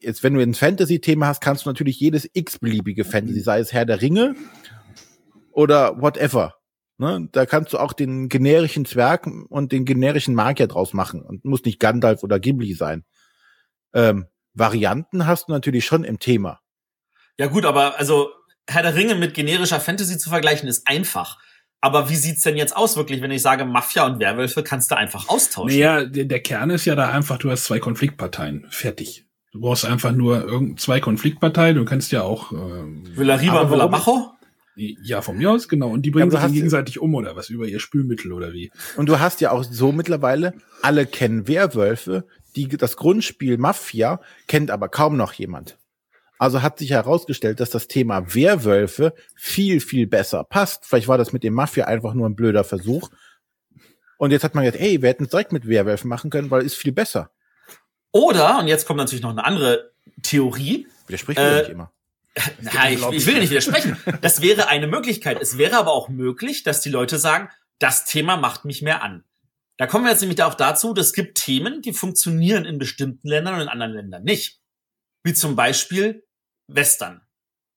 Jetzt, 0.00 0.22
wenn 0.22 0.34
du 0.34 0.40
ein 0.40 0.54
Fantasy-Thema 0.54 1.26
hast, 1.26 1.40
kannst 1.40 1.64
du 1.64 1.70
natürlich 1.70 1.98
jedes 1.98 2.28
x-beliebige 2.32 3.04
Fantasy, 3.04 3.40
sei 3.40 3.58
es 3.58 3.72
Herr 3.72 3.86
der 3.86 4.02
Ringe 4.02 4.36
oder 5.50 6.00
whatever. 6.00 6.54
Ne? 6.98 7.28
Da 7.32 7.46
kannst 7.46 7.72
du 7.72 7.78
auch 7.78 7.94
den 7.94 8.28
generischen 8.28 8.84
Zwerg 8.84 9.26
und 9.26 9.72
den 9.72 9.84
generischen 9.84 10.34
Magier 10.34 10.66
draus 10.68 10.92
machen 10.92 11.22
und 11.22 11.44
muss 11.44 11.64
nicht 11.64 11.80
Gandalf 11.80 12.22
oder 12.22 12.38
Ghibli 12.38 12.74
sein. 12.74 13.04
Ähm, 13.94 14.26
Varianten 14.52 15.26
hast 15.26 15.48
du 15.48 15.52
natürlich 15.52 15.84
schon 15.86 16.04
im 16.04 16.18
Thema. 16.18 16.60
Ja 17.38 17.46
gut, 17.48 17.64
aber 17.64 17.98
also 17.98 18.30
Herr 18.68 18.82
der 18.82 18.94
Ringe 18.94 19.14
mit 19.14 19.34
generischer 19.34 19.80
Fantasy 19.80 20.18
zu 20.18 20.30
vergleichen 20.30 20.68
ist 20.68 20.86
einfach. 20.86 21.38
Aber 21.80 22.08
wie 22.08 22.16
sieht's 22.16 22.42
denn 22.42 22.56
jetzt 22.56 22.74
aus 22.74 22.96
wirklich, 22.96 23.20
wenn 23.20 23.30
ich 23.30 23.42
sage, 23.42 23.66
Mafia 23.66 24.06
und 24.06 24.18
Werwölfe 24.18 24.62
kannst 24.62 24.90
du 24.90 24.96
einfach 24.96 25.28
austauschen? 25.28 25.78
Naja, 25.78 26.04
der, 26.04 26.24
der 26.24 26.40
Kern 26.40 26.70
ist 26.70 26.86
ja 26.86 26.94
da 26.94 27.10
einfach, 27.10 27.36
du 27.36 27.50
hast 27.50 27.64
zwei 27.64 27.78
Konfliktparteien. 27.78 28.66
Fertig. 28.70 29.26
Du 29.52 29.60
brauchst 29.60 29.84
einfach 29.84 30.12
nur 30.12 30.42
irgend 30.44 30.80
zwei 30.80 30.98
Konfliktparteien. 31.00 31.76
Du 31.76 31.84
kannst 31.84 32.10
ja 32.10 32.22
auch 32.22 32.52
ähm, 32.52 33.04
Villa 33.14 33.34
Riva 33.34 33.52
Aber 33.52 33.62
und 33.62 33.70
Villa 33.70 33.86
Bajo? 33.86 34.30
ja 34.76 35.22
von 35.22 35.36
mir 35.36 35.50
aus 35.50 35.68
genau. 35.68 35.90
Und 35.90 36.02
die 36.02 36.10
bringen 36.10 36.30
du 36.30 36.40
sich 36.40 36.52
gegenseitig 36.52 37.00
um 37.00 37.14
oder 37.14 37.36
was 37.36 37.50
über 37.50 37.66
ihr 37.66 37.80
Spülmittel 37.80 38.32
oder 38.32 38.52
wie. 38.52 38.72
Und 38.96 39.08
du 39.08 39.20
hast 39.20 39.40
ja 39.40 39.50
auch 39.50 39.62
so 39.62 39.92
mittlerweile, 39.92 40.54
alle 40.82 41.06
kennen 41.06 41.46
Werwölfe, 41.46 42.26
die, 42.56 42.68
das 42.68 42.96
Grundspiel 42.96 43.58
Mafia 43.58 44.20
kennt 44.48 44.70
aber 44.70 44.88
kaum 44.88 45.16
noch 45.16 45.32
jemand. 45.34 45.78
Also 46.38 46.62
hat 46.62 46.78
sich 46.78 46.90
herausgestellt, 46.90 47.60
dass 47.60 47.70
das 47.70 47.86
Thema 47.86 48.34
Werwölfe 48.34 49.14
viel, 49.36 49.80
viel 49.80 50.06
besser 50.06 50.44
passt. 50.44 50.84
Vielleicht 50.84 51.08
war 51.08 51.18
das 51.18 51.32
mit 51.32 51.44
dem 51.44 51.54
Mafia 51.54 51.86
einfach 51.86 52.14
nur 52.14 52.28
ein 52.28 52.34
blöder 52.34 52.64
Versuch. 52.64 53.10
Und 54.18 54.30
jetzt 54.30 54.44
hat 54.44 54.54
man 54.54 54.64
gesagt, 54.64 54.82
ey, 54.82 55.00
wir 55.02 55.08
hätten 55.08 55.24
es 55.24 55.30
direkt 55.30 55.52
mit 55.52 55.68
Werwölfen 55.68 56.08
machen 56.08 56.30
können, 56.30 56.50
weil 56.50 56.62
ist 56.62 56.76
viel 56.76 56.92
besser. 56.92 57.30
Oder, 58.12 58.58
und 58.60 58.68
jetzt 58.68 58.86
kommt 58.86 58.98
natürlich 58.98 59.22
noch 59.22 59.30
eine 59.30 59.44
andere 59.44 59.92
Theorie, 60.22 60.86
Widerspricht 61.06 61.38
Äh, 61.38 61.58
nicht 61.60 61.70
immer. 61.70 61.92
Na, 62.60 62.90
ich, 62.90 63.02
ich 63.12 63.26
will 63.26 63.38
nicht 63.38 63.50
widersprechen. 63.50 63.96
Das 64.20 64.40
wäre 64.40 64.68
eine 64.68 64.86
Möglichkeit. 64.86 65.40
Es 65.40 65.58
wäre 65.58 65.76
aber 65.76 65.92
auch 65.92 66.08
möglich, 66.08 66.62
dass 66.62 66.80
die 66.80 66.90
Leute 66.90 67.18
sagen, 67.18 67.48
das 67.78 68.04
Thema 68.04 68.36
macht 68.36 68.64
mich 68.64 68.82
mehr 68.82 69.02
an. 69.02 69.24
Da 69.76 69.86
kommen 69.86 70.04
wir 70.04 70.10
jetzt 70.10 70.20
nämlich 70.20 70.42
auch 70.42 70.54
dazu, 70.54 70.94
es 70.94 71.12
gibt 71.12 71.38
Themen, 71.38 71.82
die 71.82 71.92
funktionieren 71.92 72.64
in 72.64 72.78
bestimmten 72.78 73.28
Ländern 73.28 73.54
und 73.54 73.62
in 73.62 73.68
anderen 73.68 73.92
Ländern 73.92 74.22
nicht. 74.22 74.60
Wie 75.24 75.34
zum 75.34 75.56
Beispiel 75.56 76.22
Western. 76.68 77.22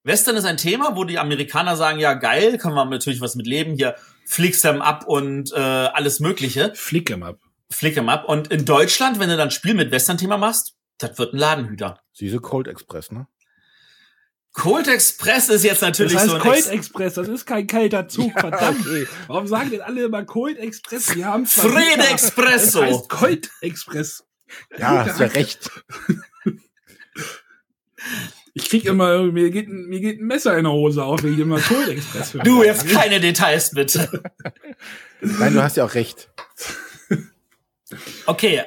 Western 0.04 0.36
ist 0.38 0.46
ein 0.46 0.58
Thema, 0.58 0.96
wo 0.96 1.04
die 1.04 1.18
Amerikaner 1.20 1.76
sagen, 1.76 2.00
ja 2.00 2.14
geil, 2.14 2.58
kann 2.58 2.74
man 2.74 2.90
natürlich 2.90 3.20
was 3.22 3.36
mit 3.36 3.48
leben, 3.48 3.74
hier 3.76 3.96
fliegst 4.26 4.64
em 4.66 4.82
ab 4.82 5.06
und 5.08 5.52
äh, 5.54 5.58
alles 5.58 6.20
mögliche, 6.20 6.72
Flick 6.76 7.10
em 7.10 7.24
ab. 7.24 7.40
flick 7.72 7.98
em 7.98 8.08
ab. 8.10 8.26
Und 8.28 8.48
in 8.52 8.64
Deutschland, 8.66 9.20
wenn 9.20 9.30
du 9.30 9.36
dann 9.38 9.48
ein 9.48 9.52
Spiel 9.52 9.74
mit 9.74 9.92
Western-Thema 9.92 10.38
machst, 10.38 10.76
das 11.00 11.18
wird 11.18 11.34
ein 11.34 11.38
Ladenhüter. 11.38 12.00
Diese 12.20 12.40
Cold 12.40 12.68
Express, 12.68 13.12
ne? 13.12 13.28
Cold 14.54 14.88
Express 14.88 15.50
ist 15.50 15.64
jetzt 15.64 15.82
natürlich 15.84 16.14
Das 16.14 16.22
heißt 16.24 16.30
so 16.32 16.36
ein 16.38 16.42
Cold 16.42 16.58
Ex- 16.58 16.68
Express, 16.68 17.14
das 17.14 17.28
ist 17.28 17.46
kein 17.46 17.68
kalter 17.68 18.08
Zug, 18.08 18.32
verdammt. 18.40 18.80
okay. 18.80 19.08
Warum 19.28 19.46
sagen 19.48 19.70
denn 19.70 19.82
alle 19.82 20.06
immer 20.06 20.24
Cold 20.26 20.58
Express? 20.58 21.16
Wir 21.16 21.26
haben 21.28 21.46
zwar 21.46 21.70
Fred 21.70 21.98
Liter, 21.98 22.12
Expresso. 22.12 22.80
Das 22.82 22.90
heißt 22.92 23.10
Cold 23.10 23.52
Express. 23.62 24.24
Ja, 24.78 25.06
hast 25.06 25.20
ja 25.20 25.28
recht. 25.28 25.70
Ich 28.54 28.70
krieg 28.70 28.86
immer, 28.86 29.24
mir 29.24 29.52
geht, 29.52 29.68
ein- 29.68 29.86
mir 29.88 30.00
geht 30.00 30.20
ein 30.20 30.26
Messer 30.26 30.58
in 30.58 30.64
der 30.64 30.74
Hose 30.74 31.04
auf, 31.04 31.22
wenn 31.24 31.34
ich 31.34 31.40
immer 31.40 31.60
Cold 31.60 31.90
Express 31.90 32.34
höre. 32.34 32.44
Du, 32.44 32.64
jetzt 32.64 32.88
keine 32.90 33.20
Details 33.20 33.72
bitte. 33.72 34.24
Nein, 35.22 35.54
du 35.54 35.62
hast 35.62 35.78
ja 35.78 35.86
auch 35.86 35.94
recht. 35.94 36.30
Okay, 38.26 38.64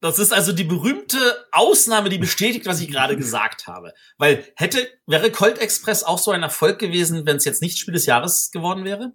das 0.00 0.18
ist 0.18 0.32
also 0.32 0.52
die 0.52 0.64
berühmte 0.64 1.18
Ausnahme, 1.50 2.08
die 2.08 2.18
bestätigt, 2.18 2.66
was 2.66 2.80
ich 2.80 2.88
gerade 2.90 3.16
gesagt 3.16 3.66
habe. 3.66 3.92
Weil 4.16 4.44
hätte, 4.54 4.86
wäre 5.06 5.30
Colt 5.32 5.58
Express 5.58 6.04
auch 6.04 6.18
so 6.18 6.30
ein 6.30 6.42
Erfolg 6.42 6.78
gewesen, 6.78 7.26
wenn 7.26 7.36
es 7.36 7.44
jetzt 7.44 7.60
nicht 7.60 7.78
Spiel 7.78 7.94
des 7.94 8.06
Jahres 8.06 8.50
geworden 8.52 8.84
wäre? 8.84 9.12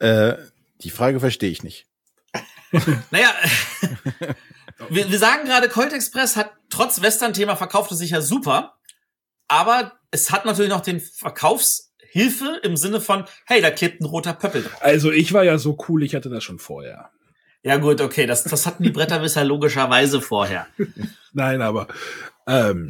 Äh, 0.00 0.36
die 0.82 0.90
Frage 0.90 1.20
verstehe 1.20 1.50
ich 1.50 1.62
nicht. 1.62 1.86
Naja, 3.10 3.30
wir, 4.88 5.10
wir 5.10 5.18
sagen 5.18 5.44
gerade, 5.46 5.68
Colt 5.68 5.92
Express 5.92 6.36
hat 6.36 6.52
trotz 6.72 7.02
Western-Thema 7.02 7.56
verkaufte 7.56 7.94
sich 7.94 8.10
ja 8.10 8.20
super, 8.20 8.74
aber 9.48 9.92
es 10.10 10.30
hat 10.30 10.44
natürlich 10.44 10.70
noch 10.70 10.80
den 10.80 11.00
Verkaufshilfe 11.00 12.60
im 12.62 12.76
Sinne 12.76 13.00
von, 13.00 13.24
hey, 13.46 13.60
da 13.60 13.70
klebt 13.70 14.00
ein 14.00 14.06
roter 14.06 14.32
Pöppel 14.32 14.62
drauf. 14.62 14.82
Also 14.82 15.10
ich 15.10 15.32
war 15.32 15.44
ja 15.44 15.58
so 15.58 15.76
cool, 15.88 16.02
ich 16.02 16.14
hatte 16.14 16.30
das 16.30 16.42
schon 16.42 16.58
vorher. 16.58 17.10
Ja 17.62 17.76
gut, 17.76 18.00
okay, 18.00 18.26
das, 18.26 18.44
das 18.44 18.66
hatten 18.66 18.82
die 18.82 18.90
Bretterwisser 18.90 19.44
logischerweise 19.44 20.20
vorher. 20.20 20.66
Nein, 21.32 21.62
aber 21.62 21.86
ähm, 22.46 22.88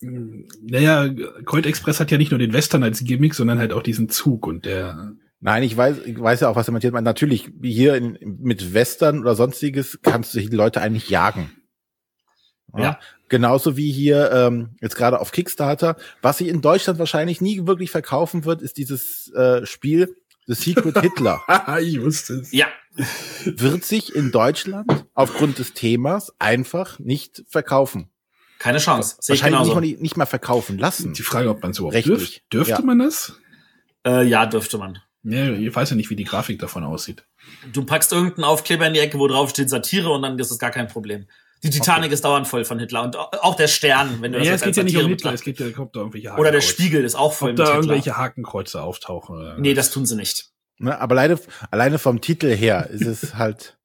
naja, 0.00 1.08
Colt 1.44 1.66
Express 1.66 1.98
hat 1.98 2.10
ja 2.10 2.18
nicht 2.18 2.30
nur 2.30 2.38
den 2.38 2.52
Western 2.52 2.84
als 2.84 3.02
Gimmick, 3.02 3.34
sondern 3.34 3.58
halt 3.58 3.72
auch 3.72 3.82
diesen 3.82 4.08
Zug 4.08 4.46
und 4.46 4.64
der 4.64 5.12
Nein, 5.40 5.62
ich 5.62 5.76
weiß, 5.76 5.98
ich 6.04 6.20
weiß 6.20 6.40
ja 6.40 6.48
auch, 6.48 6.56
was 6.56 6.68
er 6.68 6.72
meint. 6.72 7.04
Natürlich, 7.04 7.50
hier 7.62 7.94
in, 7.94 8.18
mit 8.40 8.74
Western 8.74 9.20
oder 9.20 9.36
sonstiges 9.36 10.00
kannst 10.02 10.34
du 10.34 10.40
die 10.40 10.48
Leute 10.48 10.80
eigentlich 10.80 11.10
jagen. 11.10 11.50
Ja. 12.76 12.98
Genauso 13.28 13.76
wie 13.76 13.90
hier 13.92 14.30
ähm, 14.32 14.70
jetzt 14.80 14.96
gerade 14.96 15.20
auf 15.20 15.32
Kickstarter. 15.32 15.96
Was 16.22 16.38
sich 16.38 16.48
in 16.48 16.60
Deutschland 16.60 16.98
wahrscheinlich 16.98 17.40
nie 17.40 17.66
wirklich 17.66 17.90
verkaufen 17.90 18.44
wird, 18.44 18.62
ist 18.62 18.76
dieses 18.76 19.30
äh, 19.32 19.64
Spiel 19.66 20.16
The 20.46 20.54
Secret 20.54 20.98
Hitler. 21.00 21.42
Haha, 21.46 21.78
ich 21.80 22.00
wusste 22.00 22.34
es. 22.34 22.52
Ja, 22.52 22.66
wird 23.44 23.84
sich 23.84 24.14
in 24.14 24.32
Deutschland 24.32 25.06
aufgrund 25.14 25.58
des 25.58 25.72
Themas 25.72 26.32
einfach 26.38 26.98
nicht 26.98 27.44
verkaufen. 27.48 28.10
keine 28.58 28.78
Chance. 28.78 29.16
Sehe 29.20 29.36
ich 29.36 29.42
Wahrscheinlich 29.42 29.74
nicht, 29.74 29.96
mal, 29.96 30.02
nicht 30.02 30.16
mal 30.16 30.26
verkaufen 30.26 30.78
lassen. 30.78 31.12
Die 31.12 31.22
Frage, 31.22 31.50
ob 31.50 31.62
man 31.62 31.70
es 31.70 31.78
überhaupt 31.78 31.94
Rechtlich, 31.94 32.42
dürft. 32.50 32.52
Dürfte 32.52 32.72
ja. 32.72 32.80
man 32.80 32.98
das? 32.98 33.34
Äh, 34.06 34.26
ja, 34.26 34.46
dürfte 34.46 34.78
man. 34.78 34.98
Ja, 35.22 35.50
ich 35.52 35.74
weiß 35.74 35.90
ja 35.90 35.96
nicht, 35.96 36.10
wie 36.10 36.16
die 36.16 36.24
Grafik 36.24 36.58
davon 36.58 36.82
aussieht. 36.84 37.24
Du 37.72 37.84
packst 37.84 38.12
irgendeinen 38.12 38.44
Aufkleber 38.44 38.86
in 38.86 38.94
die 38.94 39.00
Ecke, 39.00 39.18
wo 39.18 39.28
drauf 39.28 39.50
steht 39.50 39.68
Satire 39.70 40.10
und 40.10 40.22
dann 40.22 40.38
ist 40.38 40.50
es 40.50 40.58
gar 40.58 40.70
kein 40.70 40.88
Problem. 40.88 41.26
Die 41.62 41.70
Titanic 41.70 42.12
ist 42.12 42.24
dauernd 42.24 42.46
voll 42.46 42.64
von 42.64 42.78
Hitler 42.78 43.02
und 43.02 43.16
auch 43.16 43.54
der 43.56 43.66
Stern, 43.68 44.18
wenn 44.20 44.32
du 44.32 44.38
das 44.38 44.46
Ja, 44.46 44.52
jetzt 44.52 44.60
es 44.62 44.66
geht 44.66 44.76
ja 44.76 44.82
nicht 44.84 44.96
um 44.96 45.08
Hitler, 45.08 45.32
es 45.32 45.42
geht 45.42 45.58
ja, 45.58 45.66
ob 45.78 45.92
da 45.92 46.00
irgendwelche 46.00 46.30
Oder 46.34 46.50
der 46.52 46.60
Hakenkreuze- 46.60 46.62
Spiegel 46.70 47.04
ist 47.04 47.14
auch 47.16 47.32
voll 47.32 47.50
Ob 47.50 47.52
mit 47.52 47.58
da 47.58 47.64
Hitler. 47.64 47.76
irgendwelche 47.80 48.16
Hakenkreuze 48.16 48.82
auftauchen. 48.82 49.36
Oder 49.36 49.58
Nee, 49.58 49.74
das 49.74 49.90
tun 49.90 50.06
sie 50.06 50.14
nicht. 50.16 50.50
Ne? 50.78 51.00
Aber 51.00 51.14
alleine, 51.16 51.38
alleine 51.72 51.98
vom 51.98 52.20
Titel 52.20 52.54
her 52.54 52.88
ist 52.90 53.04
es 53.06 53.34
halt 53.34 53.76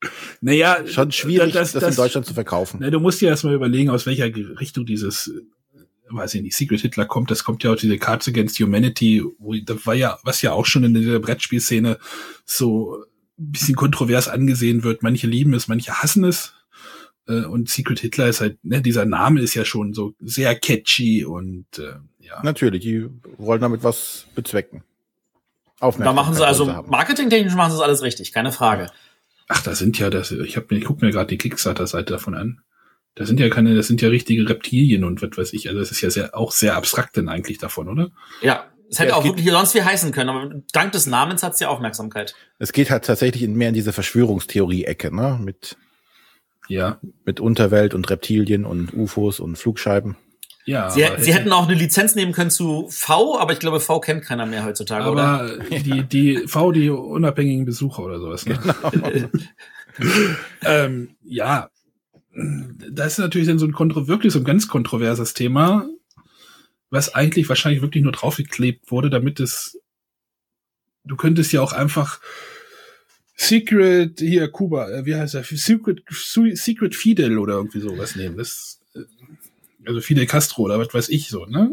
naja, 0.41 0.85
schon 0.85 1.11
schwierig, 1.11 1.53
das, 1.53 1.71
das, 1.71 1.83
in 1.83 1.95
Deutschland 1.95 2.27
zu 2.27 2.33
verkaufen. 2.35 2.77
Na, 2.81 2.91
du 2.91 2.99
musst 2.99 3.19
dir 3.21 3.29
erstmal 3.29 3.55
überlegen, 3.55 3.89
aus 3.89 4.05
welcher 4.05 4.25
Richtung 4.25 4.85
dieses, 4.85 5.27
äh, 5.27 5.81
weiß 6.11 6.35
ich 6.35 6.43
nicht, 6.43 6.55
Secret 6.55 6.81
Hitler 6.81 7.05
kommt. 7.05 7.31
Das 7.31 7.43
kommt 7.43 7.63
ja 7.63 7.71
aus 7.71 7.79
dieser 7.81 7.97
Cards 7.97 8.27
Against 8.27 8.59
Humanity, 8.59 9.23
wo, 9.39 9.55
das 9.55 9.83
war 9.87 9.95
ja, 9.95 10.19
was 10.23 10.43
ja 10.43 10.51
auch 10.51 10.67
schon 10.67 10.83
in 10.83 10.93
der 10.93 11.17
Brettspielszene 11.17 11.97
so 12.45 12.97
ein 13.39 13.51
bisschen 13.51 13.75
kontrovers 13.75 14.27
angesehen 14.27 14.83
wird. 14.83 15.01
Manche 15.01 15.25
lieben 15.25 15.55
es, 15.55 15.67
manche 15.67 15.93
hassen 16.03 16.23
es. 16.23 16.53
Äh, 17.27 17.45
Und 17.45 17.69
Secret 17.69 17.99
Hitler 17.99 18.27
ist 18.27 18.41
halt, 18.41 18.63
ne, 18.63 18.81
dieser 18.81 19.05
Name 19.05 19.41
ist 19.41 19.53
ja 19.53 19.65
schon 19.65 19.93
so 19.93 20.13
sehr 20.19 20.55
catchy 20.55 21.25
und 21.25 21.65
äh, 21.77 21.95
ja. 22.19 22.41
Natürlich, 22.43 22.81
die 22.81 23.07
wollen 23.37 23.61
damit 23.61 23.83
was 23.83 24.27
bezwecken. 24.35 24.83
Da 25.79 25.87
Aufmerksamkeit 25.87 26.25
machen 26.25 26.35
sie 26.35 26.47
also, 26.47 26.65
marketingtechnisch 26.65 27.55
machen 27.55 27.71
sie 27.71 27.77
das 27.77 27.85
alles 27.85 28.01
richtig, 28.01 28.31
keine 28.31 28.53
Frage. 28.53 28.89
Ach, 29.49 29.61
da 29.61 29.75
sind 29.75 29.99
ja 29.99 30.09
das, 30.09 30.31
ich 30.31 30.55
hab 30.55 30.71
mir, 30.71 30.77
ich 30.77 30.85
guck 30.85 31.01
mir 31.01 31.11
gerade 31.11 31.27
die 31.27 31.37
Kickstarter-Seite 31.37 32.13
davon 32.13 32.35
an. 32.35 32.61
Da 33.15 33.25
sind 33.25 33.39
ja 33.39 33.49
keine, 33.49 33.75
das 33.75 33.87
sind 33.87 34.01
ja 34.01 34.09
richtige 34.09 34.47
Reptilien 34.49 35.03
und 35.03 35.21
was 35.21 35.37
weiß 35.37 35.53
ich. 35.53 35.67
Also 35.67 35.79
das 35.81 35.91
ist 35.91 36.01
ja 36.01 36.09
sehr, 36.09 36.35
auch 36.35 36.51
sehr 36.51 36.75
abstrakt 36.75 37.17
denn 37.17 37.29
eigentlich 37.29 37.57
davon, 37.57 37.89
oder? 37.89 38.11
Ja, 38.41 38.65
es 38.89 38.99
hätte 38.99 39.09
Ja, 39.09 39.15
es 39.17 39.19
auch 39.19 39.25
wirklich 39.25 39.49
sonst 39.49 39.75
wie 39.75 39.83
heißen 39.83 40.11
können, 40.11 40.29
aber 40.29 40.61
dank 40.71 40.93
des 40.93 41.05
Namens 41.05 41.43
hat 41.43 41.57
sie 41.57 41.65
Aufmerksamkeit. 41.65 42.33
Es 42.57 42.71
geht 42.71 42.89
halt 42.89 43.05
tatsächlich 43.05 43.43
in 43.43 43.53
mehr 43.55 43.69
in 43.69 43.75
diese 43.75 43.91
Verschwörungstheorie-Ecke, 43.91 45.13
ne? 45.13 45.39
Mit 45.41 45.77
Ja. 46.67 46.99
Mit 47.25 47.39
Unterwelt 47.39 47.93
und 47.93 48.09
Reptilien 48.09 48.65
und 48.65 48.93
UFOs 48.93 49.39
und 49.39 49.57
Flugscheiben. 49.57 50.15
Ja. 50.65 50.89
Sie, 50.89 51.05
sie 51.17 51.33
hätten 51.33 51.51
auch 51.51 51.67
eine 51.67 51.77
Lizenz 51.77 52.15
nehmen 52.15 52.31
können 52.31 52.49
zu 52.49 52.87
V, 52.89 53.37
aber 53.37 53.51
ich 53.51 53.59
glaube, 53.59 53.79
V 53.79 53.99
kennt 53.99 54.23
keiner 54.23 54.45
mehr 54.45 54.63
heutzutage, 54.63 55.03
aber 55.03 55.11
oder? 55.11 55.57
die, 55.59 56.03
die 56.03 56.47
V, 56.47 56.71
die 56.71 56.89
unabhängigen 56.89 57.65
Besucher 57.65 58.03
oder 58.03 58.19
sowas. 58.19 58.45
Ne? 58.45 58.57
Genau. 58.91 59.29
ähm, 60.63 61.15
ja, 61.23 61.69
das 62.33 63.13
ist 63.13 63.19
natürlich 63.19 63.47
dann 63.47 63.59
so 63.59 63.65
ein 63.65 63.73
kontro 63.73 64.07
wirklich 64.07 64.33
so 64.33 64.39
ein 64.39 64.45
ganz 64.45 64.67
kontroverses 64.67 65.33
Thema, 65.33 65.87
was 66.89 67.13
eigentlich 67.13 67.49
wahrscheinlich 67.49 67.81
wirklich 67.81 68.03
nur 68.03 68.13
draufgeklebt 68.13 68.89
wurde, 68.89 69.09
damit 69.09 69.39
es 69.39 69.79
du 71.03 71.15
könntest 71.15 71.51
ja 71.51 71.61
auch 71.61 71.73
einfach 71.73 72.21
Secret 73.35 74.19
hier 74.19 74.47
Kuba, 74.49 74.89
äh, 74.89 75.05
wie 75.05 75.15
heißt 75.15 75.35
er? 75.35 75.43
Secret 75.43 76.03
Secret 76.09 76.95
Fidel 76.95 77.37
oder 77.37 77.55
irgendwie 77.55 77.79
sowas 77.79 78.15
nehmen. 78.15 78.37
Das 78.37 78.81
äh, 78.95 78.99
also 79.87 80.01
Fidel 80.01 80.25
Castro 80.25 80.63
oder 80.63 80.79
was 80.79 80.93
weiß 80.93 81.09
ich 81.09 81.29
so, 81.29 81.45
ne? 81.45 81.71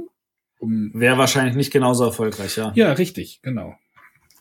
Um 0.58 0.90
Wäre 0.94 1.16
wahrscheinlich 1.16 1.54
nicht 1.54 1.72
genauso 1.72 2.04
erfolgreich, 2.04 2.56
ja. 2.56 2.72
Ja, 2.74 2.92
richtig, 2.92 3.40
genau. 3.42 3.74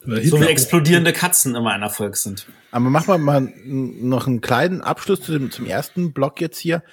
So 0.02 0.40
wie 0.40 0.46
explodierende 0.46 1.12
Katzen 1.12 1.56
immer 1.56 1.72
ein 1.72 1.82
Erfolg 1.82 2.16
sind. 2.16 2.48
Aber 2.72 2.90
machen 2.90 3.08
wir 3.08 3.18
mal 3.18 3.41
noch 3.41 4.28
einen 4.28 4.40
kleinen 4.40 4.82
Abschluss 4.82 5.22
zu 5.22 5.34
dem, 5.34 5.52
zum 5.52 5.66
ersten 5.66 6.14
Block 6.14 6.40
jetzt 6.40 6.58
hier. 6.58 6.84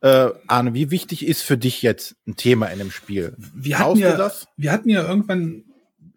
Äh, 0.00 0.30
Arne, 0.46 0.74
wie 0.74 0.90
wichtig 0.90 1.26
ist 1.26 1.42
für 1.42 1.58
dich 1.58 1.82
jetzt 1.82 2.16
ein 2.26 2.36
Thema 2.36 2.66
in 2.66 2.78
dem 2.78 2.90
Spiel? 2.90 3.34
Wir 3.38 3.78
hatten, 3.78 3.98
ja, 3.98 4.30
wir 4.56 4.72
hatten 4.72 4.88
ja 4.88 5.06
irgendwann, 5.06 5.64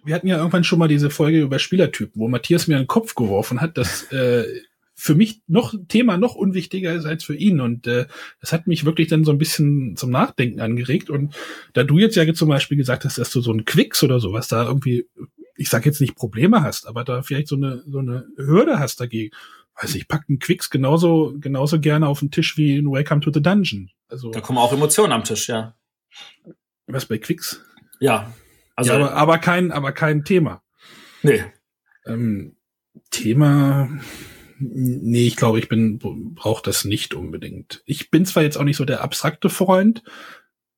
wir 0.07 0.15
hatten 0.15 0.27
ja 0.27 0.37
irgendwann 0.37 0.63
schon 0.63 0.79
mal 0.79 0.87
diese 0.87 1.09
Folge 1.09 1.41
über 1.41 1.59
Spielertypen, 1.59 2.19
wo 2.19 2.27
Matthias 2.27 2.67
mir 2.67 2.77
einen 2.77 2.87
Kopf 2.87 3.13
geworfen 3.13 3.61
hat, 3.61 3.77
dass 3.77 4.11
äh, 4.11 4.45
für 4.95 5.13
mich 5.13 5.41
noch 5.47 5.75
Thema 5.87 6.17
noch 6.17 6.33
unwichtiger 6.33 6.93
ist 6.93 7.05
als 7.05 7.23
für 7.23 7.35
ihn. 7.35 7.61
Und 7.61 7.85
äh, 7.85 8.07
das 8.41 8.51
hat 8.51 8.65
mich 8.65 8.85
wirklich 8.85 9.09
dann 9.09 9.25
so 9.25 9.31
ein 9.31 9.37
bisschen 9.37 9.95
zum 9.95 10.09
Nachdenken 10.09 10.59
angeregt. 10.59 11.11
Und 11.11 11.35
da 11.73 11.83
du 11.83 11.99
jetzt 11.99 12.15
ja 12.15 12.33
zum 12.33 12.49
Beispiel 12.49 12.77
gesagt 12.77 13.05
hast, 13.05 13.19
dass 13.19 13.29
du 13.29 13.41
so 13.41 13.51
ein 13.51 13.65
Quicks 13.65 14.01
oder 14.01 14.19
sowas 14.19 14.47
da 14.47 14.65
irgendwie 14.65 15.05
ich 15.57 15.69
sag 15.69 15.85
jetzt 15.85 15.99
nicht 15.99 16.15
Probleme 16.15 16.61
hast, 16.61 16.87
aber 16.87 17.03
da 17.03 17.21
vielleicht 17.23 17.47
so 17.47 17.55
eine, 17.55 17.83
so 17.87 17.99
eine 17.99 18.27
Hürde 18.37 18.79
hast 18.79 19.01
dagegen. 19.01 19.35
Weiß 19.79 19.93
ich, 19.95 20.07
pack 20.07 20.25
einen 20.27 20.39
Quicks 20.39 20.69
genauso, 20.69 21.35
genauso 21.39 21.79
gerne 21.79 22.07
auf 22.07 22.19
den 22.19 22.31
Tisch 22.31 22.57
wie 22.57 22.77
in 22.77 22.91
Welcome 22.91 23.21
to 23.21 23.31
the 23.31 23.41
Dungeon. 23.41 23.91
Also. 24.07 24.31
Da 24.31 24.41
kommen 24.41 24.57
auch 24.57 24.73
Emotionen 24.73 25.13
am 25.13 25.23
Tisch, 25.23 25.49
ja. 25.49 25.75
Was 26.87 27.05
bei 27.05 27.17
Quicks? 27.17 27.61
Ja. 27.99 28.33
Also. 28.77 28.93
Ja, 28.93 28.99
aber, 28.99 29.13
aber 29.13 29.37
kein, 29.39 29.71
aber 29.71 29.91
kein 29.91 30.23
Thema. 30.23 30.63
Nee. 31.23 31.43
Ähm, 32.05 32.55
Thema, 33.09 33.89
nee, 34.59 35.27
ich 35.27 35.35
glaube, 35.35 35.59
ich 35.59 35.67
bin, 35.67 35.99
brauche 35.99 36.63
das 36.63 36.85
nicht 36.85 37.13
unbedingt. 37.13 37.81
Ich 37.85 38.11
bin 38.11 38.25
zwar 38.25 38.43
jetzt 38.43 38.57
auch 38.57 38.63
nicht 38.63 38.77
so 38.77 38.85
der 38.85 39.01
abstrakte 39.01 39.49
Freund. 39.49 40.03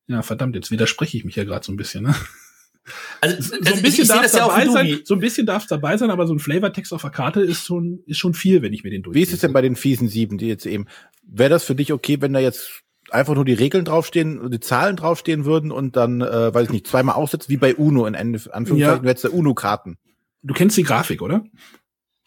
Ja, 0.06 0.22
verdammt, 0.22 0.56
jetzt 0.56 0.70
widerspreche 0.70 1.16
ich 1.16 1.24
mich 1.24 1.36
ja 1.36 1.44
gerade 1.44 1.64
so 1.64 1.72
ein 1.72 1.76
bisschen, 1.76 2.04
ne? 2.04 2.14
Also, 3.20 3.42
so 3.42 3.56
also 3.56 3.74
ein 3.74 3.82
bisschen 3.82 4.08
darf 4.08 4.24
es 4.24 4.32
dabei 4.32 4.64
ja 4.64 4.72
sein, 4.72 5.00
so 5.04 5.14
ein 5.14 5.20
bisschen 5.20 5.46
darf 5.46 5.62
es 5.62 5.68
dabei 5.68 5.96
sein, 5.98 6.10
aber 6.10 6.26
so 6.26 6.32
ein 6.32 6.38
Flavortext 6.38 6.92
auf 6.92 7.02
der 7.02 7.10
Karte 7.10 7.42
ist 7.42 7.66
schon, 7.66 8.02
ist 8.06 8.18
schon 8.18 8.34
viel, 8.34 8.62
wenn 8.62 8.72
ich 8.72 8.82
mir 8.82 8.90
den 8.90 9.02
durchgehe. 9.02 9.20
Wie 9.20 9.22
ist 9.24 9.34
es 9.34 9.40
denn 9.40 9.52
bei 9.52 9.60
den 9.60 9.76
fiesen 9.76 10.08
sieben, 10.08 10.38
die 10.38 10.48
jetzt 10.48 10.66
eben, 10.66 10.86
wäre 11.22 11.50
das 11.50 11.62
für 11.62 11.74
dich 11.74 11.92
okay, 11.92 12.20
wenn 12.20 12.32
da 12.32 12.40
jetzt 12.40 12.82
einfach 13.12 13.34
nur 13.34 13.44
die 13.44 13.54
Regeln 13.54 13.84
draufstehen, 13.84 14.50
die 14.50 14.60
Zahlen 14.60 14.96
draufstehen 14.96 15.44
würden 15.44 15.72
und 15.72 15.96
dann, 15.96 16.20
äh, 16.20 16.54
weiß 16.54 16.64
ich 16.64 16.72
nicht, 16.72 16.86
zweimal 16.86 17.14
aussetzt, 17.16 17.48
wie 17.48 17.56
bei 17.56 17.74
Uno 17.74 18.06
in 18.06 18.14
Anführungszeichen, 18.14 18.78
ja. 18.78 19.00
jetzt 19.02 19.24
der 19.24 19.34
Uno-Karten. 19.34 19.98
Du 20.42 20.54
kennst 20.54 20.76
die 20.76 20.82
Grafik, 20.82 21.22
oder? 21.22 21.44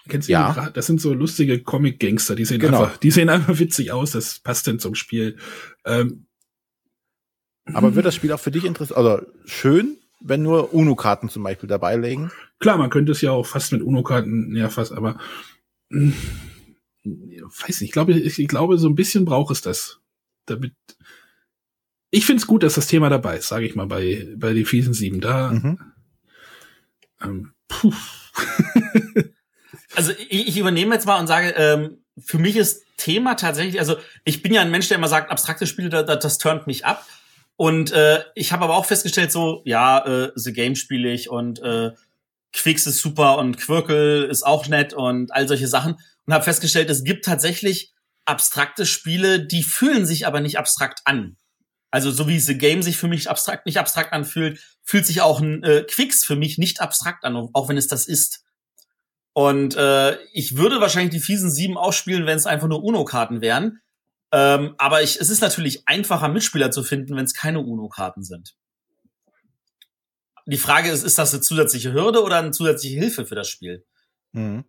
Du 0.04 0.10
kennst 0.10 0.28
die 0.28 0.34
ja. 0.34 0.70
das 0.74 0.86
sind 0.86 1.00
so 1.00 1.14
lustige 1.14 1.62
Comic-Gangster, 1.62 2.36
die 2.36 2.46
sehen 2.46 2.60
genau. 2.60 2.84
einfach, 2.84 2.98
die 2.98 3.12
sehen 3.12 3.30
einfach 3.30 3.58
witzig 3.60 3.92
aus, 3.92 4.12
das 4.12 4.40
passt 4.40 4.68
denn 4.68 4.80
zum 4.80 4.96
Spiel. 4.96 5.38
Ähm, 5.86 6.28
aber 7.72 7.96
wird 7.96 8.06
das 8.06 8.16
Spiel 8.16 8.32
auch 8.34 8.40
für 8.40 8.52
dich 8.52 8.66
interessant, 8.66 8.98
also 8.98 9.26
schön, 9.46 9.98
wenn 10.20 10.44
nur 10.44 10.74
UNO-Karten 10.74 11.30
zum 11.30 11.44
Beispiel 11.44 11.70
dabei 11.70 11.96
legen. 11.96 12.32
Klar, 12.60 12.78
man 12.78 12.90
könnte 12.90 13.14
es 13.14 13.22
ja 13.22 13.32
auch 13.32 13.46
fast 13.46 13.72
mit 13.72 13.82
UNO-Karten, 13.82 14.56
ja 14.56 14.70
fast, 14.70 14.92
aber 14.92 15.18
hm, 15.90 16.14
weiß 17.04 17.82
nicht, 17.82 17.90
ich 17.90 17.92
glaube, 17.92 18.14
ich, 18.14 18.40
ich 18.40 18.48
glaube, 18.48 18.78
so 18.78 18.88
ein 18.88 18.96
bisschen 18.96 19.26
braucht 19.26 19.52
es 19.52 19.62
das. 19.62 20.00
Damit. 20.46 20.74
Ich 22.12 22.26
finde 22.26 22.42
es 22.42 22.48
gut, 22.48 22.64
dass 22.64 22.76
das 22.76 22.88
Thema 22.88 23.10
dabei 23.10 23.38
ist, 23.38 23.48
sage 23.48 23.66
ich 23.66 23.76
mal, 23.76 23.88
bei, 23.88 24.28
bei 24.38 24.54
die 24.54 24.66
fiesen 24.66 24.94
sieben. 24.94 25.20
Da. 25.20 25.52
Mhm. 25.52 25.80
Ähm, 27.22 27.54
puh. 27.68 27.94
also 29.96 30.12
ich, 30.30 30.48
ich 30.48 30.58
übernehme 30.58 30.94
jetzt 30.94 31.06
mal 31.06 31.20
und 31.20 31.28
sage, 31.28 31.50
ähm, 31.58 32.04
für 32.18 32.38
mich 32.38 32.56
ist 32.56 32.84
Thema 32.98 33.36
tatsächlich, 33.36 33.80
also 33.80 33.98
ich 34.24 34.44
bin 34.44 34.54
ja 34.54 34.62
ein 34.62 34.72
Mensch, 34.72 34.88
der 34.88 34.98
immer 34.98 35.08
sagt, 35.08 35.32
abstrakte 35.32 35.66
Spiele, 35.68 35.90
das, 35.90 36.20
das 36.20 36.38
turnt 36.38 36.68
mich 36.68 36.86
ab. 36.86 37.06
Und 37.56 37.92
äh, 37.92 38.24
ich 38.36 38.52
habe 38.52 38.64
aber 38.64 38.76
auch 38.76 38.86
festgestellt, 38.86 39.32
so, 39.32 39.62
ja, 39.66 40.06
äh, 40.06 40.32
The 40.36 40.54
Game 40.54 40.76
spiele 40.76 41.12
ich 41.12 41.30
und 41.30 41.60
äh, 41.62 41.92
Quicks 42.52 42.88
ist 42.88 43.00
super 43.00 43.38
und 43.38 43.58
Quirkel 43.58 44.26
ist 44.26 44.44
auch 44.44 44.68
nett 44.68 44.94
und 44.94 45.34
all 45.34 45.48
solche 45.48 45.68
Sachen. 45.68 45.98
Und 46.26 46.34
habe 46.34 46.44
festgestellt, 46.44 46.90
es 46.90 47.04
gibt 47.04 47.26
tatsächlich 47.26 47.93
abstrakte 48.26 48.86
Spiele, 48.86 49.46
die 49.46 49.64
fühlen 49.64 50.06
sich 50.06 50.28
aber 50.28 50.42
nicht 50.42 50.58
abstrakt 50.58 51.02
an. 51.06 51.38
Also 51.92 52.10
so 52.10 52.28
wie 52.28 52.40
The 52.40 52.58
Game 52.58 52.82
sich 52.82 52.98
für 52.98 53.08
mich 53.08 53.30
abstrakt 53.30 53.66
nicht 53.66 53.78
abstrakt 53.78 54.14
anfühlt, 54.14 54.60
fühlt 54.84 55.06
sich 55.06 55.22
auch 55.22 55.40
ein 55.40 55.64
äh, 55.64 55.84
Quicks 55.84 56.24
für 56.24 56.36
mich 56.36 56.58
nicht 56.58 56.82
abstrakt 56.82 57.24
an, 57.24 57.36
auch 57.36 57.70
wenn 57.70 57.78
es 57.78 57.88
das 57.88 58.08
ist. 58.08 58.44
Und 59.34 59.76
äh, 59.76 60.18
ich 60.32 60.58
würde 60.58 60.82
wahrscheinlich 60.82 61.12
die 61.12 61.20
fiesen 61.20 61.52
sieben 61.52 61.78
ausspielen, 61.78 62.26
wenn 62.26 62.38
es 62.38 62.46
einfach 62.46 62.68
nur 62.68 62.84
Uno-Karten 62.84 63.42
wären. 63.42 63.82
Ähm, 64.32 64.76
aber 64.78 65.04
ich, 65.04 65.20
es 65.20 65.30
ist 65.30 65.42
natürlich 65.42 65.88
einfacher, 65.88 66.30
Mitspieler 66.30 66.72
zu 66.72 66.84
finden, 66.84 67.16
wenn 67.16 67.26
es 67.26 67.36
keine 67.36 67.60
UNO-Karten 67.60 68.24
sind. 68.24 68.56
Die 70.48 70.58
Frage 70.58 70.90
ist, 70.90 71.04
ist 71.04 71.18
das 71.18 71.34
eine 71.34 71.42
zusätzliche 71.42 71.94
Hürde 71.94 72.24
oder 72.24 72.38
eine 72.38 72.52
zusätzliche 72.52 72.98
Hilfe 73.00 73.26
für 73.26 73.36
das 73.36 73.48
Spiel? 73.48 73.86
Mhm. 74.32 74.66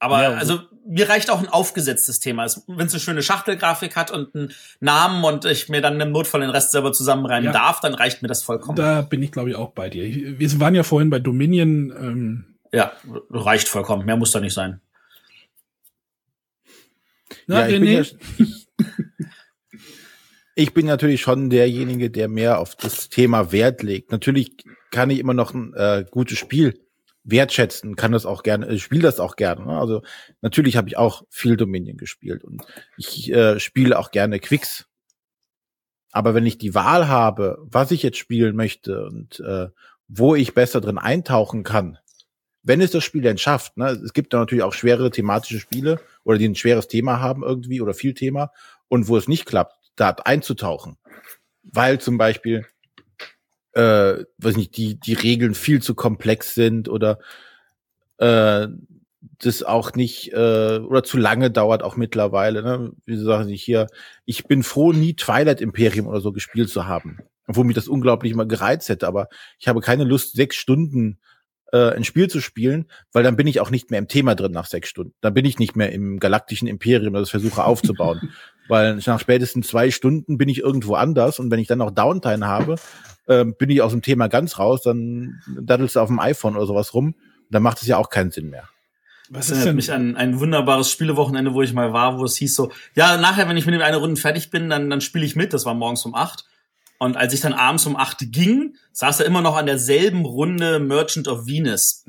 Aber 0.00 0.22
ja, 0.22 0.34
also 0.34 0.60
mir 0.86 1.08
reicht 1.08 1.30
auch 1.30 1.40
ein 1.40 1.48
aufgesetztes 1.48 2.20
Thema. 2.20 2.46
Wenn 2.66 2.86
es 2.86 2.94
eine 2.94 3.00
schöne 3.00 3.22
Schachtelgrafik 3.22 3.96
hat 3.96 4.10
und 4.10 4.34
einen 4.34 4.54
Namen 4.80 5.24
und 5.24 5.44
ich 5.44 5.68
mir 5.68 5.82
dann 5.82 6.00
im 6.00 6.12
Notfall 6.12 6.40
den 6.40 6.50
Rest 6.50 6.70
selber 6.70 6.92
zusammenreimen 6.92 7.46
ja. 7.46 7.52
darf, 7.52 7.80
dann 7.80 7.94
reicht 7.94 8.22
mir 8.22 8.28
das 8.28 8.42
vollkommen. 8.42 8.76
Da 8.76 9.02
bin 9.02 9.22
ich, 9.22 9.32
glaube 9.32 9.50
ich, 9.50 9.56
auch 9.56 9.72
bei 9.72 9.90
dir. 9.90 10.04
Wir 10.38 10.60
waren 10.60 10.74
ja 10.74 10.84
vorhin 10.84 11.10
bei 11.10 11.18
Dominion. 11.18 11.90
Ähm 11.90 12.44
ja, 12.72 12.92
reicht 13.30 13.68
vollkommen. 13.68 14.06
Mehr 14.06 14.16
muss 14.16 14.30
da 14.30 14.40
nicht 14.40 14.54
sein. 14.54 14.80
Na, 17.46 17.60
ja, 17.60 17.74
ich, 17.74 17.80
bin 17.80 17.90
ja, 17.90 18.02
ich 20.54 20.74
bin 20.74 20.86
natürlich 20.86 21.20
schon 21.20 21.50
derjenige, 21.50 22.10
der 22.10 22.28
mehr 22.28 22.58
auf 22.58 22.76
das 22.76 23.08
Thema 23.08 23.52
Wert 23.52 23.82
legt. 23.82 24.12
Natürlich 24.12 24.52
kann 24.90 25.10
ich 25.10 25.18
immer 25.18 25.34
noch 25.34 25.54
ein 25.54 25.74
äh, 25.74 26.04
gutes 26.10 26.38
Spiel 26.38 26.78
wertschätzen, 27.30 27.96
kann 27.96 28.12
das 28.12 28.26
auch 28.26 28.42
gerne, 28.42 28.68
ich 28.68 28.82
spiele 28.82 29.02
das 29.02 29.20
auch 29.20 29.36
gerne. 29.36 29.66
Ne? 29.66 29.78
Also 29.78 30.02
natürlich 30.40 30.76
habe 30.76 30.88
ich 30.88 30.96
auch 30.96 31.24
viel 31.28 31.56
Dominion 31.56 31.96
gespielt 31.96 32.44
und 32.44 32.62
ich 32.96 33.32
äh, 33.32 33.60
spiele 33.60 33.98
auch 33.98 34.10
gerne 34.10 34.38
Quicks. 34.38 34.86
Aber 36.10 36.34
wenn 36.34 36.46
ich 36.46 36.58
die 36.58 36.74
Wahl 36.74 37.08
habe, 37.08 37.58
was 37.62 37.90
ich 37.90 38.02
jetzt 38.02 38.18
spielen 38.18 38.56
möchte 38.56 39.06
und 39.06 39.40
äh, 39.40 39.68
wo 40.08 40.34
ich 40.34 40.54
besser 40.54 40.80
drin 40.80 40.98
eintauchen 40.98 41.64
kann, 41.64 41.98
wenn 42.62 42.80
es 42.80 42.90
das 42.90 43.04
Spiel 43.04 43.22
denn 43.22 43.38
schafft, 43.38 43.76
ne, 43.76 43.90
es 43.90 44.12
gibt 44.12 44.32
da 44.32 44.38
natürlich 44.38 44.64
auch 44.64 44.72
schwere 44.72 45.10
thematische 45.10 45.60
Spiele 45.60 46.00
oder 46.24 46.38
die 46.38 46.48
ein 46.48 46.54
schweres 46.54 46.88
Thema 46.88 47.20
haben 47.20 47.42
irgendwie 47.42 47.80
oder 47.80 47.94
viel 47.94 48.14
Thema 48.14 48.50
und 48.88 49.08
wo 49.08 49.16
es 49.16 49.28
nicht 49.28 49.46
klappt, 49.46 49.76
da 49.96 50.10
einzutauchen. 50.10 50.96
Weil 51.62 52.00
zum 52.00 52.16
Beispiel, 52.16 52.66
äh, 53.72 54.24
weiß 54.38 54.56
nicht, 54.56 54.76
die, 54.76 54.98
die 54.98 55.14
Regeln 55.14 55.54
viel 55.54 55.82
zu 55.82 55.94
komplex 55.94 56.54
sind 56.54 56.88
oder 56.88 57.18
äh, 58.18 58.68
das 59.38 59.62
auch 59.62 59.94
nicht 59.94 60.32
äh, 60.32 60.78
oder 60.78 61.02
zu 61.02 61.16
lange 61.16 61.50
dauert 61.50 61.82
auch 61.82 61.96
mittlerweile. 61.96 62.62
Ne? 62.62 62.92
Wie 63.04 63.16
sagen 63.16 63.46
Sie 63.46 63.56
hier, 63.56 63.86
ich 64.24 64.44
bin 64.44 64.62
froh, 64.62 64.92
nie 64.92 65.14
Twilight 65.14 65.60
Imperium 65.60 66.06
oder 66.06 66.20
so 66.20 66.32
gespielt 66.32 66.70
zu 66.70 66.86
haben. 66.86 67.18
Obwohl 67.46 67.64
mich 67.64 67.76
das 67.76 67.88
unglaublich 67.88 68.34
mal 68.34 68.46
gereizt 68.46 68.88
hätte, 68.88 69.06
aber 69.06 69.28
ich 69.58 69.68
habe 69.68 69.80
keine 69.80 70.04
Lust, 70.04 70.34
sechs 70.34 70.56
Stunden 70.56 71.18
äh, 71.72 71.90
ein 71.90 72.04
Spiel 72.04 72.28
zu 72.28 72.40
spielen, 72.40 72.86
weil 73.12 73.22
dann 73.22 73.36
bin 73.36 73.46
ich 73.46 73.60
auch 73.60 73.70
nicht 73.70 73.90
mehr 73.90 73.98
im 73.98 74.08
Thema 74.08 74.34
drin 74.34 74.52
nach 74.52 74.66
sechs 74.66 74.88
Stunden. 74.88 75.14
Dann 75.20 75.34
bin 75.34 75.44
ich 75.44 75.58
nicht 75.58 75.76
mehr 75.76 75.92
im 75.92 76.18
galaktischen 76.18 76.68
Imperium, 76.68 77.14
das 77.14 77.24
ich 77.24 77.30
versuche 77.30 77.64
aufzubauen. 77.64 78.32
weil 78.68 79.00
nach 79.06 79.20
spätestens 79.20 79.68
zwei 79.68 79.90
Stunden 79.90 80.38
bin 80.38 80.48
ich 80.48 80.58
irgendwo 80.58 80.94
anders 80.94 81.38
und 81.38 81.50
wenn 81.50 81.58
ich 81.58 81.68
dann 81.68 81.78
noch 81.78 81.90
Downtime 81.90 82.46
habe, 82.46 82.76
äh, 83.26 83.44
bin 83.44 83.70
ich 83.70 83.82
aus 83.82 83.92
dem 83.92 84.02
Thema 84.02 84.28
ganz 84.28 84.58
raus, 84.58 84.82
dann 84.82 85.40
daddelst 85.60 85.96
du 85.96 86.00
auf 86.00 86.08
dem 86.08 86.20
iPhone 86.20 86.56
oder 86.56 86.66
sowas 86.66 86.94
rum. 86.94 87.14
Dann 87.50 87.62
macht 87.62 87.80
es 87.80 87.88
ja 87.88 87.96
auch 87.96 88.10
keinen 88.10 88.30
Sinn 88.30 88.50
mehr. 88.50 88.68
Was 89.30 89.50
ist 89.50 89.64
denn 89.64 89.76
mich 89.76 89.92
an 89.92 90.16
ein 90.16 90.40
wunderbares 90.40 90.90
Spielewochenende, 90.90 91.52
wo 91.52 91.60
ich 91.60 91.74
mal 91.74 91.92
war, 91.92 92.18
wo 92.18 92.24
es 92.24 92.36
hieß 92.36 92.54
so, 92.54 92.72
ja, 92.94 93.18
nachher, 93.18 93.46
wenn 93.48 93.58
ich 93.58 93.66
mit 93.66 93.74
dem 93.74 93.82
eine 93.82 93.98
Runde 93.98 94.18
fertig 94.18 94.50
bin, 94.50 94.70
dann, 94.70 94.88
dann 94.88 95.02
spiele 95.02 95.24
ich 95.24 95.36
mit. 95.36 95.52
Das 95.52 95.66
war 95.66 95.74
morgens 95.74 96.04
um 96.06 96.14
acht. 96.14 96.46
Und 96.98 97.16
als 97.16 97.32
ich 97.32 97.40
dann 97.40 97.52
abends 97.52 97.86
um 97.86 97.96
acht 97.96 98.18
ging, 98.32 98.74
saß 98.92 99.20
er 99.20 99.26
immer 99.26 99.40
noch 99.40 99.56
an 99.56 99.66
derselben 99.66 100.24
Runde 100.24 100.80
Merchant 100.80 101.28
of 101.28 101.46
Venus. 101.46 102.04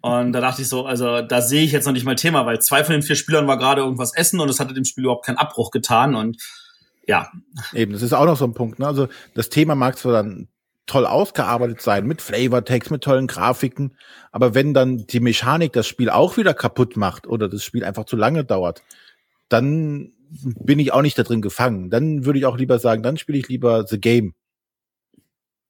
Und 0.00 0.32
da 0.32 0.40
dachte 0.40 0.62
ich 0.62 0.68
so, 0.68 0.86
also 0.86 1.20
da 1.22 1.42
sehe 1.42 1.62
ich 1.62 1.72
jetzt 1.72 1.84
noch 1.84 1.92
nicht 1.92 2.04
mal 2.04 2.14
Thema, 2.14 2.46
weil 2.46 2.60
zwei 2.60 2.84
von 2.84 2.92
den 2.92 3.02
vier 3.02 3.16
Spielern 3.16 3.46
war 3.46 3.58
gerade 3.58 3.82
irgendwas 3.82 4.14
essen 4.14 4.40
und 4.40 4.48
es 4.48 4.60
hatte 4.60 4.74
dem 4.74 4.84
Spiel 4.84 5.04
überhaupt 5.04 5.26
keinen 5.26 5.38
Abbruch 5.38 5.70
getan. 5.70 6.14
Und 6.14 6.42
ja. 7.06 7.30
Eben, 7.72 7.92
das 7.92 8.02
ist 8.02 8.14
auch 8.14 8.24
noch 8.24 8.36
so 8.36 8.46
ein 8.46 8.54
Punkt. 8.54 8.78
Ne? 8.78 8.86
Also 8.86 9.08
das 9.34 9.50
Thema 9.50 9.74
mag 9.74 9.98
zwar 9.98 10.12
dann 10.12 10.48
toll 10.86 11.06
ausgearbeitet 11.06 11.80
sein, 11.80 12.06
mit 12.06 12.20
Flavortext, 12.20 12.90
mit 12.90 13.02
tollen 13.02 13.26
Grafiken, 13.26 13.96
aber 14.32 14.54
wenn 14.54 14.74
dann 14.74 15.06
die 15.06 15.20
Mechanik 15.20 15.72
das 15.72 15.86
Spiel 15.86 16.10
auch 16.10 16.36
wieder 16.36 16.52
kaputt 16.52 16.96
macht 16.96 17.26
oder 17.26 17.48
das 17.48 17.64
Spiel 17.64 17.84
einfach 17.84 18.04
zu 18.04 18.16
lange 18.16 18.44
dauert, 18.44 18.82
dann 19.48 20.12
bin 20.42 20.78
ich 20.78 20.92
auch 20.92 21.02
nicht 21.02 21.18
da 21.18 21.22
drin 21.22 21.42
gefangen. 21.42 21.90
Dann 21.90 22.24
würde 22.24 22.38
ich 22.38 22.46
auch 22.46 22.56
lieber 22.56 22.78
sagen, 22.78 23.02
dann 23.02 23.16
spiele 23.16 23.38
ich 23.38 23.48
lieber 23.48 23.86
The 23.86 24.00
Game. 24.00 24.34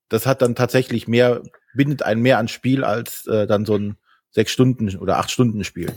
Das 0.09 0.27
hat 0.27 0.43
dann 0.43 0.55
tatsächlich 0.55 1.09
mehr, 1.09 1.43
bindet 1.74 2.03
einen 2.03 2.23
mehr 2.23 2.36
ans 2.36 2.53
Spiel 2.53 2.85
als 2.85 3.27
äh, 3.27 3.47
dann 3.47 3.65
so 3.65 3.77
ein 3.77 3.97
sechs 4.31 4.53
Stunden 4.53 4.97
oder 4.97 5.19
acht 5.19 5.31
Stunden 5.31 5.65
Spiel. 5.65 5.93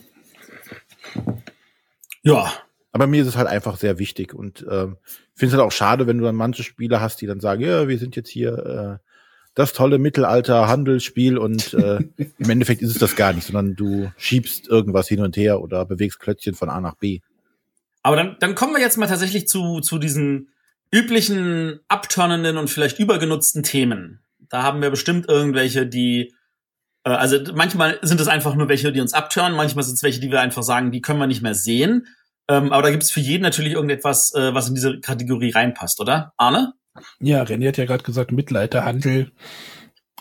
Ja, 2.24 2.52
aber 2.92 3.08
mir 3.08 3.22
ist 3.22 3.28
es 3.28 3.38
halt 3.38 3.48
einfach 3.48 3.78
sehr 3.78 4.00
wichtig 4.00 4.34
und 4.34 4.62
äh, 4.64 4.88
finde 5.36 5.46
es 5.46 5.54
halt 5.54 5.62
auch 5.62 5.72
schade, 5.72 6.08
wenn 6.08 6.18
du 6.18 6.26
dann 6.26 6.36
manche 6.36 6.64
Spieler 6.64 7.00
hast, 7.00 7.22
die 7.22 7.28
dann 7.28 7.40
sagen, 7.40 7.62
ja, 7.62 7.88
wir 7.88 7.98
sind 8.00 8.16
jetzt 8.16 8.30
hier 8.30 9.00
äh, 9.02 9.08
das 9.54 9.74
tolle 9.74 9.98
Mittelalter-Handelsspiel 9.98 11.38
und 11.38 11.74
äh, 11.74 12.00
im 12.38 12.50
Endeffekt 12.50 12.82
ist 12.82 12.92
es 12.92 13.00
das 13.00 13.16
gar 13.16 13.34
nicht, 13.34 13.46
sondern 13.46 13.76
du 13.76 14.12
schiebst 14.18 14.68
irgendwas 14.68 15.08
hin 15.08 15.22
und 15.22 15.36
her 15.36 15.62
oder 15.62 15.86
bewegst 15.86 16.20
Klötzchen 16.20 16.54
von 16.54 16.70
A 16.70 16.80
nach 16.80 16.96
B. 16.96 17.22
Aber 18.08 18.16
dann, 18.16 18.38
dann 18.40 18.56
kommen 18.56 18.74
wir 18.74 18.80
jetzt 18.80 18.98
mal 18.98 19.08
tatsächlich 19.08 19.50
zu, 19.50 19.82
zu 19.82 19.98
diesen 19.98 20.48
üblichen 20.94 21.82
abturnenden 21.90 22.56
und 22.56 22.70
vielleicht 22.70 23.00
übergenutzten 23.00 23.64
Themen. 23.64 24.22
Da 24.48 24.64
haben 24.64 24.82
wir 24.82 24.90
bestimmt 24.90 25.28
irgendwelche, 25.28 25.86
die 25.86 26.34
äh, 27.04 27.10
also 27.10 27.38
manchmal 27.54 28.00
sind 28.04 28.22
es 28.22 28.30
einfach 28.30 28.56
nur 28.56 28.70
welche, 28.70 28.94
die 28.94 29.02
uns 29.02 29.12
abtören, 29.12 29.58
manchmal 29.58 29.84
sind 29.84 29.96
es 29.96 30.04
welche, 30.04 30.22
die 30.22 30.32
wir 30.32 30.40
einfach 30.40 30.64
sagen, 30.64 30.94
die 30.94 31.02
können 31.02 31.20
wir 31.20 31.28
nicht 31.28 31.42
mehr 31.42 31.54
sehen. 31.54 32.08
Ähm, 32.48 32.72
aber 32.72 32.84
da 32.84 32.92
gibt 32.92 33.04
es 33.04 33.12
für 33.12 33.20
jeden 33.20 33.44
natürlich 33.44 33.74
irgendetwas, 33.74 34.34
äh, 34.34 34.54
was 34.54 34.70
in 34.70 34.76
diese 34.76 35.02
Kategorie 35.02 35.52
reinpasst, 35.52 36.00
oder? 36.00 36.32
Arne? 36.38 36.76
Ja, 37.20 37.44
René 37.44 37.68
hat 37.68 37.78
ja 37.78 37.84
gerade 37.84 38.06
gesagt, 38.06 38.32
Mittelalterhandel. 38.32 39.34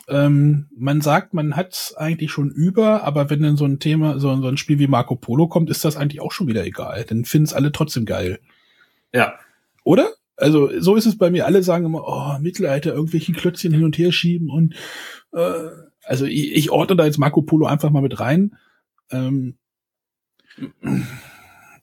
Ähm, 0.09 0.67
man 0.75 1.01
sagt, 1.01 1.33
man 1.33 1.55
hat's 1.55 1.93
eigentlich 1.95 2.31
schon 2.31 2.49
über, 2.49 3.03
aber 3.03 3.29
wenn 3.29 3.41
dann 3.41 3.57
so 3.57 3.65
ein 3.65 3.79
Thema, 3.79 4.19
so, 4.19 4.35
so 4.41 4.47
ein 4.47 4.57
Spiel 4.57 4.79
wie 4.79 4.87
Marco 4.87 5.15
Polo 5.15 5.47
kommt, 5.47 5.69
ist 5.69 5.83
das 5.83 5.97
eigentlich 5.97 6.21
auch 6.21 6.31
schon 6.31 6.47
wieder 6.47 6.65
egal. 6.65 7.05
Dann 7.07 7.25
finden's 7.25 7.53
alle 7.53 7.71
trotzdem 7.71 8.05
geil. 8.05 8.39
Ja. 9.13 9.33
Oder? 9.83 10.09
Also 10.37 10.69
so 10.79 10.95
ist 10.95 11.07
es 11.07 11.17
bei 11.17 11.29
mir. 11.29 11.45
Alle 11.45 11.63
sagen 11.63 11.85
immer, 11.85 12.03
oh, 12.05 12.39
Mittelalter, 12.39 12.93
irgendwelche 12.93 13.33
Klötzchen 13.33 13.73
hin 13.73 13.83
und 13.83 13.97
her 13.97 14.11
schieben 14.11 14.49
und 14.49 14.75
äh, 15.33 15.69
also 16.03 16.25
ich, 16.25 16.55
ich 16.55 16.71
ordne 16.71 16.95
da 16.95 17.05
jetzt 17.05 17.17
Marco 17.17 17.41
Polo 17.41 17.65
einfach 17.65 17.89
mal 17.89 18.01
mit 18.01 18.19
rein. 18.19 18.55
Ähm, 19.11 19.57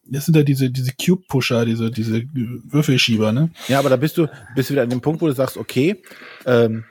das 0.07 0.27
sind 0.27 0.37
ja 0.37 0.43
diese, 0.43 0.71
diese 0.71 0.93
Cube-Pusher, 0.93 1.65
diese, 1.65 1.91
diese 1.91 2.25
Würfelschieber, 2.33 3.33
ne? 3.33 3.51
Ja, 3.69 3.79
aber 3.79 3.91
da 3.91 3.97
bist 3.97 4.19
du, 4.19 4.29
bist 4.55 4.69
du 4.69 4.75
wieder 4.75 4.83
an 4.83 4.91
dem 4.91 5.01
Punkt, 5.01 5.21
wo 5.23 5.27
du 5.27 5.33
sagst, 5.33 5.57
okay, 5.57 6.03
ähm, 6.47 6.85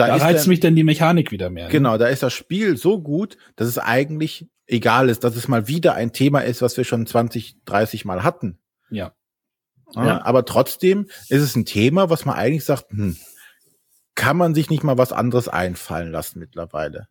da, 0.00 0.18
da 0.18 0.24
reizt 0.24 0.46
mich 0.46 0.60
dann 0.60 0.74
die 0.74 0.84
Mechanik 0.84 1.30
wieder 1.32 1.50
mehr. 1.50 1.66
Ne? 1.66 1.70
Genau, 1.70 1.98
da 1.98 2.08
ist 2.08 2.22
das 2.22 2.32
Spiel 2.32 2.76
so 2.76 3.00
gut, 3.00 3.36
dass 3.56 3.68
es 3.68 3.78
eigentlich 3.78 4.46
egal 4.66 5.08
ist, 5.08 5.24
dass 5.24 5.36
es 5.36 5.48
mal 5.48 5.68
wieder 5.68 5.94
ein 5.94 6.12
Thema 6.12 6.40
ist, 6.40 6.62
was 6.62 6.76
wir 6.76 6.84
schon 6.84 7.06
20, 7.06 7.64
30 7.64 8.04
Mal 8.04 8.22
hatten. 8.22 8.58
Ja. 8.90 9.12
ja, 9.94 10.06
ja. 10.06 10.24
Aber 10.24 10.44
trotzdem 10.44 11.06
ist 11.28 11.42
es 11.42 11.56
ein 11.56 11.64
Thema, 11.64 12.10
was 12.10 12.24
man 12.24 12.36
eigentlich 12.36 12.64
sagt, 12.64 12.90
hm, 12.90 13.16
kann 14.14 14.36
man 14.36 14.54
sich 14.54 14.70
nicht 14.70 14.84
mal 14.84 14.98
was 14.98 15.12
anderes 15.12 15.48
einfallen 15.48 16.12
lassen 16.12 16.38
mittlerweile. 16.38 17.08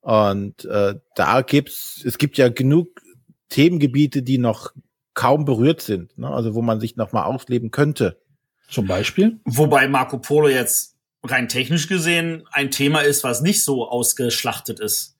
Und 0.00 0.64
äh, 0.66 0.94
da 1.14 1.40
gibt's, 1.42 2.02
es 2.04 2.18
gibt 2.18 2.36
ja 2.36 2.48
genug 2.48 3.00
Themengebiete, 3.48 4.22
die 4.22 4.38
noch 4.38 4.72
kaum 5.14 5.44
berührt 5.44 5.80
sind, 5.80 6.18
ne? 6.18 6.28
also 6.28 6.54
wo 6.54 6.62
man 6.62 6.80
sich 6.80 6.96
noch 6.96 7.12
mal 7.12 7.24
ausleben 7.24 7.70
könnte. 7.70 8.20
Zum 8.68 8.86
Beispiel? 8.86 9.40
Wobei 9.44 9.88
Marco 9.88 10.18
Polo 10.18 10.48
jetzt 10.48 10.93
rein 11.24 11.48
technisch 11.48 11.88
gesehen 11.88 12.44
ein 12.52 12.70
Thema 12.70 13.00
ist, 13.00 13.24
was 13.24 13.40
nicht 13.40 13.64
so 13.64 13.88
ausgeschlachtet 13.88 14.80
ist. 14.80 15.16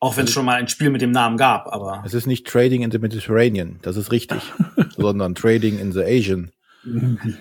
Auch 0.00 0.16
wenn 0.16 0.24
es 0.24 0.30
also 0.30 0.34
schon 0.34 0.44
mal 0.44 0.54
ein 0.54 0.68
Spiel 0.68 0.90
mit 0.90 1.02
dem 1.02 1.10
Namen 1.10 1.36
gab, 1.36 1.66
aber. 1.66 2.02
Es 2.06 2.14
ist 2.14 2.26
nicht 2.26 2.46
Trading 2.46 2.82
in 2.82 2.90
the 2.90 2.98
Mediterranean, 2.98 3.80
das 3.82 3.96
ist 3.96 4.12
richtig, 4.12 4.40
sondern 4.96 5.34
Trading 5.34 5.78
in 5.78 5.92
the 5.92 6.02
Asian. 6.02 6.52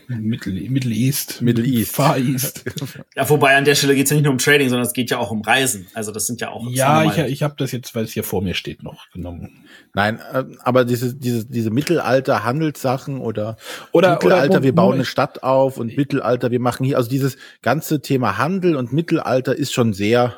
Middle, 0.07 0.69
Middle 0.69 0.91
East. 0.91 1.41
Middle 1.41 1.65
East. 1.65 1.95
Far 1.95 2.17
East. 2.17 2.63
Ja, 3.15 3.27
wobei 3.29 3.55
an 3.55 3.65
der 3.65 3.75
Stelle 3.75 3.95
geht 3.95 4.05
es 4.05 4.11
ja 4.11 4.15
nicht 4.15 4.25
nur 4.25 4.33
um 4.33 4.37
Trading, 4.37 4.69
sondern 4.69 4.85
es 4.85 4.93
geht 4.93 5.09
ja 5.09 5.17
auch 5.17 5.31
um 5.31 5.41
Reisen. 5.41 5.87
Also 5.93 6.11
das 6.11 6.27
sind 6.27 6.41
ja 6.41 6.49
auch. 6.49 6.69
Ja, 6.69 7.03
ich, 7.03 7.17
ich 7.17 7.43
habe 7.43 7.55
das 7.57 7.71
jetzt, 7.71 7.95
weil 7.95 8.03
es 8.03 8.11
hier 8.11 8.23
vor 8.23 8.41
mir 8.41 8.53
steht, 8.53 8.83
noch 8.83 9.09
genommen. 9.11 9.65
Nein, 9.93 10.19
äh, 10.31 10.45
aber 10.59 10.85
diese, 10.85 11.15
diese, 11.15 11.45
diese 11.45 11.71
Mittelalter-Handelssachen 11.71 13.19
oder, 13.19 13.57
oder 13.91 14.13
Mittelalter, 14.13 14.55
oder, 14.55 14.63
wir 14.63 14.75
bauen 14.75 14.95
eine 14.95 15.05
Stadt 15.05 15.43
auf 15.43 15.77
und 15.77 15.97
Mittelalter, 15.97 16.51
wir 16.51 16.59
machen 16.59 16.85
hier, 16.85 16.97
also 16.97 17.09
dieses 17.09 17.37
ganze 17.61 18.01
Thema 18.01 18.37
Handel 18.37 18.75
und 18.75 18.93
Mittelalter 18.93 19.55
ist 19.55 19.73
schon 19.73 19.93
sehr, 19.93 20.37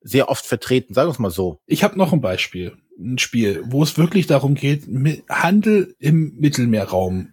sehr 0.00 0.28
oft 0.28 0.46
vertreten, 0.46 0.94
sagen 0.94 1.08
wir 1.08 1.12
es 1.12 1.18
mal 1.18 1.30
so. 1.30 1.60
Ich 1.66 1.84
habe 1.84 1.98
noch 1.98 2.12
ein 2.12 2.20
Beispiel, 2.20 2.76
ein 2.98 3.18
Spiel, 3.18 3.62
wo 3.66 3.82
es 3.82 3.98
wirklich 3.98 4.26
darum 4.26 4.54
geht, 4.54 4.88
Handel 5.28 5.94
im 5.98 6.34
Mittelmeerraum 6.38 7.32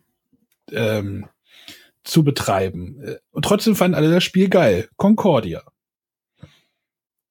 ähm, 0.73 1.27
zu 2.03 2.23
betreiben. 2.23 3.01
Und 3.31 3.45
trotzdem 3.45 3.75
fanden 3.75 3.95
alle 3.95 4.11
das 4.11 4.23
Spiel 4.23 4.49
geil. 4.49 4.89
Concordia. 4.97 5.63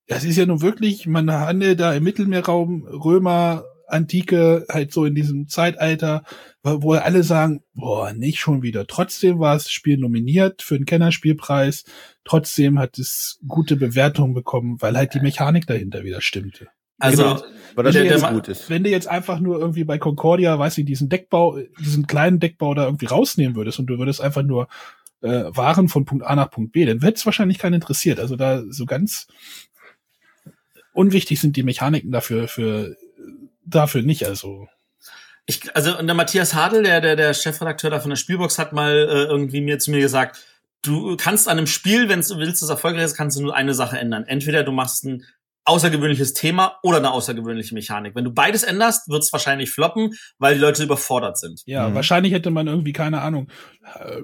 Das 0.06 0.24
ist 0.24 0.36
ja 0.36 0.46
nun 0.46 0.62
wirklich, 0.62 1.06
man 1.06 1.30
handelt 1.30 1.80
da 1.80 1.94
im 1.94 2.04
Mittelmeerraum, 2.04 2.84
Römer, 2.86 3.64
Antike, 3.86 4.66
halt 4.68 4.92
so 4.92 5.04
in 5.04 5.14
diesem 5.14 5.48
Zeitalter, 5.48 6.24
wo 6.62 6.94
alle 6.94 7.22
sagen, 7.22 7.62
boah, 7.74 8.12
nicht 8.12 8.38
schon 8.38 8.62
wieder. 8.62 8.86
Trotzdem 8.86 9.38
war 9.38 9.54
das 9.54 9.70
Spiel 9.70 9.98
nominiert 9.98 10.62
für 10.62 10.76
den 10.76 10.86
Kennerspielpreis. 10.86 11.84
Trotzdem 12.24 12.78
hat 12.78 12.98
es 12.98 13.38
gute 13.46 13.76
Bewertungen 13.76 14.34
bekommen, 14.34 14.80
weil 14.80 14.96
halt 14.96 15.14
die 15.14 15.20
Mechanik 15.20 15.66
dahinter 15.66 16.04
wieder 16.04 16.20
stimmte. 16.20 16.68
Also, 17.02 17.22
genau. 17.22 17.42
weil 17.74 17.84
das 17.84 17.94
der, 17.94 18.04
der 18.04 18.32
gut 18.32 18.48
ist. 18.48 18.70
Wenn 18.70 18.84
du 18.84 18.90
jetzt 18.90 19.08
einfach 19.08 19.40
nur 19.40 19.58
irgendwie 19.58 19.84
bei 19.84 19.98
Concordia, 19.98 20.58
weiß 20.58 20.78
ich, 20.78 20.84
diesen 20.84 21.08
Deckbau, 21.08 21.58
diesen 21.80 22.06
kleinen 22.06 22.38
Deckbau 22.38 22.74
da 22.74 22.84
irgendwie 22.84 23.06
rausnehmen 23.06 23.56
würdest 23.56 23.78
und 23.78 23.86
du 23.86 23.98
würdest 23.98 24.20
einfach 24.20 24.42
nur 24.42 24.68
äh, 25.22 25.44
Waren 25.54 25.88
von 25.88 26.04
Punkt 26.04 26.24
A 26.24 26.34
nach 26.36 26.50
Punkt 26.50 26.72
B, 26.72 26.84
dann 26.84 27.00
hätte 27.00 27.16
es 27.16 27.26
wahrscheinlich 27.26 27.58
keinen 27.58 27.74
interessiert. 27.74 28.20
Also 28.20 28.36
da 28.36 28.62
so 28.68 28.86
ganz 28.86 29.26
unwichtig 30.92 31.40
sind 31.40 31.56
die 31.56 31.62
Mechaniken 31.62 32.12
dafür, 32.12 32.48
für, 32.48 32.96
dafür 33.64 34.02
nicht, 34.02 34.26
also. 34.26 34.68
Ich, 35.46 35.74
also 35.74 35.98
und 35.98 36.06
der 36.06 36.14
Matthias 36.14 36.54
Hadel, 36.54 36.84
der, 36.84 37.00
der, 37.00 37.16
der 37.16 37.34
Chefredakteur 37.34 37.90
da 37.90 37.98
von 37.98 38.10
der 38.10 38.16
Spielbox, 38.16 38.58
hat 38.58 38.72
mal 38.72 38.92
äh, 38.92 39.24
irgendwie 39.24 39.60
mir 39.60 39.78
zu 39.78 39.90
mir 39.90 40.00
gesagt, 40.00 40.44
du 40.82 41.16
kannst 41.16 41.48
an 41.48 41.58
einem 41.58 41.66
Spiel, 41.66 42.08
wenn 42.08 42.20
du 42.20 42.36
willst, 42.36 42.62
das 42.62 42.68
erfolgreich 42.68 43.04
ist, 43.04 43.16
kannst 43.16 43.36
du 43.36 43.42
nur 43.42 43.56
eine 43.56 43.74
Sache 43.74 43.98
ändern. 43.98 44.24
Entweder 44.24 44.62
du 44.62 44.72
machst 44.72 45.04
ein 45.04 45.24
außergewöhnliches 45.64 46.32
Thema 46.32 46.78
oder 46.82 46.98
eine 46.98 47.12
außergewöhnliche 47.12 47.74
Mechanik. 47.74 48.14
Wenn 48.14 48.24
du 48.24 48.32
beides 48.32 48.62
änderst, 48.62 49.08
wird 49.08 49.22
es 49.22 49.32
wahrscheinlich 49.32 49.70
floppen, 49.70 50.14
weil 50.38 50.54
die 50.54 50.60
Leute 50.60 50.82
überfordert 50.82 51.38
sind. 51.38 51.62
Ja, 51.66 51.88
mhm. 51.88 51.94
wahrscheinlich 51.94 52.32
hätte 52.32 52.50
man 52.50 52.66
irgendwie, 52.66 52.92
keine 52.92 53.20
Ahnung, 53.20 53.48
äh, 54.00 54.22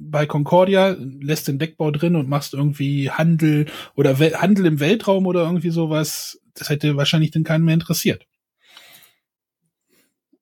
bei 0.00 0.26
Concordia 0.26 0.96
lässt 0.98 1.48
den 1.48 1.58
Deckbau 1.58 1.90
drin 1.90 2.16
und 2.16 2.28
machst 2.28 2.54
irgendwie 2.54 3.10
Handel 3.10 3.66
oder 3.94 4.18
We 4.18 4.32
Handel 4.40 4.66
im 4.66 4.80
Weltraum 4.80 5.26
oder 5.26 5.44
irgendwie 5.44 5.70
sowas. 5.70 6.40
Das 6.54 6.70
hätte 6.70 6.96
wahrscheinlich 6.96 7.30
den 7.30 7.44
keinen 7.44 7.64
mehr 7.64 7.74
interessiert. 7.74 8.26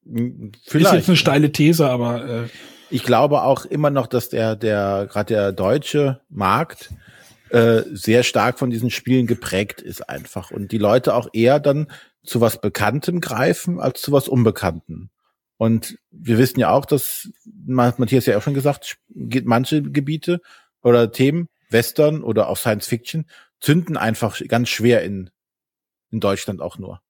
Vielleicht. 0.05 0.87
Ist 0.87 0.93
jetzt 0.93 1.09
eine 1.09 1.17
steile 1.17 1.53
These, 1.53 1.89
aber 1.89 2.25
äh, 2.25 2.49
ich 2.89 3.03
glaube 3.03 3.43
auch 3.43 3.67
immer 3.67 3.91
noch, 3.91 4.07
dass 4.07 4.29
der 4.29 4.57
der 4.57 5.07
gerade 5.11 5.35
der 5.35 5.53
deutsche 5.53 6.21
Markt 6.29 6.91
äh, 7.51 7.83
sehr 7.93 8.23
stark 8.23 8.59
von 8.59 8.71
diesen 8.71 8.91
Spielen 8.91 9.27
geprägt 9.27 9.81
ist 9.81 10.09
einfach 10.09 10.51
und 10.51 10.73
die 10.73 10.79
Leute 10.79 11.15
auch 11.15 11.29
eher 11.33 11.61
dann 11.61 11.91
zu 12.25 12.41
was 12.41 12.61
Bekanntem 12.61 13.21
greifen 13.21 13.81
als 13.81 14.01
zu 14.01 14.13
was 14.13 14.29
Unbekanntem. 14.29 15.11
Und 15.57 15.99
wir 16.11 16.39
wissen 16.39 16.61
ja 16.61 16.71
auch, 16.71 16.85
dass 16.85 17.31
Matthias 17.45 18.27
ja 18.27 18.39
auch 18.39 18.43
schon 18.43 18.55
gesagt, 18.55 18.99
manche 19.09 19.83
Gebiete 19.83 20.41
oder 20.83 21.11
Themen, 21.11 21.49
Western 21.71 22.23
oder 22.23 22.49
auch 22.49 22.57
Science 22.57 22.87
Fiction, 22.87 23.27
zünden 23.61 23.97
einfach 23.97 24.41
ganz 24.47 24.69
schwer 24.69 25.03
in, 25.03 25.31
in 26.11 26.21
Deutschland 26.21 26.61
auch 26.61 26.79
nur. 26.79 27.03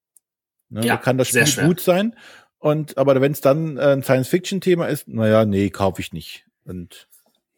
Ne, 0.70 0.80
ja, 0.84 0.96
da 0.96 1.02
kann 1.02 1.18
das 1.18 1.28
Spiel 1.28 1.66
gut 1.66 1.80
sein. 1.80 2.14
Und 2.58 2.98
aber 2.98 3.20
wenn 3.20 3.32
es 3.32 3.40
dann 3.40 3.78
ein 3.78 4.02
Science-Fiction-Thema 4.02 4.86
ist, 4.86 5.08
naja, 5.08 5.44
nee, 5.44 5.70
kaufe 5.70 6.00
ich 6.00 6.12
nicht. 6.12 6.46
Und 6.64 7.08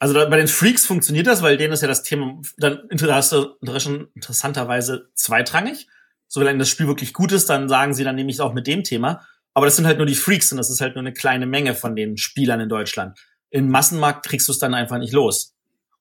also 0.00 0.14
da, 0.14 0.24
bei 0.24 0.38
den 0.38 0.48
Freaks 0.48 0.86
funktioniert 0.86 1.26
das, 1.26 1.42
weil 1.42 1.58
denen 1.58 1.74
ist 1.74 1.82
ja 1.82 1.88
das 1.88 2.02
Thema 2.02 2.40
dann 2.56 2.88
interessanterweise 2.88 5.10
zweitrangig. 5.14 5.86
So 6.26 6.40
wenn 6.40 6.58
das 6.58 6.70
Spiel 6.70 6.86
wirklich 6.86 7.12
gut 7.12 7.32
ist, 7.32 7.50
dann 7.50 7.68
sagen 7.68 7.94
sie, 7.94 8.02
dann 8.02 8.16
nehme 8.16 8.30
ich 8.30 8.36
es 8.36 8.40
auch 8.40 8.54
mit 8.54 8.66
dem 8.66 8.82
Thema. 8.82 9.26
Aber 9.52 9.66
das 9.66 9.76
sind 9.76 9.86
halt 9.86 9.98
nur 9.98 10.06
die 10.06 10.14
Freaks 10.14 10.50
und 10.52 10.58
das 10.58 10.70
ist 10.70 10.80
halt 10.80 10.94
nur 10.94 11.02
eine 11.02 11.12
kleine 11.12 11.44
Menge 11.44 11.74
von 11.74 11.94
den 11.94 12.16
Spielern 12.16 12.60
in 12.60 12.68
Deutschland. 12.68 13.18
Im 13.50 13.68
Massenmarkt 13.68 14.24
kriegst 14.24 14.48
du 14.48 14.52
es 14.52 14.58
dann 14.58 14.74
einfach 14.74 14.98
nicht 14.98 15.12
los. 15.12 15.54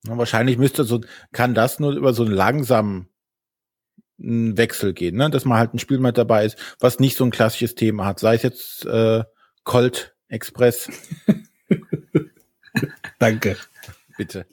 Ja, 0.07 0.17
wahrscheinlich 0.17 0.57
müsste 0.57 0.85
so, 0.85 1.01
kann 1.34 1.53
das 1.53 1.80
nur 1.80 1.91
über 1.91 2.13
so 2.13 2.23
einen 2.23 2.34
langsamen 2.34 3.09
einen 4.21 4.57
Wechsel 4.57 4.93
gehen, 4.93 5.15
ne? 5.15 5.30
dass 5.30 5.45
man 5.45 5.57
halt 5.57 5.73
ein 5.73 5.80
Spiel 5.80 5.99
mit 5.99 6.17
dabei 6.17 6.45
ist, 6.45 6.57
was 6.80 6.99
nicht 6.99 7.17
so 7.17 7.23
ein 7.23 7.31
klassisches 7.31 7.76
Thema 7.76 8.05
hat. 8.05 8.19
Sei 8.19 8.35
es 8.35 8.43
jetzt 8.43 8.85
äh, 8.85 9.23
Colt 9.63 10.13
Express. 10.27 10.89
Danke. 13.19 13.57
Bitte. 14.19 14.45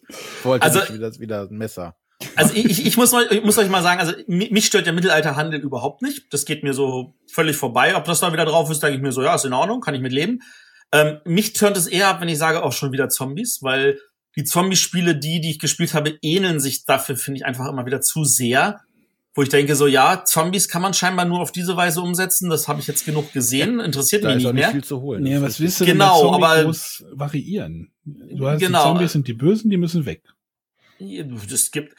Wollte 0.44 0.64
Also- 0.64 0.78
nicht 0.78 0.94
wieder, 0.94 1.12
wieder 1.18 1.40
ein 1.50 1.58
Messer. 1.58 1.96
Also 2.34 2.54
ich, 2.54 2.86
ich, 2.86 2.96
muss 2.96 3.12
mal, 3.12 3.26
ich 3.30 3.42
muss 3.44 3.58
euch 3.58 3.68
mal 3.68 3.82
sagen, 3.82 4.00
also 4.00 4.12
mi- 4.26 4.48
mich 4.50 4.64
stört 4.64 4.86
der 4.86 4.94
Mittelalterhandel 4.94 5.60
überhaupt 5.60 6.00
nicht. 6.00 6.32
Das 6.32 6.46
geht 6.46 6.62
mir 6.62 6.72
so 6.72 7.14
völlig 7.30 7.56
vorbei. 7.56 7.94
Ob 7.94 8.04
das 8.06 8.20
da 8.20 8.32
wieder 8.32 8.46
drauf 8.46 8.70
ist, 8.70 8.82
denke 8.82 8.96
ich 8.96 9.02
mir 9.02 9.12
so, 9.12 9.22
ja, 9.22 9.34
ist 9.34 9.44
in 9.44 9.52
Ordnung, 9.52 9.80
kann 9.82 9.94
ich 9.94 10.00
mit 10.00 10.12
leben. 10.12 10.38
Ähm, 10.92 11.18
mich 11.26 11.52
tönt 11.52 11.76
es 11.76 11.86
eher 11.86 12.08
ab, 12.08 12.20
wenn 12.22 12.28
ich 12.30 12.38
sage, 12.38 12.62
auch 12.62 12.72
schon 12.72 12.92
wieder 12.92 13.10
Zombies, 13.10 13.58
weil 13.62 13.98
die 14.36 14.44
Zombie-Spiele, 14.44 15.16
die, 15.18 15.40
die 15.42 15.50
ich 15.50 15.58
gespielt 15.58 15.92
habe, 15.92 16.16
ähneln 16.22 16.58
sich 16.60 16.84
dafür, 16.86 17.16
finde 17.16 17.38
ich 17.38 17.44
einfach 17.44 17.68
immer 17.68 17.84
wieder 17.84 18.00
zu 18.00 18.24
sehr. 18.24 18.80
Wo 19.36 19.42
ich 19.42 19.48
denke 19.50 19.76
so, 19.76 19.86
ja, 19.86 20.24
Zombies 20.24 20.66
kann 20.68 20.82
man 20.82 20.94
scheinbar 20.94 21.26
nur 21.26 21.40
auf 21.40 21.52
diese 21.52 21.76
Weise 21.76 22.00
umsetzen. 22.00 22.48
Das 22.50 22.66
habe 22.68 22.80
ich 22.80 22.86
jetzt 22.88 23.04
genug 23.04 23.32
gesehen, 23.32 23.78
interessiert 23.80 24.24
Da 24.24 24.28
mich 24.34 24.38
ist 24.38 24.46
auch 24.46 24.52
nicht 24.52 24.54
nicht 24.54 24.64
mehr. 24.64 24.72
viel 24.72 24.84
zu 24.84 25.00
holen. 25.02 25.22
Nee, 25.22 25.40
was 25.40 25.60
willst 25.60 25.80
du 25.80 25.84
Genau, 25.84 26.24
denn 26.34 26.42
aber- 26.42 26.64
groß 26.64 27.04
variieren? 27.12 27.92
Du 28.04 28.48
hast 28.48 28.60
Genau. 28.60 28.82
die 28.82 28.88
Zombies 28.88 29.12
sind 29.12 29.28
die 29.28 29.34
Bösen, 29.34 29.70
die 29.70 29.76
müssen 29.76 30.06
weg. 30.06 30.22
es 30.98 31.70
gibt 31.70 31.94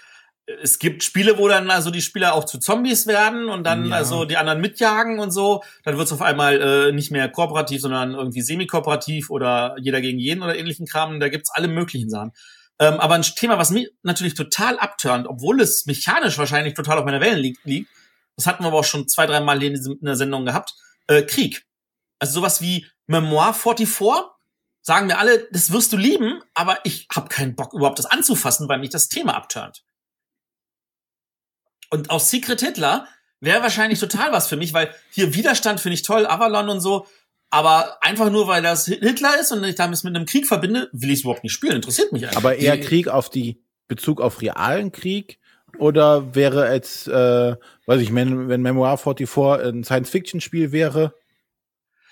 es 0.63 0.79
gibt 0.79 1.03
Spiele, 1.03 1.37
wo 1.37 1.49
dann 1.49 1.69
also 1.69 1.91
die 1.91 2.01
Spieler 2.01 2.33
auch 2.33 2.45
zu 2.45 2.57
Zombies 2.57 3.05
werden 3.05 3.49
und 3.49 3.65
dann 3.65 3.89
Ja. 3.89 3.97
also 3.97 4.23
die 4.23 4.37
anderen 4.37 4.61
mitjagen 4.61 5.19
und 5.19 5.31
so. 5.31 5.61
Dann 5.83 5.97
wird 5.97 6.07
es 6.07 6.13
auf 6.13 6.21
einmal 6.21 6.61
äh, 6.61 6.91
nicht 6.93 7.11
mehr 7.11 7.27
kooperativ, 7.27 7.81
sondern 7.81 8.13
irgendwie 8.13 8.39
semi-kooperativ 8.41 9.29
oder 9.29 9.75
jeder 9.81 9.99
gegen 9.99 10.19
jeden 10.19 10.41
oder 10.41 10.57
ähnlichen 10.57 10.85
Kram. 10.87 11.19
Da 11.19 11.27
gibt's 11.27 11.49
alle 11.51 11.67
möglichen 11.67 12.09
Sachen. 12.09 12.31
Ähm, 12.79 12.99
aber 12.99 13.15
ein 13.15 13.23
Thema, 13.23 13.57
was 13.57 13.71
mich 13.71 13.89
natürlich 14.03 14.35
total 14.35 14.77
abturnt, 14.77 15.27
obwohl 15.27 15.61
es 15.61 15.85
mechanisch 15.85 16.37
wahrscheinlich 16.37 16.75
total 16.75 16.99
auf 16.99 17.05
meiner 17.05 17.21
Wellen 17.21 17.39
liegt, 17.39 17.65
liegt 17.65 17.89
das 18.37 18.45
hatten 18.45 18.63
wir 18.63 18.67
aber 18.67 18.79
auch 18.79 18.85
schon 18.85 19.07
zwei, 19.07 19.25
drei 19.25 19.41
Mal 19.41 19.61
in, 19.61 19.75
in 19.75 20.05
der 20.05 20.15
Sendung 20.15 20.45
gehabt, 20.45 20.75
äh, 21.07 21.23
Krieg. 21.23 21.65
Also 22.19 22.33
sowas 22.33 22.61
wie 22.61 22.87
Memoir 23.07 23.53
44, 23.53 24.13
sagen 24.81 25.07
mir 25.07 25.17
alle, 25.17 25.47
das 25.51 25.71
wirst 25.71 25.91
du 25.91 25.97
lieben, 25.97 26.41
aber 26.53 26.79
ich 26.85 27.07
habe 27.13 27.29
keinen 27.29 27.55
Bock 27.55 27.73
überhaupt 27.73 27.99
das 27.99 28.05
anzufassen, 28.05 28.69
weil 28.69 28.79
mich 28.79 28.91
das 28.91 29.09
Thema 29.09 29.35
abturnt. 29.35 29.83
Und 31.89 32.09
auch 32.09 32.19
Secret 32.19 32.61
Hitler 32.61 33.07
wäre 33.39 33.61
wahrscheinlich 33.61 33.99
total 33.99 34.31
was 34.31 34.47
für 34.47 34.57
mich, 34.57 34.73
weil 34.73 34.93
hier 35.09 35.33
Widerstand 35.33 35.79
finde 35.79 35.95
ich 35.95 36.03
toll, 36.03 36.27
Avalon 36.27 36.69
und 36.69 36.79
so, 36.79 37.07
aber 37.49 37.97
einfach 38.03 38.29
nur, 38.29 38.47
weil 38.47 38.61
das 38.61 38.85
Hitler 38.85 39.39
ist 39.39 39.51
und 39.51 39.63
ich 39.63 39.75
damit 39.75 40.03
mit 40.03 40.15
einem 40.15 40.25
Krieg 40.25 40.47
verbinde, 40.47 40.89
will 40.91 41.09
ich 41.11 41.19
es 41.19 41.21
überhaupt 41.21 41.43
nicht 41.43 41.53
spielen, 41.53 41.75
interessiert 41.77 42.11
mich 42.11 42.25
einfach. 42.25 42.37
Aber 42.37 42.55
eher 42.57 42.79
Krieg 42.79 43.07
auf 43.07 43.29
die 43.29 43.61
Bezug 43.87 44.19
auf 44.21 44.41
realen 44.41 44.91
Krieg 44.91 45.39
oder 45.77 46.35
wäre 46.35 46.73
jetzt, 46.73 47.07
äh, 47.07 47.55
weiß 47.85 48.01
ich, 48.01 48.13
wenn, 48.13 48.49
wenn 48.49 48.61
Memoir 48.61 48.97
44 48.97 49.65
ein 49.73 49.83
Science-Fiction-Spiel 49.83 50.71
wäre, 50.71 51.13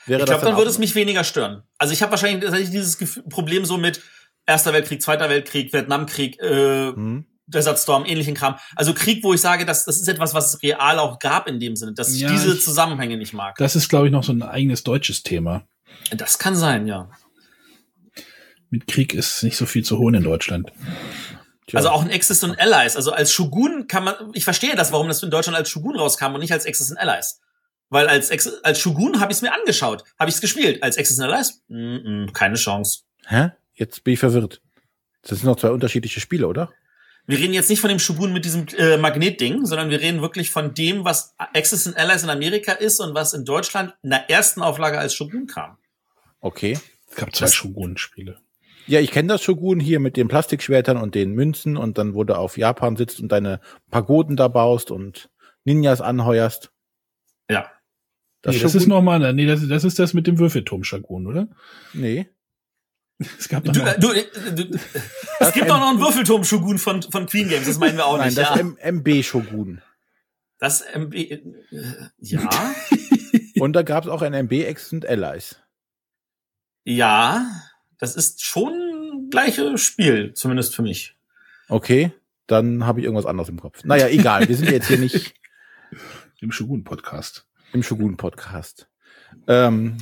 wäre 0.05 0.21
ich 0.21 0.25
glaube, 0.27 0.45
dann 0.45 0.53
auch- 0.53 0.57
würde 0.59 0.69
es 0.69 0.77
mich 0.77 0.95
weniger 0.95 1.23
stören. 1.23 1.63
Also 1.77 1.93
ich 1.93 2.01
habe 2.01 2.11
wahrscheinlich 2.11 2.41
tatsächlich 2.43 2.71
dieses 2.71 2.97
Problem 3.29 3.65
so 3.65 3.77
mit 3.77 4.01
Erster 4.45 4.73
Weltkrieg, 4.73 5.01
Zweiter 5.01 5.27
Weltkrieg, 5.29 5.73
Vietnamkrieg, 5.73 6.39
äh, 6.39 6.91
Hm? 6.93 7.25
Desert 7.47 7.77
Storm, 7.79 8.05
ähnlichen 8.05 8.33
Kram. 8.33 8.55
Also 8.75 8.93
Krieg, 8.93 9.23
wo 9.23 9.33
ich 9.33 9.41
sage, 9.41 9.65
das, 9.65 9.85
das 9.85 9.99
ist 9.99 10.07
etwas, 10.07 10.33
was 10.33 10.53
es 10.55 10.63
real 10.63 10.97
auch 10.99 11.19
gab 11.19 11.47
in 11.47 11.59
dem 11.59 11.75
Sinne, 11.75 11.93
dass 11.93 12.13
ich 12.13 12.21
Ja, 12.21 12.31
diese 12.31 12.53
ich- 12.55 12.63
Zusammenhänge 12.63 13.17
nicht 13.17 13.33
mag. 13.33 13.55
Das 13.57 13.75
ist, 13.75 13.87
glaube 13.89 14.07
ich, 14.07 14.11
noch 14.11 14.23
so 14.23 14.31
ein 14.33 14.41
eigenes 14.43 14.83
deutsches 14.83 15.21
Thema. 15.23 15.63
Das 16.11 16.39
kann 16.39 16.55
sein, 16.55 16.87
ja. 16.87 17.09
Mit 18.69 18.87
Krieg 18.87 19.13
ist 19.13 19.43
nicht 19.43 19.57
so 19.57 19.65
viel 19.65 19.83
zu 19.83 19.97
holen 19.97 20.15
in 20.15 20.23
Deutschland. 20.23 20.71
Tja. 21.67 21.77
Also 21.77 21.89
auch 21.89 22.03
ein 22.03 22.11
Axis 22.11 22.43
und 22.43 22.59
Allies. 22.59 22.95
Also 22.95 23.11
als 23.11 23.31
Shogun 23.31 23.87
kann 23.87 24.03
man, 24.03 24.15
ich 24.33 24.43
verstehe 24.43 24.75
das, 24.75 24.91
warum 24.91 25.07
das 25.07 25.23
in 25.23 25.29
Deutschland 25.31 25.57
als 25.57 25.69
Shogun 25.69 25.95
rauskam 25.97 26.33
und 26.33 26.39
nicht 26.41 26.51
als 26.51 26.65
Axis 26.65 26.91
und 26.91 26.97
Allies. 26.97 27.39
Weil 27.89 28.07
als, 28.07 28.29
Ex- 28.31 28.63
als 28.63 28.79
Shogun 28.79 29.19
habe 29.19 29.31
ich 29.31 29.37
es 29.37 29.41
mir 29.41 29.53
angeschaut, 29.53 30.03
habe 30.19 30.29
ich 30.29 30.35
es 30.35 30.41
gespielt. 30.41 30.81
Als 30.83 30.97
Axis 30.97 31.19
und 31.19 31.25
Allies, 31.25 31.61
mm 31.67 31.75
-mm, 31.75 32.33
keine 32.33 32.55
Chance. 32.55 33.01
Hä? 33.27 33.49
Jetzt 33.73 34.03
bin 34.03 34.13
ich 34.15 34.19
verwirrt. 34.19 34.61
Das 35.21 35.39
sind 35.39 35.45
noch 35.45 35.55
zwei 35.57 35.69
unterschiedliche 35.69 36.19
Spiele, 36.19 36.47
oder? 36.47 36.71
Wir 37.27 37.39
reden 37.39 37.53
jetzt 37.53 37.69
nicht 37.69 37.79
von 37.79 37.89
dem 37.89 37.99
Shogun 37.99 38.33
mit 38.33 38.45
diesem 38.45 38.67
äh, 38.77 38.97
Magnetding, 38.97 39.65
sondern 39.65 39.89
wir 39.89 39.99
reden 39.99 40.21
wirklich 40.21 40.51
von 40.51 40.73
dem, 40.73 41.05
was 41.05 41.33
Axis 41.37 41.87
and 41.87 41.97
Allies 41.97 42.23
in 42.23 42.29
Amerika 42.29 42.73
ist 42.73 42.99
und 42.99 43.15
was 43.15 43.33
in 43.33 43.45
Deutschland 43.45 43.95
in 44.03 44.11
der 44.11 44.29
ersten 44.29 44.61
Auflage 44.61 44.99
als 44.99 45.15
Shogun 45.15 45.47
kam. 45.47 45.77
Okay. 46.39 46.77
Es 47.09 47.15
gab 47.15 47.35
zwei 47.35 47.47
Shogun-Spiele. 47.47 48.39
Ja, 48.87 48.99
ich 48.99 49.09
kenne 49.09 49.29
das 49.29 49.41
Shogun 49.41 49.79
hier 49.79 49.99
mit 49.99 50.15
den 50.15 50.27
Plastikschwertern 50.27 50.97
und 50.97 51.15
den 51.15 51.31
Münzen 51.31 51.77
und 51.77 51.97
dann, 51.97 52.13
wo 52.13 52.23
du 52.23 52.37
auf 52.37 52.57
Japan 52.57 52.95
sitzt 52.95 53.19
und 53.19 53.31
deine 53.31 53.59
Pagoden 53.89 54.35
da 54.35 54.47
baust 54.47 54.91
und 54.91 55.29
Ninjas 55.63 56.01
anheuerst. 56.01 56.71
Ja. 57.49 57.71
Das, 58.43 58.55
nee, 58.55 58.61
das 58.61 58.75
ist 58.75 58.85
noch 58.85 59.01
mal, 59.01 59.33
nee, 59.33 59.47
das, 59.47 59.67
das 59.67 59.83
ist 59.83 59.97
das 59.97 60.13
mit 60.13 60.27
dem 60.27 60.37
Würfelturm-Shogun, 60.37 61.25
oder? 61.25 61.47
Nee. 61.93 62.27
Es 63.39 63.47
gab 63.47 63.63
doch 63.63 63.71
Du, 63.73 63.79
noch, 63.79 63.87
äh, 63.87 63.99
du, 63.99 64.11
äh, 64.11 64.25
du, 64.53 64.79
es 65.39 65.53
gibt 65.53 65.71
auch 65.71 65.79
noch 65.79 65.89
einen 65.89 65.99
Würfelturm-Shogun 65.99 66.77
von, 66.77 67.01
von 67.01 67.25
Queen 67.27 67.47
Games, 67.47 67.65
das 67.65 67.77
meinen 67.77 67.95
wir 67.97 68.05
auch 68.05 68.17
Nein, 68.17 68.27
nicht. 68.27 68.37
das 68.37 68.49
ja. 68.49 68.55
M 68.57 68.77
MB 68.81 69.23
Shogun. 69.23 69.81
Das 70.57 70.81
MB, 70.81 71.13
äh, 71.13 71.41
ja, 72.19 72.49
Und 73.59 73.73
da 73.73 73.83
gab 73.83 74.03
es 74.03 74.09
auch 74.09 74.21
ein 74.21 74.33
MB 74.33 74.51
X 74.69 74.91
und 74.91 75.05
Allies. 75.05 75.55
ja, 76.83 77.45
das 77.97 78.15
ist 78.17 78.43
schon 78.43 78.73
ein 78.73 79.29
gleiches 79.29 79.79
Spiel, 79.81 80.33
zumindest 80.33 80.75
für 80.75 80.81
mich. 80.81 81.15
Okay, 81.69 82.11
dann 82.47 82.85
habe 82.85 82.99
ich 82.99 83.05
irgendwas 83.05 83.25
anderes 83.25 83.47
im 83.49 83.59
Kopf. 83.61 83.83
Naja, 83.85 84.07
egal. 84.09 84.47
Wir 84.49 84.57
sind 84.57 84.69
jetzt 84.69 84.87
hier 84.87 84.97
nicht 84.99 85.33
im 86.41 86.51
Shogun-Podcast. 86.51 87.47
im 87.71 87.81
Shogun-Podcast. 87.81 88.87
Ähm, 89.47 89.97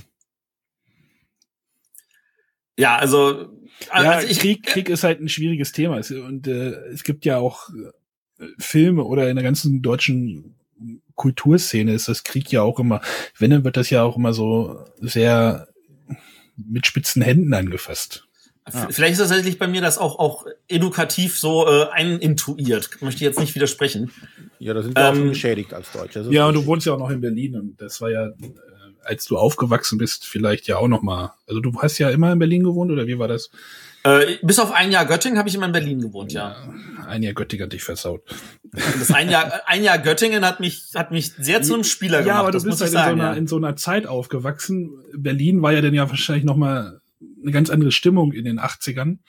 Ja, 2.78 2.98
also, 2.98 3.50
Ja, 3.88 4.12
also 4.12 4.28
ich, 4.28 4.40
Krieg, 4.40 4.64
Krieg 4.64 4.90
ist 4.90 5.04
halt 5.04 5.20
ein 5.20 5.30
schwieriges 5.30 5.72
Thema. 5.72 6.02
Und 6.26 6.48
äh, 6.48 6.72
es 6.92 7.04
gibt 7.04 7.26
ja 7.26 7.38
auch 7.38 7.70
äh, 7.70 8.46
Filme 8.58 9.04
oder 9.04 9.30
in 9.30 9.36
der 9.36 9.44
ganzen 9.44 9.82
deutschen 9.82 10.56
Kulturszene 11.16 11.94
ist 11.94 12.08
das 12.08 12.24
Krieg 12.24 12.52
ja 12.52 12.62
auch 12.62 12.80
immer, 12.80 13.02
wenn, 13.38 13.52
dann 13.52 13.64
wird 13.64 13.78
das 13.78 13.90
ja 13.90 14.04
auch 14.04 14.18
immer 14.18 14.34
so 14.34 14.84
sehr 15.00 15.68
mit 16.58 16.88
spitzen 16.88 17.22
Händen 17.22 17.54
angefasst. 17.54 18.28
vielleicht 18.90 19.14
ist 19.14 19.22
das 19.22 19.30
tatsächlich 19.30 19.60
bei 19.60 19.68
mir 19.68 19.82
das 19.82 19.98
auch, 19.98 20.20
auch 20.20 20.46
edukativ 20.68 21.38
so 21.38 21.68
äh, 21.68 21.88
einintuiert. 21.92 23.02
Möchte 23.02 23.18
ich 23.18 23.22
jetzt 23.22 23.40
nicht 23.40 23.56
widersprechen. 23.56 24.12
ja, 24.60 24.74
da 24.74 24.82
sind 24.82 24.96
wir 24.98 25.10
auch 25.10 25.14
schon 25.14 25.24
Ähm, 25.24 25.30
geschädigt 25.30 25.74
als 25.74 25.92
Deutsche. 25.92 26.28
Ja, 26.32 26.48
und 26.48 26.56
du 26.56 26.66
wohnst 26.66 26.86
ja 26.86 26.94
auch 26.94 27.00
noch 27.00 27.10
in 27.10 27.22
Berlin 27.22 27.56
und 27.56 27.82
das 27.82 28.02
war 28.02 28.10
ja, 28.10 28.28
äh, 28.28 28.34
als 29.06 29.26
du 29.26 29.38
aufgewachsen 29.38 29.98
bist, 29.98 30.26
vielleicht 30.26 30.68
ja 30.68 30.78
auch 30.78 30.88
noch 30.88 31.02
mal. 31.02 31.34
Also 31.48 31.60
du 31.62 31.82
hast 31.82 31.98
ja 31.98 32.10
immer 32.10 32.32
in 32.32 32.40
Berlin 32.40 32.64
gewohnt 32.64 32.92
oder 32.92 33.08
wie 33.08 33.20
war 33.20 33.28
das? 33.28 33.50
Äh, 34.06 34.38
bis 34.42 34.60
auf 34.60 34.72
ein 34.74 34.92
Jahr 34.92 35.06
Göttingen 35.06 35.38
habe 35.38 35.48
ich 35.48 35.56
immer 35.56 35.66
in 35.66 35.72
Berlin 35.72 36.02
gewohnt, 36.02 36.34
ja. 36.34 36.56
Ein 37.08 37.24
Jahr 37.24 37.34
Göttingen 37.34 37.66
hat 37.66 37.74
dich 37.74 37.84
versaut. 37.84 38.22
Das 38.72 39.12
ein 39.12 39.30
Jahr, 39.30 39.62
ein 39.66 39.84
Jahr 39.84 39.98
Göttingen 39.98 40.46
hat 40.46 40.60
mich, 40.60 40.90
hat 40.96 41.12
mich 41.12 41.32
sehr 41.34 41.62
zu 41.62 41.74
einem 41.74 41.84
Spieler 41.86 42.20
gemacht. 42.20 42.28
Ja, 42.28 42.40
aber 42.40 42.52
du 42.52 42.58
das 42.58 42.64
bist 42.64 42.82
muss 42.82 42.82
halt 42.82 42.90
ich 42.90 42.96
in, 42.96 43.00
so 43.00 43.06
sagen. 43.06 43.22
einer, 43.22 43.32
ja. 43.32 43.38
in 43.38 43.48
so 43.48 43.56
einer 43.58 43.76
Zeit 43.78 44.06
aufgewachsen. 44.08 44.92
Berlin 45.16 45.62
war 45.62 45.72
ja 45.72 45.82
dann 45.82 45.94
ja 45.94 46.10
wahrscheinlich 46.10 46.44
noch 46.44 46.58
mal 46.58 47.02
eine 47.42 47.52
ganz 47.52 47.70
andere 47.70 47.92
Stimmung 47.92 48.34
in 48.34 48.44
den 48.46 48.60
80ern. 48.60 49.20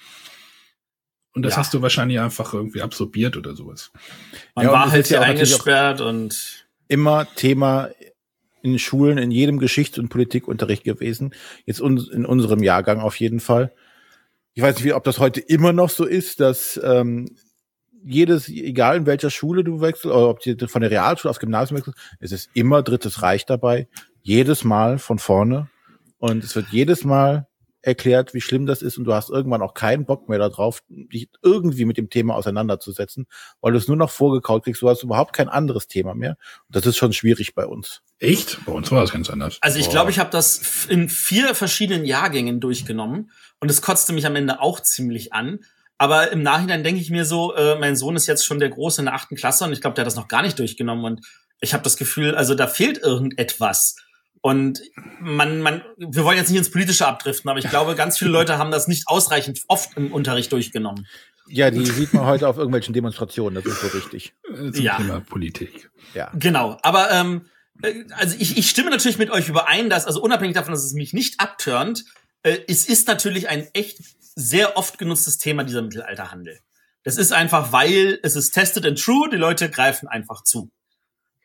Und 1.34 1.42
das 1.42 1.55
Ja. 1.55 1.59
hast 1.59 1.74
du 1.74 1.82
wahrscheinlich 1.82 2.18
einfach 2.20 2.55
irgendwie 2.55 2.82
absorbiert 2.82 3.36
oder 3.36 3.55
sowas. 3.55 3.90
Man 4.55 4.66
Ja, 4.66 4.72
war 4.72 4.90
halt 4.90 5.09
ja 5.10 5.18
hier 5.18 5.26
eingesperrt 5.28 6.01
und 6.01 6.66
immer 6.88 7.26
Thema 7.34 7.90
in 8.65 8.78
Schulen, 8.78 9.19
in 9.19 9.31
jedem 9.31 9.59
Geschichts- 9.59 9.99
und 9.99 10.09
Politikunterricht 10.09 10.85
gewesen. 10.85 11.35
Jetzt 11.66 11.81
uns, 11.81 12.09
in 12.09 12.24
unserem 12.24 12.62
Jahrgang 12.62 13.01
auf 13.01 13.16
jeden 13.20 13.41
Fall. 13.41 13.73
Ich 14.55 14.62
weiß 14.62 14.82
nicht, 14.82 14.95
ob 14.95 15.05
das 15.05 15.19
heute 15.19 15.41
immer 15.41 15.73
noch 15.73 15.91
so 15.91 16.07
ist, 16.07 16.41
dass 16.41 16.81
ähm, 16.82 17.28
jedes, 18.03 18.49
egal 18.49 18.97
in 18.97 19.07
welcher 19.07 19.31
Schule 19.31 19.65
du 19.65 19.82
wechselst, 19.82 20.07
oder 20.07 20.31
ob 20.31 20.41
du 20.41 20.66
von 20.66 20.81
der 20.81 20.91
Realschule 20.91 21.28
aufs 21.28 21.41
Gymnasium 21.41 21.78
wechselst, 21.78 21.99
es 22.20 22.32
ist 22.32 22.51
immer 22.55 22.82
Drittes 22.82 23.20
Reich 23.20 23.45
dabei. 23.45 23.86
Jedes 24.23 24.65
Mal 24.65 24.99
von 24.99 25.19
vorne. 25.19 25.69
Und 26.16 26.43
es 26.43 26.57
wird 26.57 26.69
jedes 26.70 27.05
Mal 27.05 27.47
erklärt, 27.85 28.35
wie 28.35 28.40
schlimm 28.40 28.66
das 28.66 28.82
ist 28.82 28.98
und 28.98 29.05
du 29.05 29.15
hast 29.15 29.31
irgendwann 29.31 29.62
auch 29.62 29.74
keinen 29.74 30.06
Bock 30.06 30.28
mehr 30.28 30.39
darauf, 30.39 30.82
dich 30.89 31.28
irgendwie 31.43 31.85
mit 31.85 31.97
dem 31.97 32.11
Thema 32.11 32.35
auseinanderzusetzen, 32.35 33.27
weil 33.61 33.73
du 33.73 33.78
es 33.78 33.89
nur 33.89 33.97
noch 33.97 34.11
vorgekaut 34.11 34.65
kriegst, 34.65 34.82
du 34.82 34.89
hast 34.89 35.02
überhaupt 35.02 35.35
kein 35.35 35.48
anderes 35.48 35.86
Thema 35.86 36.15
mehr. 36.15 36.36
Und 36.69 36.77
das 36.77 36.86
ist 36.86 36.97
schon 36.97 37.12
schwierig 37.12 37.55
bei 37.55 37.66
uns. 37.66 38.02
Echt? 38.19 38.65
Bei 38.65 38.73
uns 38.73 38.90
war 38.90 39.02
das 39.02 39.12
ganz 39.12 39.28
anders. 39.28 39.59
Also 39.61 39.78
ich 39.78 39.90
glaube, 39.90 40.11
ich 40.11 40.19
habe 40.19 40.31
das 40.31 40.86
in 40.89 41.09
vier 41.09 41.55
verschiedenen 41.55 42.05
Jahrgängen 42.05 42.61
durchgenommen 42.61 43.31
und 43.61 43.70
es 43.70 43.82
kotzte 43.82 44.12
mich 44.12 44.27
am 44.27 44.36
Ende 44.36 44.61
auch 44.61 44.81
ziemlich 44.81 45.32
an. 45.32 45.61
Aber 45.98 46.32
im 46.32 46.43
Nachhinein 46.43 46.82
denke 46.82 47.01
ich 47.01 47.11
mir 47.11 47.24
so, 47.24 47.55
äh, 47.55 47.78
mein 47.78 47.97
Sohn 47.97 48.16
ist 48.16 48.27
jetzt 48.27 48.44
schon 48.44 48.59
der 48.59 48.70
Große 48.70 49.01
in 49.01 49.06
der 49.06 49.15
achten 49.15 49.36
Klasse 49.36 49.65
und 49.65 49.73
ich 49.73 49.81
glaube, 49.81 49.94
der 49.94 50.02
hat 50.02 50.06
das 50.06 50.16
noch 50.16 50.28
gar 50.28 50.43
nicht 50.43 50.59
durchgenommen 50.59 51.05
und 51.05 51.27
ich 51.61 51.73
habe 51.73 51.85
das 51.85 51.97
Gefühl, 51.97 52.35
also 52.35 52.55
da 52.55 52.66
fehlt 52.66 52.98
irgendetwas. 52.98 53.97
Und 54.44 54.82
man, 55.20 55.62
man, 55.62 55.82
wir 55.96 56.22
wollen 56.22 56.36
jetzt 56.36 56.50
nicht 56.50 56.58
ins 56.58 56.70
Politische 56.70 57.06
abdriften, 57.06 57.48
aber 57.48 57.58
ich 57.58 57.70
glaube, 57.70 57.94
ganz 57.94 58.18
viele 58.18 58.30
Leute 58.30 58.58
haben 58.58 58.70
das 58.70 58.88
nicht 58.88 59.08
ausreichend 59.08 59.62
oft 59.68 59.96
im 59.96 60.12
Unterricht 60.12 60.52
durchgenommen. 60.52 61.06
Ja, 61.48 61.70
die 61.70 61.86
sieht 61.86 62.12
man 62.12 62.26
heute 62.26 62.46
auf 62.46 62.58
irgendwelchen 62.58 62.92
Demonstrationen, 62.92 63.54
das 63.54 63.64
ist 63.64 63.80
so 63.80 63.86
richtig. 63.86 64.34
Äh, 64.46 64.70
Zum 64.70 64.84
Ja. 64.84 64.98
Thema 64.98 65.20
Politik. 65.20 65.90
Ja. 66.12 66.30
Genau, 66.34 66.76
aber 66.82 67.10
ähm, 67.10 67.46
äh, 67.80 68.04
also 68.18 68.36
ich, 68.38 68.58
ich 68.58 68.68
stimme 68.68 68.90
natürlich 68.90 69.16
mit 69.16 69.30
euch 69.30 69.48
überein, 69.48 69.88
dass, 69.88 70.04
also 70.04 70.20
unabhängig 70.20 70.56
davon, 70.56 70.74
dass 70.74 70.84
es 70.84 70.92
mich 70.92 71.14
nicht 71.14 71.40
abturnt, 71.40 72.04
äh, 72.42 72.58
es 72.68 72.86
ist 72.86 73.08
natürlich 73.08 73.48
ein 73.48 73.66
echt 73.72 73.96
sehr 74.20 74.76
oft 74.76 74.98
genutztes 74.98 75.38
Thema, 75.38 75.64
dieser 75.64 75.80
Mittelalterhandel. 75.80 76.58
Das 77.02 77.16
ist 77.16 77.32
einfach, 77.32 77.72
weil 77.72 78.18
es 78.22 78.36
ist 78.36 78.50
tested 78.50 78.84
and 78.84 79.02
true, 79.02 79.26
die 79.32 79.38
Leute 79.38 79.70
greifen 79.70 80.06
einfach 80.06 80.44
zu. 80.44 80.70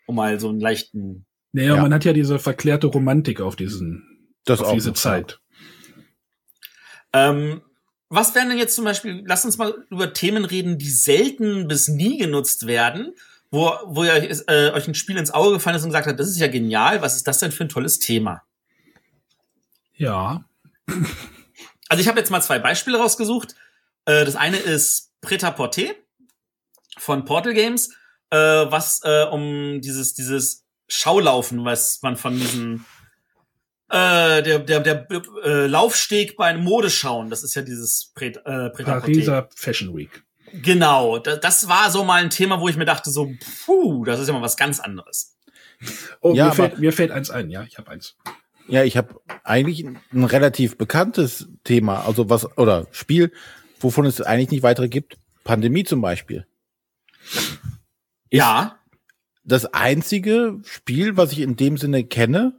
Um 0.05 0.15
mal 0.15 0.37
so 0.37 0.49
einen 0.49 0.59
leichten. 0.59 1.25
Naja, 1.51 1.75
Ja. 1.75 1.81
man 1.81 1.93
hat 1.93 2.05
ja 2.05 2.13
diese 2.13 2.39
verklärte 2.39 2.87
Romantik 2.87 3.41
auf 3.41 3.55
diesen, 3.55 4.29
Das 4.45 4.61
auf 4.61 4.73
diese 4.73 4.93
Zeit. 4.93 5.39
Ähm, 7.13 7.61
was 8.09 8.33
wären 8.35 8.49
denn 8.49 8.57
jetzt 8.57 8.75
zum 8.75 8.85
Beispiel, 8.85 9.23
lasst 9.25 9.45
uns 9.45 9.57
mal 9.57 9.73
über 9.89 10.13
Themen 10.13 10.45
reden, 10.45 10.77
die 10.77 10.89
selten 10.89 11.67
bis 11.67 11.87
nie 11.87 12.17
genutzt 12.17 12.67
werden, 12.67 13.13
wo, 13.51 13.71
wo 13.85 14.03
ihr 14.03 14.13
äh, 14.47 14.71
euch 14.71 14.87
ein 14.87 14.95
Spiel 14.95 15.17
ins 15.17 15.31
Auge 15.31 15.53
gefallen 15.53 15.75
ist 15.75 15.83
und 15.83 15.89
gesagt 15.89 16.07
habt, 16.07 16.19
das 16.19 16.29
ist 16.29 16.39
ja 16.39 16.47
genial, 16.47 17.01
was 17.01 17.15
ist 17.15 17.27
das 17.27 17.39
denn 17.39 17.51
für 17.51 17.63
ein 17.65 17.69
tolles 17.69 17.99
Thema? 17.99 18.43
Ja. 19.95 20.45
Also 21.87 22.01
ich 22.01 22.07
habe 22.07 22.19
jetzt 22.19 22.29
mal 22.29 22.41
zwei 22.41 22.59
Beispiele 22.59 22.97
rausgesucht. 22.97 23.55
Äh, 24.05 24.25
das 24.25 24.35
eine 24.35 24.57
ist 24.57 25.11
Prêt-à-Porter 25.21 25.93
von 26.97 27.25
Portal 27.25 27.53
Games, 27.53 27.89
äh, 28.29 28.37
was 28.37 29.01
äh, 29.03 29.25
um 29.25 29.81
dieses 29.81 30.13
dieses 30.13 30.65
Schaulaufen, 30.89 31.63
was 31.65 32.01
man 32.01 32.17
von 32.17 32.35
diesen 32.35 32.85
äh, 33.89 34.43
der 34.43 34.59
der 34.59 34.79
der 34.81 35.07
äh, 35.43 35.65
Laufsteg 35.67 36.35
bei 36.35 36.45
einem 36.47 36.63
Modeschauen, 36.63 37.29
das 37.29 37.43
ist 37.43 37.55
ja 37.55 37.61
dieses 37.61 38.11
Prêt, 38.15 38.37
äh. 38.45 38.69
Pariser 38.83 39.49
Fashion 39.55 39.95
Week. 39.95 40.23
Genau, 40.51 41.19
das, 41.19 41.39
das 41.39 41.67
war 41.69 41.91
so 41.91 42.03
mal 42.03 42.21
ein 42.23 42.29
Thema, 42.31 42.59
wo 42.59 42.67
ich 42.69 42.75
mir 42.75 42.85
dachte 42.85 43.11
so, 43.11 43.31
puh, 43.65 44.03
das 44.03 44.19
ist 44.19 44.27
ja 44.27 44.33
mal 44.33 44.41
was 44.41 44.57
ganz 44.57 44.79
anderes. 44.79 45.35
Oh, 46.21 46.33
Ja, 46.33 46.45
mir, 46.45 46.51
aber- 46.51 46.55
fällt, 46.55 46.79
mir 46.79 46.91
fällt 46.93 47.11
eins 47.11 47.29
ein, 47.29 47.49
ja, 47.51 47.63
ich 47.63 47.77
habe 47.77 47.89
eins. 47.91 48.15
Ja, 48.67 48.83
ich 48.83 48.97
habe 48.97 49.19
eigentlich 49.43 49.83
ein 49.85 50.23
relativ 50.23 50.77
bekanntes 50.77 51.47
Thema, 51.63 52.05
also 52.05 52.29
was, 52.29 52.57
oder 52.57 52.87
Spiel, 52.91 53.31
wovon 53.79 54.05
es 54.05 54.21
eigentlich 54.21 54.51
nicht 54.51 54.63
weitere 54.63 54.89
gibt. 54.89 55.17
Pandemie 55.43 55.83
zum 55.83 56.01
Beispiel. 56.01 56.45
Ja, 58.31 58.78
Das 59.49 59.65
einzige 59.73 60.59
Spiel, 60.63 61.17
was 61.17 61.31
ich 61.31 61.39
in 61.39 61.55
dem 61.55 61.77
Sinne 61.77 62.03
kenne, 62.03 62.53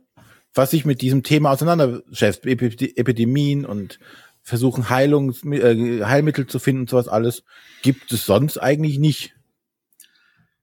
was 0.53 0.73
sich 0.73 0.85
mit 0.85 1.01
diesem 1.01 1.23
Thema 1.23 1.53
auseinandersetzt, 1.53 2.45
Epi- 2.45 2.97
Epidemien 2.97 3.65
und 3.65 4.01
versuchen 4.43 4.91
Heilungs 4.91 5.45
äh, 5.45 6.05
Heilmittel 6.05 6.47
zu 6.47 6.59
finden 6.59 6.83
und 6.83 6.91
sowas 6.91 7.09
alles, 7.09 7.45
gibt 7.83 8.11
es 8.13 8.27
sonst 8.27 8.59
eigentlich 8.59 8.99
nicht. 8.99 9.35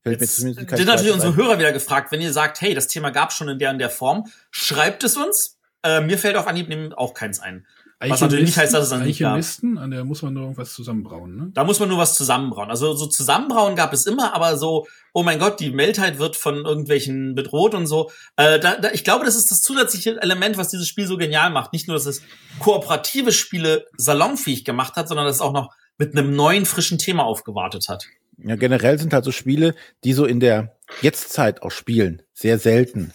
Jetzt 0.06 0.38
sind 0.38 0.72
natürlich 0.86 1.14
unsere. 1.14 1.36
Hörer 1.36 1.60
wieder 1.60 1.74
gefragt, 1.74 2.12
wenn 2.12 2.22
ihr 2.22 2.32
sagt, 2.32 2.62
hey, 2.62 2.74
das 2.74 2.88
Thema 2.88 3.10
gab 3.12 3.34
schon 3.34 3.50
in 3.50 3.60
der 3.60 3.72
und 3.72 3.80
der 3.80 3.90
Form, 3.90 4.26
schreibt 4.52 5.04
es 5.04 5.18
uns. 5.18 5.58
Äh, 5.84 6.02
mir 6.02 6.18
fällt 6.18 6.36
auf 6.36 6.48
Anhieb 6.48 6.94
auch 6.96 7.14
keins 7.14 7.40
ein. 7.40 7.66
Was 8.00 8.22
natürlich 8.22 8.46
nicht 8.46 8.58
heißt, 8.58 8.76
dass 8.76 8.84
es 8.84 8.90
dann 8.92 9.04
nicht 9.04 9.20
gab. 9.20 9.32
Alchemisten, 9.32 9.80
an 9.80 9.90
der 9.90 10.06
muss 10.06 10.22
man 10.22 10.34
nur 10.34 10.44
irgendwas 10.44 10.74
zusammenbrauen, 10.74 11.36
ne? 11.36 11.52
Da 11.54 11.64
muss 11.64 11.80
man 11.80 11.90
nur 11.90 11.98
was 11.98 12.16
zusammenbrauen. 12.16 12.70
Also 12.70 12.94
so 12.94 13.08
zusammenbrauen 13.08 13.76
gab 13.76 13.92
es 13.92 14.06
immer, 14.06 14.36
aber 14.36 14.56
so, 14.58 14.86
oh 15.14 15.24
mein 15.24 15.40
Gott, 15.40 15.60
die 15.60 15.76
Weltheit 15.76 16.20
wird 16.20 16.36
von 16.36 16.64
irgendwelchen 16.64 17.34
bedroht 17.34 17.74
und 17.74 17.88
so. 17.88 18.12
Äh, 18.36 18.60
da, 18.60 18.76
da, 18.76 18.92
ich 18.92 19.04
glaube, 19.04 19.26
das 19.26 19.36
ist 19.36 19.50
das 19.50 19.62
zusätzliche 19.62 20.22
Element, 20.22 20.58
was 20.58 20.70
dieses 20.70 20.88
Spiel 20.88 21.08
so 21.08 21.18
genial 21.18 21.50
macht. 21.50 21.74
Nicht 21.74 21.88
nur, 21.88 21.96
dass 21.96 22.06
es 22.06 22.22
kooperative 22.60 23.32
Spiele 23.32 23.88
salonfähig 23.98 24.64
gemacht 24.64 24.96
hat, 24.96 25.08
sondern 25.08 25.26
dass 25.26 25.38
es 25.38 25.42
auch 25.42 25.54
noch 25.54 25.74
mit 25.98 26.16
einem 26.16 26.36
neuen, 26.36 26.68
frischen 26.68 27.00
Thema 27.00 27.26
aufgewartet 27.26 27.90
hat. 27.90 28.06
Ja, 28.38 28.56
generell 28.56 29.00
sind 29.00 29.14
halt 29.14 29.26
so 29.26 29.32
Spiele, 29.32 29.74
die 30.04 30.14
so 30.14 30.26
in 30.26 30.40
der 30.40 30.78
Jetztzeit 31.02 31.64
auch 31.64 31.72
spielen, 31.72 32.22
sehr 32.34 32.60
selten. 32.60 33.14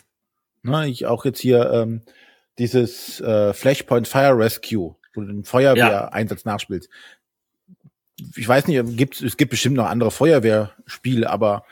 Ne, 0.65 0.89
ich 0.89 1.07
auch 1.07 1.25
jetzt 1.25 1.41
hier 1.41 1.71
ähm, 1.71 2.03
dieses 2.59 3.21
äh, 3.21 3.53
Flashpoint 3.53 4.09
Fire 4.09 4.37
Rescue, 4.37 4.97
wo 5.15 5.21
du 5.21 5.27
den 5.27 5.45
Feuerwehreinsatz 5.45 6.45
nachspielst. 6.45 6.89
Ich 8.37 8.47
weiß 8.47 8.67
nicht, 8.67 8.97
gibt, 8.97 9.21
es 9.21 9.37
gibt 9.37 9.51
bestimmt 9.51 9.77
noch 9.77 9.87
andere 9.87 10.11
Feuerwehrspiele, 10.11 11.29
aber 11.29 11.65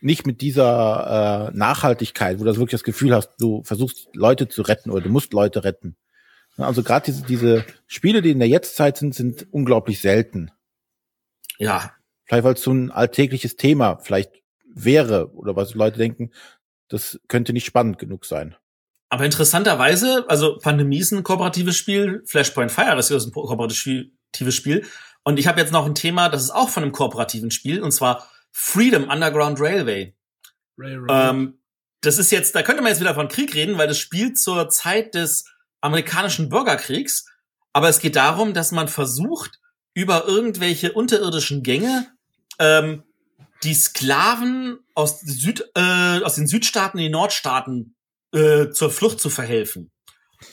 nicht 0.00 0.26
mit 0.26 0.40
dieser 0.40 1.50
äh, 1.52 1.56
Nachhaltigkeit, 1.56 2.40
wo 2.40 2.44
du 2.44 2.50
wirklich 2.50 2.70
das 2.70 2.84
Gefühl 2.84 3.14
hast, 3.14 3.36
du 3.38 3.62
versuchst 3.62 4.08
Leute 4.14 4.48
zu 4.48 4.62
retten 4.62 4.90
oder 4.90 5.02
du 5.02 5.10
musst 5.10 5.32
Leute 5.32 5.64
retten. 5.64 5.96
Also 6.56 6.82
gerade 6.82 7.06
diese, 7.06 7.24
diese 7.24 7.64
Spiele, 7.86 8.22
die 8.22 8.30
in 8.30 8.38
der 8.38 8.48
Jetztzeit 8.48 8.96
sind, 8.96 9.14
sind 9.14 9.46
unglaublich 9.50 10.00
selten. 10.00 10.50
Ja, 11.58 11.92
Vielleicht 12.32 12.44
weil 12.44 12.54
es 12.54 12.62
so 12.62 12.72
ein 12.72 12.90
alltägliches 12.90 13.56
Thema 13.56 13.98
vielleicht 13.98 14.32
wäre 14.74 15.34
oder 15.34 15.54
was 15.54 15.74
Leute 15.74 15.98
denken, 15.98 16.30
das 16.88 17.20
könnte 17.28 17.52
nicht 17.52 17.66
spannend 17.66 17.98
genug 17.98 18.24
sein. 18.24 18.56
Aber 19.12 19.26
interessanterweise, 19.26 20.24
also 20.28 20.56
Pandemie 20.56 20.96
ist 20.96 21.12
ein 21.12 21.22
kooperatives 21.22 21.76
Spiel, 21.76 22.22
Flashpoint 22.24 22.72
Fire 22.72 22.98
ist 22.98 23.10
ein 23.10 23.30
kooperatives 23.30 24.54
Spiel. 24.54 24.86
Und 25.22 25.38
ich 25.38 25.46
habe 25.46 25.60
jetzt 25.60 25.70
noch 25.70 25.84
ein 25.84 25.94
Thema, 25.94 26.30
das 26.30 26.44
ist 26.44 26.50
auch 26.50 26.70
von 26.70 26.82
einem 26.82 26.92
kooperativen 26.92 27.50
Spiel, 27.50 27.82
und 27.82 27.92
zwar 27.92 28.26
Freedom 28.52 29.10
Underground 29.10 29.60
Railway. 29.60 30.14
Ähm, 31.10 31.58
das 32.00 32.16
ist 32.16 32.32
jetzt, 32.32 32.54
da 32.54 32.62
könnte 32.62 32.80
man 32.80 32.90
jetzt 32.90 33.02
wieder 33.02 33.14
von 33.14 33.28
Krieg 33.28 33.54
reden, 33.54 33.76
weil 33.76 33.86
das 33.86 33.98
spielt 33.98 34.38
zur 34.38 34.70
Zeit 34.70 35.14
des 35.14 35.44
amerikanischen 35.82 36.48
Bürgerkriegs. 36.48 37.26
Aber 37.74 37.90
es 37.90 38.00
geht 38.00 38.16
darum, 38.16 38.54
dass 38.54 38.72
man 38.72 38.88
versucht, 38.88 39.60
über 39.92 40.26
irgendwelche 40.26 40.94
unterirdischen 40.94 41.62
Gänge 41.62 42.06
ähm, 42.58 43.02
die 43.62 43.74
Sklaven 43.74 44.78
aus, 44.94 45.20
Süd, 45.20 45.70
äh, 45.74 46.22
aus 46.22 46.36
den 46.36 46.46
Südstaaten 46.46 46.96
in 46.96 47.04
die 47.04 47.10
Nordstaaten 47.10 47.94
äh, 48.32 48.70
zur 48.70 48.90
Flucht 48.90 49.20
zu 49.20 49.30
verhelfen. 49.30 49.90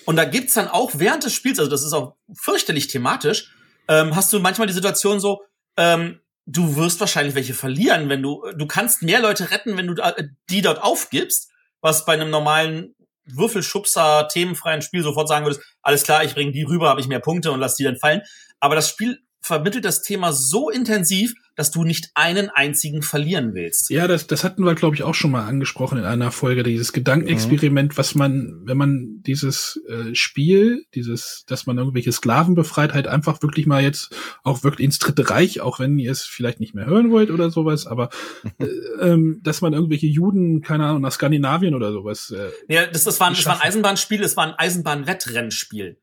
Und 0.05 0.15
da 0.17 0.25
gibt's 0.25 0.53
dann 0.53 0.67
auch 0.67 0.91
während 0.95 1.23
des 1.23 1.33
Spiels, 1.33 1.59
also 1.59 1.71
das 1.71 1.83
ist 1.83 1.93
auch 1.93 2.15
fürchterlich 2.33 2.87
thematisch, 2.87 3.51
ähm, 3.87 4.15
hast 4.15 4.31
du 4.31 4.39
manchmal 4.39 4.67
die 4.67 4.73
Situation 4.73 5.19
so, 5.19 5.41
ähm, 5.77 6.19
du 6.45 6.75
wirst 6.75 6.99
wahrscheinlich 6.99 7.35
welche 7.35 7.53
verlieren, 7.53 8.09
wenn 8.09 8.21
du, 8.21 8.43
du 8.55 8.65
kannst 8.67 9.01
mehr 9.01 9.21
Leute 9.21 9.51
retten, 9.51 9.77
wenn 9.77 9.87
du 9.87 9.93
da- 9.95 10.15
die 10.49 10.61
dort 10.61 10.81
aufgibst, 10.81 11.49
was 11.81 12.05
bei 12.05 12.13
einem 12.13 12.29
normalen 12.29 12.95
Würfelschubser, 13.25 14.27
themenfreien 14.27 14.81
Spiel 14.81 15.03
sofort 15.03 15.27
sagen 15.27 15.45
würdest, 15.45 15.61
alles 15.81 16.03
klar, 16.03 16.23
ich 16.23 16.33
bringe 16.33 16.51
die 16.51 16.63
rüber, 16.63 16.89
habe 16.89 17.01
ich 17.01 17.07
mehr 17.07 17.19
Punkte 17.19 17.51
und 17.51 17.59
lass 17.59 17.75
die 17.75 17.83
dann 17.83 17.97
fallen. 17.97 18.21
Aber 18.59 18.75
das 18.75 18.89
Spiel 18.89 19.19
vermittelt 19.49 19.83
das 19.83 20.03
Thema 20.03 20.31
so 20.31 20.69
intensiv, 20.69 21.33
dass 21.55 21.71
du 21.71 21.83
nicht 21.83 22.11
einen 22.13 22.49
einzigen 22.49 23.01
verlieren 23.01 23.53
willst. 23.55 23.89
Ja, 23.89 24.07
das, 24.07 24.27
das 24.27 24.43
hatten 24.45 24.63
wir, 24.63 24.75
glaube 24.75 24.95
ich, 24.95 25.03
auch 25.03 25.15
schon 25.15 25.31
mal 25.31 25.45
angesprochen 25.45 25.97
in 25.97 26.05
einer 26.05 26.31
Folge, 26.31 26.63
dieses 26.63 26.93
Gedankenexperiment, 26.93 27.97
was 27.97 28.13
man, 28.15 28.61
wenn 28.63 28.77
man 28.77 29.21
dieses 29.23 29.81
äh, 29.89 30.13
Spiel, 30.15 30.85
dieses, 30.95 31.43
dass 31.47 31.65
man 31.65 31.77
irgendwelche 31.79 32.11
Sklaven 32.11 32.53
befreit, 32.55 32.93
halt 32.93 33.07
einfach 33.07 33.41
wirklich 33.41 33.65
mal 33.65 33.81
jetzt 33.83 34.15
auch 34.43 34.63
wirklich 34.63 34.85
ins 34.85 34.99
Dritte 34.99 35.29
Reich, 35.31 35.59
auch 35.61 35.79
wenn 35.79 35.97
ihr 35.99 36.11
es 36.11 36.21
vielleicht 36.21 36.59
nicht 36.59 36.75
mehr 36.75 36.85
hören 36.85 37.09
wollt 37.11 37.31
oder 37.31 37.49
sowas, 37.49 37.87
aber 37.87 38.09
äh, 38.59 38.65
ähm, 39.01 39.41
dass 39.43 39.61
man 39.61 39.73
irgendwelche 39.73 40.07
Juden, 40.07 40.61
keine 40.61 40.85
Ahnung, 40.85 41.01
nach 41.01 41.11
Skandinavien 41.11 41.73
oder 41.73 41.91
sowas. 41.91 42.31
Äh, 42.31 42.51
Ja, 42.73 42.85
das, 42.85 43.03
das, 43.03 43.19
war, 43.19 43.27
ein- 43.27 43.33
das 43.33 43.45
war 43.47 43.55
ein. 43.55 43.61
Eisenbahnspiel, 43.67 44.23
es 44.23 44.37
war 44.37 44.45
ein 44.47 44.53
Eisenbahnwettrennspiel. 44.53 45.97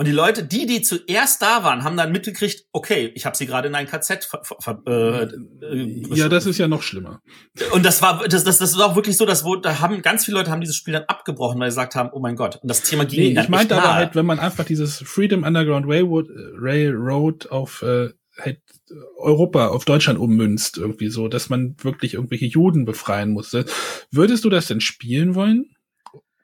Und 0.00 0.06
die 0.06 0.12
Leute, 0.12 0.44
die, 0.44 0.64
die 0.64 0.80
zuerst 0.82 1.42
da 1.42 1.64
waren, 1.64 1.82
haben 1.82 1.96
dann 1.96 2.12
mitgekriegt, 2.12 2.66
okay, 2.70 3.10
ich 3.16 3.26
habe 3.26 3.36
sie 3.36 3.46
gerade 3.46 3.66
in 3.66 3.74
ein 3.74 3.88
KZ 3.88 4.24
ver, 4.24 4.42
ver, 4.44 4.82
äh, 4.86 5.24
äh, 5.24 6.04
ja, 6.14 6.28
das 6.28 6.46
ist 6.46 6.56
ja 6.56 6.68
noch 6.68 6.82
schlimmer. 6.82 7.20
Und 7.72 7.84
das 7.84 8.00
war, 8.00 8.28
das, 8.28 8.44
das, 8.44 8.58
das 8.58 8.70
ist 8.70 8.80
auch 8.80 8.94
wirklich 8.94 9.16
so, 9.16 9.26
dass 9.26 9.44
wo, 9.44 9.56
da 9.56 9.80
haben 9.80 10.00
ganz 10.00 10.24
viele 10.24 10.38
Leute 10.38 10.52
haben 10.52 10.60
dieses 10.60 10.76
Spiel 10.76 10.92
dann 10.92 11.02
abgebrochen, 11.08 11.58
weil 11.58 11.72
sie 11.72 11.74
gesagt 11.74 11.96
haben, 11.96 12.10
oh 12.12 12.20
mein 12.20 12.36
Gott. 12.36 12.60
Und 12.62 12.68
das 12.68 12.82
Thema 12.82 13.06
ging 13.06 13.34
Nee, 13.34 13.40
ich 13.40 13.48
meinte 13.48 13.76
aber 13.76 13.94
halt, 13.94 14.14
wenn 14.14 14.24
man 14.24 14.38
einfach 14.38 14.64
dieses 14.64 14.98
Freedom 14.98 15.42
Underground 15.42 15.86
Railroad, 15.88 16.28
Railroad 16.56 17.50
auf 17.50 17.82
äh, 17.82 18.10
halt 18.38 18.60
Europa, 19.16 19.66
auf 19.66 19.84
Deutschland 19.84 20.20
ummünzt, 20.20 20.78
irgendwie 20.78 21.08
so, 21.08 21.26
dass 21.26 21.48
man 21.48 21.74
wirklich 21.82 22.14
irgendwelche 22.14 22.46
Juden 22.46 22.84
befreien 22.84 23.30
musste. 23.30 23.64
Würdest 24.12 24.44
du 24.44 24.48
das 24.48 24.68
denn 24.68 24.80
spielen 24.80 25.34
wollen? 25.34 25.74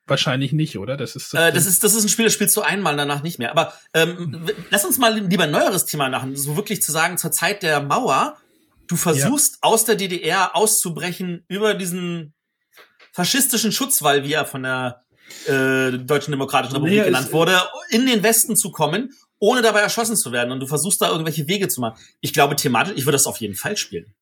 Wahrscheinlich 0.06 0.52
nicht, 0.52 0.76
oder? 0.78 0.96
Das 0.98 1.16
ist 1.16 1.32
Äh, 1.34 1.50
das 1.52 1.64
ist, 1.66 1.82
das 1.82 1.94
ist 1.94 2.04
ein 2.04 2.08
Spiel, 2.10 2.26
das 2.26 2.34
spielst 2.34 2.56
du 2.56 2.60
einmal, 2.60 2.96
danach 2.96 3.22
nicht 3.22 3.38
mehr. 3.38 3.50
Aber 3.52 3.72
ähm, 3.94 4.46
lass 4.70 4.84
uns 4.84 4.98
mal 4.98 5.18
lieber 5.18 5.44
ein 5.44 5.50
neueres 5.50 5.86
Thema 5.86 6.08
machen. 6.10 6.36
So 6.36 6.56
wirklich 6.56 6.82
zu 6.82 6.92
sagen, 6.92 7.16
zur 7.16 7.32
Zeit 7.32 7.62
der 7.62 7.80
Mauer, 7.82 8.36
du 8.86 8.96
versuchst 8.96 9.58
aus 9.62 9.84
der 9.86 9.94
DDR 9.94 10.54
auszubrechen 10.54 11.44
über 11.48 11.72
diesen 11.74 12.34
faschistischen 13.12 13.72
Schutzwall, 13.72 14.24
wie 14.24 14.32
er 14.34 14.44
von 14.44 14.62
der 14.64 15.04
äh, 15.46 15.92
Deutschen 15.92 16.32
Demokratischen 16.32 16.74
Republik 16.74 16.96
Naja, 16.98 17.06
genannt 17.06 17.26
es- 17.28 17.32
wurde, 17.32 17.58
in 17.88 18.04
den 18.06 18.22
Westen 18.22 18.56
zu 18.56 18.70
kommen, 18.72 19.10
ohne 19.38 19.62
dabei 19.62 19.80
erschossen 19.80 20.16
zu 20.16 20.32
werden. 20.32 20.52
Und 20.52 20.60
du 20.60 20.66
versuchst 20.66 21.00
da 21.00 21.08
irgendwelche 21.10 21.48
Wege 21.48 21.68
zu 21.68 21.80
machen. 21.80 21.98
Ich 22.20 22.32
glaube, 22.34 22.56
thematisch, 22.56 22.92
ich 22.96 23.06
würde 23.06 23.16
das 23.16 23.26
auf 23.26 23.38
jeden 23.38 23.54
Fall 23.54 23.76
spielen. 23.78 24.12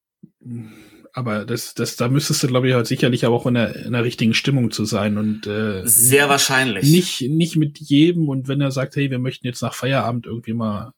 Aber 1.13 1.45
das, 1.45 1.75
das, 1.75 1.97
da 1.97 2.09
müsstest 2.09 2.43
du, 2.43 2.47
glaube 2.47 2.69
ich, 2.69 2.75
halt 2.75 2.87
sicherlich 2.87 3.27
aber 3.27 3.37
auch 3.37 3.47
in 3.47 3.55
der, 3.55 3.77
in 3.77 3.93
der 3.93 4.03
richtigen 4.03 4.33
Stimmung 4.33 4.71
zu 4.71 4.85
sein 4.85 5.19
und 5.19 5.47
äh, 5.47 5.83
Sehr 5.85 6.29
wahrscheinlich. 6.29 6.91
nicht, 6.91 7.21
nicht 7.29 7.57
mit 7.57 7.79
jedem 7.79 8.29
und 8.29 8.49
wenn 8.49 8.61
er 8.61 8.71
sagt, 8.71 8.97
hey, 8.97 9.11
wir 9.11 9.19
möchten 9.19 9.47
jetzt 9.47 9.61
nach 9.61 9.75
Feierabend 9.75 10.27
irgendwie 10.27 10.55
mal 10.55 10.95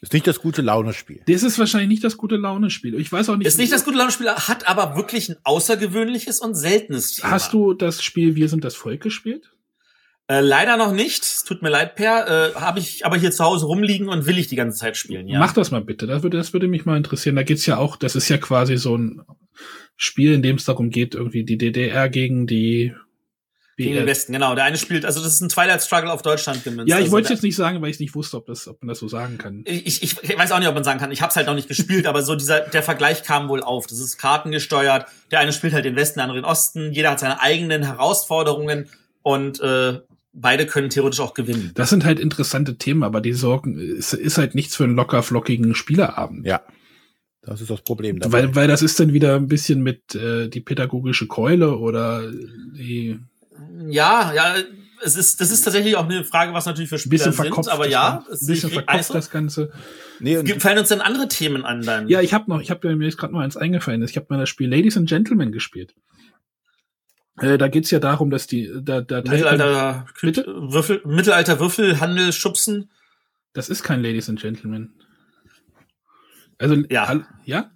Ist 0.00 0.12
nicht 0.12 0.26
das 0.26 0.40
gute 0.40 0.62
Laune-Spiel. 0.62 1.22
Das 1.26 1.44
ist 1.44 1.60
wahrscheinlich 1.60 1.90
nicht 1.90 2.04
das 2.04 2.16
gute 2.16 2.36
Laune-Spiel. 2.36 2.98
Ich 2.98 3.12
weiß 3.12 3.28
auch 3.28 3.36
nicht. 3.36 3.46
Ist 3.46 3.58
nicht 3.58 3.72
das 3.72 3.84
gute 3.84 3.98
Laune-Spiel, 3.98 4.28
hat 4.28 4.68
aber 4.68 4.96
wirklich 4.96 5.28
ein 5.28 5.36
außergewöhnliches 5.44 6.40
und 6.40 6.56
seltenes 6.56 7.14
Thema. 7.16 7.30
Hast 7.30 7.52
du 7.52 7.74
das 7.74 8.02
Spiel 8.02 8.34
Wir 8.34 8.48
sind 8.48 8.64
das 8.64 8.74
Volk 8.74 9.00
gespielt? 9.00 9.52
Äh, 10.32 10.40
leider 10.40 10.78
noch 10.78 10.92
nicht. 10.92 11.24
Es 11.24 11.44
tut 11.44 11.60
mir 11.60 11.68
leid, 11.68 11.94
Per. 11.94 12.54
Äh, 12.54 12.54
Habe 12.54 12.78
ich 12.78 13.04
aber 13.04 13.18
hier 13.18 13.32
zu 13.32 13.44
Hause 13.44 13.66
rumliegen 13.66 14.08
und 14.08 14.24
will 14.24 14.38
ich 14.38 14.46
die 14.46 14.56
ganze 14.56 14.78
Zeit 14.78 14.96
spielen. 14.96 15.28
Ja. 15.28 15.38
Mach 15.38 15.52
das 15.52 15.70
mal 15.70 15.82
bitte. 15.82 16.06
Das 16.06 16.22
würde, 16.22 16.38
das 16.38 16.54
würde 16.54 16.68
mich 16.68 16.86
mal 16.86 16.96
interessieren. 16.96 17.36
Da 17.36 17.42
geht's 17.42 17.66
ja 17.66 17.76
auch, 17.76 17.96
das 17.96 18.16
ist 18.16 18.30
ja 18.30 18.38
quasi 18.38 18.78
so 18.78 18.96
ein 18.96 19.20
Spiel, 19.96 20.32
in 20.32 20.40
dem 20.40 20.56
es 20.56 20.64
darum 20.64 20.88
geht, 20.88 21.14
irgendwie 21.14 21.44
die 21.44 21.58
DDR 21.58 22.08
gegen 22.08 22.46
die 22.46 22.94
gegen 23.76 23.94
den 23.94 24.06
Westen, 24.06 24.32
genau. 24.32 24.54
Der 24.54 24.64
eine 24.64 24.76
spielt, 24.76 25.04
also 25.04 25.22
das 25.22 25.34
ist 25.34 25.40
ein 25.40 25.48
Twilight 25.48 25.82
Struggle 25.82 26.12
auf 26.12 26.22
Deutschland 26.22 26.62
gemünzt. 26.62 26.88
Ja, 26.88 26.96
ich 26.96 27.04
also 27.04 27.12
wollte 27.12 27.32
jetzt 27.32 27.42
nicht 27.42 27.56
sagen, 27.56 27.80
weil 27.82 27.90
ich 27.90 27.98
nicht 28.00 28.14
wusste, 28.14 28.36
ob, 28.36 28.46
das, 28.46 28.68
ob 28.68 28.80
man 28.82 28.88
das 28.88 28.98
so 28.98 29.08
sagen 29.08 29.38
kann. 29.38 29.64
Ich, 29.66 30.02
ich, 30.02 30.22
ich 30.22 30.38
weiß 30.38 30.52
auch 30.52 30.58
nicht, 30.58 30.68
ob 30.68 30.74
man 30.74 30.84
sagen 30.84 31.00
kann. 31.00 31.10
Ich 31.10 31.22
habe 31.22 31.30
es 31.30 31.36
halt 31.36 31.46
noch 31.46 31.54
nicht 31.54 31.68
gespielt, 31.68 32.06
aber 32.06 32.22
so 32.22 32.36
dieser 32.36 32.60
der 32.60 32.82
Vergleich 32.82 33.22
kam 33.22 33.48
wohl 33.48 33.62
auf. 33.62 33.86
Das 33.86 33.98
ist 33.98 34.18
kartengesteuert. 34.18 35.06
Der 35.30 35.40
eine 35.40 35.52
spielt 35.52 35.72
halt 35.72 35.84
den 35.84 35.96
Westen, 35.96 36.18
der 36.18 36.24
andere 36.24 36.40
den 36.40 36.44
Osten. 36.44 36.92
Jeder 36.92 37.10
hat 37.10 37.20
seine 37.20 37.40
eigenen 37.40 37.82
Herausforderungen 37.82 38.88
und 39.22 39.60
äh, 39.60 40.00
beide 40.32 40.66
können 40.66 40.90
theoretisch 40.90 41.20
auch 41.20 41.34
gewinnen. 41.34 41.72
Das 41.74 41.90
sind 41.90 42.04
halt 42.04 42.18
interessante 42.18 42.76
Themen, 42.76 43.02
aber 43.02 43.20
die 43.20 43.32
Sorgen 43.32 43.78
ist, 43.78 44.12
ist 44.12 44.38
halt 44.38 44.54
nichts 44.54 44.76
für 44.76 44.84
einen 44.84 44.96
locker 44.96 45.22
flockigen 45.22 45.74
Spielerabend. 45.74 46.46
Ja. 46.46 46.62
Das 47.42 47.60
ist 47.60 47.70
das 47.70 47.82
Problem. 47.82 48.20
Dabei. 48.20 48.44
Weil, 48.44 48.54
weil 48.54 48.68
das 48.68 48.82
ist 48.82 49.00
dann 49.00 49.12
wieder 49.12 49.34
ein 49.34 49.48
bisschen 49.48 49.82
mit 49.82 50.14
äh, 50.14 50.48
die 50.48 50.60
pädagogische 50.60 51.26
Keule 51.26 51.76
oder 51.76 52.30
die 52.30 53.18
ja, 53.88 54.32
ja, 54.32 54.54
es 55.04 55.16
ist, 55.16 55.40
das 55.40 55.50
ist 55.50 55.62
tatsächlich 55.62 55.96
auch 55.96 56.04
eine 56.04 56.24
Frage, 56.24 56.52
was 56.52 56.66
natürlich 56.66 56.88
für 56.88 56.98
Spieler 56.98 57.24
bisschen 57.24 57.32
sind, 57.32 57.68
aber 57.68 57.88
ja, 57.88 58.24
es 58.30 58.42
ein 58.42 58.46
bisschen 58.46 58.70
verkopft 58.70 58.98
also, 58.98 59.14
das 59.14 59.30
Ganze. 59.30 59.70
Nee, 60.20 60.36
und 60.38 60.48
fallen 60.62 60.78
uns 60.78 60.88
denn 60.88 61.00
andere 61.00 61.28
Themen 61.28 61.64
an 61.64 61.82
dann? 61.82 62.08
Ja, 62.08 62.20
ich 62.20 62.32
habe 62.32 62.48
noch, 62.48 62.60
ich 62.60 62.70
habe 62.70 62.94
mir 62.94 63.04
jetzt 63.04 63.18
gerade 63.18 63.32
noch 63.32 63.40
eins 63.40 63.56
eingefallen. 63.56 64.02
Ich 64.04 64.16
habe 64.16 64.26
mal 64.28 64.38
das 64.38 64.48
Spiel 64.48 64.70
Ladies 64.70 64.96
and 64.96 65.08
Gentlemen 65.08 65.50
gespielt. 65.50 65.94
Äh, 67.38 67.58
da 67.58 67.68
geht's 67.68 67.90
ja 67.90 67.98
darum, 67.98 68.30
dass 68.30 68.46
die 68.46 68.70
da, 68.82 69.00
da 69.00 69.22
Mittelalter 69.22 70.06
Bitte? 70.20 70.44
Würfel, 70.46 71.00
Mittelalter 71.04 71.60
Würfelhandel 71.60 72.32
schubsen. 72.32 72.90
Das 73.52 73.68
ist 73.68 73.82
kein 73.82 74.02
Ladies 74.02 74.28
and 74.28 74.40
Gentlemen. 74.40 74.94
Also 76.58 76.76
ja, 76.90 77.24
ja. 77.44 77.70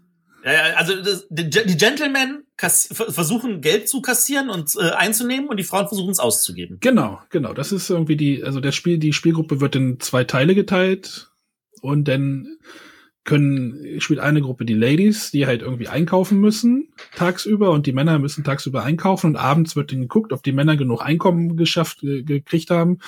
Ja, 0.44 0.76
also 0.76 1.02
das, 1.02 1.26
die, 1.28 1.50
die 1.50 1.76
Gentlemen 1.76 2.44
versuchen 2.56 3.60
Geld 3.60 3.88
zu 3.88 4.00
kassieren 4.00 4.48
und 4.48 4.72
äh, 4.76 4.90
einzunehmen 4.90 5.48
und 5.48 5.56
die 5.56 5.64
Frauen 5.64 5.88
versuchen 5.88 6.10
es 6.10 6.20
auszugeben. 6.20 6.78
Genau, 6.80 7.20
genau. 7.30 7.52
Das 7.52 7.72
ist 7.72 7.90
irgendwie 7.90 8.16
die, 8.16 8.44
also 8.44 8.60
das 8.60 8.76
Spiel, 8.76 8.98
die 8.98 9.12
Spielgruppe 9.12 9.60
wird 9.60 9.74
in 9.74 9.98
zwei 9.98 10.22
Teile 10.22 10.54
geteilt 10.54 11.30
und 11.80 12.06
dann 12.06 12.58
können 13.26 14.00
spielt 14.00 14.20
eine 14.20 14.40
Gruppe 14.40 14.64
die 14.64 14.74
Ladies, 14.74 15.30
die 15.32 15.46
halt 15.46 15.60
irgendwie 15.60 15.88
einkaufen 15.88 16.40
müssen 16.40 16.88
tagsüber 17.14 17.72
und 17.72 17.86
die 17.86 17.92
Männer 17.92 18.18
müssen 18.18 18.44
tagsüber 18.44 18.84
einkaufen 18.84 19.26
und 19.26 19.36
abends 19.36 19.76
wird 19.76 19.92
dann 19.92 20.00
geguckt, 20.00 20.32
ob 20.32 20.42
die 20.42 20.52
Männer 20.52 20.76
genug 20.76 21.02
Einkommen 21.02 21.56
geschafft 21.56 22.02
äh, 22.04 22.22
gekriegt 22.22 22.70
haben, 22.70 22.98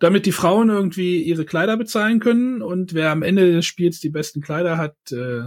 damit 0.00 0.26
die 0.26 0.32
Frauen 0.32 0.70
irgendwie 0.70 1.22
ihre 1.22 1.44
Kleider 1.44 1.76
bezahlen 1.76 2.20
können 2.20 2.62
und 2.62 2.94
wer 2.94 3.10
am 3.10 3.22
Ende 3.22 3.52
des 3.52 3.66
Spiels 3.66 4.00
die 4.00 4.10
besten 4.10 4.40
Kleider 4.40 4.78
hat, 4.78 4.96
äh, 5.12 5.42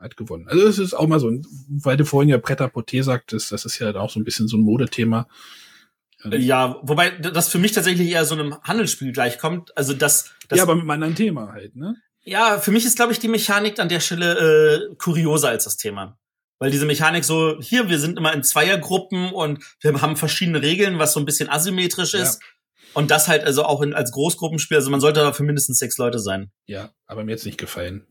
hat 0.00 0.16
gewonnen. 0.16 0.48
Also 0.48 0.66
es 0.66 0.78
ist 0.78 0.94
auch 0.94 1.06
mal 1.06 1.20
so, 1.20 1.30
weil 1.68 1.96
du 1.96 2.06
vorhin 2.06 2.30
ja 2.30 2.38
Bretter 2.38 2.66
Poté 2.66 3.02
sagtest, 3.02 3.52
das 3.52 3.64
ist 3.66 3.78
ja 3.78 3.94
auch 3.94 4.10
so 4.10 4.18
ein 4.18 4.24
bisschen 4.24 4.48
so 4.48 4.56
ein 4.56 4.62
Modethema. 4.62 5.28
Ja, 6.24 6.80
wobei 6.82 7.10
das 7.10 7.48
für 7.48 7.58
mich 7.58 7.72
tatsächlich 7.72 8.10
eher 8.10 8.24
so 8.24 8.34
einem 8.34 8.56
Handelsspiel 8.62 9.12
gleichkommt. 9.12 9.76
Also 9.76 9.92
das, 9.92 10.30
das 10.48 10.56
Ja, 10.56 10.62
aber 10.62 10.74
mit 10.74 10.82
einem 10.82 10.90
anderen 10.90 11.14
Thema 11.14 11.52
halt, 11.52 11.76
ne? 11.76 11.96
Ja, 12.24 12.58
für 12.58 12.70
mich 12.70 12.86
ist, 12.86 12.96
glaube 12.96 13.12
ich, 13.12 13.18
die 13.18 13.28
Mechanik 13.28 13.78
an 13.78 13.88
der 13.88 14.00
Stelle 14.00 14.90
äh, 14.90 14.94
kurioser 14.96 15.50
als 15.50 15.64
das 15.64 15.76
Thema. 15.76 16.18
Weil 16.58 16.70
diese 16.70 16.86
Mechanik 16.86 17.24
so, 17.24 17.60
hier, 17.60 17.88
wir 17.88 17.98
sind 17.98 18.18
immer 18.18 18.32
in 18.32 18.42
Zweiergruppen 18.42 19.32
und 19.32 19.62
wir 19.80 20.00
haben 20.00 20.16
verschiedene 20.16 20.62
Regeln, 20.62 20.98
was 20.98 21.12
so 21.12 21.20
ein 21.20 21.26
bisschen 21.26 21.50
asymmetrisch 21.50 22.14
ist. 22.14 22.40
Ja. 22.40 22.48
Und 22.94 23.10
das 23.10 23.28
halt 23.28 23.44
also 23.44 23.64
auch 23.64 23.82
in, 23.82 23.92
als 23.92 24.12
Großgruppenspiel, 24.12 24.76
also 24.76 24.90
man 24.90 25.00
sollte 25.00 25.20
da 25.20 25.32
für 25.32 25.42
mindestens 25.42 25.78
sechs 25.78 25.98
Leute 25.98 26.18
sein. 26.18 26.50
Ja, 26.66 26.92
aber 27.06 27.24
mir 27.24 27.32
jetzt 27.32 27.44
nicht 27.44 27.58
gefallen. 27.58 28.06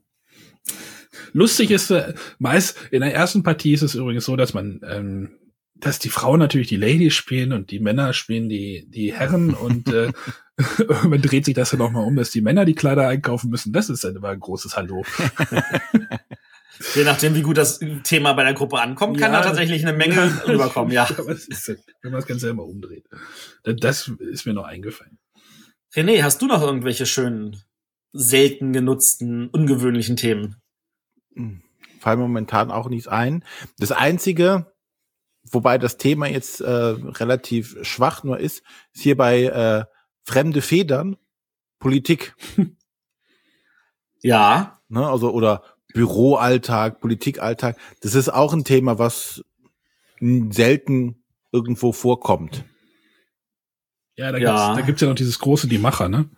Lustig 1.31 1.71
ist, 1.71 1.89
äh, 1.89 2.13
meist 2.37 2.77
in 2.91 3.01
der 3.01 3.13
ersten 3.13 3.43
Partie 3.43 3.73
ist 3.73 3.81
es 3.81 3.95
übrigens 3.95 4.25
so, 4.25 4.35
dass 4.35 4.53
man, 4.53 4.81
ähm, 4.87 5.39
dass 5.75 5.99
die 5.99 6.09
Frauen 6.09 6.39
natürlich 6.39 6.67
die 6.67 6.75
Ladies 6.75 7.13
spielen 7.13 7.53
und 7.53 7.71
die 7.71 7.79
Männer 7.79 8.13
spielen 8.13 8.49
die, 8.49 8.85
die 8.89 9.13
Herren 9.13 9.53
und 9.53 9.87
äh, 9.87 10.11
man 11.03 11.21
dreht 11.21 11.45
sich 11.45 11.55
das 11.55 11.71
dann 11.71 11.81
auch 11.81 11.91
mal 11.91 12.03
um, 12.03 12.15
dass 12.15 12.31
die 12.31 12.41
Männer 12.41 12.65
die 12.65 12.75
Kleider 12.75 13.07
einkaufen 13.07 13.49
müssen. 13.49 13.73
Das 13.73 13.89
ist 13.89 14.03
dann 14.03 14.15
immer 14.15 14.29
ein 14.29 14.39
großes 14.39 14.75
Hallo. 14.77 15.03
Je 16.95 17.03
nachdem, 17.03 17.35
wie 17.35 17.43
gut 17.43 17.57
das 17.57 17.79
Thema 18.03 18.33
bei 18.33 18.43
der 18.43 18.53
Gruppe 18.53 18.81
ankommt, 18.81 19.17
kann 19.19 19.31
ja, 19.31 19.39
da 19.39 19.47
tatsächlich 19.47 19.85
eine 19.85 19.95
Menge 19.95 20.15
ja, 20.15 20.43
rüberkommen, 20.47 20.91
ja. 20.91 21.05
Ist, 21.27 21.67
wenn 21.67 22.11
man 22.11 22.13
das 22.13 22.25
Ganze 22.25 22.49
immer 22.49 22.65
umdreht. 22.65 23.07
Das 23.63 24.11
ist 24.19 24.45
mir 24.45 24.53
noch 24.53 24.65
eingefallen. 24.65 25.19
René, 25.93 26.23
hast 26.23 26.41
du 26.41 26.47
noch 26.47 26.61
irgendwelche 26.61 27.05
schönen, 27.05 27.61
selten 28.11 28.73
genutzten, 28.73 29.49
ungewöhnlichen 29.49 30.15
Themen? 30.15 30.57
Fall 31.99 32.17
momentan 32.17 32.71
auch 32.71 32.89
nichts 32.89 33.07
ein. 33.07 33.45
Das 33.77 33.91
einzige, 33.91 34.73
wobei 35.43 35.77
das 35.77 35.97
Thema 35.97 36.27
jetzt 36.27 36.59
äh, 36.61 36.69
relativ 36.69 37.77
schwach 37.83 38.23
nur 38.23 38.39
ist, 38.39 38.63
ist 38.93 39.03
hier 39.03 39.15
bei 39.15 39.43
äh, 39.43 39.85
fremde 40.23 40.61
Federn 40.61 41.17
Politik. 41.79 42.35
Ja. 44.21 44.79
Ne, 44.87 45.05
also 45.05 45.31
oder 45.31 45.63
Büroalltag, 45.93 47.01
Politikalltag. 47.01 47.77
Das 48.01 48.15
ist 48.15 48.29
auch 48.29 48.53
ein 48.53 48.63
Thema, 48.63 48.97
was 48.97 49.43
selten 50.21 51.23
irgendwo 51.51 51.91
vorkommt. 51.91 52.63
Ja, 54.15 54.31
da, 54.31 54.37
ja. 54.37 54.67
Gibt's, 54.67 54.79
da 54.79 54.85
gibt's 54.85 55.01
ja 55.01 55.07
noch 55.09 55.15
dieses 55.15 55.39
große 55.39 55.67
Die 55.67 55.77
Macher, 55.77 56.07
ne? 56.07 56.29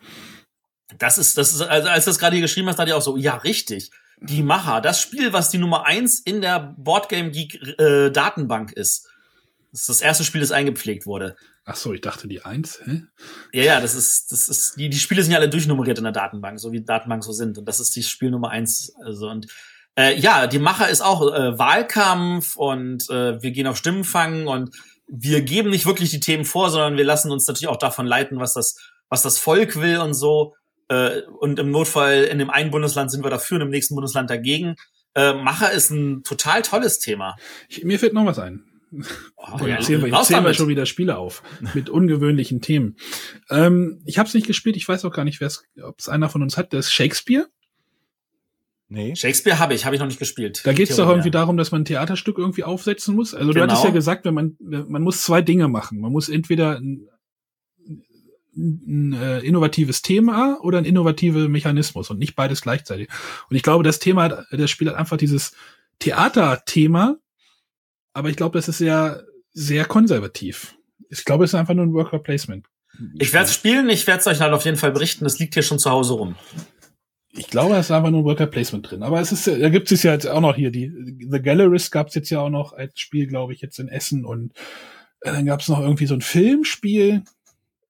Das 0.98 1.18
ist, 1.18 1.38
das 1.38 1.54
ist, 1.54 1.62
also 1.62 1.90
als 1.90 2.06
das 2.06 2.18
gerade 2.18 2.36
hier 2.36 2.42
geschrieben 2.42 2.68
hast, 2.68 2.80
dachte 2.80 2.90
ich 2.90 2.96
auch 2.96 3.02
so, 3.02 3.18
ja, 3.18 3.36
richtig 3.36 3.92
die 4.22 4.44
Macher, 4.44 4.82
das 4.82 5.02
Spiel, 5.02 5.34
was 5.34 5.50
die 5.50 5.58
Nummer 5.58 5.86
eins 5.86 6.20
in 6.20 6.42
der 6.42 6.76
Boardgame 6.78 7.32
Geek 7.32 7.80
äh, 7.80 8.10
Datenbank 8.12 8.72
ist. 8.72 9.08
Das 9.72 9.82
ist 9.82 9.90
das 9.90 10.02
erste 10.02 10.24
Spiel, 10.24 10.42
das 10.42 10.52
eingepflegt 10.52 11.06
wurde. 11.06 11.36
Ach 11.68 11.76
so, 11.76 11.94
ich 11.94 12.02
dachte 12.02 12.28
die 12.28 12.46
eins. 12.46 12.80
Hä? 12.86 13.02
Ja, 13.52 13.64
ja, 13.64 13.82
das 13.82 13.96
ist, 13.96 14.32
das 14.32 14.48
ist, 14.48 14.76
die, 14.78 14.88
die 14.88 15.00
Spiele 15.00 15.24
sind 15.24 15.32
ja 15.32 15.40
alle 15.40 15.50
durchnummeriert 15.50 15.98
in 15.98 16.04
der 16.04 16.14
Datenbank, 16.14 16.60
so 16.60 16.72
wie 16.72 16.84
Datenbank 16.84 17.24
so 17.24 17.32
sind. 17.32 17.58
Und 17.58 17.66
das 17.66 17.80
ist 17.80 17.96
die 17.96 18.04
Spiel 18.04 18.30
Nummer 18.30 18.52
eins. 18.52 18.94
Also 19.04 19.30
und 19.30 19.48
äh, 19.98 20.16
ja, 20.20 20.46
die 20.46 20.60
Macher 20.60 20.90
ist 20.90 21.02
auch 21.02 21.22
äh, 21.34 21.58
Wahlkampf 21.58 22.56
und 22.56 23.10
äh, 23.10 23.42
wir 23.42 23.52
gehen 23.52 23.66
auf 23.66 23.78
Stimmenfang 23.78 24.46
und 24.46 24.76
wir 25.08 25.42
geben 25.42 25.72
nicht 25.72 25.88
wirklich 25.88 26.12
die 26.12 26.20
Themen 26.20 26.46
vor, 26.46 26.70
sondern 26.70 26.98
wir 26.98 27.04
lassen 27.04 27.32
uns 27.32 27.48
natürlich 27.48 27.70
auch 27.70 27.78
davon 27.78 28.06
leiten, 28.06 28.40
was 28.40 28.54
das, 28.54 28.78
was 29.10 29.24
das 29.24 29.40
Volk 29.40 29.80
will 29.82 29.98
und 29.98 30.14
so. 30.14 30.54
Äh, 30.88 31.22
und 31.40 31.58
im 31.58 31.72
Notfall 31.72 32.26
in 32.26 32.38
dem 32.38 32.52
einen 32.52 32.70
Bundesland 32.70 33.10
sind 33.10 33.24
wir 33.24 33.32
dafür 33.32 33.56
und 33.56 33.64
im 33.64 33.70
nächsten 33.70 33.96
Bundesland 33.96 34.30
dagegen. 34.30 34.76
Äh, 35.16 35.34
Macher 35.34 35.72
ist 35.72 35.90
ein 35.90 36.24
total 36.24 36.62
tolles 36.62 37.00
Thema. 37.00 37.38
Ich, 37.70 37.84
mir 37.84 37.98
fällt 37.98 38.14
noch 38.14 38.26
was 38.26 38.38
ein. 38.38 38.66
Oh, 39.36 39.66
jetzt 39.66 39.88
zählen 39.88 40.02
wir, 40.02 40.10
jetzt 40.10 40.28
zählen 40.28 40.44
wir 40.44 40.54
schon 40.54 40.68
wieder 40.68 40.86
Spiele 40.86 41.18
auf 41.18 41.44
mit 41.74 41.90
ungewöhnlichen 41.90 42.62
Themen. 42.62 42.96
Ähm, 43.50 44.02
ich 44.06 44.18
habe 44.18 44.28
es 44.28 44.34
nicht 44.34 44.48
gespielt, 44.48 44.78
ich 44.78 44.88
weiß 44.88 45.06
auch 45.06 45.12
gar 45.12 45.26
nicht, 45.26 45.42
ob 45.82 46.00
es 46.00 46.10
einer 46.10 46.30
von 46.30 46.42
uns 46.42 46.58
hat. 46.58 46.74
Das 46.74 46.86
ist 46.86 46.94
Shakespeare. 46.94 47.48
Nee. 48.88 49.16
Shakespeare 49.16 49.60
habe 49.60 49.74
ich, 49.74 49.86
habe 49.86 49.96
ich 49.96 50.00
noch 50.00 50.08
nicht 50.08 50.20
gespielt. 50.20 50.62
Da 50.64 50.74
geht 50.74 50.90
es 50.90 50.96
doch 50.96 51.10
irgendwie 51.10 51.32
darum, 51.32 51.58
dass 51.58 51.72
man 51.72 51.82
ein 51.82 51.86
Theaterstück 51.86 52.38
irgendwie 52.38 52.64
aufsetzen 52.64 53.16
muss. 53.16 53.34
Also 53.34 53.52
genau. 53.52 53.66
du 53.66 53.72
hattest 53.72 53.86
ja 53.86 53.92
gesagt, 53.92 54.26
wenn 54.26 54.34
man 54.34 54.56
man 54.60 55.02
muss 55.02 55.24
zwei 55.24 55.42
Dinge 55.42 55.68
machen. 55.68 56.00
Man 56.00 56.12
muss 56.12 56.30
entweder 56.30 56.80
ein 56.80 57.10
ein 58.56 59.14
äh, 59.14 59.40
innovatives 59.40 60.02
Thema 60.02 60.58
oder 60.62 60.78
ein 60.78 60.86
innovativer 60.86 61.50
Mechanismus 61.50 62.10
und 62.10 62.20
nicht 62.20 62.36
beides 62.36 62.62
gleichzeitig. 62.62 63.10
Und 63.50 63.56
ich 63.56 63.64
glaube, 63.64 63.84
das 63.84 64.00
Thema, 64.00 64.46
das 64.52 64.72
Spiel 64.72 64.88
hat 64.88 64.96
einfach 64.96 65.18
dieses 65.18 65.54
Theaterthema, 66.00 67.18
aber 68.16 68.30
ich 68.30 68.36
glaube, 68.36 68.58
das 68.58 68.68
ist 68.68 68.80
sehr, 68.80 69.24
sehr 69.54 69.86
konservativ. 69.86 70.76
Ich 71.10 71.26
glaube, 71.26 71.44
es 71.44 71.52
ist 71.52 71.56
einfach 71.56 71.74
nur 71.74 71.86
ein 71.86 71.94
Worker 71.94 72.20
Placement. 72.20 72.66
Ich 73.20 73.34
werde 73.34 73.46
es 73.46 73.54
spielen, 73.54 73.90
ich 73.90 74.08
werde 74.08 74.22
es 74.22 74.28
euch 74.28 74.40
dann 74.40 74.54
auf 74.54 74.66
jeden 74.66 74.78
Fall 74.78 74.92
berichten. 74.92 75.26
Das 75.26 75.38
liegt 75.38 75.54
hier 75.54 75.64
schon 75.64 75.80
zu 75.80 75.92
Hause 75.92 76.14
rum. 76.14 76.36
Ich 77.34 77.48
glaube, 77.48 77.76
es 77.76 77.88
ist 77.88 77.92
einfach 77.92 78.10
nur 78.10 78.22
ein 78.22 78.26
Worker 78.26 78.48
Placement 78.48 78.90
drin. 78.90 79.04
Aber 79.04 79.20
es 79.20 79.32
ist, 79.32 79.48
da 79.48 79.70
gibt 79.70 79.92
es 79.92 80.02
ja 80.04 80.14
jetzt 80.14 80.28
auch 80.28 80.40
noch 80.40 80.56
hier 80.56 80.72
die 80.72 80.92
The 81.30 81.42
Gallerist 81.42 81.92
gab 81.92 82.08
es 82.08 82.16
jetzt 82.16 82.30
ja 82.30 82.40
auch 82.40 82.50
noch 82.50 82.74
als 82.74 83.00
Spiel, 83.00 83.28
glaube 83.28 83.54
ich, 83.54 83.62
jetzt 83.62 83.78
in 83.80 83.90
Essen 83.90 84.26
und 84.26 84.54
äh, 85.22 85.34
dann 85.34 85.46
gab 85.46 85.60
es 85.60 85.68
noch 85.68 85.82
irgendwie 85.82 86.06
so 86.06 86.14
ein 86.14 86.22
Filmspiel 86.22 87.24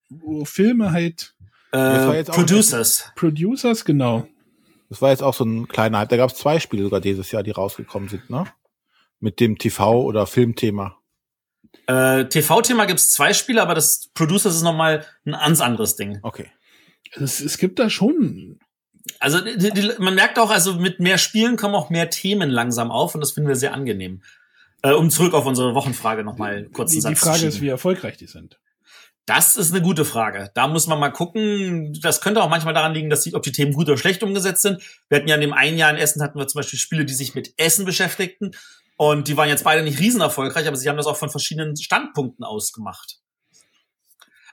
wo 0.10 0.46
Filme 0.46 0.92
halt 0.92 1.36
äh, 1.72 2.24
Producers. 2.24 3.12
Producers, 3.16 3.86
genau. 3.86 4.28
Das 4.90 5.02
war 5.02 5.10
jetzt 5.10 5.24
auch 5.24 5.34
so 5.34 5.44
ein 5.44 5.68
kleiner 5.68 6.00
Hype. 6.00 6.10
Da 6.10 6.18
gab 6.18 6.30
es 6.30 6.38
zwei 6.38 6.60
Spiele 6.60 6.84
sogar 6.84 7.02
dieses 7.02 7.32
Jahr, 7.32 7.44
die 7.44 7.52
rausgekommen 7.52 8.08
sind, 8.08 8.30
ne? 8.30 8.46
Mit 9.20 9.40
dem 9.40 9.58
TV- 9.58 10.04
oder 10.04 10.28
Filmthema. 10.28 10.98
Äh, 11.88 12.26
TV-Thema 12.26 12.86
gibt's 12.86 13.12
zwei 13.12 13.34
Spiele, 13.34 13.62
aber 13.62 13.76
das 13.76 14.10
Producers 14.14 14.56
ist 14.56 14.64
nochmal 14.64 15.06
ein 15.26 15.34
ganz 15.34 15.62
anderes 15.62 15.96
Ding. 15.96 16.20
Okay. 16.24 16.50
Es, 17.14 17.40
es 17.40 17.58
gibt 17.58 17.80
da 17.80 17.90
schon 17.90 18.60
Also 19.20 19.40
die, 19.42 19.72
die, 19.72 19.92
man 20.00 20.16
merkt 20.16 20.40
auch, 20.40 20.50
also 20.50 20.76
mit 20.76 21.00
mehr 21.00 21.18
Spielen 21.18 21.58
kommen 21.58 21.76
auch 21.76 21.90
mehr 21.90 22.10
Themen 22.10 22.50
langsam 22.50 22.92
auf 22.92 23.16
und 23.16 23.22
das 23.22 23.32
finden 23.32 23.50
wir 23.50 23.56
sehr 23.56 23.74
angenehm. 23.74 24.22
Äh, 24.82 24.92
um 24.92 25.10
zurück 25.10 25.34
auf 25.34 25.46
unsere 25.46 25.76
Wochenfrage 25.76 26.24
nochmal 26.24 26.68
kurz 26.72 26.92
Die, 26.92 26.98
die 26.98 27.02
Satz 27.02 27.20
Frage 27.20 27.40
zu 27.40 27.48
ist, 27.48 27.62
wie 27.62 27.70
erfolgreich 27.70 28.18
die 28.18 28.28
sind. 28.28 28.60
Das 29.26 29.56
ist 29.56 29.74
eine 29.74 29.82
gute 29.82 30.06
Frage. 30.06 30.52
Da 30.54 30.68
muss 30.68 30.86
man 30.86 31.00
mal 31.00 31.10
gucken. 31.10 31.98
Das 32.00 32.22
könnte 32.22 32.44
auch 32.44 32.50
manchmal 32.50 32.76
daran 32.76 32.94
liegen, 32.94 33.10
dass 33.10 33.22
die, 33.22 33.34
ob 33.34 33.42
die 33.42 33.52
Themen 33.52 33.74
gut 33.74 33.88
oder 33.88 33.98
schlecht 33.98 34.22
umgesetzt 34.22 34.62
sind. 34.62 34.84
Wir 35.10 35.18
hatten 35.18 35.28
ja 35.28 35.36
in 35.36 35.42
dem 35.42 35.54
einen 35.54 35.80
Jahr 35.80 35.90
in 35.90 35.98
Essen 35.98 36.22
hatten 36.22 36.38
wir 36.38 36.48
zum 36.48 36.60
Beispiel 36.60 36.78
Spiele, 36.78 37.06
die 37.06 37.14
sich 37.16 37.34
mit 37.34 37.54
Essen 37.58 37.86
beschäftigten. 37.86 38.52
Und 38.98 39.28
die 39.28 39.36
waren 39.36 39.50
jetzt 39.50 39.64
beide 39.64 39.84
nicht 39.84 40.00
riesen 40.00 40.22
erfolgreich, 40.22 40.68
aber 40.68 40.78
sie 40.78 40.88
haben 40.88 40.98
das 40.98 41.08
auch 41.08 41.18
von 41.18 41.30
verschiedenen 41.30 41.76
Standpunkten 41.76 42.46
aus 42.46 42.72
gemacht. 42.72 43.20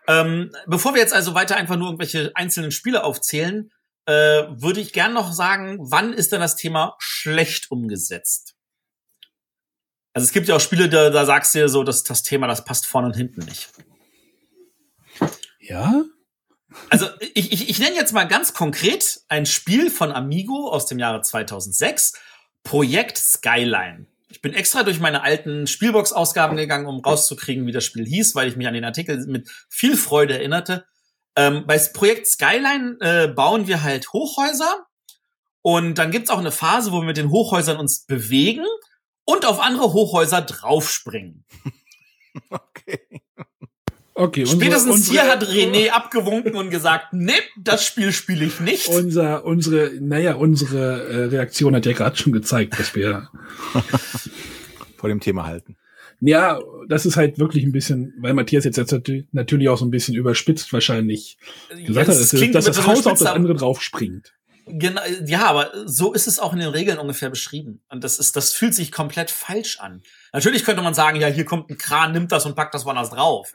Ähm, 0.09 0.51
bevor 0.66 0.94
wir 0.94 1.01
jetzt 1.01 1.14
also 1.14 1.35
weiter 1.35 1.56
einfach 1.56 1.77
nur 1.77 1.89
irgendwelche 1.89 2.32
einzelnen 2.35 2.73
Spiele 2.73 3.05
aufzählen, 3.05 3.70
äh, 4.06 4.12
würde 4.12 4.81
ich 4.81 4.93
gern 4.93 5.12
noch 5.12 5.32
sagen, 5.32 5.78
wann 5.81 6.12
ist 6.12 6.32
denn 6.32 6.40
das 6.40 6.56
Thema 6.56 6.97
schlecht 6.98 7.70
umgesetzt? 7.70 8.56
Also 10.12 10.27
es 10.27 10.32
gibt 10.32 10.48
ja 10.48 10.56
auch 10.56 10.60
Spiele, 10.60 10.89
da, 10.89 11.10
da 11.10 11.24
sagst 11.24 11.55
du 11.55 11.60
dir 11.60 11.69
so, 11.69 11.85
dass 11.85 12.02
das 12.02 12.23
Thema, 12.23 12.48
das 12.48 12.64
passt 12.64 12.86
vorne 12.86 13.09
und 13.09 13.16
hinten 13.16 13.44
nicht. 13.44 13.70
Ja? 15.60 16.05
Also 16.90 17.06
ich, 17.20 17.52
ich, 17.52 17.69
ich 17.70 17.78
nenne 17.78 17.94
jetzt 17.94 18.12
mal 18.12 18.24
ganz 18.24 18.55
konkret 18.55 19.20
ein 19.28 19.47
Spiel 19.47 19.90
von 19.90 20.12
Amigo 20.12 20.69
aus 20.69 20.86
dem 20.86 20.98
Jahre 20.98 21.23
2006, 21.23 22.14
Projekt 22.64 23.19
Skyline. 23.19 24.06
Ich 24.32 24.40
bin 24.40 24.54
extra 24.54 24.82
durch 24.82 24.98
meine 24.98 25.22
alten 25.22 25.66
Spielbox-Ausgaben 25.66 26.56
gegangen, 26.56 26.86
um 26.86 27.00
rauszukriegen, 27.00 27.66
wie 27.66 27.72
das 27.72 27.84
Spiel 27.84 28.06
hieß, 28.06 28.34
weil 28.34 28.48
ich 28.48 28.56
mich 28.56 28.66
an 28.66 28.72
den 28.72 28.84
Artikel 28.84 29.22
mit 29.26 29.50
viel 29.68 29.94
Freude 29.94 30.34
erinnerte. 30.34 30.86
Ähm, 31.36 31.64
bei 31.66 31.78
Projekt 31.78 32.26
Skyline 32.26 32.96
äh, 33.00 33.28
bauen 33.28 33.66
wir 33.66 33.82
halt 33.82 34.10
Hochhäuser 34.14 34.86
und 35.60 35.98
dann 35.98 36.10
gibt's 36.10 36.30
auch 36.30 36.38
eine 36.38 36.50
Phase, 36.50 36.92
wo 36.92 37.00
wir 37.00 37.06
mit 37.06 37.18
den 37.18 37.30
Hochhäusern 37.30 37.76
uns 37.76 38.06
bewegen 38.06 38.64
und 39.24 39.44
auf 39.44 39.60
andere 39.60 39.92
Hochhäuser 39.92 40.42
draufspringen. 40.42 41.44
Okay. 42.48 43.20
Okay, 44.14 44.43
unsere- 44.43 44.60
Spätestens 44.60 44.93
unsere- 44.93 45.12
hier 45.22 45.30
hat 45.30 45.44
René 45.44 45.89
abgewunken 45.90 46.55
und 46.55 46.70
gesagt, 46.70 47.12
nee, 47.12 47.32
das 47.59 47.84
Spiel 47.84 48.12
spiele 48.12 48.44
ich 48.44 48.60
nicht. 48.60 48.89
Unser, 48.89 49.44
unsere, 49.44 49.90
naja, 50.01 50.34
unsere 50.34 51.02
äh, 51.09 51.24
Reaktion 51.26 51.74
hat 51.74 51.86
ja 51.86 51.93
gerade 51.93 52.16
schon 52.16 52.32
gezeigt, 52.32 52.78
dass 52.78 52.94
wir, 52.94 53.28
Vor 54.97 55.09
dem 55.09 55.20
Thema 55.20 55.47
halten. 55.47 55.76
ja, 56.20 56.60
das 56.89 57.06
ist 57.06 57.16
halt 57.16 57.39
wirklich 57.39 57.64
ein 57.64 57.72
bisschen, 57.72 58.14
weil 58.20 58.34
Matthias 58.34 58.64
jetzt, 58.64 58.76
jetzt 58.76 58.93
natü- 58.93 59.24
natürlich 59.32 59.68
auch 59.68 59.78
so 59.78 59.84
ein 59.84 59.90
bisschen 59.90 60.14
überspitzt 60.14 60.72
wahrscheinlich 60.72 61.39
gesagt 61.86 62.09
hat, 62.09 62.14
es 62.16 62.30
dass, 62.30 62.39
klingt 62.39 62.55
dass 62.55 62.66
das 62.66 62.86
Haus 62.86 63.06
auf 63.06 63.18
das 63.18 63.28
andere 63.28 63.55
draufspringt. 63.55 64.32
Genau, 64.66 65.01
ja, 65.26 65.47
aber 65.47 65.72
so 65.86 66.12
ist 66.12 66.28
es 66.28 66.39
auch 66.39 66.52
in 66.52 66.60
den 66.60 66.68
Regeln 66.68 66.98
ungefähr 66.98 67.30
beschrieben. 67.30 67.80
Und 67.89 68.05
das 68.05 68.20
ist, 68.20 68.36
das 68.36 68.52
fühlt 68.52 68.74
sich 68.74 68.93
komplett 68.93 69.32
falsch 69.32 69.80
an. 69.80 70.02
Natürlich 70.32 70.64
könnte 70.64 70.82
man 70.82 70.94
sagen, 70.94 71.20
ja, 71.20 71.26
hier 71.26 71.44
kommt 71.44 71.68
ein 71.68 71.78
Kran, 71.78 72.12
nimmt 72.12 72.30
das 72.30 72.47
und 72.47 72.55
packt 72.55 72.72
das 72.74 72.84
woanders 72.84 73.10
drauf. 73.10 73.52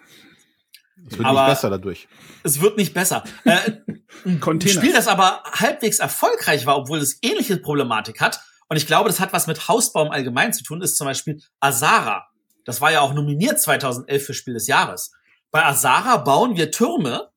Es 1.06 1.18
wird 1.18 1.28
Aber- 1.28 1.42
nicht 1.42 1.50
besser 1.56 1.70
dadurch. 1.70 2.08
Es 2.44 2.62
wird 2.62 2.78
nicht 2.78 2.94
besser. 2.94 3.24
Äh, 3.46 3.72
ein 4.26 4.40
Container. 4.40 4.74
Spiel, 4.74 4.94
das 4.94 5.08
aber 5.08 5.44
halbwegs 5.46 6.00
erfolgreich 6.00 6.66
war, 6.66 6.78
obwohl 6.78 7.00
es 7.00 7.20
ähnliche 7.22 7.58
Problematik 7.58 8.20
hat. 8.22 8.42
Und 8.70 8.78
ich 8.78 8.88
glaube, 8.88 9.10
das 9.10 9.20
hat 9.20 9.32
was 9.34 9.48
mit 9.48 9.68
Hausbau 9.68 10.06
im 10.06 10.12
Allgemeinen 10.12 10.54
zu 10.54 10.64
tun, 10.64 10.82
ist 10.82 10.98
zum 10.98 11.06
Beispiel 11.06 11.42
Azara. 11.60 12.28
Das 12.66 12.82
war 12.82 12.92
ja 12.92 13.00
auch 13.02 13.14
nominiert 13.14 13.62
2011 13.62 14.26
für 14.26 14.34
Spiel 14.34 14.54
des 14.54 14.68
Jahres. 14.68 15.12
Bei 15.52 15.64
Azara 15.64 16.18
bauen 16.18 16.58
wir 16.58 16.72
Türme 16.72 17.30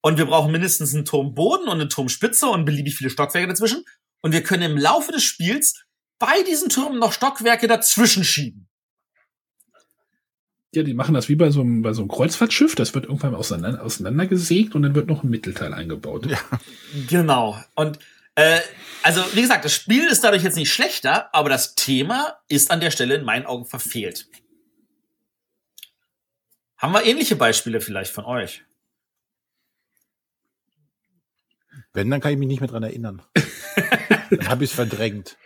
und 0.00 0.18
wir 0.18 0.26
brauchen 0.26 0.52
mindestens 0.52 0.94
einen 0.94 1.04
Turmboden 1.04 1.66
und 1.66 1.80
eine 1.80 1.88
Turmspitze 1.88 2.46
und 2.48 2.64
beliebig 2.64 2.94
viele 2.94 3.10
Stockwerke 3.10 3.48
dazwischen. 3.48 3.84
Und 4.20 4.32
wir 4.32 4.44
können 4.44 4.62
im 4.62 4.78
Laufe 4.78 5.10
des 5.10 5.24
Spiels 5.24 5.84
bei 6.20 6.42
diesen 6.44 6.68
Türmen 6.68 7.00
noch 7.00 7.12
Stockwerke 7.12 7.66
dazwischen 7.66 8.22
schieben. 8.22 8.67
Ja, 10.78 10.84
die 10.84 10.94
machen 10.94 11.12
das 11.12 11.28
wie 11.28 11.34
bei 11.34 11.50
so 11.50 11.60
einem, 11.60 11.82
bei 11.82 11.92
so 11.92 12.02
einem 12.02 12.08
Kreuzfahrtschiff. 12.08 12.76
Das 12.76 12.94
wird 12.94 13.06
irgendwann 13.06 13.34
auseinander, 13.34 13.82
auseinandergesägt 13.82 14.76
und 14.76 14.82
dann 14.82 14.94
wird 14.94 15.08
noch 15.08 15.24
ein 15.24 15.28
Mittelteil 15.28 15.74
eingebaut. 15.74 16.26
Ja. 16.26 16.38
Genau. 17.08 17.60
Und 17.74 17.98
äh, 18.36 18.60
also, 19.02 19.24
wie 19.34 19.40
gesagt, 19.40 19.64
das 19.64 19.74
Spiel 19.74 20.06
ist 20.06 20.22
dadurch 20.22 20.44
jetzt 20.44 20.54
nicht 20.54 20.72
schlechter, 20.72 21.34
aber 21.34 21.48
das 21.48 21.74
Thema 21.74 22.38
ist 22.46 22.70
an 22.70 22.78
der 22.78 22.92
Stelle 22.92 23.16
in 23.16 23.24
meinen 23.24 23.44
Augen 23.44 23.64
verfehlt. 23.64 24.28
Haben 26.76 26.92
wir 26.92 27.04
ähnliche 27.04 27.34
Beispiele 27.34 27.80
vielleicht 27.80 28.12
von 28.12 28.24
euch? 28.24 28.62
Wenn, 31.92 32.08
dann 32.08 32.20
kann 32.20 32.30
ich 32.30 32.38
mich 32.38 32.46
nicht 32.46 32.60
mehr 32.60 32.70
dran 32.70 32.84
erinnern. 32.84 33.22
dann 34.30 34.48
habe 34.48 34.62
ich 34.62 34.70
es 34.70 34.76
verdrängt. 34.76 35.36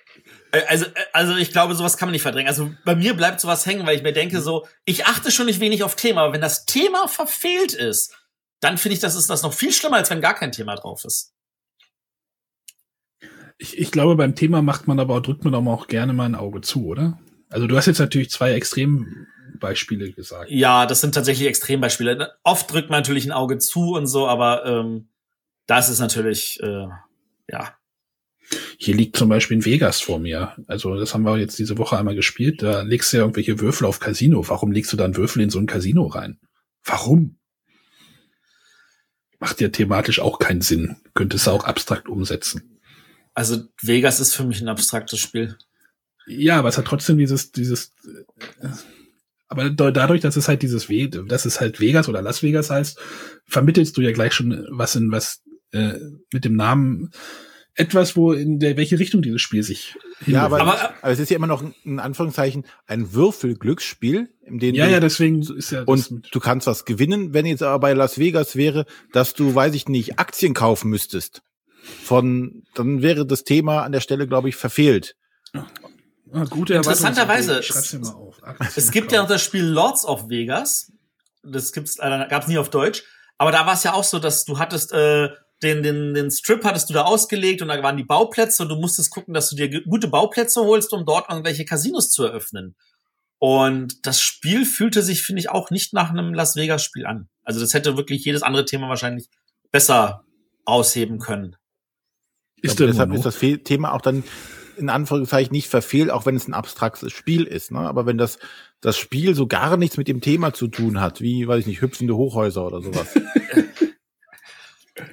Äh, 0.52 0.62
Also, 0.68 0.86
äh, 0.86 0.90
also 1.12 1.36
ich 1.36 1.50
glaube, 1.50 1.74
sowas 1.74 1.96
kann 1.96 2.08
man 2.08 2.12
nicht 2.12 2.22
verdrängen. 2.22 2.48
Also 2.48 2.70
bei 2.84 2.94
mir 2.94 3.14
bleibt 3.14 3.40
sowas 3.40 3.66
hängen, 3.66 3.86
weil 3.86 3.96
ich 3.96 4.02
mir 4.02 4.12
denke 4.12 4.40
so, 4.40 4.66
ich 4.84 5.06
achte 5.06 5.30
schon 5.32 5.46
nicht 5.46 5.60
wenig 5.60 5.82
auf 5.82 5.96
Thema, 5.96 6.22
aber 6.22 6.34
wenn 6.34 6.40
das 6.40 6.64
Thema 6.66 7.08
verfehlt 7.08 7.72
ist, 7.72 8.14
dann 8.60 8.78
finde 8.78 8.94
ich, 8.94 9.00
das 9.00 9.16
ist 9.16 9.28
das 9.28 9.42
noch 9.42 9.52
viel 9.52 9.72
schlimmer, 9.72 9.96
als 9.96 10.10
wenn 10.10 10.20
gar 10.20 10.34
kein 10.34 10.52
Thema 10.52 10.76
drauf 10.76 11.04
ist. 11.04 11.34
Ich, 13.58 13.78
ich 13.78 13.90
glaube, 13.90 14.16
beim 14.16 14.34
Thema 14.34 14.62
macht 14.62 14.86
man 14.86 15.00
aber, 15.00 15.20
drückt 15.20 15.44
man 15.44 15.54
aber 15.54 15.72
auch 15.72 15.88
gerne 15.88 16.12
mal 16.12 16.26
ein 16.26 16.34
Auge 16.34 16.60
zu, 16.60 16.86
oder? 16.86 17.18
Also 17.48 17.66
du 17.66 17.76
hast 17.76 17.86
jetzt 17.86 17.98
natürlich 17.98 18.30
zwei 18.30 18.52
Extrembeispiele 18.52 20.12
gesagt. 20.12 20.50
Ja, 20.50 20.86
das 20.86 21.00
sind 21.00 21.14
tatsächlich 21.14 21.48
Extrembeispiele. 21.48 22.34
Oft 22.44 22.72
drückt 22.72 22.90
man 22.90 23.00
natürlich 23.00 23.26
ein 23.26 23.32
Auge 23.32 23.58
zu 23.58 23.92
und 23.92 24.06
so, 24.06 24.26
aber 24.26 24.64
ähm, 24.64 25.08
das 25.66 25.88
ist 25.88 26.00
natürlich, 26.00 26.60
äh, 26.62 26.86
ja, 27.48 27.76
Hier 28.78 28.94
liegt 28.94 29.16
zum 29.16 29.28
Beispiel 29.28 29.58
ein 29.58 29.64
Vegas 29.64 30.00
vor 30.00 30.18
mir. 30.18 30.56
Also 30.66 30.96
das 30.96 31.14
haben 31.14 31.24
wir 31.24 31.38
jetzt 31.38 31.58
diese 31.58 31.78
Woche 31.78 31.96
einmal 31.96 32.14
gespielt. 32.14 32.62
Da 32.62 32.82
legst 32.82 33.12
du 33.12 33.16
ja 33.18 33.22
irgendwelche 33.22 33.60
Würfel 33.60 33.86
auf 33.86 34.00
Casino. 34.00 34.48
Warum 34.48 34.72
legst 34.72 34.92
du 34.92 34.96
dann 34.96 35.16
Würfel 35.16 35.42
in 35.42 35.50
so 35.50 35.58
ein 35.58 35.66
Casino 35.66 36.06
rein? 36.06 36.38
Warum? 36.84 37.38
Macht 39.38 39.60
ja 39.60 39.68
thematisch 39.68 40.20
auch 40.20 40.38
keinen 40.38 40.60
Sinn. 40.60 40.96
Könntest 41.14 41.46
du 41.46 41.50
auch 41.50 41.64
abstrakt 41.64 42.08
umsetzen. 42.08 42.78
Also 43.34 43.62
Vegas 43.80 44.20
ist 44.20 44.34
für 44.34 44.44
mich 44.44 44.60
ein 44.60 44.68
abstraktes 44.68 45.18
Spiel. 45.18 45.56
Ja, 46.26 46.58
aber 46.58 46.68
es 46.68 46.78
hat 46.78 46.84
trotzdem 46.84 47.18
dieses, 47.18 47.50
dieses, 47.50 47.92
aber 49.48 49.70
da- 49.70 49.90
dadurch, 49.90 50.20
dass 50.20 50.36
es 50.36 50.46
halt 50.48 50.62
dieses 50.62 50.88
We 50.88 51.08
dass 51.08 51.44
es 51.44 51.60
halt 51.60 51.80
Vegas 51.80 52.08
oder 52.08 52.22
Las 52.22 52.42
Vegas 52.42 52.70
heißt, 52.70 52.98
vermittelst 53.46 53.96
du 53.96 54.02
ja 54.02 54.12
gleich 54.12 54.32
schon 54.32 54.66
was 54.70 54.94
in 54.94 55.10
was 55.10 55.42
äh, 55.72 55.94
mit 56.32 56.44
dem 56.44 56.54
Namen 56.54 57.10
etwas, 57.74 58.16
wo 58.16 58.32
in 58.32 58.58
der 58.58 58.76
welche 58.76 58.98
Richtung 58.98 59.22
dieses 59.22 59.40
Spiel 59.40 59.62
sich 59.62 59.96
Ja, 60.26 60.42
aber. 60.44 60.60
Aber- 60.60 60.94
aber, 61.02 61.12
es 61.12 61.18
ist 61.18 61.30
ja 61.30 61.36
immer 61.36 61.46
noch 61.46 61.62
ein, 61.62 61.74
in 61.84 61.98
Anführungszeichen 62.00 62.64
ein 62.86 63.12
Würfelglücksspiel, 63.12 64.28
in 64.44 64.58
dem 64.58 64.74
ja, 64.74 64.86
du, 64.86 64.92
ja, 64.92 65.00
deswegen 65.00 65.40
ist 65.42 65.70
ja 65.70 65.82
und 65.84 66.28
du 66.30 66.40
kannst 66.40 66.66
was 66.66 66.84
gewinnen, 66.84 67.32
wenn 67.32 67.46
jetzt 67.46 67.62
aber 67.62 67.78
bei 67.78 67.92
Las 67.94 68.18
Vegas 68.18 68.56
wäre, 68.56 68.84
dass 69.12 69.34
du, 69.34 69.54
weiß 69.54 69.74
ich 69.74 69.88
nicht, 69.88 70.18
Aktien 70.18 70.54
kaufen 70.54 70.90
müsstest. 70.90 71.42
Von, 72.04 72.62
dann 72.74 73.02
wäre 73.02 73.26
das 73.26 73.42
Thema 73.44 73.82
an 73.82 73.92
der 73.92 74.00
Stelle, 74.00 74.28
glaube 74.28 74.48
ich, 74.48 74.56
verfehlt. 74.56 75.16
ah, 75.52 76.44
gute 76.48 76.74
Interessanterweise, 76.74 77.52
Erwartungsidee. 77.54 77.60
Ich 77.60 77.66
schreib's 77.66 77.90
dir 77.90 77.98
mal 77.98 78.14
auf. 78.14 78.36
Aktien 78.42 78.72
Es 78.76 78.90
gibt 78.92 79.12
ja 79.12 79.22
noch 79.22 79.28
das 79.28 79.42
Spiel 79.42 79.64
Lords 79.64 80.04
of 80.04 80.28
Vegas. 80.28 80.92
Das 81.42 81.72
gibt's, 81.72 81.98
äh, 81.98 82.26
gab's 82.28 82.46
nie 82.46 82.58
auf 82.58 82.70
Deutsch. 82.70 83.02
Aber 83.38 83.50
da 83.50 83.66
war 83.66 83.74
es 83.74 83.82
ja 83.82 83.94
auch 83.94 84.04
so, 84.04 84.20
dass 84.20 84.44
du 84.44 84.58
hattest 84.60 84.92
äh, 84.92 85.30
den, 85.62 85.82
den, 85.82 86.14
den 86.14 86.30
Strip 86.30 86.64
hattest 86.64 86.90
du 86.90 86.94
da 86.94 87.02
ausgelegt 87.02 87.62
und 87.62 87.68
da 87.68 87.82
waren 87.82 87.96
die 87.96 88.04
Bauplätze 88.04 88.62
und 88.62 88.68
du 88.68 88.76
musstest 88.76 89.10
gucken, 89.10 89.34
dass 89.34 89.50
du 89.50 89.56
dir 89.56 89.82
gute 89.82 90.08
Bauplätze 90.08 90.62
holst, 90.62 90.92
um 90.92 91.06
dort 91.06 91.30
irgendwelche 91.30 91.64
Casinos 91.64 92.10
zu 92.10 92.24
eröffnen. 92.24 92.74
Und 93.38 94.06
das 94.06 94.20
Spiel 94.20 94.64
fühlte 94.64 95.02
sich, 95.02 95.22
finde 95.22 95.40
ich, 95.40 95.50
auch 95.50 95.70
nicht 95.70 95.92
nach 95.92 96.10
einem 96.10 96.32
Las 96.32 96.54
Vegas 96.56 96.82
Spiel 96.82 97.06
an. 97.06 97.28
Also 97.42 97.60
das 97.60 97.74
hätte 97.74 97.96
wirklich 97.96 98.24
jedes 98.24 98.42
andere 98.42 98.64
Thema 98.64 98.88
wahrscheinlich 98.88 99.28
besser 99.72 100.24
ausheben 100.64 101.18
können. 101.18 101.56
Ist 102.60 102.76
glaube, 102.76 102.92
der 102.92 103.06
deshalb 103.06 103.12
ist 103.12 103.26
das 103.26 103.64
Thema 103.64 103.92
auch 103.92 104.00
dann 104.00 104.22
in 104.76 104.88
Anführungszeichen 104.88 105.52
nicht 105.52 105.68
verfehlt, 105.68 106.10
auch 106.10 106.24
wenn 106.26 106.36
es 106.36 106.48
ein 106.48 106.54
abstraktes 106.54 107.12
Spiel 107.12 107.44
ist. 107.44 107.72
Ne? 107.72 107.80
Aber 107.80 108.06
wenn 108.06 108.18
das, 108.18 108.38
das 108.80 108.96
Spiel 108.96 109.34
so 109.34 109.46
gar 109.46 109.76
nichts 109.76 109.96
mit 109.96 110.08
dem 110.08 110.20
Thema 110.20 110.54
zu 110.54 110.68
tun 110.68 111.00
hat, 111.00 111.20
wie, 111.20 111.46
weiß 111.46 111.60
ich 111.60 111.66
nicht, 111.66 111.82
hüpfende 111.82 112.16
Hochhäuser 112.16 112.66
oder 112.66 112.80
sowas. 112.80 113.08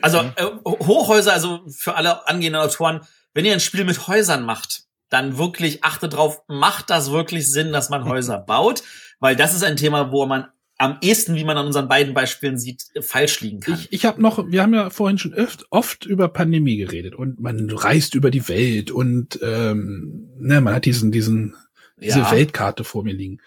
Also 0.02 0.20
äh, 0.20 0.46
Hochhäuser, 0.66 1.34
also 1.34 1.62
für 1.70 1.96
alle 1.96 2.28
angehenden 2.28 2.62
Autoren, 2.62 3.02
wenn 3.34 3.46
ihr 3.46 3.54
ein 3.54 3.60
Spiel 3.60 3.86
mit 3.86 4.08
Häusern 4.08 4.44
macht, 4.44 4.84
dann 5.10 5.38
wirklich 5.38 5.84
achtet 5.84 6.14
drauf, 6.14 6.42
macht 6.48 6.90
das 6.90 7.12
wirklich 7.12 7.50
Sinn, 7.50 7.72
dass 7.72 7.90
man 7.90 8.06
Häuser 8.06 8.38
baut? 8.48 8.84
Weil 9.20 9.36
das 9.36 9.54
ist 9.54 9.64
ein 9.64 9.76
Thema, 9.76 10.12
wo 10.12 10.26
man 10.26 10.48
am 10.78 10.98
ehesten, 11.02 11.36
wie 11.36 11.44
man 11.44 11.58
an 11.58 11.68
unseren 11.68 11.90
beiden 11.90 12.14
Beispielen 12.14 12.58
sieht, 12.58 12.86
falsch 13.02 13.42
liegen 13.42 13.60
kann. 13.60 13.74
Ich, 13.74 13.92
ich 13.92 14.06
habe 14.06 14.22
noch, 14.22 14.50
wir 14.50 14.62
haben 14.62 14.74
ja 14.74 14.90
vorhin 14.90 15.18
schon 15.18 15.34
oft, 15.34 15.66
oft 15.72 16.06
über 16.06 16.30
Pandemie 16.30 16.78
geredet 16.78 17.16
und 17.16 17.40
man 17.40 17.70
reist 17.70 18.16
über 18.16 18.32
die 18.32 18.48
Welt 18.48 18.90
und 18.90 19.40
ähm, 19.44 20.30
ne, 20.38 20.62
man 20.62 20.74
hat 20.74 20.86
diesen, 20.86 21.12
diesen, 21.12 21.54
diese 21.98 22.20
Ja. 22.20 22.32
Weltkarte 22.32 22.86
vor 22.86 23.04
mir 23.04 23.14
liegen. 23.14 23.42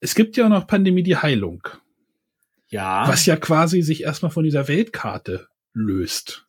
Es 0.00 0.14
gibt 0.14 0.38
ja 0.38 0.46
auch 0.46 0.50
noch 0.50 0.66
Pandemie 0.66 1.02
die 1.02 1.18
Heilung, 1.18 1.68
ja. 2.68 3.06
was 3.06 3.26
ja 3.26 3.36
quasi 3.36 3.82
sich 3.82 4.04
erstmal 4.04 4.30
von 4.30 4.44
dieser 4.44 4.66
Weltkarte 4.66 5.49
löst. 5.72 6.46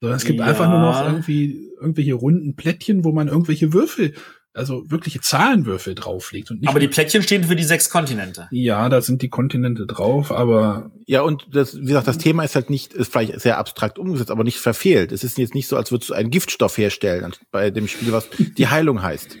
Sondern 0.00 0.16
es 0.16 0.24
gibt 0.24 0.40
Ja. 0.40 0.46
einfach 0.46 0.68
nur 0.68 0.80
noch 0.80 1.06
irgendwie 1.06 1.70
irgendwelche 1.80 2.14
runden 2.14 2.56
Plättchen, 2.56 3.04
wo 3.04 3.12
man 3.12 3.28
irgendwelche 3.28 3.72
Würfel, 3.72 4.14
also 4.54 4.82
wirkliche 4.90 5.20
Zahlenwürfel 5.20 5.94
drauflegt 5.94 6.50
und 6.50 6.60
nicht. 6.60 6.68
Aber 6.68 6.80
die 6.80 6.88
Plättchen 6.88 7.22
stehen 7.22 7.44
für 7.44 7.56
die 7.56 7.62
sechs 7.62 7.88
Kontinente. 7.88 8.48
ja, 8.50 8.88
da 8.88 9.00
sind 9.00 9.22
die 9.22 9.28
Kontinente 9.30 9.86
drauf, 9.86 10.32
aber 10.32 10.90
Ja, 11.06 11.22
und 11.22 11.46
das, 11.52 11.76
wie 11.76 11.84
gesagt, 11.86 12.08
das 12.08 12.18
Thema 12.18 12.42
ist 12.44 12.54
halt 12.56 12.68
nicht, 12.68 12.92
ist 12.94 13.12
vielleicht 13.12 13.40
sehr 13.40 13.58
abstrakt 13.58 13.98
umgesetzt, 13.98 14.30
aber 14.30 14.44
nicht 14.44 14.58
verfehlt. 14.58 15.12
Es 15.12 15.24
ist 15.24 15.38
jetzt 15.38 15.54
nicht 15.54 15.68
so, 15.68 15.76
als 15.76 15.90
würdest 15.92 16.10
du 16.10 16.14
einen 16.14 16.30
Giftstoff 16.30 16.76
herstellen 16.78 17.32
bei 17.50 17.70
dem 17.70 17.86
Spiel, 17.88 18.12
was 18.12 18.28
die 18.58 18.66
Heilung 18.68 19.02
heißt. 19.02 19.36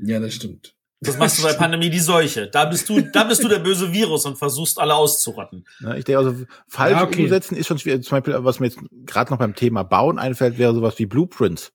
ja, 0.00 0.18
das 0.18 0.34
stimmt. 0.34 0.74
Das 1.00 1.18
machst 1.18 1.38
du 1.38 1.42
bei 1.42 1.52
Pandemie 1.52 1.90
die 1.90 2.00
Seuche. 2.00 2.48
Da 2.50 2.64
bist 2.64 2.88
du, 2.88 3.00
da 3.00 3.24
bist 3.24 3.44
du 3.44 3.48
der 3.48 3.58
böse 3.58 3.92
Virus 3.92 4.24
und 4.24 4.38
versuchst 4.38 4.78
alle 4.80 4.94
auszurotten. 4.94 5.66
Ne, 5.80 5.98
Ich 5.98 6.04
denke 6.04 6.18
also, 6.18 6.44
falsch 6.68 6.92
Ja, 6.96 7.04
okay. 7.04 7.24
umsetzen 7.24 7.54
ist 7.56 7.66
schon 7.66 7.78
schwierig. 7.78 8.02
Zum 8.04 8.16
Beispiel, 8.16 8.34
was 8.44 8.60
mir 8.60 8.66
jetzt 8.68 8.78
gerade 9.04 9.30
noch 9.30 9.38
beim 9.38 9.54
Thema 9.54 9.82
Bauen 9.82 10.18
einfällt, 10.18 10.56
wäre 10.58 10.74
sowas 10.74 10.98
wie 10.98 11.04
Blueprints, 11.06 11.72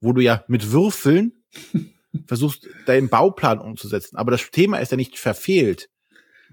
wo 0.00 0.12
du 0.14 0.22
ja 0.22 0.42
mit 0.48 0.72
Würfeln 0.72 1.44
versuchst, 2.26 2.66
deinen 2.86 3.08
Bauplan 3.10 3.58
umzusetzen. 3.58 4.16
Aber 4.16 4.30
das 4.30 4.50
Thema 4.50 4.78
ist 4.78 4.90
ja 4.90 4.96
nicht 4.96 5.18
verfehlt 5.18 5.90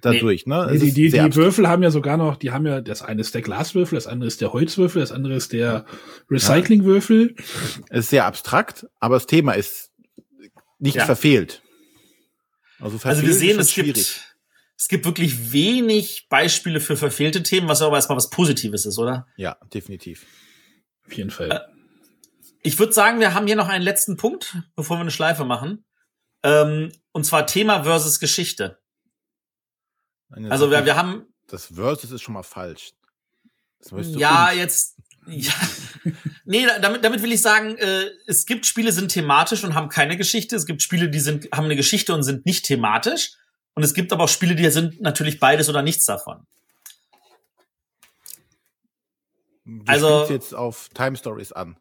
dadurch. 0.01 0.45
Ne? 0.45 0.67
Nee, 0.71 0.77
die, 0.79 0.91
die, 0.93 1.09
die. 1.11 1.35
Würfel 1.35 1.67
haben 1.69 1.83
ja 1.83 1.91
sogar 1.91 2.17
noch, 2.17 2.35
die 2.37 2.51
haben 2.51 2.65
ja, 2.65 2.81
das 2.81 3.01
eine 3.01 3.21
ist 3.21 3.33
der 3.33 3.41
Glaswürfel, 3.41 3.95
das 3.97 4.07
andere 4.07 4.27
ist 4.27 4.39
der 4.41 4.51
Holzwürfel, 4.53 5.01
das 5.01 5.11
andere 5.13 5.35
ist 5.35 5.51
der 5.53 5.85
Recyclingwürfel. 6.29 7.35
Es 7.89 7.99
ist 8.05 8.09
sehr 8.09 8.25
abstrakt, 8.25 8.87
aber 8.99 9.15
das 9.15 9.25
Thema 9.25 9.53
ist 9.53 9.91
nicht 10.79 10.95
Ja. 10.97 11.05
verfehlt. 11.05 11.61
Also, 12.79 12.99
Also 13.07 13.21
wir 13.23 13.33
sehen, 13.33 13.59
es 13.59 13.73
gibt, 13.73 13.97
es 13.97 14.87
gibt 14.87 15.05
wirklich 15.05 15.51
wenig 15.51 16.27
Beispiele 16.29 16.79
für 16.79 16.95
verfehlte 16.97 17.43
Themen, 17.43 17.67
was 17.67 17.81
aber 17.81 17.95
erstmal 17.97 18.17
was 18.17 18.29
Positives 18.29 18.85
ist, 18.85 18.97
oder? 18.97 19.27
Ja, 19.35 19.57
definitiv. 19.73 20.25
Auf 21.05 21.13
jeden 21.13 21.31
Fall. 21.31 21.67
Ich 22.61 22.77
würde 22.79 22.93
sagen, 22.93 23.19
wir 23.19 23.33
haben 23.33 23.47
hier 23.47 23.55
noch 23.55 23.67
einen 23.69 23.83
letzten 23.83 24.17
Punkt, 24.17 24.57
bevor 24.75 24.97
wir 24.97 25.01
eine 25.01 25.11
Schleife 25.11 25.45
machen. 25.45 25.85
Ähm, 26.43 26.91
und 27.11 27.25
zwar 27.25 27.47
Thema 27.47 27.83
versus 27.83 28.19
Geschichte. 28.19 28.79
Eine 30.29 30.51
Also 30.51 30.69
wir, 30.69 30.77
Sache- 30.77 30.85
wir 30.85 30.95
haben, 30.95 31.25
das 31.47 31.65
Versus 31.67 32.11
ist 32.11 32.21
schon 32.21 32.33
mal 32.33 32.43
falsch. 32.43 32.91
Ja, 33.91 34.47
uns- 34.49 34.57
jetzt, 34.57 34.97
ja, 35.29 35.53
nee, 36.45 36.65
damit, 36.81 37.03
damit 37.03 37.21
will 37.21 37.31
ich 37.31 37.41
sagen, 37.41 37.77
äh, 37.77 38.05
es 38.27 38.45
gibt 38.45 38.65
Spiele, 38.65 38.91
sind 38.91 39.11
thematisch 39.11 39.63
und 39.63 39.75
haben 39.75 39.89
keine 39.89 40.17
Geschichte. 40.17 40.55
Es 40.55 40.65
gibt 40.65 40.81
Spiele, 40.81 41.09
die 41.09 41.19
sind, 41.19 41.49
haben 41.53 41.65
eine 41.65 41.75
Geschichte 41.75 42.13
und 42.13 42.23
sind 42.23 42.45
nicht 42.45 42.65
thematisch. 42.65 43.33
Und 43.75 43.83
es 43.83 43.93
gibt 43.93 44.11
aber 44.11 44.25
auch 44.25 44.29
Spiele, 44.29 44.55
die 44.55 44.69
sind 44.69 45.01
natürlich 45.01 45.39
beides 45.39 45.69
oder 45.69 45.81
nichts 45.81 46.05
davon. 46.05 46.45
Du 49.65 49.83
also- 49.85 50.27
jetzt 50.29 50.53
auf 50.53 50.89
Time 50.93 51.15
Stories 51.15 51.51
an. 51.51 51.77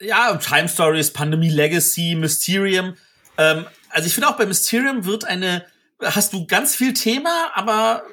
ja, 0.00 0.36
Time 0.36 0.68
Stories, 0.68 1.12
Pandemie 1.12 1.50
Legacy, 1.50 2.14
Mysterium. 2.14 2.94
Ähm, 3.38 3.66
also 3.90 4.06
ich 4.06 4.14
finde 4.14 4.28
auch 4.28 4.36
bei 4.36 4.46
Mysterium 4.46 5.04
wird 5.04 5.24
eine, 5.24 5.66
hast 6.02 6.32
du 6.32 6.46
ganz 6.46 6.74
viel 6.74 6.92
Thema, 6.94 7.50
aber 7.54 8.04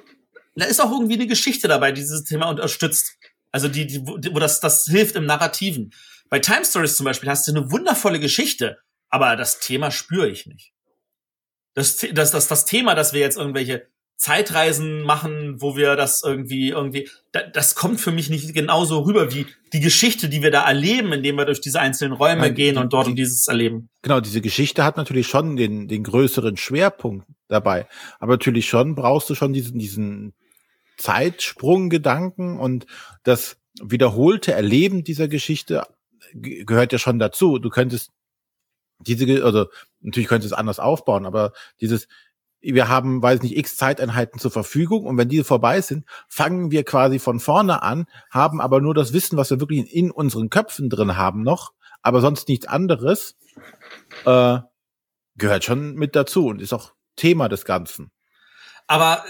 da 0.55 0.65
ist 0.65 0.79
auch 0.81 0.91
irgendwie 0.91 1.15
eine 1.15 1.27
Geschichte 1.27 1.67
dabei, 1.67 1.91
die 1.91 2.01
dieses 2.01 2.23
Thema 2.25 2.49
unterstützt. 2.49 3.17
Also 3.53 3.69
die, 3.69 3.87
die 3.87 4.05
wo 4.05 4.17
wo 4.17 4.39
das, 4.39 4.59
das 4.59 4.83
hilft 4.85 5.15
im 5.15 5.25
Narrativen. 5.25 5.93
Bei 6.29 6.39
Time 6.39 6.65
Stories 6.65 6.97
zum 6.97 7.05
Beispiel 7.05 7.29
hast 7.29 7.47
du 7.47 7.51
eine 7.55 7.71
wundervolle 7.71 8.19
Geschichte, 8.19 8.79
aber 9.09 9.35
das 9.37 9.59
Thema 9.59 9.91
spüre 9.91 10.27
ich 10.27 10.45
nicht. 10.47 10.73
Das, 11.75 11.97
das, 11.97 12.31
das, 12.31 12.47
das 12.47 12.65
Thema, 12.65 12.95
dass 12.95 13.13
wir 13.13 13.21
jetzt 13.21 13.37
irgendwelche 13.37 13.87
Zeitreisen 14.15 15.01
machen, 15.01 15.61
wo 15.61 15.75
wir 15.75 15.95
das 15.95 16.23
irgendwie, 16.23 16.69
irgendwie, 16.69 17.09
da, 17.31 17.41
das 17.43 17.75
kommt 17.75 17.99
für 17.99 18.11
mich 18.11 18.29
nicht 18.29 18.53
genauso 18.53 19.01
rüber 19.01 19.33
wie 19.33 19.47
die 19.73 19.79
Geschichte, 19.81 20.29
die 20.29 20.41
wir 20.41 20.49
da 20.51 20.65
erleben, 20.67 21.11
indem 21.13 21.35
wir 21.35 21.45
durch 21.45 21.61
diese 21.61 21.79
einzelnen 21.79 22.13
Räume 22.13 22.41
Nein, 22.41 22.55
gehen 22.55 22.75
die- 22.75 22.81
und 22.81 22.93
dort 22.93 23.07
die- 23.07 23.15
dieses 23.15 23.47
erleben. 23.47 23.89
Genau, 24.01 24.19
diese 24.21 24.41
Geschichte 24.41 24.83
hat 24.83 24.97
natürlich 24.97 25.27
schon 25.27 25.55
den, 25.57 25.87
den 25.87 26.03
größeren 26.03 26.57
Schwerpunkt 26.57 27.27
dabei. 27.49 27.87
Aber 28.19 28.33
natürlich 28.33 28.67
schon 28.67 28.95
brauchst 28.95 29.29
du 29.29 29.35
schon 29.35 29.51
diesen, 29.51 29.77
diesen 29.77 30.33
Zeitsprunggedanken 30.97 32.59
und 32.59 32.85
das 33.23 33.57
wiederholte 33.81 34.53
Erleben 34.53 35.03
dieser 35.03 35.27
Geschichte 35.27 35.85
ge- 36.33 36.63
gehört 36.63 36.91
ja 36.93 36.99
schon 36.99 37.19
dazu. 37.19 37.59
Du 37.59 37.69
könntest 37.69 38.11
diese, 38.99 39.43
also 39.43 39.65
natürlich 40.01 40.29
könntest 40.29 40.51
du 40.51 40.55
es 40.55 40.59
anders 40.59 40.79
aufbauen, 40.79 41.25
aber 41.25 41.53
dieses, 41.81 42.07
wir 42.61 42.87
haben, 42.87 43.21
weiß 43.21 43.41
nicht, 43.41 43.57
x 43.57 43.75
Zeiteinheiten 43.75 44.39
zur 44.39 44.51
Verfügung 44.51 45.05
und 45.05 45.17
wenn 45.17 45.27
diese 45.27 45.43
vorbei 45.43 45.81
sind, 45.81 46.05
fangen 46.29 46.71
wir 46.71 46.83
quasi 46.85 47.19
von 47.19 47.39
vorne 47.39 47.81
an, 47.83 48.05
haben 48.29 48.61
aber 48.61 48.79
nur 48.79 48.93
das 48.93 49.11
Wissen, 49.11 49.37
was 49.37 49.49
wir 49.49 49.59
wirklich 49.59 49.93
in, 49.93 50.11
unseren 50.11 50.49
Köpfen 50.49 50.89
drin 50.89 51.17
haben 51.17 51.41
noch, 51.43 51.73
aber 52.01 52.21
sonst 52.21 52.47
nichts 52.47 52.65
anderes, 52.67 53.35
äh, 54.25 54.59
gehört 55.35 55.63
schon 55.63 55.95
mit 55.95 56.15
dazu 56.15 56.47
und 56.47 56.61
ist 56.61 56.73
auch 56.73 56.93
Thema 57.15 57.49
des 57.49 57.65
Ganzen. 57.65 58.11
Aber 58.87 59.23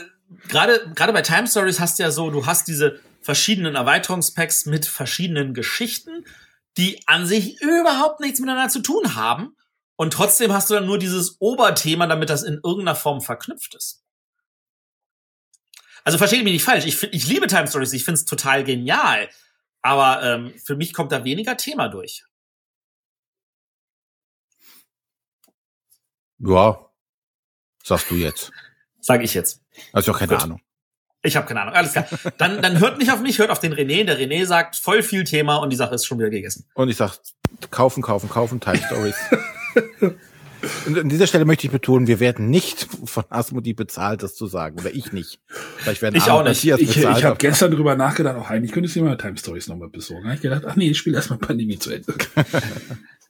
gerade 0.48 0.92
gerade 0.96 1.14
bei 1.14 1.22
Time 1.22 1.48
Stories 1.48 1.80
hast 1.80 2.00
du 2.00 2.04
ja 2.04 2.12
so, 2.12 2.30
du 2.30 2.46
hast 2.46 2.68
diese 2.68 3.00
verschiedenen 3.22 3.76
Erweiterungspacks 3.76 4.66
mit 4.66 4.86
verschiedenen 4.86 5.54
Geschichten, 5.54 6.26
die 6.78 7.02
an 7.08 7.26
sich 7.26 7.62
überhaupt 7.62 8.20
nichts 8.20 8.40
miteinander 8.40 8.70
zu 8.70 8.82
tun 8.82 9.16
haben. 9.16 9.56
Und 9.96 10.12
trotzdem 10.14 10.52
hast 10.52 10.70
du 10.70 10.74
dann 10.74 10.86
nur 10.86 10.98
dieses 10.98 11.40
Oberthema, 11.40 12.08
damit 12.08 12.30
das 12.30 12.44
in 12.44 12.56
irgendeiner 12.56 12.96
Form 12.96 13.22
verknüpft 13.22 13.76
ist. 13.76 14.04
Also 16.04 16.18
verstehe 16.18 16.44
mich 16.44 16.54
nicht 16.54 16.64
falsch. 16.64 16.86
Ich, 16.86 17.02
ich 17.04 17.28
liebe 17.28 17.48
Time 17.48 17.68
Stories. 17.68 17.94
Ich 17.94 18.04
finde 18.04 18.20
es 18.20 18.26
total 18.26 18.64
genial. 18.64 19.30
Aber 19.82 20.24
ähm, 20.24 20.54
für 20.66 20.76
mich 20.76 20.94
kommt 20.94 21.12
da 21.12 21.24
weniger 21.24 21.56
Thema 21.58 21.88
durch. 21.88 22.26
Ja, 26.40 26.90
sagst 27.84 28.12
du 28.12 28.16
jetzt. 28.16 28.52
Sage 29.04 29.24
ich 29.24 29.34
jetzt. 29.34 29.62
Hast 29.94 30.08
ja 30.08 30.14
auch 30.14 30.20
keine 30.20 30.34
Gut. 30.34 30.44
Ahnung. 30.44 30.62
Ich 31.24 31.36
habe 31.36 31.46
keine 31.46 31.62
Ahnung. 31.62 31.74
Alles 31.74 31.92
klar. 31.92 32.08
Dann, 32.38 32.62
dann 32.62 32.80
hört 32.80 32.98
nicht 32.98 33.12
auf 33.12 33.22
mich, 33.22 33.38
hört 33.40 33.50
auf 33.50 33.60
den 33.60 33.74
René. 33.74 34.06
Der 34.06 34.18
René 34.18 34.46
sagt 34.46 34.76
voll 34.76 35.04
viel 35.04 35.24
Thema 35.24 35.58
und 35.58 35.70
die 35.70 35.76
Sache 35.76 35.96
ist 35.96 36.06
schon 36.06 36.20
wieder 36.20 36.30
gegessen. 36.30 36.66
Und 36.74 36.90
ich 36.90 36.98
sag, 36.98 37.18
kaufen, 37.70 38.02
kaufen, 38.02 38.30
kaufen, 38.30 38.60
Time 38.60 38.82
Stories. 38.86 39.16
Und 40.86 40.98
an 40.98 41.10
dieser 41.10 41.28
Stelle 41.28 41.44
möchte 41.44 41.68
ich 41.68 41.74
betonen, 41.74 42.08
wir 42.08 42.22
werden 42.22 42.50
nicht 42.50 42.88
von 43.04 43.26
Asmodi 43.30 43.74
bezahlt, 43.74 44.24
das 44.24 44.36
zu 44.36 44.48
sagen. 44.48 44.80
Oder 44.80 44.94
ich 44.94 45.12
nicht. 45.12 45.42
Vielleicht 45.78 46.02
werden 46.02 46.16
Ich 46.16 46.30
auch 46.30 46.42
nicht. 46.42 46.64
Ich, 46.64 46.98
ich 46.98 47.24
habe 47.26 47.36
gestern 47.38 47.72
drüber 47.72 47.98
nachgedacht, 47.98 48.38
auch 48.38 48.50
eigentlich 48.50 48.72
könnte 48.72 48.90
ich 48.90 48.96
mir 48.96 49.02
mal 49.02 49.18
Time 49.18 49.38
Stories 49.38 49.68
nochmal 49.68 49.90
besorgen. 49.90 50.26
Hab 50.26 50.36
ich 50.36 50.42
gedacht, 50.42 50.64
ach 50.66 50.78
nee, 50.78 50.92
ich 50.92 50.98
spiele 50.98 51.18
erstmal 51.18 51.40
Pandemie 51.40 51.78
zu 51.80 51.92
Ende. 51.92 52.14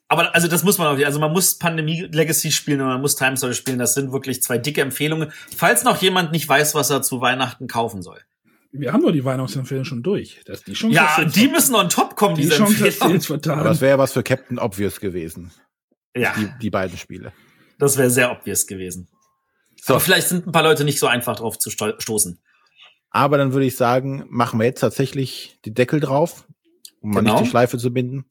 Aber 0.09 0.35
also 0.35 0.47
das 0.47 0.63
muss 0.63 0.77
man 0.77 0.88
auch 0.88 0.95
nicht. 0.95 1.05
Also 1.05 1.19
man 1.19 1.31
muss 1.31 1.57
Pandemie 1.57 2.01
Legacy 2.11 2.51
spielen 2.51 2.81
und 2.81 2.88
man 2.88 3.01
muss 3.01 3.15
Time 3.15 3.35
Story 3.38 3.53
spielen. 3.55 3.80
Das 3.80 3.93
sind 3.93 4.11
wirklich 4.11 4.43
zwei 4.43 4.57
dicke 4.57 4.81
Empfehlungen. 4.81 5.31
Falls 5.55 5.84
noch 5.84 6.01
jemand 6.01 6.31
nicht 6.31 6.47
weiß, 6.47 6.75
was 6.75 6.89
er 6.89 7.01
zu 7.01 7.21
Weihnachten 7.21 7.67
kaufen 7.67 8.01
soll. 8.03 8.19
Wir 8.71 8.91
haben 8.91 9.01
doch 9.03 9.11
die 9.11 9.23
Weihnachtsempfehlungen 9.23 9.85
schon 9.85 10.03
durch. 10.03 10.41
Das, 10.45 10.63
die 10.63 10.73
Chance 10.73 10.95
Ja, 10.95 11.23
die 11.25 11.47
müssen 11.47 11.75
on 11.75 11.89
top 11.89 12.15
kommen, 12.15 12.35
die 12.35 12.43
diese 12.43 12.57
Chance 12.57 12.85
Empfehlungen. 12.85 13.15
uns 13.17 13.30
Aber 13.31 13.39
vertan. 13.41 13.63
das 13.63 13.81
wäre 13.81 13.97
was 13.97 14.13
für 14.13 14.23
Captain 14.23 14.59
Obvious 14.59 14.99
gewesen. 14.99 15.51
Ja, 16.15 16.34
Die, 16.38 16.49
die 16.61 16.69
beiden 16.69 16.97
Spiele. 16.97 17.34
das 17.80 17.97
wäre 17.97 18.09
sehr 18.09 18.31
obvious 18.31 18.67
gewesen. 18.67 19.07
So. 19.81 19.93
Aber 19.93 19.99
vielleicht 19.99 20.27
sind 20.27 20.47
ein 20.47 20.51
paar 20.51 20.63
Leute 20.63 20.84
nicht 20.85 20.99
so 20.99 21.07
einfach 21.07 21.35
drauf 21.35 21.57
zu 21.59 21.69
sto- 21.69 21.99
stoßen. 21.99 22.39
Aber 23.09 23.38
dann 23.38 23.53
würde 23.53 23.65
ich 23.65 23.75
sagen, 23.75 24.25
machen 24.30 24.59
wir 24.59 24.65
jetzt 24.65 24.80
tatsächlich 24.81 25.59
die 25.65 25.73
Deckel 25.73 25.99
drauf, 25.99 26.47
um 26.99 27.11
mal 27.11 27.19
Genau. 27.21 27.34
nicht 27.34 27.45
die 27.45 27.49
Schleife 27.49 27.77
zu 27.77 27.91
binden. 27.93 28.25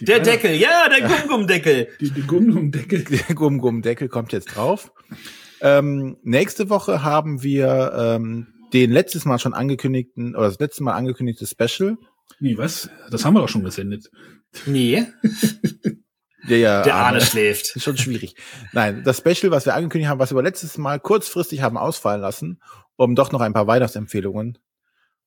Die 0.00 0.04
Der 0.06 0.16
Weihnachts- 0.16 0.30
Deckel, 0.42 0.54
ja, 0.56 0.88
der 0.88 1.08
Gum-Gum-Deckel. 1.08 1.88
Die, 2.00 2.10
die. 2.10 2.22
Der 3.28 3.34
Gumm-Gumm-Deckel 3.36 4.08
kommt 4.08 4.32
jetzt 4.32 4.56
drauf. 4.56 4.90
Ähm, 5.60 6.16
nächste 6.22 6.70
Woche 6.70 7.02
haben 7.04 7.42
wir 7.42 7.92
ähm, 7.96 8.48
den 8.72 8.90
letztes 8.90 9.24
Mal 9.24 9.38
schon 9.38 9.54
angekündigten, 9.54 10.34
oder 10.34 10.46
das 10.48 10.58
letzte 10.58 10.82
Mal 10.82 10.94
angekündigte 10.94 11.46
Special. 11.46 11.96
Wie, 12.40 12.56
was? 12.58 12.90
Das 13.10 13.24
haben 13.24 13.34
wir 13.34 13.40
doch 13.40 13.48
schon 13.48 13.64
gesendet. 13.64 14.10
Nee, 14.66 15.04
Ja, 16.48 16.56
ja, 16.56 16.82
der 16.82 16.94
Arne 16.96 17.18
aber- 17.18 17.24
schläft. 17.26 17.76
Ist 17.76 17.84
schon 17.84 17.96
schwierig. 17.96 18.34
Nein, 18.72 19.02
das 19.04 19.18
Special, 19.18 19.52
was 19.52 19.64
wir 19.64 19.74
angekündigt 19.74 20.10
haben, 20.10 20.18
was 20.18 20.34
wir 20.34 20.42
letztes 20.42 20.76
Mal 20.76 20.98
kurzfristig 20.98 21.62
haben 21.62 21.76
ausfallen 21.78 22.20
lassen, 22.20 22.60
um 22.96 23.14
doch 23.14 23.30
noch 23.30 23.40
ein 23.40 23.52
paar 23.52 23.68
Weihnachtsempfehlungen 23.68 24.58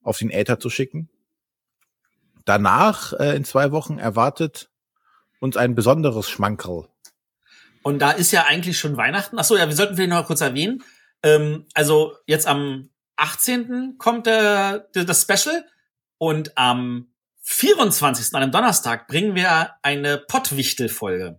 auf 0.02 0.18
den 0.18 0.30
Äther 0.30 0.60
zu 0.60 0.70
schicken. 0.70 1.10
Danach, 2.46 3.14
äh, 3.14 3.36
in 3.36 3.44
zwei 3.44 3.72
Wochen, 3.72 3.98
erwartet 3.98 4.70
uns 5.40 5.58
ein 5.58 5.76
besonderes 5.76 6.30
Schmankerl. 6.30 6.88
Und 7.82 8.00
da 8.00 8.12
ist 8.12 8.32
ja 8.32 8.46
eigentlich 8.46 8.80
schon 8.80 8.98
Weihnachten. 8.98 9.38
Ach 9.38 9.44
so, 9.44 9.58
ja, 9.58 9.68
wir 9.68 9.76
sollten 9.76 9.96
vielleicht 9.96 10.10
noch 10.10 10.18
mal 10.18 10.26
kurz 10.26 10.42
erwähnen. 10.42 10.84
Ähm, 11.24 11.66
also 11.74 12.16
jetzt 12.26 12.48
am 12.48 12.90
18. 13.18 13.98
kommt 13.98 14.26
der, 14.26 14.80
der, 14.96 15.06
das 15.06 15.22
Special 15.22 15.66
und 16.18 16.58
am 16.58 17.08
24. 17.42 18.34
an 18.34 18.42
einem 18.42 18.52
Donnerstag 18.52 19.08
bringen 19.08 19.36
wir 19.36 19.72
eine 19.84 20.18
Pottwichtel-Folge. 20.18 21.38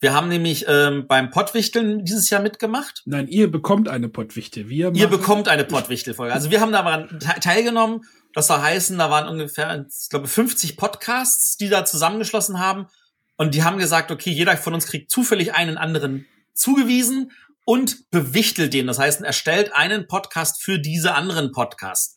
Wir 0.00 0.14
haben 0.14 0.28
nämlich 0.28 0.64
ähm, 0.66 1.06
beim 1.06 1.28
Pottwichteln 1.28 2.06
dieses 2.06 2.30
Jahr 2.30 2.40
mitgemacht. 2.40 3.02
Nein, 3.04 3.28
ihr 3.28 3.50
bekommt 3.50 3.86
eine 3.86 4.08
Pottwichte. 4.08 4.70
Wir 4.70 4.94
Ihr 4.94 5.08
bekommt 5.08 5.46
eine 5.46 5.64
Pottwichtel-Folge. 5.64 6.32
Also 6.32 6.50
wir 6.50 6.62
haben 6.62 6.72
daran 6.72 7.20
te 7.20 7.38
teilgenommen. 7.40 8.00
Das 8.34 8.46
soll 8.46 8.60
heißen, 8.60 8.96
da 8.98 9.10
waren 9.10 9.28
ungefähr, 9.28 9.86
ich 9.88 10.08
glaube, 10.08 10.28
50 10.28 10.76
Podcasts, 10.76 11.56
die 11.56 11.68
da 11.68 11.84
zusammengeschlossen 11.84 12.60
haben. 12.60 12.86
Und 13.36 13.54
die 13.54 13.64
haben 13.64 13.78
gesagt, 13.78 14.10
okay, 14.10 14.30
jeder 14.30 14.56
von 14.56 14.74
uns 14.74 14.86
kriegt 14.86 15.10
zufällig 15.10 15.54
einen 15.54 15.78
anderen 15.78 16.26
zugewiesen 16.52 17.32
und 17.64 18.10
bewichtelt 18.10 18.74
den. 18.74 18.86
Das 18.86 18.98
heißt, 18.98 19.22
erstellt 19.22 19.74
einen 19.74 20.06
Podcast 20.06 20.62
für 20.62 20.78
diese 20.78 21.14
anderen 21.14 21.52
Podcasts. 21.52 22.16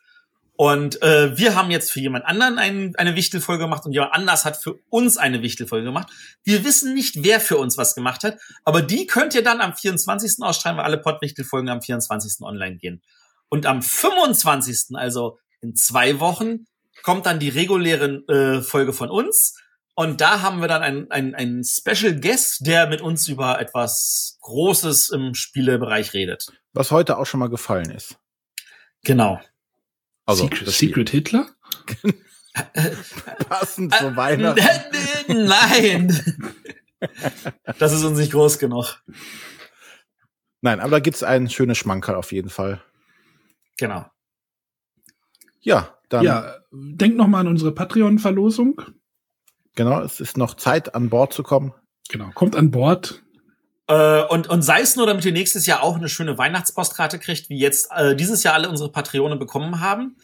Und 0.56 1.02
äh, 1.02 1.36
wir 1.36 1.56
haben 1.56 1.72
jetzt 1.72 1.92
für 1.92 2.00
jemand 2.00 2.26
anderen 2.26 2.60
ein, 2.60 2.96
eine 2.96 3.16
Wichtelfolge 3.16 3.64
gemacht 3.64 3.86
und 3.86 3.94
jemand 3.94 4.14
anders 4.14 4.46
hat 4.46 4.58
für 4.58 4.80
uns 4.90 5.18
eine 5.18 5.42
Wichtelfolge 5.42 5.86
gemacht. 5.86 6.10
Wir 6.44 6.64
wissen 6.64 6.94
nicht, 6.94 7.24
wer 7.24 7.40
für 7.40 7.58
uns 7.58 7.78
was 7.78 7.96
gemacht 7.96 8.24
hat, 8.24 8.38
aber 8.64 8.84
die 8.84 9.08
könnt 9.08 9.34
ihr 9.34 9.44
dann 9.44 9.62
am 9.62 9.74
24. 9.74 10.44
ausschreiben, 10.44 10.78
weil 10.78 10.86
alle 10.86 11.00
Pottwichtelfolgen 11.00 11.70
am 11.70 11.82
24. 11.82 12.42
online 12.42 12.78
gehen. 12.78 13.02
Und 13.50 13.66
am 13.66 13.82
25., 13.82 14.96
also 14.96 15.40
in 15.64 15.76
zwei 15.76 16.20
Wochen, 16.20 16.66
kommt 17.02 17.26
dann 17.26 17.40
die 17.40 17.50
reguläre 17.50 18.24
äh, 18.28 18.62
Folge 18.62 18.94
von 18.94 19.10
uns. 19.10 19.58
Und 19.96 20.22
da 20.22 20.42
haben 20.42 20.60
wir 20.60 20.68
dann 20.68 20.82
einen, 20.82 21.12
einen, 21.12 21.36
einen 21.36 21.64
Special 21.64 22.20
Guest, 22.20 22.66
der 22.66 22.88
mit 22.88 23.02
uns 23.02 23.28
über 23.28 23.60
etwas 23.60 24.38
Großes 24.42 25.10
im 25.10 25.36
Spielebereich 25.36 26.14
redet. 26.14 26.48
Was 26.74 26.92
heute 26.92 27.18
auch 27.18 27.26
schon 27.26 27.40
mal 27.40 27.50
gefallen 27.50 27.92
ist. 27.92 28.18
Genau. 29.04 29.40
Also 30.26 30.46
Secret. 30.46 30.70
Secret 30.70 31.10
Hitler? 31.10 31.50
passend 33.50 33.94
Äh, 33.94 33.98
zu 33.98 34.16
Weihnachten. 34.16 34.64
Nein! 35.48 36.48
Das 37.78 37.92
ist 37.92 38.04
uns 38.04 38.18
nicht 38.18 38.32
groß 38.32 38.60
genug. 38.60 39.04
Nein, 40.62 40.80
aber 40.80 40.92
da 40.92 41.00
gibt's 41.00 41.24
ein 41.24 41.50
schönes 41.50 41.78
Schmankerl 41.78 42.16
auf 42.16 42.32
jeden 42.32 42.50
Fall. 42.50 42.82
Genau. 43.78 44.06
Ja, 45.64 45.98
dann 46.10 46.24
ja, 46.24 46.56
denkt 46.72 47.18
noch 47.18 47.28
mal 47.28 47.40
an 47.40 47.48
unsere 47.48 47.72
Patreon-Verlosung. 47.72 48.82
genau, 49.76 50.02
es 50.02 50.20
ist 50.20 50.38
noch 50.38 50.56
Zeit 50.56 50.94
an 50.94 51.10
Bord 51.10 51.34
zu 51.34 51.42
kommen. 51.44 51.74
Genau, 52.10 52.30
kommt 52.34 52.56
an 52.56 52.70
Bord. 52.70 53.24
Äh, 53.88 54.24
und, 54.24 54.50
und 54.50 54.62
sei 54.62 54.82
es 54.82 54.96
nur, 54.96 55.08
damit 55.08 55.26
ihr 55.26 55.32
nächstes 55.32 55.66
Jahr 55.66 55.84
auch 55.84 55.96
eine 55.96 56.10
schöne 56.10 56.38
Weihnachtspostkarte 56.38 57.20
kriegt, 57.20 57.50
wie 57.50 57.58
jetzt 57.58 57.90
äh, 57.96 58.16
dieses 58.16 58.44
Jahr 58.44 58.54
alle 58.54 58.70
unsere 58.70 58.92
Patreone 58.92 59.38
bekommen 59.38 59.80
haben. 59.80 60.18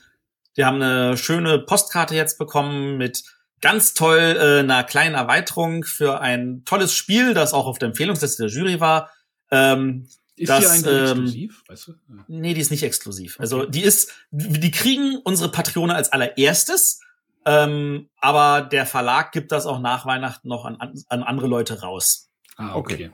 Wir 0.55 0.65
haben 0.65 0.81
eine 0.81 1.17
schöne 1.17 1.59
Postkarte 1.59 2.15
jetzt 2.15 2.37
bekommen 2.37 2.97
mit 2.97 3.23
ganz 3.61 3.93
toll 3.93 4.37
äh, 4.39 4.59
einer 4.59 4.83
kleinen 4.83 5.15
Erweiterung 5.15 5.83
für 5.83 6.21
ein 6.21 6.63
tolles 6.65 6.93
Spiel, 6.93 7.33
das 7.33 7.53
auch 7.53 7.65
auf 7.65 7.79
der 7.79 7.89
Empfehlungsliste 7.89 8.43
der 8.43 8.51
Jury 8.51 8.79
war. 8.79 9.09
Ähm, 9.51 10.07
Ist 10.39 10.49
Das, 10.49 10.59
hier 10.59 10.69
eigentlich 10.71 10.85
ähm, 10.93 11.03
exklusiv? 11.03 11.63
Weißt 11.67 11.87
du? 11.87 11.91
Ja. 11.91 12.25
Nee, 12.27 12.53
die 12.53 12.61
ist 12.61 12.71
nicht 12.71 12.83
exklusiv. 12.83 13.39
Also 13.39 13.65
die 13.65 13.81
ist, 13.81 14.11
die 14.31 14.71
kriegen 14.71 15.17
unsere 15.23 15.51
Patrone 15.51 15.93
als 15.93 16.11
allererstes, 16.11 17.01
ähm, 17.45 18.09
aber 18.17 18.61
der 18.61 18.85
Verlag 18.85 19.31
gibt 19.31 19.51
das 19.51 19.65
auch 19.65 19.79
nach 19.79 20.05
Weihnachten 20.05 20.47
noch 20.47 20.65
an, 20.65 20.77
an, 20.77 20.93
an 21.09 21.23
andere 21.23 21.47
Leute 21.47 21.81
raus. 21.81 22.29
Ah, 22.57 22.75
Okay. 22.75 22.93
okay. 22.93 23.11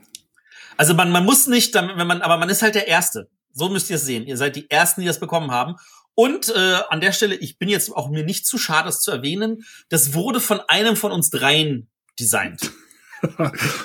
Also 0.76 0.94
man, 0.94 1.10
man 1.10 1.24
muss 1.24 1.46
nicht, 1.46 1.74
wenn 1.74 2.06
man, 2.06 2.22
aber 2.22 2.36
man 2.36 2.48
ist 2.50 2.62
halt 2.62 2.74
der 2.74 2.86
Erste. 2.86 3.28
So 3.52 3.68
müsst 3.70 3.88
ihr 3.90 3.96
es 3.96 4.04
sehen. 4.04 4.26
Ihr 4.26 4.36
seid 4.36 4.54
die 4.56 4.70
Ersten, 4.70 5.00
die 5.00 5.06
das 5.06 5.18
bekommen 5.20 5.50
haben. 5.50 5.76
Und 6.14 6.48
äh, 6.54 6.78
an 6.90 7.00
der 7.00 7.12
Stelle, 7.12 7.34
ich 7.34 7.58
bin 7.58 7.68
jetzt 7.68 7.90
auch 7.90 8.08
mir 8.10 8.24
nicht 8.24 8.46
zu 8.46 8.58
schade, 8.58 8.88
es 8.88 9.00
zu 9.00 9.10
erwähnen, 9.10 9.64
das 9.88 10.12
wurde 10.14 10.40
von 10.40 10.60
einem 10.68 10.96
von 10.96 11.12
uns 11.12 11.30
dreien 11.30 11.88
designt. 12.20 12.70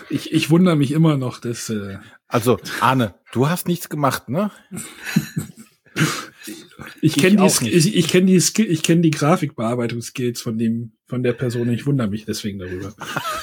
ich, 0.09 0.31
ich 0.34 0.49
wundere 0.49 0.76
mich 0.76 0.91
immer 0.91 1.18
noch, 1.18 1.39
dass 1.39 1.69
äh, 1.69 1.97
Also, 2.27 2.59
Arne, 2.80 3.15
du 3.31 3.49
hast 3.49 3.68
nichts 3.68 3.89
gemacht, 3.89 4.30
ne? 4.30 4.51
ich 5.95 6.55
Ich 7.01 7.18
kenne 7.18 7.38
die, 7.38 7.69
ich, 7.69 7.95
ich 7.95 8.07
kenne 8.07 8.27
die, 8.27 8.39
Skill- 8.39 8.69
ich 8.72 8.84
kenne 8.84 9.01
die 9.01 9.11
Grafikbearbeitungsskills 9.11 10.41
von 10.41 10.57
dem, 10.57 10.93
von 11.07 11.23
der 11.23 11.34
Person. 11.34 11.69
Ich 11.72 11.85
wundere 11.85 12.07
mich 12.07 12.26
deswegen 12.26 12.59
darüber. 12.59 12.93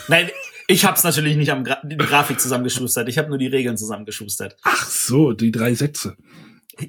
Nein, 0.09 0.31
ich 0.66 0.85
habe 0.85 0.97
es 0.97 1.05
natürlich 1.05 1.37
nicht 1.37 1.51
am 1.53 1.65
Gra 1.65 1.79
die 1.85 1.97
Grafik 1.97 2.41
zusammengeschustert. 2.41 3.09
Ich 3.09 3.19
habe 3.19 3.29
nur 3.29 3.39
die 3.39 3.47
Regeln 3.47 3.77
zusammengeschustert. 3.77 4.57
Ach 4.62 4.87
so, 4.87 5.33
die 5.33 5.51
drei 5.53 5.75
Sätze. 5.75 6.16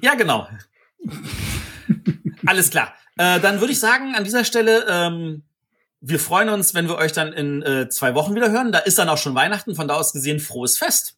Ja, 0.02 0.14
genau. 0.14 0.48
Alles 2.46 2.70
klar. 2.70 2.94
Äh, 3.16 3.40
dann 3.40 3.60
würde 3.60 3.72
ich 3.72 3.80
sagen, 3.80 4.14
an 4.14 4.24
dieser 4.24 4.44
Stelle, 4.44 4.86
ähm, 4.88 5.42
wir 6.00 6.18
freuen 6.18 6.48
uns, 6.48 6.74
wenn 6.74 6.88
wir 6.88 6.96
euch 6.96 7.12
dann 7.12 7.32
in 7.32 7.62
äh, 7.62 7.88
zwei 7.88 8.14
Wochen 8.14 8.34
wieder 8.34 8.50
hören. 8.50 8.72
Da 8.72 8.78
ist 8.78 8.98
dann 8.98 9.08
auch 9.08 9.18
schon 9.18 9.34
Weihnachten, 9.34 9.74
von 9.74 9.88
da 9.88 9.94
aus 9.94 10.12
gesehen 10.12 10.40
frohes 10.40 10.78
Fest. 10.78 11.16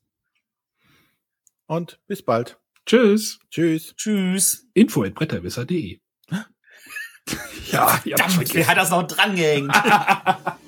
Und 1.66 2.00
bis 2.06 2.22
bald. 2.24 2.58
Tschüss. 2.84 3.38
Tschüss. 3.50 3.94
Tschüss. 3.96 4.66
Info 4.74 5.04
at 5.04 5.14
bretterwisser.de. 5.14 6.00
ja, 7.70 8.00
ja 8.04 8.16
Damit, 8.16 8.54
wer 8.54 8.66
hat 8.66 8.76
das 8.76 8.90
noch 8.90 9.06
drangehängt? 9.06 9.72